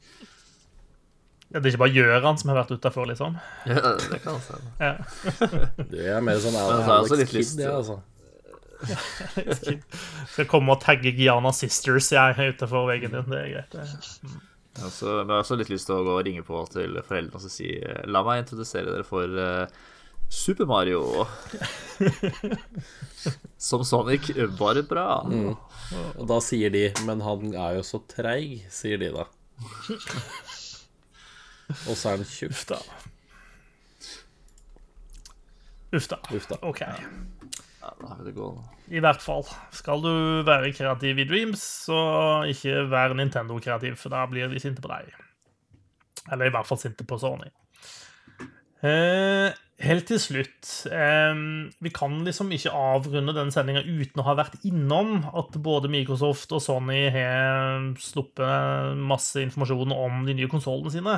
Ja, 1.52 1.60
det 1.60 1.68
er 1.68 1.74
ikke 1.74 1.84
bare 1.84 1.94
Gjøran 1.94 2.38
som 2.40 2.50
har 2.50 2.62
vært 2.62 2.72
utafor, 2.74 3.06
liksom. 3.10 3.36
Ja, 3.70 3.94
det 4.00 4.22
kan 4.24 4.34
også 4.34 4.56
hende. 4.56 4.72
Ja. 4.80 4.94
Det 5.92 6.08
er 6.10 6.24
mer 6.24 6.40
sånn 6.42 6.56
Alex 6.58 7.14
litt 7.20 7.36
lyst 7.36 7.58
Kidd, 7.58 7.68
altså. 7.70 8.00
Skal 10.32 10.48
komme 10.50 10.74
og 10.74 10.82
tagge 10.82 11.12
Giana 11.14 11.52
Sisters 11.56 12.10
jeg 12.12 12.34
er 12.34 12.56
utafor 12.56 12.88
veggen 12.90 13.14
din. 13.14 13.30
Det 13.30 13.38
er 13.38 13.52
greit. 13.54 13.78
Også- 14.82 15.06
Men 15.20 15.28
jeg 15.28 15.34
har 15.36 15.42
også 15.44 15.56
litt 15.60 15.68
lyst 15.70 15.86
til 15.86 15.94
å 15.96 16.04
gå 16.04 16.12
og 16.18 16.24
ringe 16.26 16.42
på 16.46 16.64
til 16.72 16.96
foreldrene 17.06 17.34
og 17.38 17.42
så 17.44 17.50
si 17.52 17.68
eh, 17.78 18.02
La 18.10 18.22
meg 18.26 18.40
introdusere 18.42 18.90
dere 18.90 19.04
for 19.06 19.26
uh, 19.38 19.66
Super 20.28 20.66
Mario. 20.66 21.26
Som 23.58 23.84
Sonic, 23.86 24.32
bare 24.58 24.82
bra. 24.82 25.22
Mm. 25.28 25.54
Og 26.18 26.26
da 26.26 26.40
sier 26.42 26.70
de 26.74 26.88
Men 27.06 27.20
han 27.22 27.54
er 27.54 27.74
jo 27.78 27.82
så 27.86 28.00
treig, 28.10 28.64
sier 28.72 28.98
de 28.98 29.12
da. 29.14 29.24
Og 31.88 31.94
så 31.96 32.08
er 32.10 32.16
han 32.18 32.26
tjukk. 32.28 32.52
Uff 35.94 36.08
da. 36.10 36.18
Uff 36.34 36.48
da. 36.50 36.56
OK. 36.66 36.80
Ja, 36.82 36.98
da 38.00 38.06
har 38.10 38.16
vi 38.18 38.24
det 38.26 38.34
gående. 38.36 38.66
I 38.92 39.00
hvert 39.00 39.22
fall. 39.24 39.46
Skal 39.72 40.02
du 40.04 40.12
være 40.44 40.72
kreativ 40.76 41.20
i 41.22 41.26
Dreams, 41.28 41.62
så 41.86 41.98
ikke 42.50 42.84
vær 42.92 43.14
Nintendo-kreativ, 43.16 43.96
for 44.00 44.12
da 44.12 44.24
blir 44.28 44.50
de 44.52 44.60
sinte 44.60 44.84
på 44.84 44.90
deg. 44.92 45.12
Eller 46.32 46.48
i 46.48 46.54
hvert 46.54 46.68
fall 46.68 46.80
sinte 46.80 47.06
på 47.08 47.18
Sony. 47.20 47.48
Eh, 48.84 49.54
helt 49.80 50.04
til 50.04 50.18
slutt 50.20 50.70
eh, 50.92 51.38
Vi 51.80 51.92
kan 51.94 52.18
liksom 52.26 52.50
ikke 52.52 52.72
avrunde 52.76 53.32
den 53.32 53.52
sendinga 53.54 53.80
uten 53.80 54.20
å 54.20 54.26
ha 54.26 54.34
vært 54.36 54.58
innom 54.68 55.22
at 55.32 55.56
både 55.64 55.88
Microsoft 55.88 56.52
og 56.52 56.60
Sony 56.60 57.06
har 57.14 57.86
sluppet 57.96 59.00
masse 59.00 59.40
informasjon 59.40 59.96
om 59.96 60.20
de 60.28 60.36
nye 60.36 60.50
konsollene 60.52 60.92
sine. 60.92 61.16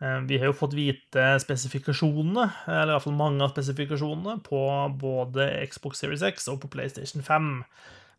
Eh, 0.00 0.20
Vi 0.28 0.38
har 0.38 0.50
jo 0.50 0.56
fått 0.56 0.76
vite 0.78 1.26
spesifikasjonene, 1.42 2.46
eller 2.66 2.92
i 2.92 2.96
hvert 2.96 3.06
fall 3.08 3.18
mange 3.18 3.42
av 3.44 3.52
spesifikasjonene, 3.54 4.38
på 4.46 4.62
både 5.00 5.50
Xbox 5.70 5.98
Series 6.04 6.22
X 6.22 6.48
og 6.48 6.60
på 6.62 6.70
PlayStation 6.72 7.22
5. 7.22 7.52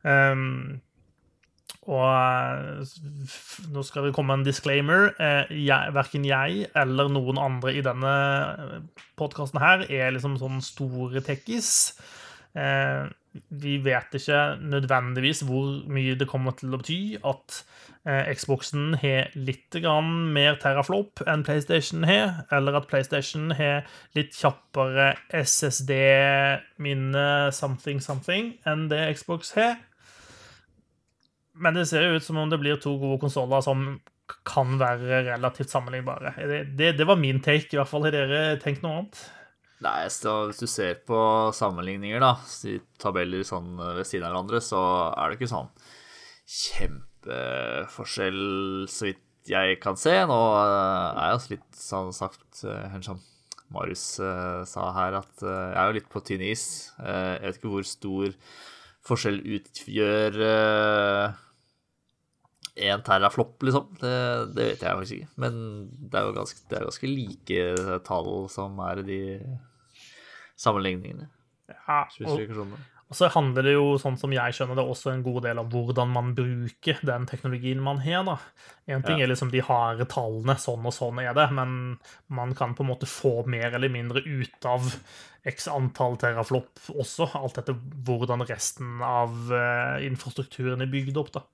Um, 0.03 0.81
og 1.89 2.05
eh, 2.05 2.93
nå 3.73 3.83
skal 3.87 4.05
det 4.07 4.13
komme 4.17 4.35
en 4.35 4.45
disclaimer. 4.45 5.13
Eh, 5.19 5.53
Jeg, 5.65 5.93
verken 5.95 6.25
jeg 6.27 6.67
eller 6.77 7.09
noen 7.11 7.39
andre 7.41 7.73
i 7.73 7.81
denne 7.85 8.13
podkasten 9.19 9.61
her 9.63 9.85
er 9.89 10.11
liksom 10.13 10.37
sånn 10.41 10.61
store 10.65 11.23
techies. 11.25 11.71
Vi 13.49 13.77
vet 13.85 14.15
ikke 14.17 14.57
nødvendigvis 14.57 15.43
hvor 15.45 15.85
mye 15.91 16.15
det 16.17 16.27
kommer 16.29 16.51
til 16.57 16.73
å 16.73 16.79
bety 16.81 17.17
at 17.21 17.59
eh, 18.09 18.31
Xboxen 18.33 18.95
har 19.01 19.29
litt 19.37 19.75
mer 20.33 20.57
teraflop 20.61 21.21
enn 21.29 21.43
PlayStation 21.45 22.03
har, 22.09 22.45
eller 22.51 22.73
at 22.79 22.87
PlayStation 22.89 23.51
har 23.53 23.85
litt 24.17 24.33
kjappere 24.33 25.13
SSD-minne 25.29 27.27
something 27.53 28.01
something 28.01 28.57
enn 28.65 28.89
det 28.89 29.13
Xbox 29.19 29.53
har. 29.59 29.77
Men 31.53 31.75
det 31.75 31.85
ser 31.89 32.07
jo 32.07 32.15
ut 32.17 32.23
som 32.25 32.37
om 32.41 32.49
det 32.49 32.59
blir 32.61 32.79
to 32.81 32.97
gode 32.97 33.19
konsoller 33.21 33.61
som 33.61 33.99
kan 34.45 34.77
være 34.79 35.23
relativt 35.27 35.69
sammenlignbare. 35.69 36.33
Det, 36.37 36.63
det, 36.77 36.97
det 36.97 37.07
var 37.07 37.17
min 37.19 37.41
take, 37.41 37.69
i 37.73 37.77
hvert 37.79 37.89
fall. 37.89 38.05
Har 38.05 38.13
dere 38.15 38.57
tenkt 38.61 38.81
noe 38.85 39.01
annet? 39.01 39.21
Nei, 39.79 39.99
hvis 40.09 40.59
du 40.59 40.67
ser 40.67 40.97
på 41.07 41.19
sammenligninger, 41.55 42.19
da, 42.19 42.33
tabeller 42.99 43.43
sånn 43.47 43.77
ved 43.79 44.03
siden 44.07 44.25
av 44.27 44.33
hverandre, 44.33 44.59
så 44.63 44.79
er 45.13 45.29
det 45.31 45.37
ikke 45.39 45.51
sånn 45.53 45.69
kjempeforskjell, 46.49 48.41
så 48.91 49.05
vidt 49.07 49.23
jeg 49.49 49.79
kan 49.81 49.95
se. 49.97 50.13
Nå 50.29 50.35
eh, 50.59 51.09
er 51.15 51.25
jeg 51.31 51.37
også 51.39 51.53
litt 51.55 51.79
sånn 51.79 52.11
sagt 52.15 52.63
eh, 52.67 52.97
som 53.05 53.21
Marius 53.73 54.05
eh, 54.19 54.61
sa 54.69 54.89
her, 54.97 55.13
at 55.21 55.43
eh, 55.45 55.69
jeg 55.71 55.79
er 55.79 55.87
jo 55.91 55.97
litt 55.99 56.09
på 56.11 56.23
tynn 56.27 56.43
is. 56.45 56.65
Eh, 56.99 57.37
Jeg 57.37 57.45
vet 57.47 57.57
ikke 57.61 57.73
hvor 57.75 57.85
stor 57.87 58.27
forskjell 59.09 59.39
utgjør 59.57 60.33
én 62.79 63.01
terraflopp, 63.03 63.55
liksom. 63.65 63.85
Det, 63.99 64.13
det 64.55 64.65
vet 64.73 64.83
jeg 64.85 64.97
faktisk 64.99 65.15
ikke. 65.17 65.31
Men 65.43 65.53
det 66.11 66.15
er 66.19 66.23
jo 66.27 66.35
ganske, 66.37 66.59
det 66.69 66.75
er 66.77 66.85
ganske 66.87 67.07
like 67.09 67.59
tall 68.07 68.29
som 68.53 68.71
er 68.85 68.95
i 69.01 69.07
de 69.09 69.21
sammenligningene. 70.59 71.29
Ja, 71.69 72.03
og, 72.25 72.73
og 73.09 73.17
så 73.17 73.27
handler 73.33 73.65
det 73.65 73.71
jo, 73.75 73.85
sånn 74.01 74.17
som 74.21 74.33
jeg 74.33 74.53
skjønner 74.57 74.77
det, 74.77 74.85
også 74.89 75.11
en 75.13 75.23
god 75.25 75.43
del 75.47 75.61
om 75.61 75.69
hvordan 75.71 76.11
man 76.13 76.31
bruker 76.37 76.99
den 77.05 77.25
teknologien 77.29 77.81
man 77.81 78.01
har. 78.03 78.23
da. 78.27 78.35
En 78.89 79.05
ting 79.05 79.17
Ja. 79.21 79.25
er 79.25 79.31
liksom 79.31 79.51
de 79.53 79.61
harde 79.65 80.05
tallene, 80.09 80.55
sånn 80.61 80.85
og 80.85 80.93
sånn 80.93 81.21
er 81.23 81.33
det, 81.37 81.47
men 81.53 81.99
man 82.27 82.53
kan 82.57 82.75
på 82.77 82.85
en 82.85 82.91
måte 82.91 83.09
få 83.09 83.45
mer 83.49 83.73
eller 83.73 83.89
mindre 83.89 84.21
ut 84.25 84.65
av 84.65 84.91
x 85.45 85.67
antall 85.71 86.17
teraflop 86.21 86.69
også, 86.89 87.29
alt 87.39 87.57
etter 87.61 87.77
hvordan 88.05 88.45
resten 88.49 89.01
av 89.01 89.53
eh, 89.53 90.05
infrastrukturen 90.09 90.81
er 90.81 90.91
bygd 90.91 91.17
opp. 91.17 91.31
da. 91.37 91.45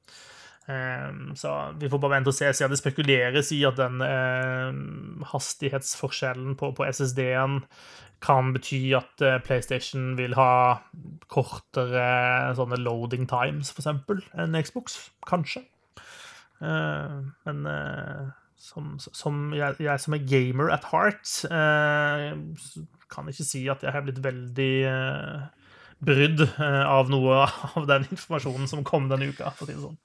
Ehm, 0.68 1.36
Så 1.36 1.52
vi 1.80 1.90
får 1.90 2.02
bare 2.02 2.18
vente 2.18 2.32
og 2.32 2.38
se. 2.38 2.50
Siden 2.54 2.74
det 2.74 2.82
spekuleres 2.82 3.52
i 3.54 3.62
at 3.68 3.78
den 3.78 4.02
eh, 4.02 5.26
hastighetsforskjellen 5.34 6.56
på, 6.58 6.74
SSD-en 6.90 7.62
kan 8.26 8.54
bety 8.56 8.96
at 8.98 9.22
eh, 9.22 9.38
PlayStation 9.46 10.16
vil 10.18 10.34
ha 10.40 10.80
kortere 11.30 12.56
sånne 12.58 12.80
loading 12.82 13.28
times, 13.30 13.70
for 13.72 13.84
eksempel, 13.84 14.24
enn 14.34 14.58
Xbox. 14.58 14.98
Kanskje. 15.30 15.66
Eh, 16.64 17.20
men 17.46 17.68
eh, 17.70 18.26
som, 18.58 18.96
som 18.98 19.52
jeg, 19.54 19.78
jeg 19.84 20.02
som 20.02 20.16
er 20.18 20.26
gamer 20.26 20.72
at 20.74 20.88
heart, 20.90 21.28
eh, 21.52 22.32
kan 23.12 23.30
ikke 23.30 23.46
si 23.46 23.68
at 23.70 23.84
jeg 23.86 23.94
har 23.94 24.06
blitt 24.08 24.24
veldig 24.24 24.74
brydd 26.06 26.42
av 26.58 27.12
noe 27.14 27.46
av 27.46 27.86
den 27.88 28.08
informasjonen 28.16 28.68
som 28.68 28.84
kom 28.88 29.12
denne 29.12 29.30
uka, 29.30 29.54
for 29.54 29.68
å 29.68 29.70
si 29.70 29.78
det 29.78 29.84
sånn. 29.86 30.02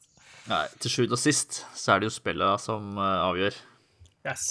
Nei, 0.49 0.65
til 0.81 0.91
sjuende 0.95 1.17
og 1.19 1.21
sist 1.21 1.61
så 1.77 1.95
er 1.95 2.01
det 2.03 2.09
jo 2.11 2.15
spilla 2.17 2.55
som 2.63 2.95
eh, 2.97 3.27
avgjør. 3.29 3.59
Yes. 4.27 4.47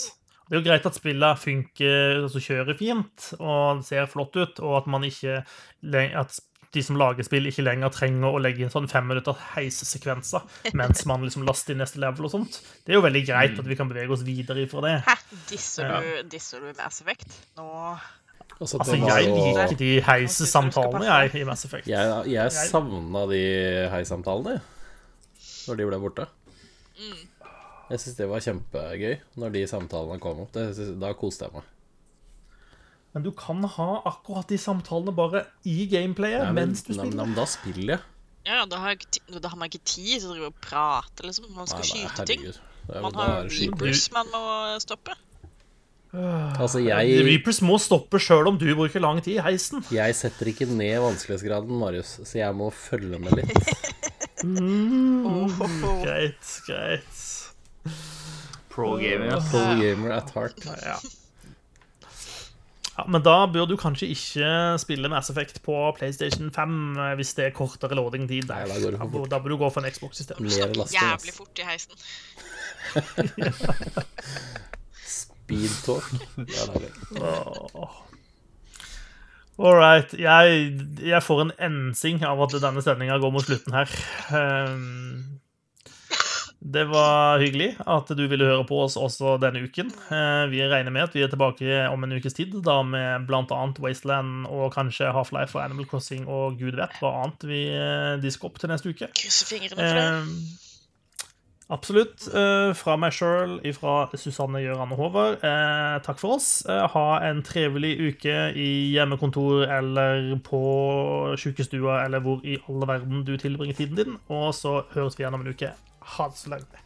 Det 0.50 0.58
er 0.58 0.62
jo 0.62 0.66
greit 0.66 0.86
at 0.90 0.98
spillene 0.98 1.38
funker, 1.38 2.24
altså 2.26 2.42
kjører 2.42 2.78
fint 2.78 3.32
og 3.38 3.84
ser 3.86 4.08
flott 4.10 4.38
ut, 4.40 4.62
og 4.66 4.80
at 4.80 4.88
man 4.90 5.04
ikke 5.06 5.44
at 5.44 6.40
de 6.74 6.82
som 6.86 6.98
lager 7.02 7.26
spill, 7.26 7.48
ikke 7.50 7.64
lenger 7.66 7.90
trenger 7.94 8.30
å 8.30 8.42
legge 8.42 8.62
inn 8.62 8.70
sånn 8.74 8.86
fem 8.90 9.08
minutter 9.10 9.38
heissekvenser 9.56 10.44
mens 10.78 11.02
man 11.10 11.24
liksom 11.26 11.46
laster 11.48 11.74
inn 11.74 11.82
neste 11.82 12.02
level 12.02 12.28
og 12.30 12.34
sånt. 12.34 12.60
Det 12.86 12.94
er 12.94 13.00
jo 13.00 13.06
veldig 13.06 13.24
greit 13.26 13.58
at 13.62 13.70
vi 13.70 13.78
kan 13.78 13.90
bevege 13.90 14.14
oss 14.14 14.26
videre 14.26 14.66
ifra 14.68 14.84
det. 14.86 14.96
Hæ? 15.08 15.16
Disser 15.50 15.90
Ja. 15.90 16.00
du, 16.02 16.30
disser 16.30 16.62
du 16.66 16.72
Mass 16.78 17.02
Effect? 17.02 17.30
Nå 17.58 17.70
Altså, 18.60 18.76
Altså, 18.82 18.96
jeg 18.98 19.30
liker 19.30 19.62
liker 19.62 19.78
de 19.80 19.90
heisesamtalene, 20.04 21.06
jeg, 21.06 21.30
i 21.40 21.46
Mass 21.48 21.64
Effect. 21.64 21.88
Jeg, 21.88 22.16
jeg 22.28 22.52
savna 22.52 23.22
de 23.30 23.40
heisamtalene, 23.94 24.58
jeg. 24.58 24.66
Når 25.70 25.78
de 25.80 25.88
ble 25.90 26.00
borte. 26.02 26.28
Jeg 27.90 28.02
syns 28.04 28.18
det 28.20 28.28
var 28.30 28.42
kjempegøy 28.44 29.16
når 29.40 29.54
de 29.56 29.62
samtalene 29.72 30.20
kom 30.22 30.42
opp. 30.44 30.52
Det, 30.54 30.68
synes- 30.78 30.98
da 31.02 31.14
koste 31.18 31.48
jeg 31.48 31.56
meg. 31.60 31.68
Men 33.16 33.24
du 33.26 33.32
kan 33.34 33.64
ha 33.66 33.88
akkurat 34.06 34.48
de 34.52 34.58
samtalene 34.62 35.14
bare 35.18 35.46
i 35.66 35.88
gameplayet 35.90 36.44
Nei, 36.44 36.52
men, 36.54 36.70
mens 36.70 36.84
du 36.86 36.92
spiller. 36.94 37.16
men 37.24 37.34
da 37.38 37.46
spiller 37.50 37.96
jeg. 37.96 38.04
Ja, 38.50 38.66
da 38.70 38.78
har, 38.84 38.94
jeg, 38.94 39.24
da 39.42 39.50
har 39.50 39.58
man 39.58 39.70
ikke 39.70 39.82
tid 39.86 40.20
til 40.22 40.30
å 40.30 40.36
drive 40.36 40.52
og 40.52 40.60
prate, 40.62 41.26
liksom. 41.26 41.50
Man 41.56 41.68
skal 41.70 41.82
Nei, 41.82 41.90
skyte 41.90 42.26
ting. 42.30 42.46
er- 42.50 43.02
Man 43.02 43.14
har 43.18 43.34
er. 43.46 43.50
Reapers 43.50 44.06
man 44.14 44.30
må 44.34 44.44
stoppe. 44.82 45.16
Altså, 46.14 46.80
jeg, 46.82 47.20
Reapers 47.26 47.60
må 47.62 47.76
stoppe 47.82 48.18
sjøl 48.18 48.48
om 48.50 48.56
du 48.58 48.66
bruker 48.76 49.02
lang 49.04 49.20
tid 49.22 49.36
i 49.38 49.44
heisen. 49.46 49.84
jeg 49.94 50.16
setter 50.18 50.50
ikke 50.50 50.66
ned 50.66 50.96
vanskelighetsgraden, 51.04 51.70
Marius, 51.82 52.16
så 52.26 52.40
jeg 52.40 52.56
må 52.58 52.72
følge 52.74 53.20
med 53.22 53.36
litt. 53.38 53.54
Oh, 54.44 55.48
Greit, 56.04 56.62
greit. 56.68 57.16
Pro 58.70 58.98
gamer. 58.98 59.42
Pro 59.52 59.60
gamer 59.82 60.12
at 60.16 60.30
heart. 60.36 60.66
Ja. 60.66 60.76
ja. 60.94 60.98
Men 63.08 63.24
da 63.24 63.46
bør 63.52 63.66
du 63.70 63.78
kanskje 63.80 64.08
ikke 64.12 64.48
spille 64.82 65.10
Mass 65.12 65.30
Effect 65.32 65.62
på 65.64 65.76
PlayStation 65.98 66.50
5 66.56 66.98
eh, 66.98 67.14
hvis 67.20 67.34
det 67.38 67.46
er 67.48 67.52
kortere 67.56 67.96
loading-tid 67.96 68.44
der. 68.50 68.66
Nei, 68.68 68.80
da 68.84 68.90
Da 68.98 69.04
Da 69.36 69.40
bør 69.40 69.50
du 69.56 69.60
gå 69.62 69.68
for 69.72 69.80
en 69.84 69.92
Xbox 69.92 70.12
i 70.20 70.24
stedet. 70.28 70.42
Mer 70.44 70.68
lasting, 70.76 71.00
Jævlig 71.00 71.34
fort 71.38 71.56
i 71.60 71.62
heisen. 71.70 71.94
Speed 75.20 75.74
talk. 75.86 76.06
Det 76.36 76.56
er 76.60 76.66
deilig. 76.76 76.92
All 79.60 79.76
right. 79.76 80.14
Jeg, 80.16 80.70
jeg 81.04 81.20
får 81.26 81.42
en 81.44 81.52
ensing 81.68 82.22
av 82.24 82.40
at 82.46 82.54
denne 82.64 82.84
sendinga 82.86 83.18
går 83.20 83.34
mot 83.36 83.44
slutten 83.44 83.76
her. 83.76 83.92
Um, 84.32 85.40
Det 86.60 86.84
var 86.92 87.40
hyggelig 87.40 87.70
at 87.88 88.10
du 88.20 88.22
ville 88.28 88.44
høre 88.44 88.66
på 88.68 88.82
oss 88.84 88.98
også 89.00 89.38
denne 89.40 89.62
uken. 89.64 89.92
Uh, 90.12 90.48
Vi 90.52 90.60
regner 90.68 90.92
med 90.92 91.08
at 91.08 91.16
vi 91.16 91.24
er 91.24 91.32
tilbake 91.32 91.86
om 91.88 92.04
en 92.04 92.16
ukes 92.18 92.36
tid, 92.36 92.56
da 92.64 92.82
med 92.84 93.28
bl.a. 93.28 93.60
Wasteland 93.84 94.48
og 94.48 94.74
kanskje 94.76 95.12
Half-Life 95.16 95.56
og 95.56 95.64
Animal 95.66 95.88
Crossing 95.92 96.28
og 96.28 96.60
gud 96.60 96.76
vet 96.80 96.96
hva 97.00 97.14
annet 97.26 97.48
vi 97.48 97.62
uh, 97.76 98.16
disker 98.24 98.52
opp 98.52 98.60
til 98.60 98.72
neste 98.72 98.92
uke. 98.92 99.12
Krysser 99.16 99.52
fingrene 99.54 99.80
for 99.80 100.00
det. 100.00 100.08
Eh, 100.08 100.66
absolutt. 101.70 102.26
Eh, 102.34 102.72
fra 102.78 102.96
meg 103.00 103.14
sjøl, 103.16 103.58
fra 103.78 103.94
Susanne, 104.18 104.62
Gjøran 104.64 104.92
og 104.96 105.00
Håvard. 105.04 105.38
Eh, 105.46 106.00
takk 106.06 106.20
for 106.22 106.36
oss. 106.38 106.50
Eh, 106.70 106.86
ha 106.94 107.06
en 107.30 107.42
trivelig 107.46 107.94
uke 108.10 108.36
i 108.58 108.70
hjemmekontor 108.96 109.66
eller 109.70 110.36
på 110.46 110.62
sjukestua 111.40 112.02
eller 112.06 112.20
hvor 112.26 112.42
i 112.46 112.58
alle 112.68 112.90
verden 112.90 113.24
du 113.28 113.36
tilbringer 113.38 113.78
tiden 113.78 113.96
din. 114.02 114.18
Og 114.30 114.52
så 114.58 114.80
høres 114.96 115.18
vi 115.20 115.24
igjen 115.26 115.38
om 115.38 115.46
en 115.46 115.54
uke. 115.54 115.72
Ha 116.18 116.28
det 116.32 116.38
så 116.42 116.54
lenge. 116.56 116.86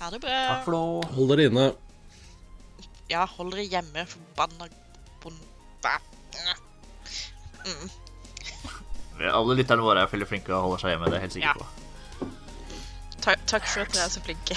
Ha 0.00 0.10
det 0.10 0.20
bra. 0.24 0.38
Takk 0.48 0.64
for 0.66 0.76
nå. 0.78 0.84
Hold 1.16 1.34
dere 1.34 1.48
inne. 1.50 1.66
Ja, 3.12 3.26
hold 3.36 3.52
dere 3.52 3.68
hjemme, 3.68 4.06
forbanna 4.08 4.70
bonde... 5.22 5.98
Mm. 7.62 7.90
Alle 9.28 9.54
lytterne 9.54 9.84
våre 9.84 10.02
er 10.02 10.10
veldig 10.10 10.26
flinke 10.26 10.50
og 10.56 10.64
holder 10.70 10.82
seg 10.82 10.94
hjemme. 10.96 11.06
Det 11.10 11.14
er 11.14 11.20
jeg 11.20 11.26
helt 11.28 11.36
sikker 11.36 11.52
Ja. 11.52 11.54
på. 11.60 11.81
Ta 13.22 13.34
takk 13.46 13.66
for 13.66 13.80
at 13.80 13.94
dere 13.94 14.04
er 14.04 14.08
så 14.08 14.20
flinke. 14.20 14.56